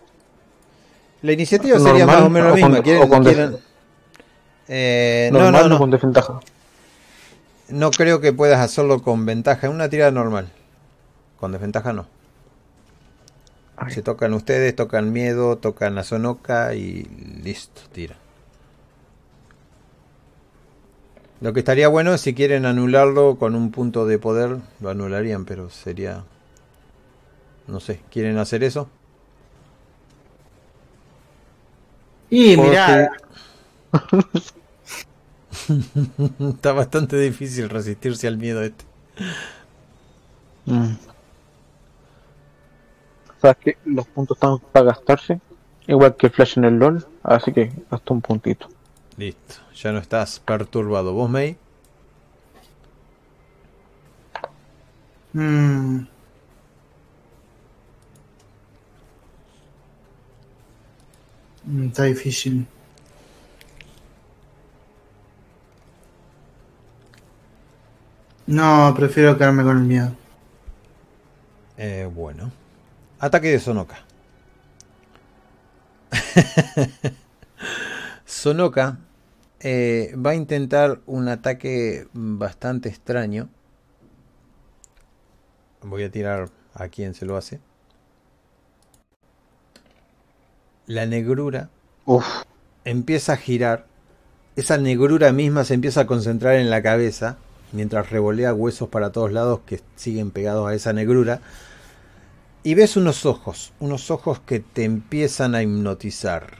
[1.21, 2.83] La iniciativa sería más o menos la misma.
[2.83, 3.61] ¿Quieren- o con quieren- def-
[4.67, 5.77] Eh, no, Normal no, o no.
[5.77, 6.39] con desventaja.
[7.69, 9.67] No creo que puedas hacerlo con ventaja.
[9.67, 10.51] Es una tirada normal.
[11.41, 12.05] Con desventaja no.
[13.89, 17.03] Se tocan ustedes, tocan miedo, tocan la sonoca y
[17.43, 18.15] listo, tira.
[21.41, 25.45] Lo que estaría bueno es si quieren anularlo con un punto de poder, lo anularían,
[25.45, 26.23] pero sería...
[27.65, 28.87] No sé, ¿quieren hacer eso?
[32.29, 33.09] Y mirá,
[36.55, 38.85] Está bastante difícil resistirse al miedo este.
[40.65, 41.10] Mm.
[43.41, 45.41] Sabes que los puntos están para gastarse,
[45.87, 48.67] igual que el flash en el LOL, así que hasta un puntito.
[49.17, 51.13] Listo, ya no estás perturbado.
[51.13, 51.57] ¿Vos, May?
[55.33, 56.07] mm,
[61.63, 62.67] mm, está difícil.
[68.45, 70.15] No, prefiero quedarme con el miedo.
[71.77, 72.51] Eh, bueno.
[73.21, 73.99] Ataque de Sonoka.
[78.25, 78.97] Sonoka
[79.59, 83.47] eh, va a intentar un ataque bastante extraño.
[85.83, 87.59] Voy a tirar a quien se lo hace.
[90.87, 91.69] La negrura
[92.05, 92.25] Uf,
[92.85, 93.85] empieza a girar.
[94.55, 97.37] Esa negrura misma se empieza a concentrar en la cabeza,
[97.71, 101.39] mientras revolea huesos para todos lados que siguen pegados a esa negrura.
[102.63, 106.57] Y ves unos ojos, unos ojos que te empiezan a hipnotizar.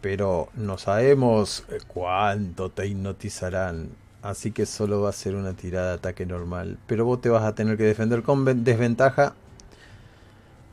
[0.00, 3.90] Pero no sabemos cuánto te hipnotizarán.
[4.22, 6.78] Así que solo va a ser una tirada de ataque normal.
[6.86, 9.34] Pero vos te vas a tener que defender con ven- desventaja.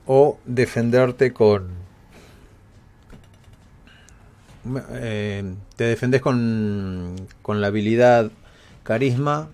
[0.05, 1.69] O defenderte con
[4.91, 8.31] eh, te defendes con, con la habilidad
[8.83, 9.49] carisma.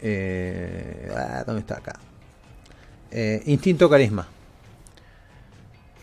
[0.00, 1.98] Eh, ah, ¿Dónde está acá?
[3.12, 4.26] Eh, instinto carisma.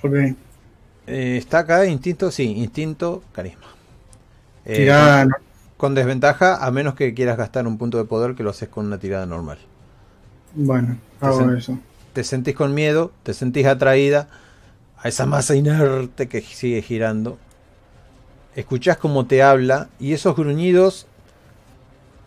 [0.02, 0.36] Ok.
[1.08, 2.32] Eh, ¿Está acá instinto?
[2.32, 3.68] Sí, instinto carisma.
[4.66, 5.36] Eh, Tirada, con,
[5.78, 8.88] con desventaja, a menos que quieras gastar un punto de poder que lo haces con
[8.88, 9.60] una tirada normal.
[10.54, 11.80] Bueno, hago sen- eso.
[12.14, 14.30] Te sentís con miedo, te sentís atraída
[14.98, 17.40] a esa masa inerte que sigue girando.
[18.56, 21.08] Escuchás cómo te habla y esos gruñidos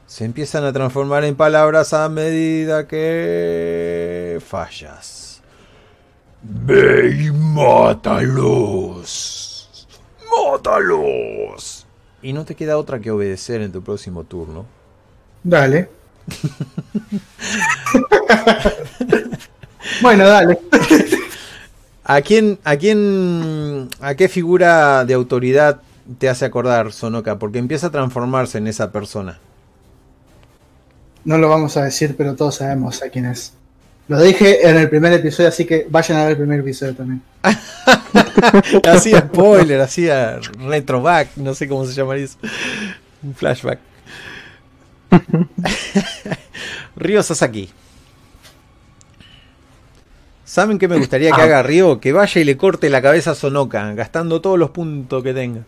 [0.06, 5.42] se empiezan a transformar en palabras a medida que fallas.
[6.42, 8.78] Ve y mátalos.
[10.31, 11.86] Mátalos.
[12.22, 14.66] Y no te queda otra que obedecer en tu próximo turno.
[15.42, 15.89] Dale.
[20.02, 20.58] bueno, dale.
[22.05, 25.81] ¿A quién, a quién, a qué figura de autoridad
[26.18, 27.39] te hace acordar Sonoka?
[27.39, 29.39] Porque empieza a transformarse en esa persona.
[31.25, 33.52] No lo vamos a decir, pero todos sabemos a quién es.
[34.09, 37.23] Lo dije en el primer episodio, así que vayan a ver el primer episodio también.
[38.89, 42.36] hacía spoiler, hacía retroback, no sé cómo se llamaría eso.
[43.23, 43.78] Un flashback.
[46.97, 47.70] Ryo Sasaki.
[50.44, 51.44] ¿Saben qué me gustaría que Ah.
[51.44, 52.01] haga Ryo?
[52.01, 55.62] Que vaya y le corte la cabeza a Sonoka, gastando todos los puntos que tenga.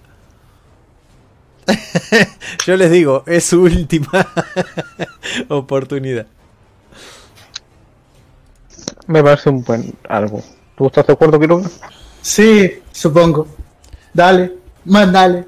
[2.67, 4.27] Yo les digo, es su última
[5.49, 6.27] oportunidad.
[9.07, 10.43] me parece un buen algo.
[10.77, 11.69] ¿Tú estás de acuerdo, Quiroga?
[12.23, 13.47] Sí, supongo.
[14.13, 15.47] Dale, más dale.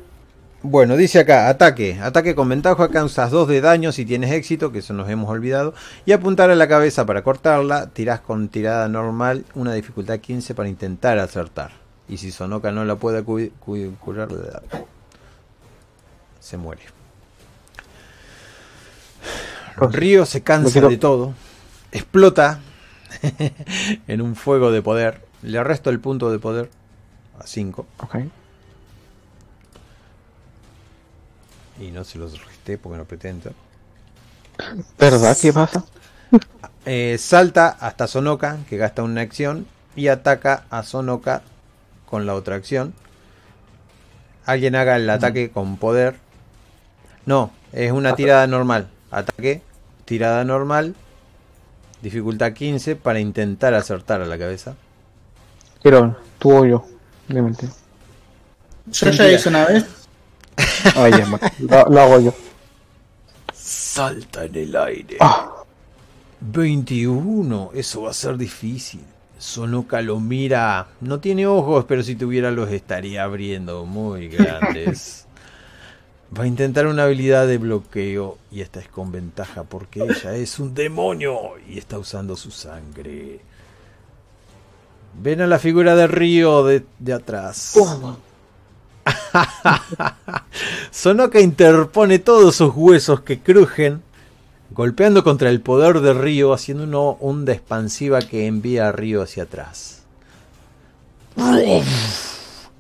[0.62, 1.99] Bueno, dice acá, ataque.
[2.03, 5.75] Ataque con ventaja, causas 2 de daño si tienes éxito, que eso nos hemos olvidado.
[6.05, 7.89] Y apuntar a la cabeza para cortarla.
[7.91, 11.70] Tirás con tirada normal, una dificultad 15 para intentar acertar.
[12.09, 14.28] Y si Sonoka no la puede cu- cu- curar,
[16.47, 16.83] se muere.
[19.76, 21.34] Río se cansa de todo.
[21.91, 22.60] Explota
[24.07, 25.23] en un fuego de poder.
[25.42, 26.70] Le resto el punto de poder
[27.41, 27.86] a 5.
[27.99, 28.15] Ok.
[31.81, 33.50] Y no se los resté porque no pretendo.
[34.99, 35.36] ¿Verdad?
[35.41, 35.84] ¿Qué pasa?
[36.89, 39.66] Eh, salta hasta Sonoka, que gasta una acción,
[39.97, 41.42] y ataca a Sonoka
[42.08, 42.94] con la otra acción.
[44.44, 46.15] Alguien haga el ataque con poder.
[47.27, 48.89] No, es una tirada normal.
[49.11, 49.63] Ataque,
[50.05, 50.95] tirada normal,
[52.03, 54.75] dificultad 15 para intentar acertar a la cabeza.
[55.83, 56.85] Pero tú o yo,
[57.31, 57.69] obviamente.
[58.87, 59.85] Yo ya hice una vez.
[60.97, 62.35] Ay, ya, ma- lo, lo hago yo.
[63.53, 65.17] Salta en el aire.
[65.21, 65.51] Ah,
[66.41, 69.03] 21, eso va a ser difícil.
[69.39, 70.87] Sonoka lo mira.
[71.01, 75.26] No tiene ojos, pero si tuviera los estaría abriendo muy grandes.
[76.37, 80.59] Va a intentar una habilidad de bloqueo y esta es con ventaja porque ella es
[80.59, 83.41] un demonio y está usando su sangre.
[85.23, 87.75] Ven a la figura de Río de, de atrás.
[90.91, 94.03] Sonoka interpone todos sus huesos que crujen
[94.71, 99.45] golpeando contra el poder de Río, haciendo una onda expansiva que envía a Río hacia
[99.45, 100.03] atrás.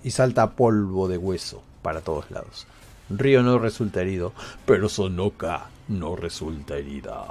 [0.02, 2.66] Y salta polvo de hueso para todos lados.
[3.08, 4.32] Río no resulta herido,
[4.64, 7.26] pero Sonoka no resulta herida.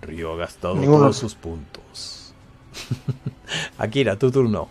[0.00, 0.98] Río ha gastado Ninguno.
[1.04, 2.32] todos sus puntos.
[3.78, 4.68] Akira, tu turno.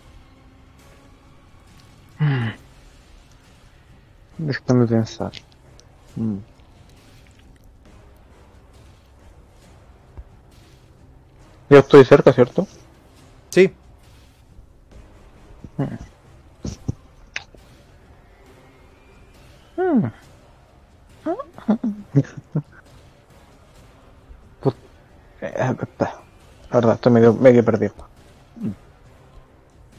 [4.38, 5.32] déjame pensar.
[6.16, 6.36] Mm.
[11.68, 12.66] Yo estoy cerca, ¿cierto?
[13.50, 13.72] Sí,
[15.78, 15.98] Eh,
[26.70, 27.94] La verdad, estoy medio, medio perdido.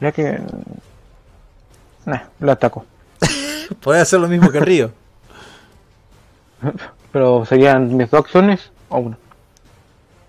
[0.00, 0.40] Ya que...
[2.04, 2.84] Nah, lo ataco.
[3.80, 4.92] puede hacer lo mismo que Río.
[7.12, 9.18] Pero serían mis dos acciones o una.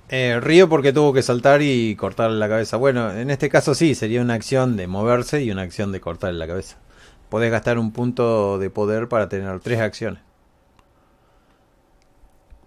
[0.10, 2.78] Eh, Río porque tuvo que saltar y cortarle la cabeza.
[2.78, 6.40] Bueno, en este caso sí, sería una acción de moverse y una acción de cortarle
[6.40, 6.78] la cabeza.
[7.30, 10.22] Podés gastar un punto de poder para tener tres acciones.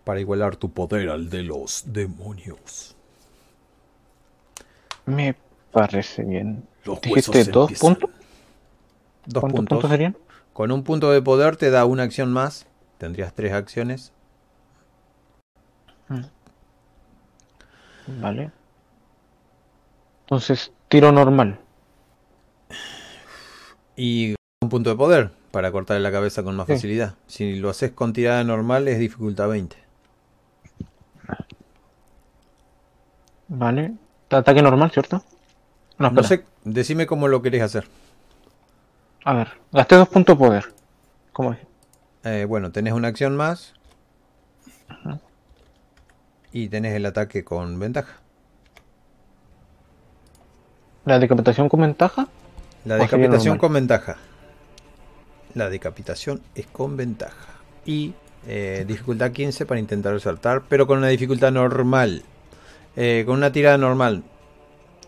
[0.05, 2.97] Para igualar tu poder al de los demonios.
[5.07, 5.35] Me
[5.73, 6.67] parece bien.
[6.85, 7.95] Los ¿Dijiste dos empiezan.
[7.97, 8.11] puntos?
[9.27, 9.77] Dos ¿Cuántos puntos.
[9.77, 10.17] puntos serían?
[10.53, 12.67] Con un punto de poder te da una acción más.
[12.99, 14.13] Tendrías tres acciones.
[18.07, 18.51] Vale.
[20.25, 21.59] Entonces, tiro normal.
[23.97, 24.35] Y
[24.73, 26.73] punto de poder para cortarle la cabeza con más Sí.
[26.73, 27.15] facilidad.
[27.27, 29.77] Si lo haces con tirada normal es dificultad 20.
[33.49, 33.93] Vale.
[34.31, 35.23] Ataque normal, ¿cierto?
[35.99, 37.87] No, No sé, decime cómo lo querés hacer.
[39.25, 40.65] A ver, gasté dos puntos de poder.
[41.35, 41.59] ¿Cómo es?
[42.25, 43.75] Eh, bueno, tenés una acción más.
[46.51, 48.15] Y tenés el ataque con ventaja.
[51.05, 52.27] ¿La decapitación con ventaja?
[52.87, 54.17] La ¿O sería decapitación con ventaja.
[55.55, 57.55] La decapitación es con ventaja.
[57.85, 58.15] Y
[58.47, 62.23] eh, dificultad 15 para intentar saltar, pero con una dificultad normal.
[62.97, 64.23] Eh, con una tirada normal.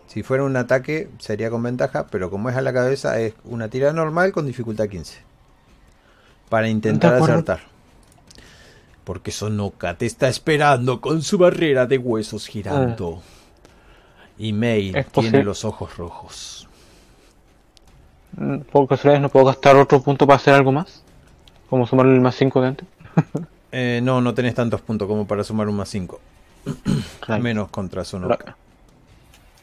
[0.06, 3.68] Si fuera un ataque sería con ventaja, pero como es a la cabeza es una
[3.68, 5.18] tirada normal con dificultad 15.
[6.48, 7.60] Para intentar acertar.
[9.02, 13.22] Porque Sonoka te está esperando con su barrera de huesos girando.
[14.38, 16.68] Y May Es tiene los ojos rojos.
[18.72, 21.02] Por casualidad no puedo gastar otro punto para hacer algo más.
[21.70, 22.88] Como sumarle el más 5 de antes.
[23.76, 26.20] Eh, no, no tenés tantos puntos como para sumar un más 5.
[27.20, 27.42] Claro.
[27.42, 28.56] Menos contra Sonoka.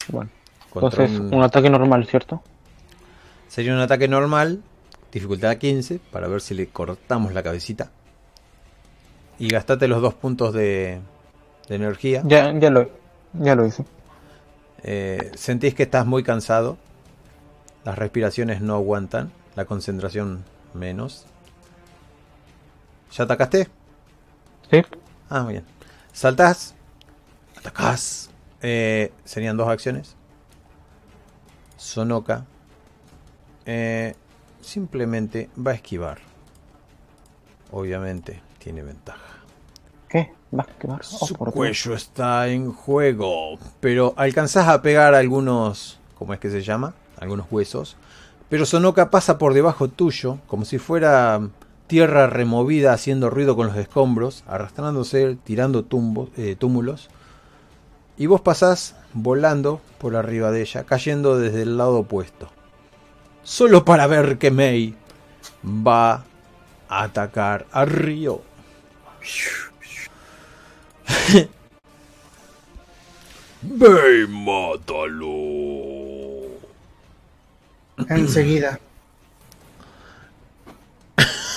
[0.10, 0.30] Bueno,
[0.70, 2.42] Contra entonces un- un ataque normal, ¿cierto?
[3.48, 4.62] Sería un ataque normal,
[5.14, 7.90] dificultad 15, para ver si le cortamos la cabecita.
[9.40, 11.00] Y gastate los dos puntos de,
[11.70, 12.22] de energía.
[12.26, 12.90] Ya, ya lo,
[13.34, 13.86] ya lo hice.
[14.84, 16.78] Eh, sentís que estás muy cansado.
[17.84, 19.32] Las respiraciones no aguantan.
[19.56, 20.44] La concentración
[20.74, 21.26] menos.
[23.12, 23.68] ¿Ya atacaste?
[24.70, 24.82] ¿Sí?
[25.30, 25.66] Ah, muy bien.
[26.14, 26.76] Saltás.
[27.58, 28.30] Atacás.
[28.62, 30.16] Eh, serían dos acciones.
[31.78, 32.46] Sonoka.
[33.66, 34.16] eh,
[34.62, 36.20] simplemente va a esquivar.
[37.72, 39.20] Obviamente tiene ventaja.
[40.08, 40.32] ¿Qué?
[40.52, 41.02] ¿Vas a quemar?
[41.20, 43.58] Oh, Su cuello está en juego.
[43.80, 46.00] Pero alcanzás a pegar algunos.
[46.18, 46.94] ¿Cómo es que se llama?
[47.22, 47.96] Algunos huesos.
[48.50, 50.40] Pero Sonoka pasa por debajo tuyo.
[50.48, 51.40] Como si fuera
[51.88, 54.44] tierra removida haciendo ruido con los escombros.
[54.48, 57.10] Arrastrándose, tirando tumbos, eh, túmulos.
[58.18, 60.84] Y vos pasás volando por arriba de ella.
[60.84, 62.50] Cayendo desde el lado opuesto.
[63.44, 64.96] Solo para ver que Mei
[65.66, 66.24] va
[66.90, 68.42] a atacar a Río.
[73.62, 75.71] Ve y mátalo.
[78.10, 78.80] Enseguida.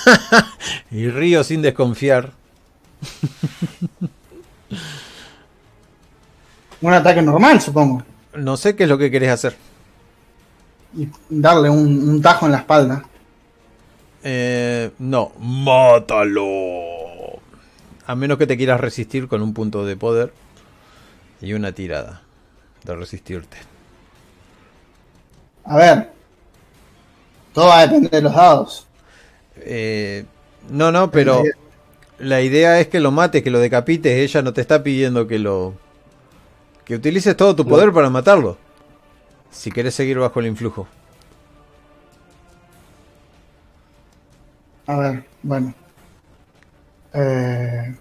[0.91, 2.31] Y Río sin desconfiar.
[6.81, 8.03] Un ataque normal, supongo.
[8.35, 9.55] No sé qué es lo que querés hacer.
[10.95, 13.03] Y darle un, un tajo en la espalda.
[14.23, 16.51] Eh, no, mátalo.
[18.07, 20.31] A menos que te quieras resistir con un punto de poder
[21.41, 22.21] y una tirada
[22.83, 23.57] de resistirte.
[25.65, 26.15] A ver.
[27.55, 28.85] Todo va a depender de los dados.
[29.55, 30.25] Eh,
[30.69, 31.41] no, no, pero
[32.19, 34.11] la idea es que lo mates, que lo decapites.
[34.11, 35.73] Ella no te está pidiendo que lo.
[36.83, 38.57] que utilices todo tu poder para matarlo.
[39.51, 40.85] Si querés seguir bajo el influjo.
[44.87, 45.73] A ver, bueno.
[47.13, 47.95] Eh,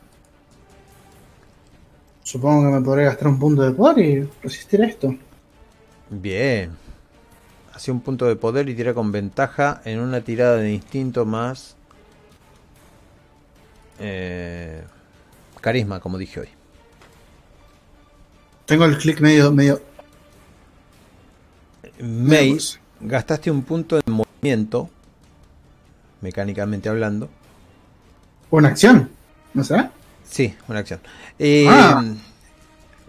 [2.24, 5.14] supongo que me podré gastar un punto de poder y resistir esto.
[6.10, 6.83] Bien.
[7.74, 11.76] Hace un punto de poder y tira con ventaja en una tirada de instinto más.
[13.98, 14.82] eh,
[15.60, 16.48] carisma, como dije hoy.
[18.66, 19.80] Tengo el clic medio, medio.
[22.00, 22.58] May,
[23.00, 24.90] gastaste un punto de movimiento,
[26.20, 27.28] mecánicamente hablando.
[28.50, 29.10] Una acción.
[29.52, 29.92] ¿No será?
[30.28, 31.00] Sí, una acción.
[31.38, 32.02] Eh, Ah.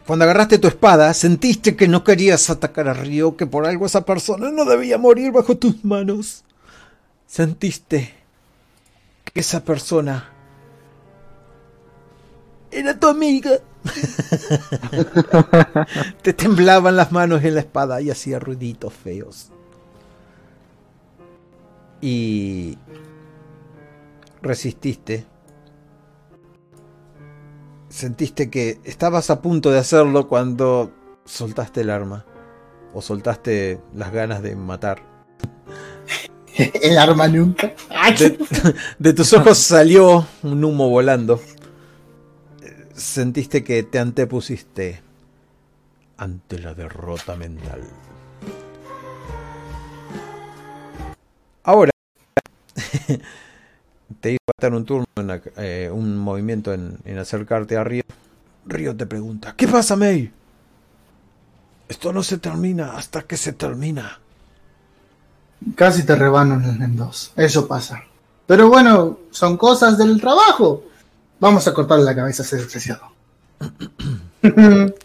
[0.05, 4.05] Cuando agarraste tu espada, sentiste que no querías atacar a Río, que por algo esa
[4.05, 6.43] persona no debía morir bajo tus manos.
[7.25, 8.13] Sentiste
[9.23, 10.29] que esa persona
[12.69, 13.49] era tu amiga.
[16.21, 19.49] Te temblaban las manos en la espada y hacía ruiditos feos.
[21.99, 22.77] Y
[24.43, 25.25] resististe
[27.95, 30.91] sentiste que estabas a punto de hacerlo cuando
[31.23, 32.25] soltaste el arma
[32.93, 35.01] o soltaste las ganas de matar.
[36.55, 37.73] el arma nunca.
[38.19, 38.37] De,
[38.99, 41.39] de tus ojos salió un humo volando.
[42.93, 45.01] Sentiste que te antepusiste
[46.17, 47.81] ante la derrota mental.
[51.63, 51.91] Ahora
[54.19, 58.03] te iba a estar un turno, en eh, un movimiento en, en acercarte a Río.
[58.65, 60.31] Río te pregunta, ¿qué pasa, May?
[61.87, 64.19] Esto no se termina hasta que se termina.
[65.75, 67.31] Casi te rebano en dos.
[67.35, 68.03] Eso pasa.
[68.45, 70.83] Pero bueno, son cosas del trabajo.
[71.39, 73.11] Vamos a cortarle la cabeza a ese desgraciado.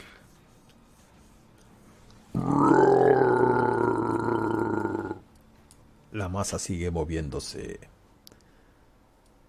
[6.12, 7.80] La masa sigue moviéndose.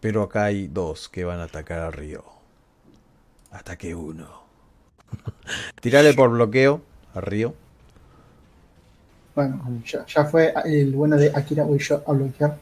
[0.02, 2.24] Pero acá hay dos que van a atacar a Río.
[3.52, 4.28] Ataque uno.
[5.82, 6.82] Tirale por bloqueo
[7.14, 7.54] a Río.
[9.36, 12.58] Bueno, ya, ya fue el bueno de Akira Uesho a bloquear.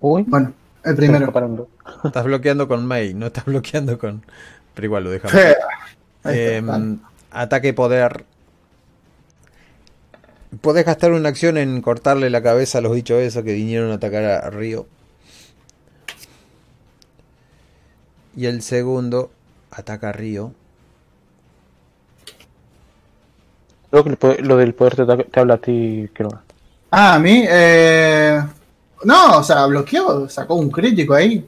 [0.00, 1.68] Uy, Bueno, el primero.
[2.04, 4.22] Estás bloqueando con Mei, no estás bloqueando con.
[4.74, 5.36] Pero igual lo dejamos.
[6.24, 6.98] Em,
[7.30, 8.26] ataque poder.
[10.60, 13.94] Podés gastar una acción en cortarle la cabeza a los bichos esos que vinieron a
[13.94, 14.86] atacar a Río.
[18.36, 19.30] Y el segundo
[19.70, 20.52] ataca a Río.
[23.90, 26.30] Creo que poder- lo del poder te, te habla a ti, creo.
[26.90, 27.44] Ah, a mí.
[27.48, 28.40] Eh...
[29.04, 30.28] No, o sea, bloqueó.
[30.28, 31.46] Sacó un crítico ahí.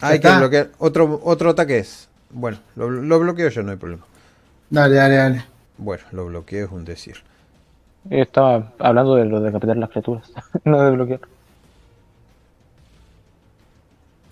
[0.00, 0.70] Ya Hay que bloquear.
[0.78, 2.08] Otro, otro ataque es.
[2.30, 4.04] Bueno, lo, lo bloqueo yo, no hay problema.
[4.70, 5.44] Dale, dale, dale.
[5.76, 7.16] Bueno, lo bloqueo es un decir.
[8.10, 10.30] Estaba hablando de lo de decapitar las criaturas,
[10.64, 11.20] no de bloquear.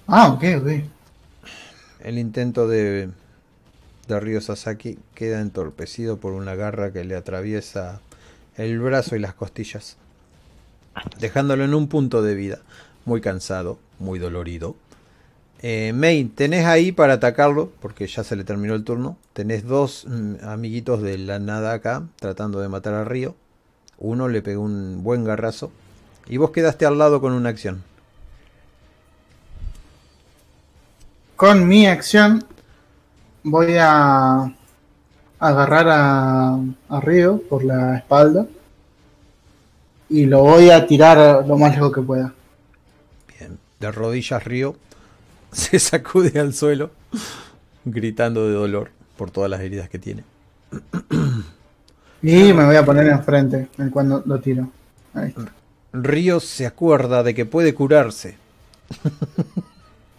[0.07, 0.69] Ah, ok, ok.
[2.01, 3.11] El intento de,
[4.09, 8.01] de Ryo Sasaki queda entorpecido por una garra que le atraviesa
[8.57, 9.97] el brazo y las costillas,
[11.19, 12.59] dejándolo en un punto de vida,
[13.05, 14.75] muy cansado, muy dolorido.
[15.63, 19.19] Eh, Mei, tenés ahí para atacarlo, porque ya se le terminó el turno.
[19.35, 23.35] Tenés dos mm, amiguitos de la nada acá, tratando de matar a Río.
[24.01, 25.70] Uno le pegó un buen garrazo.
[26.27, 27.83] Y vos quedaste al lado con una acción.
[31.37, 32.45] Con mi acción
[33.43, 34.53] voy a
[35.39, 38.47] agarrar a, a Río por la espalda
[40.11, 42.35] y lo voy a tirar lo más lejos que pueda.
[43.39, 43.59] Bien.
[43.79, 44.77] De rodillas Río
[45.53, 46.91] se sacude al suelo,
[47.85, 50.25] gritando de dolor por todas las heridas que tiene.
[52.23, 54.69] Y me voy a poner enfrente en cuando lo tiro.
[55.15, 55.53] Ahí está.
[55.93, 58.37] Río se acuerda de que puede curarse.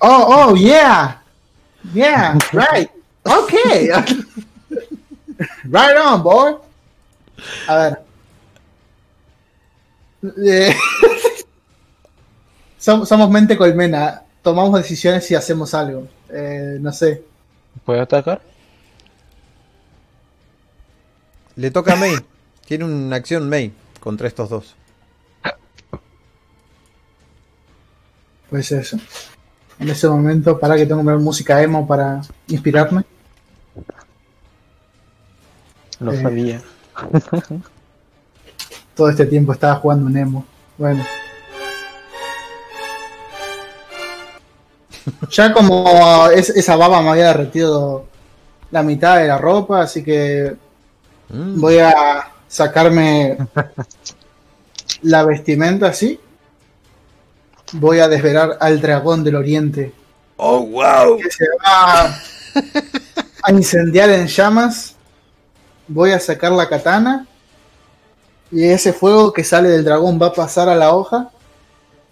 [0.04, 1.22] Oh, oh, yeah.
[1.94, 2.90] Yeah, right.
[3.24, 3.54] Ok.
[5.66, 6.56] right on, boy.
[7.68, 8.00] A ver.
[10.44, 10.74] Eh,
[12.80, 14.24] som- somos mente colmena.
[14.42, 16.08] Tomamos decisiones y hacemos algo.
[16.30, 17.24] Eh, no sé.
[17.86, 18.42] ¿Puede atacar?
[21.62, 22.16] Le toca a May.
[22.66, 24.76] Tiene una acción May contra estos dos.
[28.50, 28.98] Pues eso.
[29.78, 33.04] En ese momento, para que tengo que ver música emo para inspirarme.
[36.00, 36.22] Lo Eh.
[36.24, 36.62] sabía.
[38.96, 40.44] Todo este tiempo estaba jugando un emo.
[40.80, 41.06] Bueno.
[45.32, 48.06] Ya como es- esa baba me había derretido
[48.72, 50.56] la mitad de la ropa, así que
[51.32, 51.62] Mm.
[51.62, 51.94] voy a
[52.48, 53.38] sacarme
[55.02, 56.20] la vestimenta así.
[57.74, 59.94] Voy a desvelar al dragón del oriente
[60.36, 61.18] ¡Oh, wow!
[61.18, 62.14] que se va
[63.44, 64.96] a incendiar en llamas.
[65.88, 67.28] Voy a sacar la katana.
[68.52, 71.30] Y ese fuego que sale del dragón va a pasar a la hoja.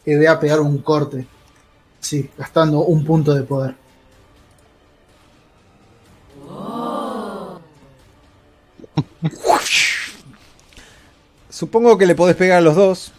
[0.06, 1.28] Y voy a pegar un corte.
[2.00, 3.76] Sí, gastando un punto de poder.
[11.60, 13.12] Supongo que le podés pegar a los dos.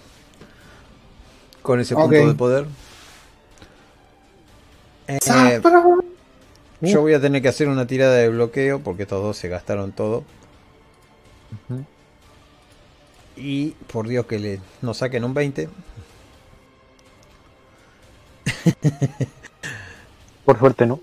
[1.60, 2.65] Con ese punto de poder.
[5.09, 5.60] Eh,
[6.81, 9.93] yo voy a tener que hacer una tirada de bloqueo porque estos dos se gastaron
[9.93, 10.25] todo.
[13.36, 15.69] Y por Dios que le nos saquen un 20.
[20.47, 20.99] Por suerte no.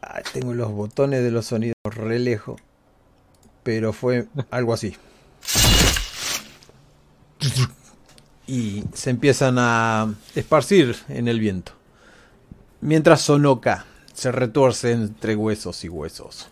[0.00, 2.60] Ah, tengo los botones de los sonidos re lejos.
[3.64, 4.96] Pero fue algo así.
[8.46, 11.72] Y se empiezan a esparcir en el viento.
[12.80, 13.84] Mientras Sonoka
[14.14, 16.48] se retuerce entre huesos y huesos.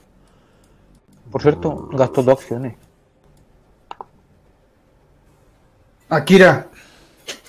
[1.30, 2.76] Por cierto, gasto dos acciones.
[6.08, 6.68] Akira,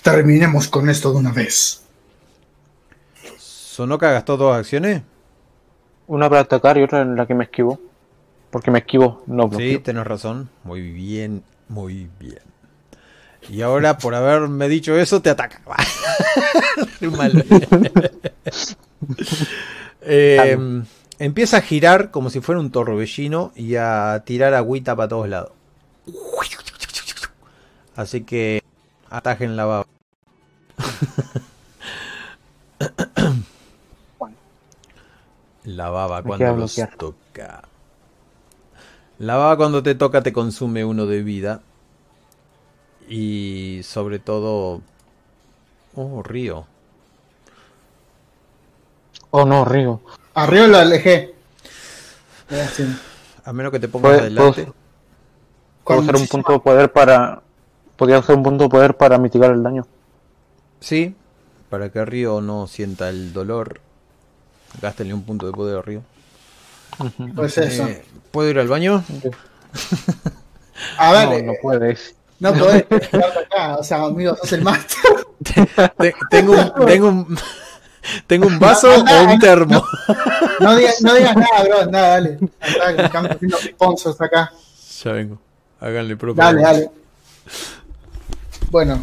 [0.03, 1.83] terminemos con esto de una vez.
[3.37, 5.03] ¿Sonoka gastó dos acciones?
[6.07, 7.79] Una para atacar y otra en la que me esquivo.
[8.49, 9.81] Porque me esquivo, no Sí, bloqueo.
[9.81, 10.49] tenés razón.
[10.63, 12.41] Muy bien, muy bien.
[13.49, 15.61] Y ahora, por haberme dicho eso, te ataca.
[20.07, 20.55] Eh,
[21.17, 25.51] empieza a girar como si fuera un torbellino y a tirar agüita para todos lados.
[27.95, 28.61] Así que
[29.09, 29.85] atajen la baba.
[35.63, 37.63] La baba cuando los toca.
[39.17, 41.61] La baba cuando te toca te consume uno de vida.
[43.07, 44.81] Y sobre todo...
[45.95, 46.65] Oh, río.
[49.31, 50.01] Oh no, Río.
[50.33, 51.33] Arriba lo alejé.
[52.49, 52.67] Eh.
[53.43, 54.63] A menos que te pongas Puede- adelante.
[54.63, 54.75] puedo-
[55.83, 57.41] Con Puedo usar un punto de poder para.
[57.95, 59.85] Podría usar un punto de poder para mitigar el daño.
[60.79, 61.15] Sí,
[61.69, 63.79] para que Río no sienta el dolor.
[64.81, 66.01] Gástenle un punto de poder a Río.
[67.35, 67.87] Pues eso.
[67.87, 69.03] Eh, ¿Puedo ir al baño?
[70.97, 72.15] A ver, No, eh, no puedes.
[72.39, 73.77] No podés acá.
[73.77, 74.97] O sea, amigo, sos el máster.
[75.97, 77.37] Te- tengo un, tengo un,
[78.27, 79.83] tengo un vaso Anda, o un termo.
[80.59, 81.91] No digas, no digas nada, bro.
[81.91, 82.39] Nada, dale.
[82.85, 84.51] Andá, estamos haciendo sponsors acá.
[85.03, 85.37] Ya vengo.
[85.79, 86.43] Háganle propio.
[86.43, 86.91] Dale, dale.
[88.71, 88.99] Bueno,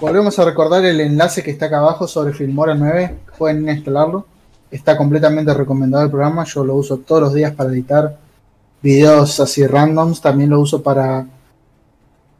[0.00, 3.18] volvemos a recordar el enlace que está acá abajo sobre Filmora 9.
[3.38, 4.26] Pueden instalarlo.
[4.70, 6.44] Está completamente recomendado el programa.
[6.44, 8.16] Yo lo uso todos los días para editar
[8.82, 10.20] videos así randoms.
[10.20, 11.24] También lo uso para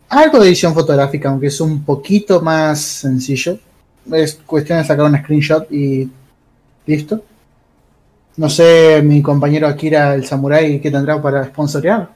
[0.08, 3.58] algo de edición fotográfica, aunque es un poquito más sencillo.
[4.12, 6.10] Es cuestión de sacar un screenshot y
[6.86, 7.22] listo.
[8.36, 12.08] No sé, mi compañero Akira, el Samurai, qué tendrá para sponsorear.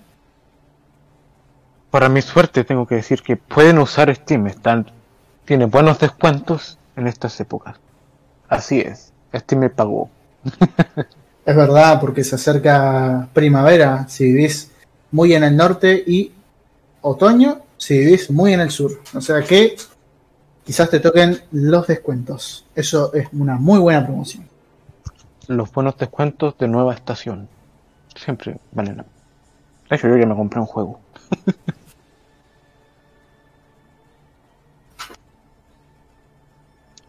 [1.91, 4.47] Para mi suerte tengo que decir que pueden usar Steam.
[4.47, 4.91] Están,
[5.45, 7.77] tiene buenos descuentos en estas épocas.
[8.49, 9.13] Así es.
[9.35, 10.09] Steam me pagó.
[11.45, 14.71] Es verdad, porque se acerca primavera si vivís
[15.11, 16.31] muy en el norte y
[17.01, 18.93] otoño si vivís muy en el sur.
[19.13, 19.75] O sea que
[20.65, 22.65] quizás te toquen los descuentos.
[22.77, 24.49] Eso es una muy buena promoción.
[25.49, 27.49] Los buenos descuentos de nueva estación.
[28.15, 29.05] Siempre valen la
[29.91, 31.01] De hecho, yo ya me compré un juego.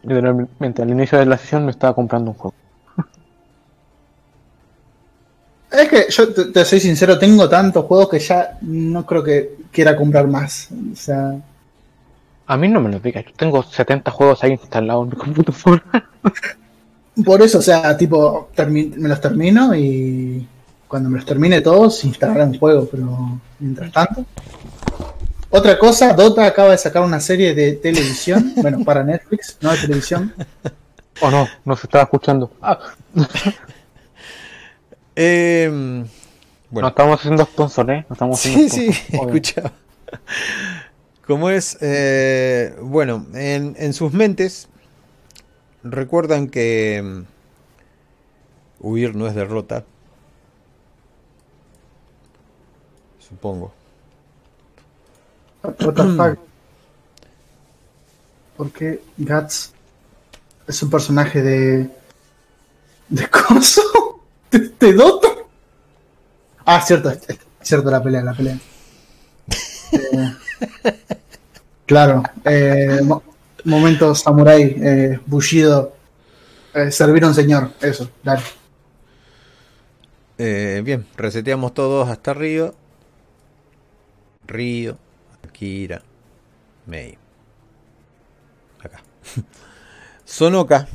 [0.02, 2.56] Literalmente al inicio de la sesión me estaba comprando un juego.
[5.70, 9.63] Es que yo te, te soy sincero, tengo tantos juegos que ya no creo que
[9.74, 10.68] quiera comprar más.
[10.92, 11.34] O sea,
[12.46, 15.82] A mí no me lo digas, yo tengo 70 juegos ahí instalados en mi computadora.
[17.24, 20.46] por eso, o sea, tipo, me los termino y
[20.88, 24.24] cuando me los termine todos, instalaré un juego, pero mientras tanto.
[25.50, 29.78] Otra cosa, Dota acaba de sacar una serie de televisión, bueno, para Netflix, no de
[29.78, 30.32] televisión.
[31.20, 32.50] Oh no, no se estaba escuchando.
[32.62, 32.78] Ah,
[35.16, 36.04] Eh,
[36.82, 38.06] no estamos haciendo sponsor, ¿eh?
[38.08, 39.34] No estamos sí, haciendo sí, sponsor, obvio.
[39.34, 39.72] escucha.
[41.26, 41.78] ¿Cómo es?
[41.80, 44.68] Eh, bueno, en, en sus mentes
[45.82, 47.22] recuerdan que mm,
[48.80, 49.84] huir no es derrota.
[53.18, 53.72] Supongo.
[55.62, 56.38] What the fuck?
[58.56, 59.72] ¿Por qué Guts
[60.68, 61.90] es un personaje de.
[63.08, 63.82] de coso?
[64.50, 65.43] ¿De, de Dota?
[66.64, 67.12] Ah, cierto,
[67.62, 68.58] cierto la pelea, la pelea.
[69.92, 70.32] Eh,
[71.86, 73.22] claro, eh, mo-
[73.64, 75.94] momento samurai, eh, Bushido,
[76.74, 78.42] eh, servir a un señor, eso, dale.
[80.38, 82.74] Eh, bien, reseteamos todos hasta Río.
[84.46, 84.98] Río,
[85.46, 86.02] Akira,
[86.86, 87.16] Mei.
[88.82, 89.00] Acá.
[90.24, 90.88] Sonoka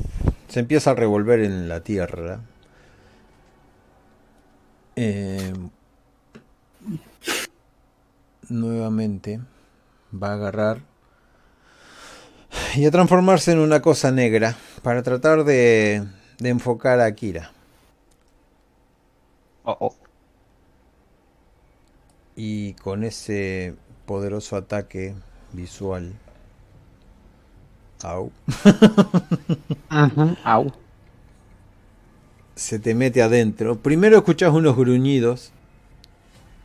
[0.48, 2.40] se empieza a revolver en la tierra.
[5.02, 5.54] Eh,
[8.50, 9.40] nuevamente
[10.12, 10.82] va a agarrar
[12.74, 16.06] y a transformarse en una cosa negra para tratar de,
[16.38, 17.50] de enfocar a Akira.
[19.64, 19.96] Oh, oh.
[22.36, 25.14] Y con ese poderoso ataque
[25.54, 26.12] visual.
[28.02, 28.30] Au.
[30.44, 30.79] Au.
[32.60, 33.78] Se te mete adentro.
[33.78, 35.50] Primero escuchas unos gruñidos.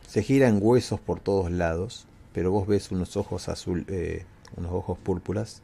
[0.06, 2.04] Se giran huesos por todos lados.
[2.34, 3.86] Pero vos ves unos ojos azul.
[3.88, 4.26] eh,
[4.58, 5.62] unos ojos púrpuras.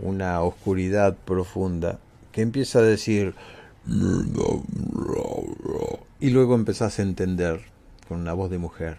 [0.00, 2.00] Una oscuridad profunda.
[2.32, 3.36] Que empieza a decir.
[6.18, 7.60] Y luego empezás a entender.
[8.08, 8.98] Con una voz de mujer.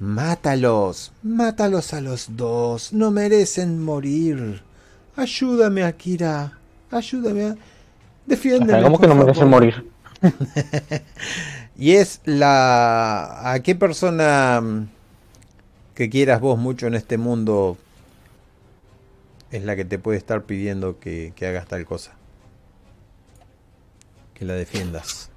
[0.00, 4.60] Mátalos, mátalos a los dos, no merecen morir.
[5.16, 6.58] Ayúdame, Akira,
[6.90, 7.44] ayúdame.
[7.44, 7.56] a-
[8.26, 8.82] Defiéndeme.
[8.82, 9.50] ¿Cómo que no merecen favor".
[9.50, 9.90] morir?
[11.76, 13.52] Y es la...
[13.52, 14.88] ¿A qué persona mm,
[15.94, 17.76] que quieras vos mucho en este mundo
[19.50, 22.12] es la que te puede estar pidiendo que, que hagas tal cosa?
[24.34, 25.30] Que la defiendas.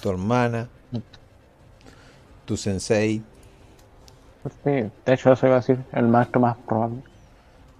[0.00, 0.68] Tu hermana,
[2.44, 3.22] tu sensei.
[4.64, 7.02] Sí, de hecho eso iba a decir, el maestro más probable.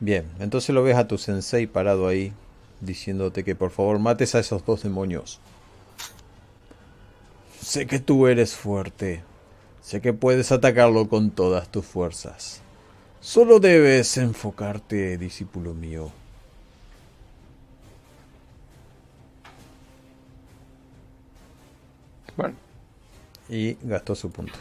[0.02, 2.32] Bien, entonces lo ves a tu sensei parado ahí,
[2.80, 5.38] diciéndote que por favor mates a esos dos demonios.
[7.60, 9.22] Sé que tú eres fuerte.
[9.80, 12.60] Sé que puedes atacarlo con todas tus fuerzas.
[13.20, 16.10] Solo debes enfocarte, discípulo mío.
[22.36, 22.56] Bueno,
[23.48, 24.58] Y gastó su punto.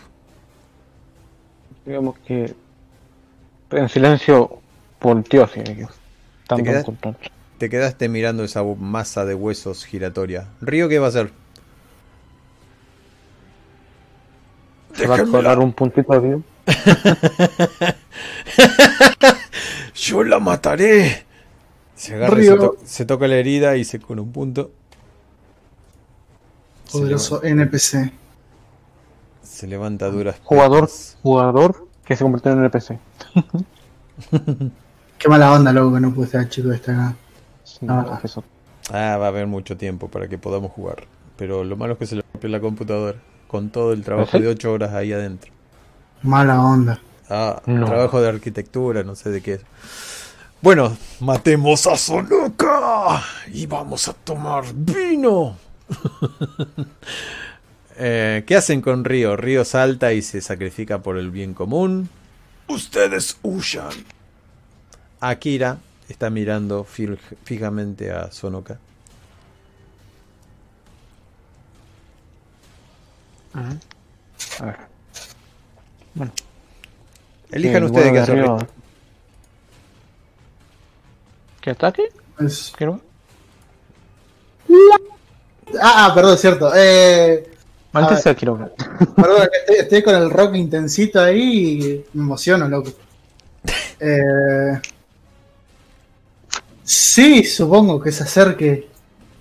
[1.86, 2.54] digamos que
[3.72, 4.62] en silencio
[5.02, 5.90] volteó hacia ellos.
[6.48, 6.86] Tanto quedas?
[6.86, 7.18] control.
[7.58, 10.48] Te quedaste mirando esa masa de huesos giratoria.
[10.62, 11.32] Río, ¿qué va a hacer?
[14.94, 16.40] Se va a colar un puntito de vida.
[19.96, 21.26] Yo la mataré.
[21.96, 22.52] Se agarra y Río.
[22.54, 24.72] se, to- se toca la herida y se con un punto.
[26.86, 28.12] Se Poderoso NPC.
[29.44, 30.90] Se levanta duras Jugador,
[31.22, 32.98] jugador que se convirtió en NPC.
[35.22, 37.16] Qué mala onda, loco, que no puse al chico este acá.
[37.64, 38.20] Sí, Ah.
[38.92, 41.04] Ah, va a haber mucho tiempo para que podamos jugar.
[41.38, 43.18] Pero lo malo es que se le rompió la computadora.
[43.48, 45.52] Con todo el trabajo de 8 horas ahí adentro.
[46.24, 47.00] Mala onda.
[47.30, 47.86] Ah, No.
[47.86, 49.62] trabajo de arquitectura, no sé de qué es.
[50.62, 53.22] Bueno, matemos a Sonoka
[53.54, 55.56] y vamos a tomar vino.
[58.04, 59.36] Eh, ¿Qué hacen con Río?
[59.38, 62.10] Río salta y se sacrifica por el bien común.
[62.68, 63.90] Ustedes huyan.
[65.22, 65.78] Akira
[66.10, 68.78] está mirando fijamente a Sonoka.
[73.54, 74.78] A ver.
[77.52, 78.40] Elijan Sí, ustedes bueno, qué hacer.
[78.40, 78.68] arriba.
[81.62, 82.10] ¿Qué ataque?
[82.40, 83.02] Es- ¿Qué no?
[85.82, 86.72] Ah, ah, perdón, cierto.
[86.76, 87.48] Eh,
[87.94, 92.92] Antes se perdón, estoy, estoy con el rock intensito ahí y me emociono, loco.
[94.04, 94.82] Eh,
[96.92, 98.90] sí, supongo que se acerque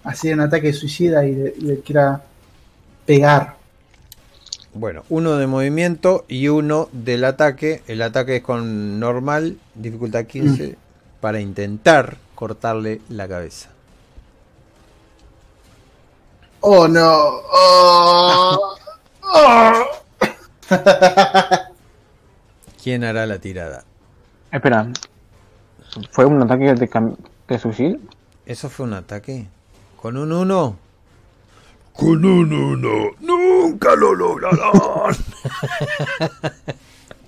[0.05, 2.23] así en ataque suicida y le, quiera
[3.05, 3.57] pegar.
[4.73, 7.83] Bueno, uno de movimiento y uno del ataque.
[7.89, 10.77] El ataque es con normal, dificultad 15,
[11.21, 13.71] para intentar cortarle la cabeza.
[16.61, 17.03] Oh no.
[17.53, 18.77] Oh.
[19.23, 19.85] Oh.
[22.83, 23.85] ¿Quién hará la tirada?
[24.53, 24.87] Espera.
[26.13, 26.89] ¿Fue un ataque de,
[27.55, 27.99] de suicidio?
[28.47, 29.47] ¿Eso fue un ataque?
[29.97, 30.77] ¿Con un 1?
[31.93, 35.15] Con un uno, nunca lo lograrán.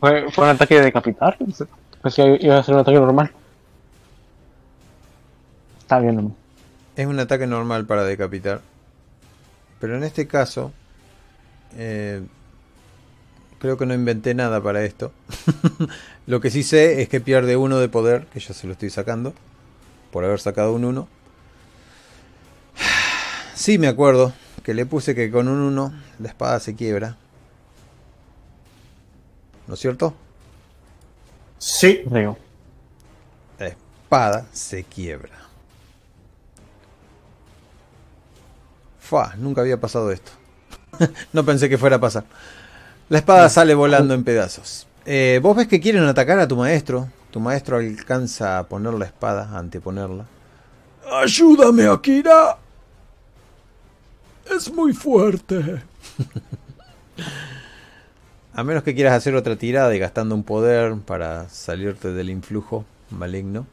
[0.01, 1.37] ¿Fue, fue un ataque de decapitar?
[2.01, 3.31] Pues que iba a ser un ataque normal.
[5.81, 6.35] Está bien, ¿no?
[6.97, 8.63] Es un ataque normal para decapitar.
[9.79, 10.73] Pero en este caso,
[11.77, 12.23] eh,
[13.59, 15.13] creo que no inventé nada para esto.
[16.27, 18.91] lo que sí sé es que pierde uno de poder, que ya se lo estoy
[18.91, 19.35] sacando,
[20.13, 21.09] por haber sacado un 1.
[23.55, 24.33] Sí, me acuerdo
[24.63, 27.17] que le puse que con un 1 la espada se quiebra.
[29.67, 30.15] ¿No es cierto?
[31.59, 32.03] Sí.
[32.09, 32.37] Creo.
[33.59, 35.33] La espada se quiebra.
[39.01, 40.33] Fua, nunca había pasado esto.
[41.33, 42.25] no pensé que fuera a pasar.
[43.09, 44.87] La espada sale volando en pedazos.
[45.07, 47.09] Eh, Vos ves que quieren atacar a tu maestro.
[47.33, 50.27] Tu maestro alcanza a poner la espada, a anteponerla.
[51.11, 52.59] Ayúdame, Akira.
[54.55, 55.83] Es muy fuerte.
[58.55, 62.85] A menos que quieras hacer otra tirada y gastando un poder para salirte del influjo
[63.09, 63.67] maligno.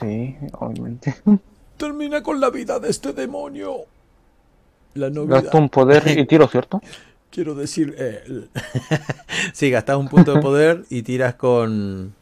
[0.00, 1.14] Sí, obviamente.
[1.76, 3.80] Termina con la vida de este demonio.
[4.94, 5.42] La novedad.
[5.42, 6.80] Gasto un poder y tiro, ¿cierto?
[7.34, 8.48] Quiero decir, él.
[9.52, 12.14] Sí, gastas un punto de poder y tiras con.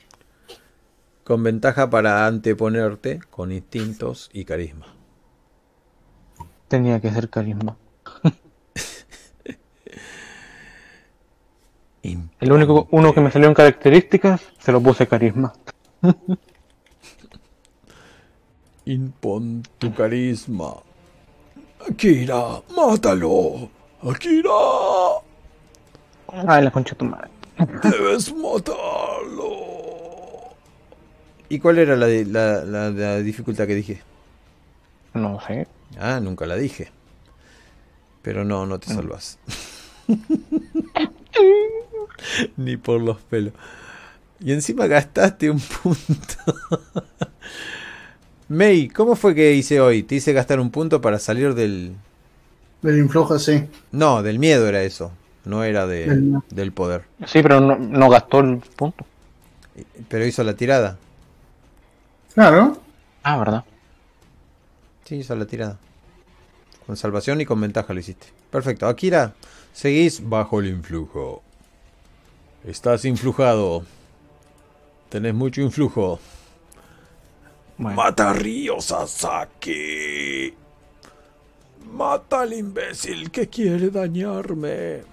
[1.23, 4.87] con ventaja para anteponerte con instintos y carisma.
[6.69, 7.77] Tenía que ser carisma.
[12.03, 15.53] El único uno que me salió en características, se lo puse carisma.
[18.87, 20.75] Impon tu carisma.
[21.87, 23.82] Akira, mátalo.
[24.03, 24.51] Akira,
[26.49, 27.29] Ay, la concha de tu madre.
[27.85, 29.53] debes matarlo.
[31.49, 34.03] ¿Y cuál era la, la- la- la dificultad que dije?
[35.15, 35.69] No sé.
[35.99, 36.91] Ah, nunca la dije.
[38.23, 39.39] Pero no, no te salvas.
[42.57, 43.53] Ni por los pelos.
[44.41, 46.35] Y encima gastaste un punto.
[48.49, 50.03] May, ¿cómo fue que hice hoy?
[50.03, 51.95] Te hice gastar un punto para salir del...
[52.83, 53.69] Del influjo, sí.
[53.93, 55.13] No, del miedo era eso.
[55.45, 57.05] No era de- Del poder.
[57.27, 59.05] Sí, pero no, no gastó el punto.
[60.09, 60.99] Pero hizo la tirada.
[62.35, 62.81] Claro.
[63.23, 63.65] Ah, ¿verdad?
[65.05, 65.79] Sí, hizo la tirada.
[66.87, 68.27] Con salvación y con ventaja lo hiciste.
[68.51, 68.87] Perfecto.
[68.87, 69.33] Akira,
[69.73, 71.43] seguís bajo el influjo.
[72.65, 73.85] Estás influjado.
[75.09, 76.21] Tenés mucho influjo.
[77.79, 77.97] Bueno.
[77.97, 80.55] Mata a Ryo Sasaki.
[81.93, 85.05] Mata al imbécil que quiere dañarme.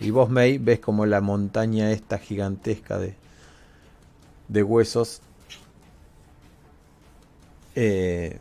[0.00, 3.14] Y vos, May, ves como la montaña esta gigantesca de,
[4.48, 5.20] de huesos
[7.74, 8.38] eh,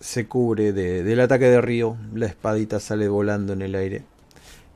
[0.00, 1.96] se cubre de- del ataque de Río.
[2.14, 4.02] La espadita sale volando en el aire.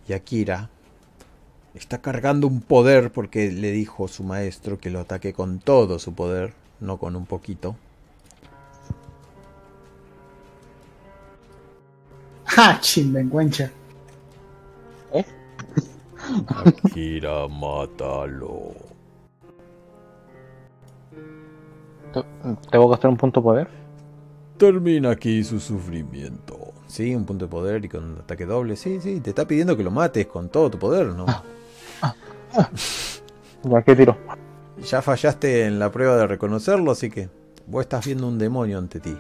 [0.09, 0.71] Y Akira
[1.75, 6.15] está cargando un poder porque le dijo su maestro que lo ataque con todo su
[6.15, 7.77] poder, no con un poquito.
[12.55, 12.79] ¡Ja!
[12.81, 13.71] Chimbencuencha.
[16.49, 18.75] Akira, mátalo.
[22.13, 22.25] Te-
[22.71, 23.69] ¿Tengo que gastar un punto de poder?
[24.59, 26.73] Termina aquí su sufrimiento.
[26.87, 28.77] Sí, un punto de poder y con ataque doble.
[28.77, 31.27] Sí, sí, te está pidiendo que lo mates con todo tu poder, ¿no?
[33.65, 34.17] Ya que tiro.
[34.85, 37.29] Ya fallaste en la prueba de reconocerlo, así que
[37.67, 39.17] vos estás viendo un demonio ante ti.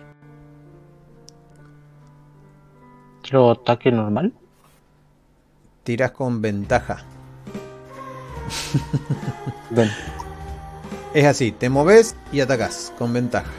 [3.22, 4.32] Tiro ataque normal.
[5.84, 7.04] Tirás con ventaja.
[9.70, 9.90] Ven.
[11.14, 13.50] Es así, te moves y atacás con ventaja.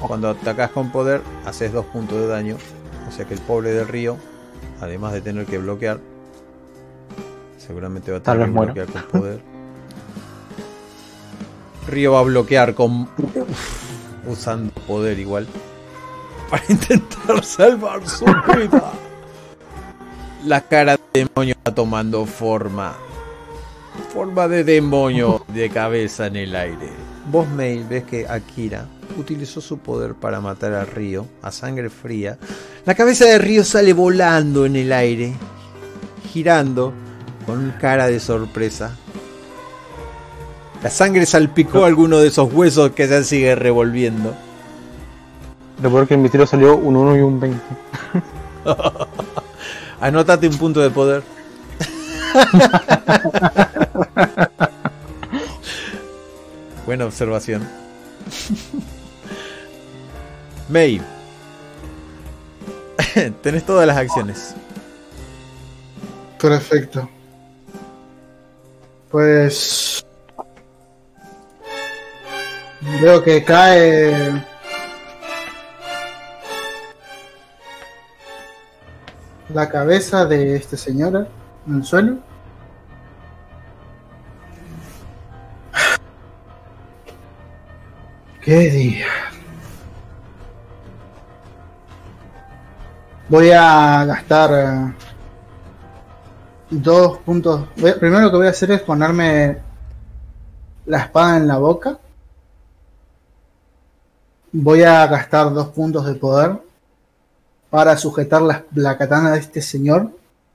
[0.00, 2.56] Cuando atacás con poder, haces dos puntos de daño.
[3.08, 4.16] O sea que el pobre del río,
[4.80, 6.00] además de tener que bloquear,
[7.58, 8.72] seguramente va a tener que muera.
[8.72, 9.40] bloquear con poder.
[11.88, 13.08] Río va a bloquear con.
[14.26, 15.46] usando poder igual.
[16.52, 18.92] Para intentar salvar su vida.
[20.44, 22.92] La cara de demonio está tomando forma.
[24.12, 26.90] Forma de demonio de cabeza en el aire.
[27.30, 28.84] Vos, May, ves que Akira
[29.18, 32.36] utilizó su poder para matar a Río a sangre fría.
[32.84, 35.32] La cabeza de Río sale volando en el aire,
[36.34, 36.92] girando
[37.46, 38.94] con cara de sorpresa.
[40.82, 44.36] La sangre salpicó alguno de esos huesos que se sigue revolviendo.
[45.82, 47.60] Recuerdo que en mi tiro salió un 1 y un 20.
[50.00, 51.24] Anótate un punto de poder.
[56.86, 57.68] Buena observación.
[60.68, 61.02] May.
[63.42, 64.54] Tenés todas las acciones.
[66.40, 67.08] Perfecto.
[69.10, 70.04] Pues.
[73.00, 74.51] Veo que cae.
[79.52, 81.26] La cabeza de esta señora
[81.66, 82.18] en el suelo.
[88.40, 89.06] ¿Qué día?
[93.28, 94.94] Voy a gastar eh,
[96.70, 97.68] dos puntos.
[97.74, 99.58] Primero lo que voy a hacer es ponerme
[100.86, 101.98] la espada en la boca.
[104.52, 106.71] Voy a gastar dos puntos de poder
[107.72, 110.10] para sujetar la, la katana de este señor.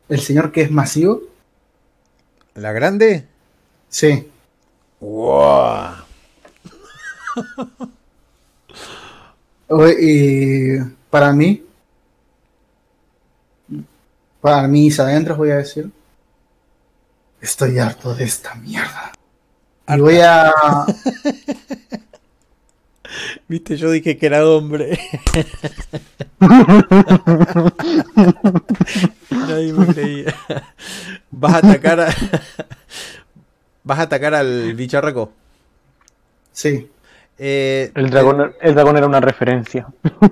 [0.08, 1.24] El señor que es masivo.
[2.54, 3.26] ¿La grande?
[3.90, 4.30] Sí.
[5.00, 5.96] ¡Wow!
[10.00, 10.78] Y
[11.10, 11.66] para mí,
[14.40, 15.90] para mis adentros voy a decir,
[17.42, 19.12] estoy harto de esta mierda.
[19.88, 20.54] Y voy a...
[23.48, 24.98] Viste, yo dije que era hombre.
[29.32, 30.36] Nadie me creía.
[31.32, 32.08] Vas a atacar a...
[33.84, 35.32] Vas a atacar al bicharraco.
[36.52, 36.90] Sí,
[37.38, 39.88] Eh, El dragón, el dragón era una referencia.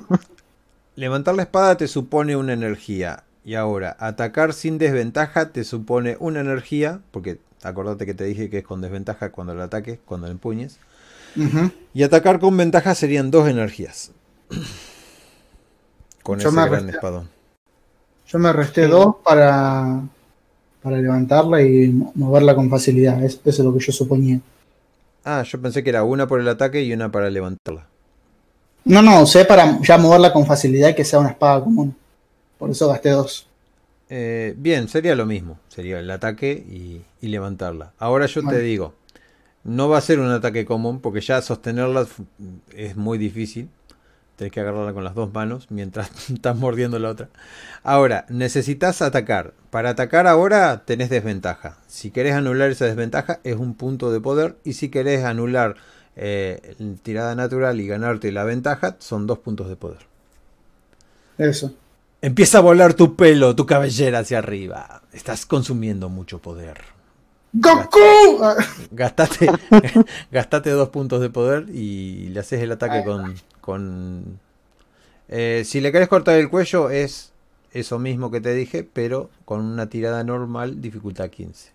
[0.95, 3.23] Levantar la espada te supone una energía.
[3.43, 7.01] Y ahora, atacar sin desventaja te supone una energía.
[7.11, 10.80] Porque acordate que te dije que es con desventaja cuando lo ataques, cuando lo empuñes.
[11.93, 14.11] Y atacar con ventaja serían dos energías.
[16.23, 17.30] Con Yo ese me gran resté- espadón.
[18.27, 20.01] yo me resté dos para,
[20.81, 23.23] para levantarla y mo- moverla con facilidad.
[23.23, 24.39] Es- eso es lo que yo suponía.
[25.23, 27.88] Ah, yo pensé que era una por el ataque y una para levantarla.
[28.85, 31.95] No, no, usé para ya moverla con facilidad y que sea una espada común.
[32.57, 33.47] Por eso gasté dos.
[34.09, 35.57] Eh, bien, sería lo mismo.
[35.67, 37.93] Sería el ataque y, y levantarla.
[37.97, 38.93] Ahora yo te digo,
[39.65, 42.07] no va a ser un ataque común porque ya sostenerla
[42.73, 43.69] es muy difícil.
[44.37, 47.29] Tenés que agarrarla con las dos manos mientras estás mordiendo la otra.
[47.83, 49.53] Ahora, necesitas atacar.
[49.71, 51.79] Para atacar ahora tenés desventaja.
[51.87, 54.55] Si querés anular esa desventaja es un punto de poder.
[54.63, 55.75] Y si querés anular
[56.15, 60.05] eh, tirada natural y ganarte la ventaja son dos puntos de poder.
[61.39, 61.73] Eso.
[62.21, 65.01] Empieza a volar tu pelo, tu cabellera hacia arriba.
[65.11, 66.94] Estás consumiendo mucho poder.
[67.58, 68.43] ¡Goku!
[68.43, 68.56] Ah,
[68.92, 69.50] Gastate,
[70.32, 73.35] gastate dos puntos de poder y le haces el ataque con...
[73.61, 74.40] con
[75.30, 77.32] eh, si le querés cortar el cuello es
[77.72, 81.72] eso mismo que te dije, pero con una tirada normal, dificultad 15.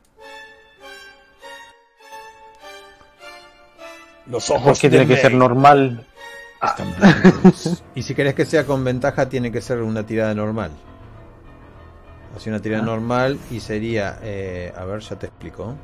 [4.26, 6.06] Los Porque tiene que ser normal.
[6.62, 7.82] están blancos.
[7.94, 10.70] Y si querés que sea con ventaja, tiene que ser una tirada normal.
[12.36, 12.86] Así una tirada Ah.
[12.86, 14.18] normal y sería.
[14.22, 15.74] eh, a ver, ya te explico.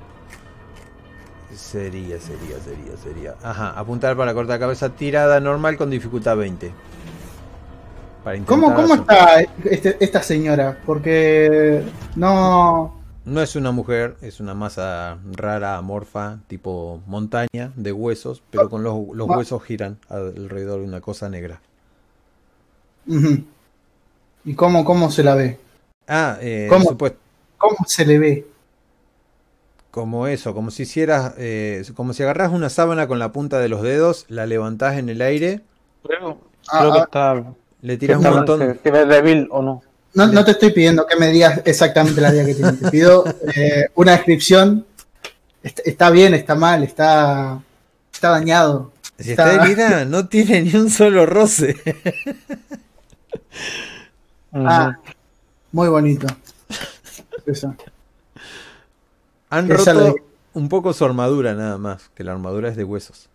[1.54, 3.34] Sería, sería, sería, sería.
[3.42, 4.90] Ajá, apuntar para cortar cabeza.
[4.90, 6.72] Tirada normal con dificultad 20.
[8.22, 10.78] Para ¿Cómo, cómo está este- esta señora?
[10.84, 11.82] Porque
[12.16, 12.94] no...
[13.24, 18.82] No es una mujer, es una masa rara, amorfa, tipo montaña, de huesos, pero con
[18.84, 19.36] los, los Ah.
[19.38, 21.60] huesos giran alrededor de una cosa negra.
[24.44, 25.58] ¿Y cómo, cómo se la ve?
[26.08, 26.84] Ah, eh, ¿Cómo?
[26.90, 27.16] supuest-
[27.58, 28.46] ¿Cómo se le ve?
[29.90, 33.68] Como eso, como si hicieras, eh, como si agarras una sábana con la punta de
[33.68, 35.62] los dedos, la levantás en el aire,
[36.06, 37.02] Creo, Ah, creo que ah.
[37.04, 37.44] está.
[37.82, 38.58] le tiras un montón.
[38.60, 39.82] Se, se ve débil o no.
[40.14, 42.72] No, no te estoy pidiendo que me digas exactamente la idea que tiene.
[42.72, 44.86] Te pido eh, una descripción.
[45.62, 47.60] Está, está bien, está mal, está,
[48.12, 48.92] está dañado.
[49.18, 51.76] Si está está- herida, no tiene ni un solo roce.
[54.52, 54.96] Ah,
[55.76, 56.26] muy bonito.
[57.44, 57.74] Eso.
[59.50, 60.14] Han Esa roto la-
[60.54, 63.28] un poco su armadura nada más, que la armadura es de huesos.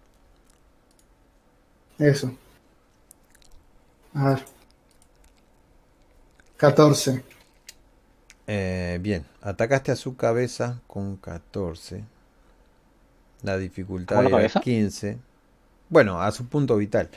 [2.00, 2.32] Eso.
[4.16, 4.46] A ver.
[6.58, 7.24] 14.
[8.48, 12.04] Eh, bien, atacaste a su cabeza con 14.
[13.44, 14.60] La dificultad ¿Cómo la era cabeza?
[14.60, 15.20] 15.
[15.90, 17.10] Bueno, a su punto vital.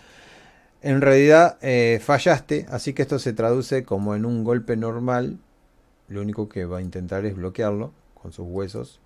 [0.84, 5.38] En realidad eh, fallaste, así que esto se traduce como en un golpe normal.
[6.08, 9.00] Lo único que va a intentar es bloquearlo con sus huesos.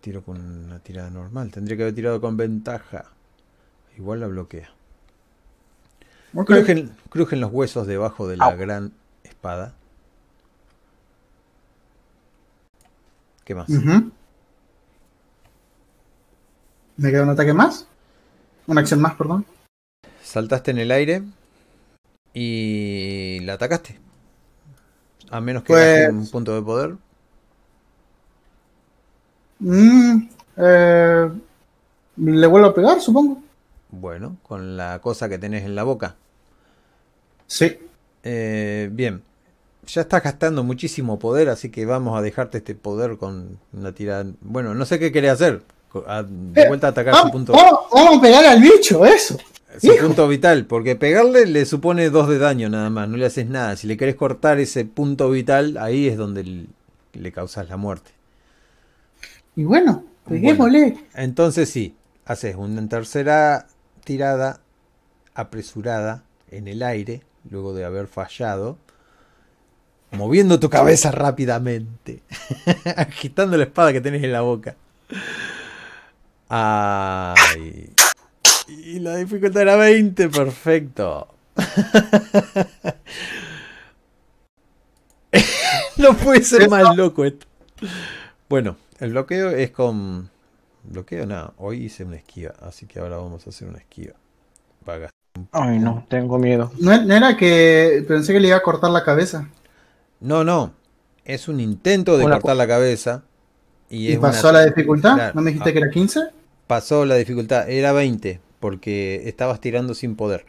[0.00, 1.50] Tiro con una tirada normal.
[1.50, 3.06] Tendría que haber tirado con ventaja.
[3.96, 4.70] Igual la bloquea.
[6.46, 8.56] Crujen, crujen los huesos debajo de la Au.
[8.56, 8.92] gran
[9.24, 9.74] espada.
[13.44, 13.68] ¿Qué más?
[13.68, 14.12] ¿Me
[17.10, 17.88] queda un ataque más?
[18.68, 19.44] Una acción más, perdón.
[20.32, 21.22] Saltaste en el aire
[22.34, 23.98] y la atacaste.
[25.30, 26.94] A menos que Pues- un punto de poder.
[29.60, 31.30] Mm, eh,
[32.18, 33.40] ¿Le vuelvo a pegar, supongo?
[33.88, 36.16] Bueno, con la cosa que tenés en la boca.
[37.46, 37.78] Sí.
[38.22, 39.22] Eh, bien.
[39.86, 44.26] Ya estás gastando muchísimo poder, así que vamos a dejarte este poder con una tirada.
[44.42, 45.62] Bueno, no sé qué querés hacer.
[46.06, 49.06] A- de Eh, vuelta a atacar su Vamos, punto, vamos- vamos a pegar al bicho,
[49.06, 49.38] eso.
[49.80, 50.06] Su hijo.
[50.06, 53.76] punto vital, porque pegarle le supone dos de daño nada más, no le haces nada.
[53.76, 56.66] Si le querés cortar ese punto vital, ahí es donde
[57.12, 58.10] le causas la muerte.
[59.56, 60.96] Y bueno, peguémosle.
[61.14, 63.66] Entonces sí, haces una tercera
[64.04, 64.60] tirada
[65.34, 68.78] apresurada en el aire, luego de haber fallado,
[70.12, 72.22] moviendo tu cabeza rápidamente,
[72.96, 74.76] agitando la espada que tenés en la boca.
[76.48, 77.92] Ay.
[78.68, 81.28] Y la dificultad era 20, perfecto.
[85.96, 87.46] no puede ser más loco esto.
[88.48, 90.30] Bueno, el bloqueo es con.
[90.84, 91.52] Bloqueo nada.
[91.58, 94.14] Hoy hice una esquiva, así que ahora vamos a hacer una esquiva.
[94.84, 95.10] Vaga.
[95.52, 96.72] Ay, no, tengo miedo.
[96.78, 99.48] No, no era que pensé que le iba a cortar la cabeza.
[100.20, 100.72] No, no.
[101.24, 103.22] Es un intento de Una cortar la cabeza.
[103.90, 105.14] Y, ¿Y, es una- pasó la dificultad?
[105.14, 105.32] Claro.
[105.34, 105.72] ¿No me dijiste Ah.
[105.72, 106.20] que era 15?
[106.66, 107.68] pasó la dificultad.
[107.70, 110.46] Era 20, porque estabas tirando sin poder.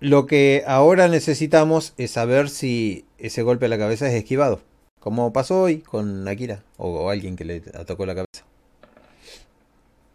[0.00, 4.60] Lo que ahora necesitamos es saber si ese golpe a la cabeza es esquivado.
[4.98, 8.44] Como pasó hoy con Akira o, o alguien que le atacó la cabeza.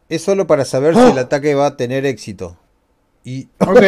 [0.09, 2.57] Es solo para saber si el ataque va a tener éxito.
[3.23, 3.81] Y Ok.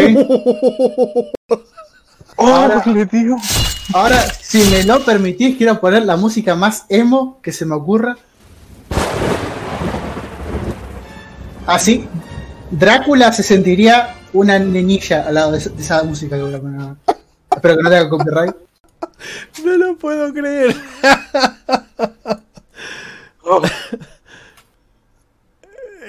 [2.42, 3.36] ¡Oh, le digo!
[3.94, 8.18] Ahora, si me lo permitís, quiero poner la música más emo que se me ocurra.
[11.70, 12.08] Así,
[12.72, 16.60] Drácula se sentiría una niñilla al lado de esa, de esa música que voy a
[16.60, 16.96] poner.
[17.56, 18.56] Espero que no tenga copyright.
[19.64, 20.76] no lo puedo creer.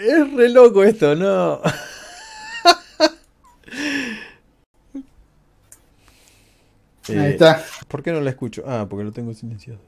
[0.06, 1.60] Es re loco esto, ¿no?
[7.08, 7.62] Ahí Eh, está.
[7.88, 8.62] ¿Por qué no la escucho?
[8.66, 9.80] Ah, porque lo tengo silenciado.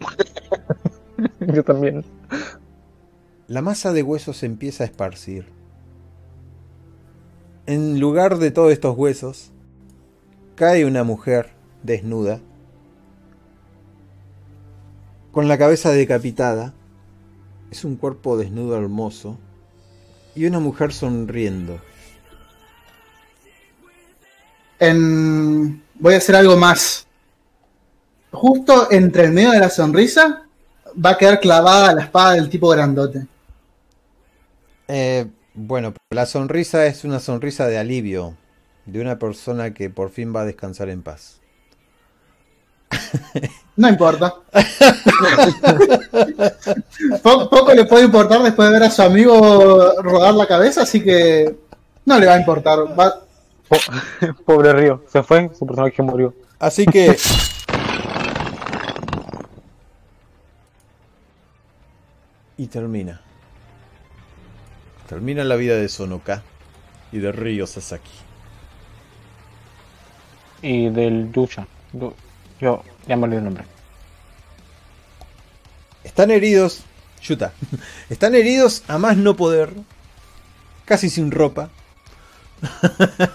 [1.40, 2.04] Yo también.
[3.48, 5.46] La masa de huesos se empieza a esparcir.
[7.66, 9.50] En lugar de todos estos huesos,
[10.54, 11.50] cae una mujer
[11.82, 12.40] desnuda,
[15.32, 16.74] con la cabeza decapitada.
[17.70, 19.38] Es un cuerpo desnudo hermoso
[20.34, 21.80] y una mujer sonriendo.
[24.78, 27.06] En- Voy a hacer algo más.
[28.30, 30.44] Justo entre el medio de la sonrisa
[31.04, 33.26] va a quedar clavada la espada del tipo grandote.
[34.88, 38.36] Eh, bueno, la sonrisa es una sonrisa de alivio
[38.86, 41.40] de una persona que por fin va a descansar en paz.
[43.76, 44.34] No importa.
[47.22, 51.02] Po- poco le puede importar después de ver a su amigo rodar la cabeza, así
[51.02, 51.54] que
[52.06, 52.78] no le va a importar.
[52.98, 53.20] Va-
[54.46, 56.34] Pobre Río, se fue, su personaje murió.
[56.58, 57.14] Así que.
[62.56, 63.20] y termina.
[65.08, 66.42] Termina la vida de Sonoka
[67.12, 68.10] y de Ryo Sasaki.
[70.60, 71.66] Y del Yusha.
[71.92, 72.14] Yo,
[72.60, 73.64] yo ya me olvidé el nombre.
[76.04, 76.82] Están heridos.
[77.22, 77.52] Yuta.
[78.10, 79.72] Están heridos a más no poder.
[80.84, 81.70] Casi sin ropa.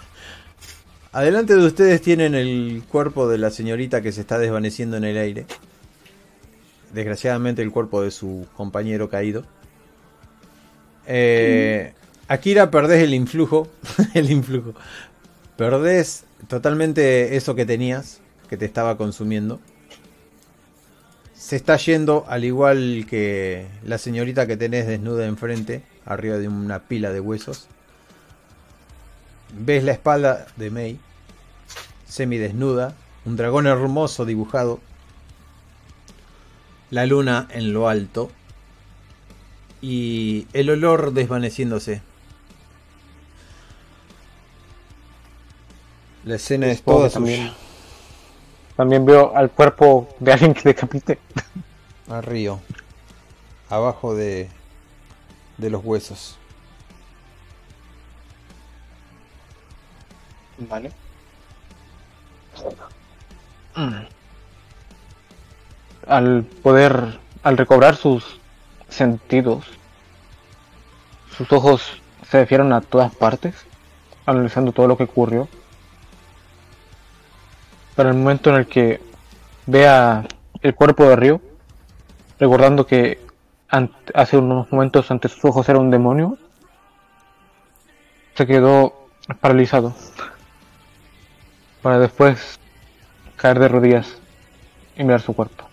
[1.12, 5.18] Adelante de ustedes tienen el cuerpo de la señorita que se está desvaneciendo en el
[5.18, 5.46] aire.
[6.92, 9.44] Desgraciadamente el cuerpo de su compañero caído.
[11.08, 11.94] Eh,
[12.28, 13.68] Akira, perdés el influjo.
[14.14, 14.74] el influjo.
[15.58, 19.60] Perdés totalmente eso que tenías, que te estaba consumiendo.
[21.34, 26.80] Se está yendo al igual que la señorita que tenés desnuda enfrente, arriba de una
[26.80, 27.68] pila de huesos.
[29.56, 31.00] Ves la espalda de Mei,
[32.08, 34.80] semidesnuda, un dragón hermoso dibujado,
[36.90, 38.32] la luna en lo alto
[39.84, 42.02] y el olor desvaneciéndose.
[46.24, 47.16] La escena es toda que suya.
[47.16, 47.54] también,
[48.78, 51.20] también veo al cuerpo de alguien que decapité.
[52.10, 52.62] a Río,
[53.70, 54.50] abajo de,
[55.58, 56.38] de los huesos.
[60.60, 60.92] Vale.
[66.08, 68.40] Al poder, al recobrar sus
[68.94, 69.66] sentidos,
[71.36, 73.56] sus ojos se desfiaron a todas partes,
[74.26, 75.48] analizando todo lo que ocurrió.
[77.96, 79.02] Para el momento en el que
[79.66, 80.26] vea
[80.62, 81.42] el cuerpo de Río,
[82.40, 83.20] recordando que
[84.14, 86.38] hace unos momentos ante sus ojos era un demonio,
[88.36, 89.08] se quedó
[89.40, 89.94] paralizado
[91.82, 92.60] para después
[93.36, 94.18] caer de rodillas
[94.96, 95.66] y mirar su cuerpo,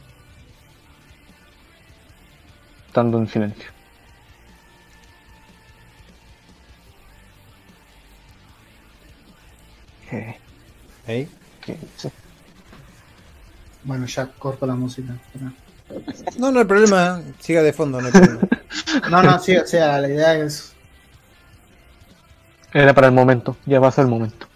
[2.91, 3.71] estando en silencio.
[11.07, 11.29] ¿Hey?
[13.85, 15.15] Bueno, ya corto la música.
[16.37, 17.23] No, no hay problema.
[17.39, 18.41] Siga de fondo, no hay problema.
[19.11, 20.73] No, no, sí, o sea, la idea es.
[22.73, 24.47] Era para el momento, ya va a ser el momento.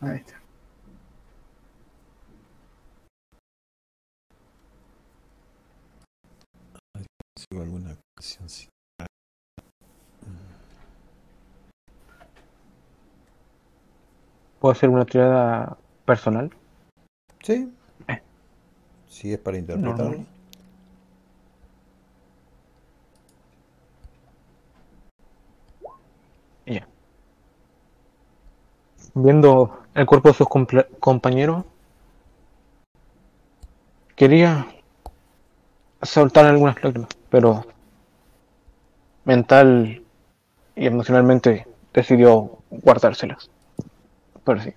[0.00, 0.40] Ahí está.
[7.36, 7.64] Sigo
[8.20, 8.68] sí.
[14.58, 16.50] ¿Puedo hacer una tirada personal?
[17.42, 17.72] Sí.
[18.08, 18.22] Eh.
[19.08, 20.18] Si es para interpretarlo.
[20.18, 20.26] no.
[26.66, 26.86] Ya.
[29.14, 30.48] Viendo el cuerpo de sus
[31.00, 31.64] compañeros,
[34.14, 34.66] quería
[36.02, 37.64] soltar algunas lágrimas, pero
[39.24, 40.02] mental
[40.76, 43.50] y emocionalmente decidió guardárselas.
[44.44, 44.74] Pero sí.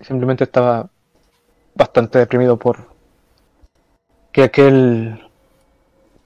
[0.00, 0.90] Simplemente estaba
[1.74, 2.92] bastante deprimido por
[4.32, 5.20] que aquel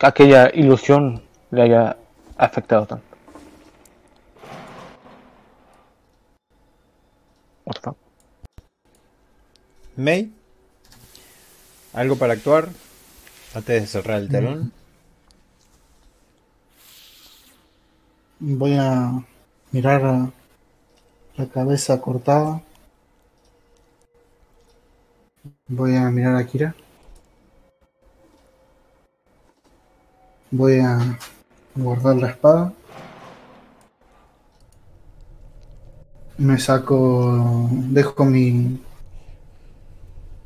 [0.00, 1.96] aquella ilusión le haya
[2.36, 3.06] afectado tanto.
[7.64, 7.96] What the fuck?
[9.96, 10.32] May,
[11.92, 12.68] ¿algo para actuar?
[13.54, 14.72] Antes de cerrar el telón.
[18.40, 19.24] Voy a
[19.72, 20.30] mirar
[21.36, 22.62] la cabeza cortada.
[25.66, 26.74] Voy a mirar a Kira.
[30.50, 31.18] Voy a
[31.74, 32.72] guardar la espada.
[36.38, 38.78] Me saco, dejo mi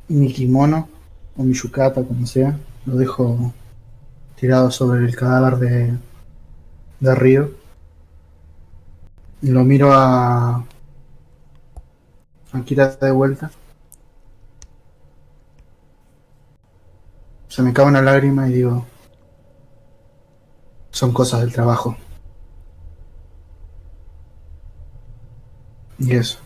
[0.08, 0.88] mi kimono
[1.36, 2.58] o mi yukata, como sea.
[2.84, 3.52] Lo dejo
[4.36, 5.98] tirado sobre el cadáver de,
[7.00, 7.50] de Río.
[9.40, 10.64] Y lo miro a.
[12.52, 13.50] a Kira de vuelta.
[17.48, 18.86] Se me cae una lágrima y digo.
[20.90, 21.96] Son cosas del trabajo.
[25.98, 26.38] Y eso.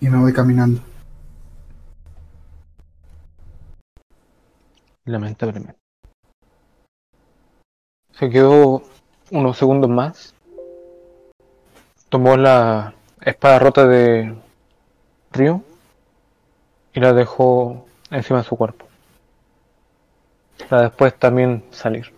[0.00, 0.80] Y me voy caminando.
[5.04, 5.80] Lamentablemente.
[8.12, 8.82] Se quedó
[9.30, 10.34] unos segundos más.
[12.08, 14.36] Tomó la espada rota de
[15.32, 15.62] Río
[16.92, 18.86] y la dejó encima de su cuerpo.
[20.68, 22.12] Para después también salir.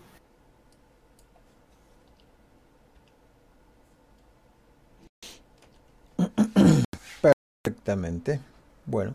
[7.63, 8.41] Perfectamente.
[8.85, 9.15] Bueno.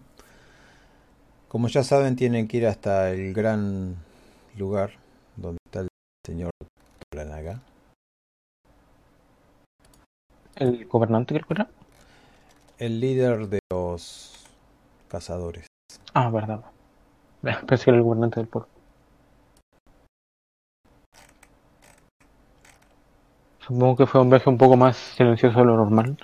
[1.50, 3.96] Como ya saben, tienen que ir hasta el gran
[4.56, 4.92] lugar
[5.36, 5.88] donde está el
[6.24, 6.52] señor
[7.10, 7.60] Toranaga.
[10.56, 11.68] ¿El gobernante creo que era?
[12.78, 14.46] El líder de los
[15.08, 15.66] cazadores.
[16.14, 16.62] Ah, verdad.
[17.68, 18.70] Pensé que era el gobernante del pueblo.
[23.58, 26.16] Supongo que fue un viaje un poco más silencioso de lo normal.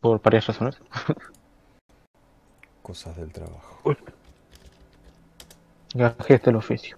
[0.00, 0.80] Por varias razones.
[2.86, 3.96] Cosas del trabajo.
[5.92, 6.96] Gajes del oficio.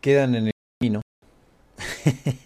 [0.00, 1.02] Quedan en el camino.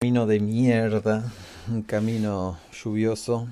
[0.00, 1.30] camino de mierda.
[1.68, 3.46] Un camino lluvioso.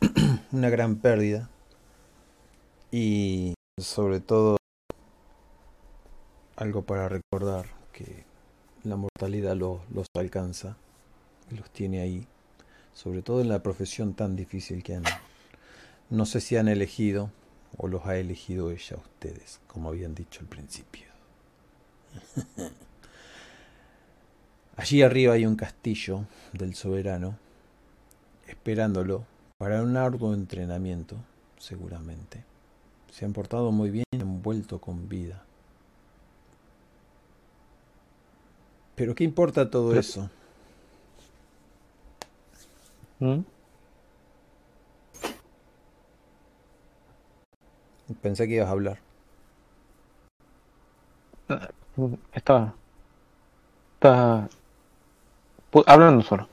[0.52, 1.50] Una gran pérdida.
[2.92, 4.56] Y sobre todo
[6.56, 8.24] algo para recordar que
[8.84, 10.78] la mortalidad los, los alcanza
[11.54, 12.26] los tiene ahí.
[12.92, 15.04] Sobre todo en la profesión tan difícil que han.
[16.10, 17.30] No sé si han elegido
[17.76, 21.06] o los ha elegido ella a ustedes, como habían dicho al principio.
[24.76, 27.36] Allí arriba hay un castillo del soberano,
[28.46, 29.24] esperándolo
[29.58, 31.16] para un arduo entrenamiento,
[31.58, 32.44] seguramente.
[33.12, 35.44] Se han portado muy bien y han vuelto con vida.
[38.96, 40.30] Pero ¿qué importa todo Pero- eso?
[43.20, 43.40] ¿Mm?
[48.22, 48.98] Pensé que ibas a hablar.
[52.32, 52.74] Está.
[53.94, 54.48] Está.
[55.72, 56.48] pu- Hablando solo.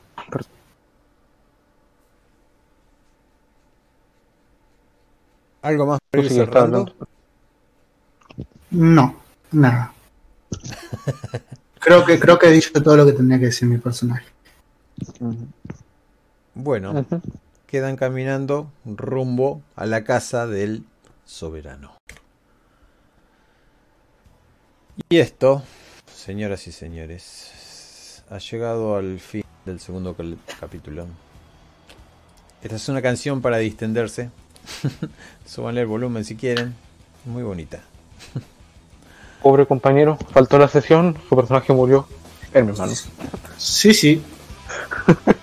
[5.62, 6.92] ¿Algo más para ir cerrando?
[8.70, 9.14] No,
[9.52, 9.92] nada.
[11.80, 14.24] Creo que, creo que he dicho todo lo que tenía que decir mi personaje.
[16.54, 17.06] Bueno,
[17.66, 20.84] quedan caminando rumbo a la casa del
[21.24, 21.92] soberano.
[25.08, 25.62] Y esto,
[26.14, 30.14] señoras y señores, ha llegado al fin del segundo
[30.60, 31.06] capítulo.
[32.62, 34.30] Esta es una canción para distenderse.
[35.46, 36.74] Súbanle el volumen si quieren.
[37.24, 37.80] Muy bonita.
[39.42, 42.06] Pobre compañero, faltó la sesión, su personaje murió.
[42.52, 43.08] En mis manos.
[43.56, 44.22] Sí, sí.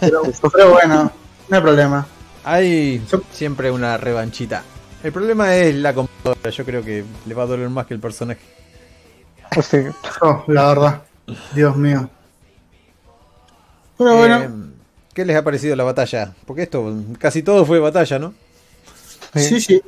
[0.00, 1.12] Pero, pero bueno,
[1.48, 2.06] no hay problema.
[2.44, 4.62] Hay Yo- siempre una revanchita.
[5.02, 6.50] El problema es la computadora.
[6.50, 8.40] Yo creo que le va a doler más que el personaje.
[9.50, 9.78] Así,
[10.20, 11.02] Oh, la verdad.
[11.54, 12.08] Dios mío.
[13.98, 14.50] Pero bueno, Eh,
[15.14, 16.32] ¿Qué les ha parecido la batalla?
[16.46, 18.32] Porque esto casi todo fue batalla, ¿no?
[19.34, 19.82] sí, sí.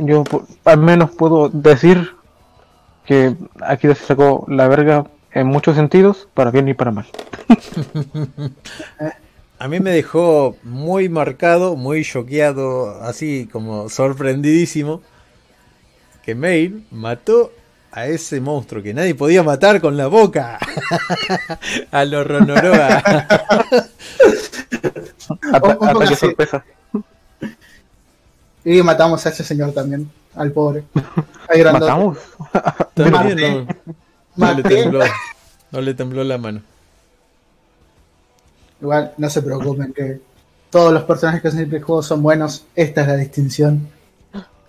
[0.00, 2.14] Yo pu- al menos puedo decir
[3.06, 5.04] que aquí se sacó la verga
[5.34, 7.06] en muchos sentidos, para bien y para mal.
[9.58, 15.00] A mí me dejó muy marcado, muy choqueado, así como sorprendidísimo,
[16.22, 17.52] que Mail mató
[17.92, 20.58] a ese monstruo que nadie podía matar con la boca.
[21.92, 22.98] a los Ronoroa.
[25.52, 26.64] Ataque sorpresa.
[28.64, 30.84] Y matamos a ese señor también, al pobre.
[31.48, 31.86] Grandote.
[31.86, 32.18] Matamos.
[32.94, 33.66] También no,
[34.36, 35.00] no le tembló,
[35.70, 36.60] no le tembló la mano.
[38.80, 40.20] Igual, no se preocupen que
[40.70, 42.64] todos los personajes que hacen el juego son buenos.
[42.74, 43.88] Esta es la distinción.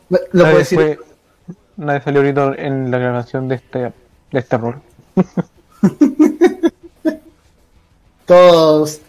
[0.10, 0.80] Lo puedo Nadie, decir.
[0.80, 1.00] fue-
[1.77, 3.94] nadie salió ahorita en la grabación de este, de
[4.40, 4.82] este rol.
[8.26, 9.02] Todos,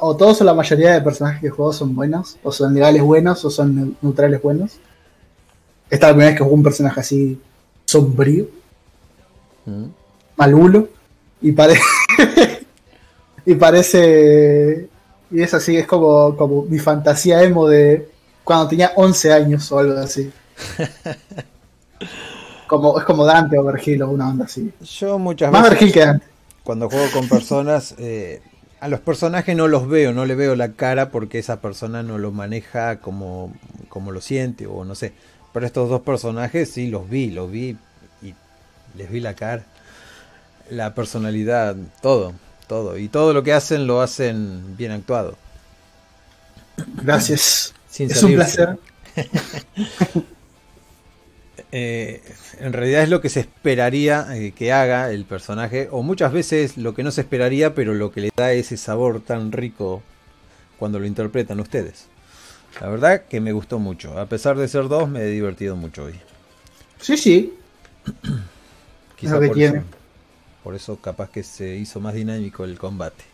[0.00, 3.44] o todos o la mayoría de personajes que juego son buenos, o son legales buenos,
[3.44, 4.78] o son neu- neutrales buenos.
[5.90, 7.40] Esta es la primera vez que juego un personaje así
[7.84, 8.46] sombrío,
[9.66, 9.84] ¿Mm?
[10.36, 10.88] Malulo,
[11.40, 11.80] y parece.
[13.46, 14.88] y parece.
[15.30, 18.08] Y es así, es como, como mi fantasía emo de
[18.44, 20.30] cuando tenía 11 años o algo así.
[22.66, 24.72] Como, es como Dante o Vergil o una onda así.
[24.80, 25.78] Yo muchas Más veces...
[25.78, 26.26] Vergil que Dante.
[26.64, 28.40] cuando juego con personas, eh,
[28.80, 32.16] a los personajes no los veo, no le veo la cara porque esa persona no
[32.16, 33.52] lo maneja como,
[33.90, 35.12] como lo siente o no sé.
[35.52, 37.76] Pero estos dos personajes sí los vi, los vi
[38.22, 38.34] y
[38.96, 39.64] les vi la cara,
[40.70, 42.32] la personalidad, todo,
[42.66, 42.98] todo.
[42.98, 45.36] Y todo lo que hacen lo hacen bien actuado.
[47.02, 47.74] Gracias.
[47.88, 48.78] Sin es un placer.
[51.74, 52.20] Eh,
[52.60, 56.76] en realidad es lo que se esperaría eh, que haga el personaje, o muchas veces
[56.76, 60.02] lo que no se esperaría, pero lo que le da ese sabor tan rico
[60.78, 62.08] cuando lo interpretan ustedes.
[62.78, 64.18] La verdad que me gustó mucho.
[64.18, 66.14] A pesar de ser dos, me he divertido mucho hoy.
[67.00, 67.54] Sí, sí.
[69.16, 69.78] Quizá lo que por, tiene.
[69.78, 69.86] eso,
[70.62, 73.24] por eso capaz que se hizo más dinámico el combate.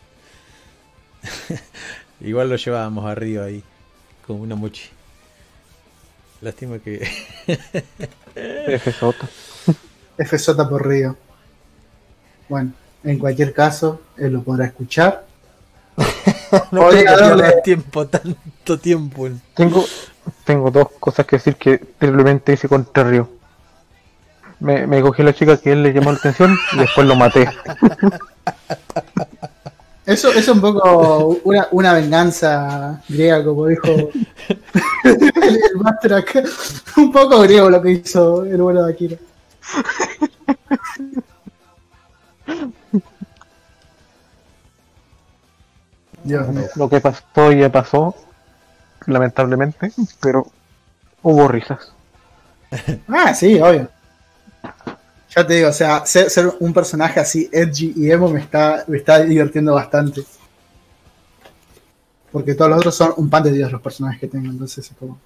[2.21, 3.63] Igual lo llevábamos arriba ahí,
[4.25, 4.89] como una mochi.
[6.41, 6.99] Lástima que...
[8.79, 9.27] FJ.
[10.17, 11.17] FJ por Río.
[12.47, 15.25] Bueno, en cualquier caso, él lo podrá escuchar.
[16.71, 19.27] no Oye, darle- más tiempo, tanto tiempo.
[19.27, 19.85] en- Tengo,
[20.45, 23.29] tengo dos cosas que decir que terriblemente hice contra Río.
[24.59, 27.15] Me, me cogí a la chica que él le llamó la atención y después lo
[27.15, 27.49] maté.
[30.05, 34.11] Eso es un poco una, una venganza griega, como dijo el,
[35.05, 36.43] el máster acá.
[36.97, 39.17] Un poco griego lo que hizo el bueno de Akira.
[46.23, 46.67] Dios mío.
[46.75, 48.15] Lo que pasó ya pasó,
[49.05, 50.47] lamentablemente, pero
[51.21, 51.93] hubo risas.
[53.07, 53.89] Ah, sí, obvio.
[55.35, 58.83] Ya te digo, o sea, ser, ser un personaje así edgy y emo me está,
[58.87, 60.23] me está divirtiendo bastante.
[62.31, 64.97] Porque todos los otros son un pan de Dios los personajes que tengo, entonces es
[64.97, 65.19] como...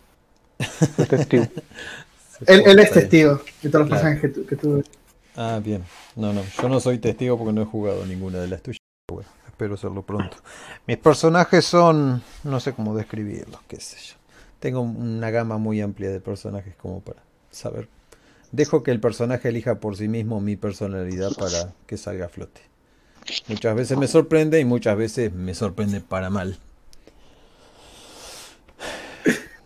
[1.09, 1.47] Testigo.
[2.47, 3.89] Él, él es testigo de todos los Claro.
[3.89, 4.83] personajes que, tu- que tuve.
[5.35, 5.83] Ah, bien.
[6.15, 8.79] No, no, yo no soy testigo porque no he jugado ninguna de las tuyas.
[9.07, 10.37] pero Bueno, espero hacerlo pronto.
[10.87, 14.15] Mis personajes son, no sé cómo describirlos, qué sé yo.
[14.59, 17.87] Tengo una gama muy amplia de personajes como para saber.
[18.53, 22.61] Dejo que el personaje elija por sí mismo mi personalidad para que salga a flote.
[23.47, 26.57] Muchas veces me sorprende y muchas veces me sorprende para mal.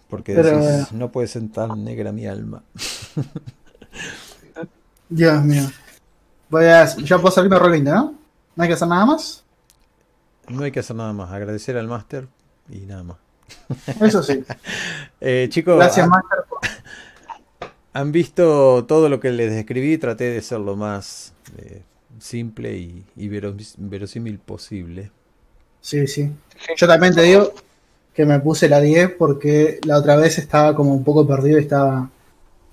[0.10, 2.64] Porque Pero, decís, no puede ser tan negra mi alma.
[5.10, 5.64] Dios mío.
[6.50, 6.86] Voy a.
[6.86, 8.16] Ya puedo salirme rolando, ¿no?
[8.56, 9.44] No hay que hacer nada más.
[10.48, 12.30] No hay que hacer nada más, agradecer al máster
[12.70, 13.18] y nada más.
[14.02, 14.46] Eso sí.
[15.20, 16.40] Eh, chicos, Gracias, ¿han, Master.
[16.48, 16.60] por-
[18.00, 19.98] han visto todo lo que les describí?
[19.98, 21.82] Traté de ser lo más eh,
[22.20, 25.12] simple y, y veros- verosímil posible.
[25.82, 26.32] Sí, sí.
[26.76, 27.52] Yo también te digo
[28.14, 31.62] que me puse la 10 porque la otra vez estaba como un poco perdido y
[31.64, 32.10] estaba.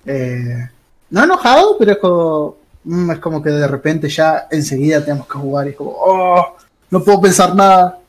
[0.05, 0.69] eh,
[1.09, 2.57] no enojado, pero es como.
[2.83, 5.91] mm, es como que de repente ya enseguida tenemos que jugar y es como.
[5.97, 6.55] ¡Oh!
[6.89, 7.99] No puedo pensar nada.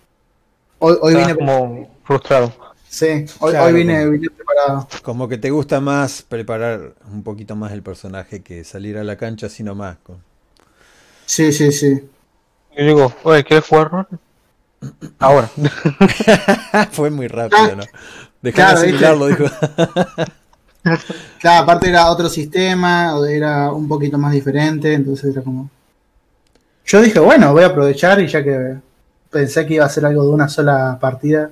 [0.79, 1.35] Hoy, hoy vine.
[1.35, 2.53] como frustrado.
[2.89, 4.89] Sí, hoy, Claro, hoy vine, como- vine preparado.
[5.03, 9.17] Como que te gusta más preparar un poquito más el personaje que salir a la
[9.17, 9.99] cancha así nomás.
[10.03, 10.23] con-
[11.27, 12.09] Sí, sí, sí.
[12.77, 14.07] Yo digo, oye, ¿quieres jugar rol?
[15.19, 15.51] Ahora.
[16.93, 17.83] Fue muy rápido, ¿no?
[18.43, 19.07] Dejame Claro, ¿viste?
[19.07, 19.45] asimilarlo, dijo.
[21.41, 25.69] Claro, aparte era otro sistema, o era un poquito más diferente, entonces era como...
[26.85, 28.77] Yo dije, bueno, voy a aprovechar y ya que
[29.29, 31.51] pensé que iba a ser algo de una sola partida,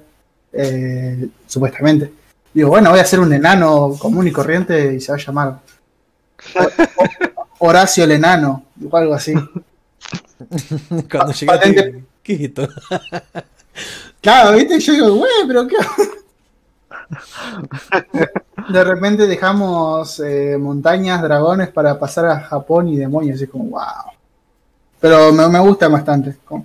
[0.57, 2.12] eh, supuestamente.
[2.52, 5.58] Digo, bueno, voy a hacer un enano común y corriente y se va a llamar
[7.58, 9.34] Horacio el enano, o algo así.
[11.10, 12.05] Cuando llegaste.
[12.23, 12.68] ¿qué es esto?
[14.20, 14.81] Claro, ¿viste?
[14.81, 15.76] Yo digo, güey, pero qué...
[18.70, 23.39] De repente dejamos eh, montañas, dragones para pasar a Japón y demonios.
[23.41, 24.12] Y es como, wow.
[24.99, 26.36] Pero me, me gusta bastante.
[26.44, 26.65] Como,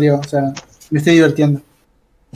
[0.00, 0.52] digo, o sea,
[0.90, 1.60] me estoy divirtiendo.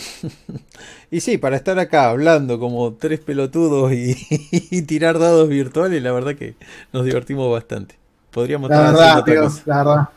[1.10, 4.16] Y sí, para estar acá hablando como tres pelotudos y,
[4.70, 6.54] y tirar dados virtuales, la verdad que
[6.92, 7.96] nos divertimos bastante.
[8.30, 9.62] Podríamos La estar verdad, cosa.
[9.66, 10.08] la verdad.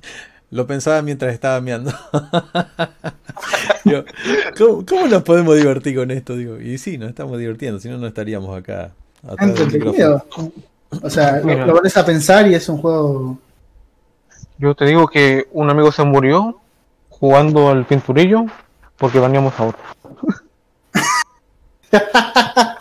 [0.50, 1.92] Lo pensaba mientras estaba meando.
[3.84, 4.04] Digo,
[4.58, 6.36] ¿cómo, cómo nos podemos divertir con esto?
[6.36, 8.90] Digo, y sí, nos estamos divirtiendo, si no, no estaríamos acá.
[9.38, 10.26] Entretenido.
[11.02, 13.38] O sea, lo, lo pones a pensar y es un juego.
[14.58, 16.60] Yo te digo que un amigo se murió
[17.26, 18.46] jugando al pinturillo
[18.96, 19.82] porque baneamos a otro.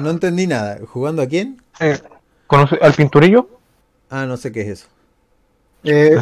[0.00, 0.78] No entendí nada.
[0.86, 1.60] ¿Jugando a quién?
[1.80, 1.98] Eh,
[2.46, 3.48] ¿Conoce al pinturillo?
[4.08, 4.86] Ah, no sé qué es eso.
[5.82, 6.16] eh,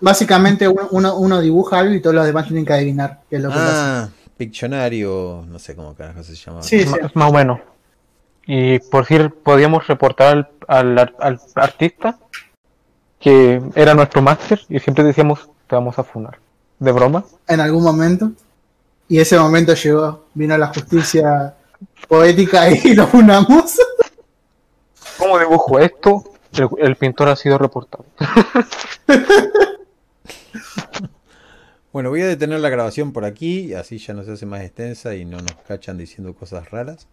[0.00, 3.42] básicamente uno, uno- uno dibuja algo y todos los demás tienen que adivinar qué es
[3.42, 4.02] lo que pasa.
[4.04, 6.62] Ah, Pictionario, no sé cómo carajo se llama.
[6.62, 6.88] Sí, sí.
[6.88, 7.60] Más, más o menos.
[8.46, 12.18] Y por decir, podíamos reportar al, al al artista
[13.20, 16.38] que era nuestro máster y siempre decíamos, te vamos a funar.
[16.78, 17.24] ¿De broma?
[17.46, 18.32] En algún momento.
[19.08, 20.24] Y ese momento llegó.
[20.34, 21.54] Vino la justicia
[22.08, 23.78] poética y lo unamos.
[25.18, 26.24] ¿Cómo dibujo esto?
[26.52, 28.04] El, el pintor ha sido reportado.
[31.90, 35.14] Bueno, voy a detener la grabación por aquí, así ya no se hace más extensa
[35.14, 37.08] y no nos cachan diciendo cosas raras.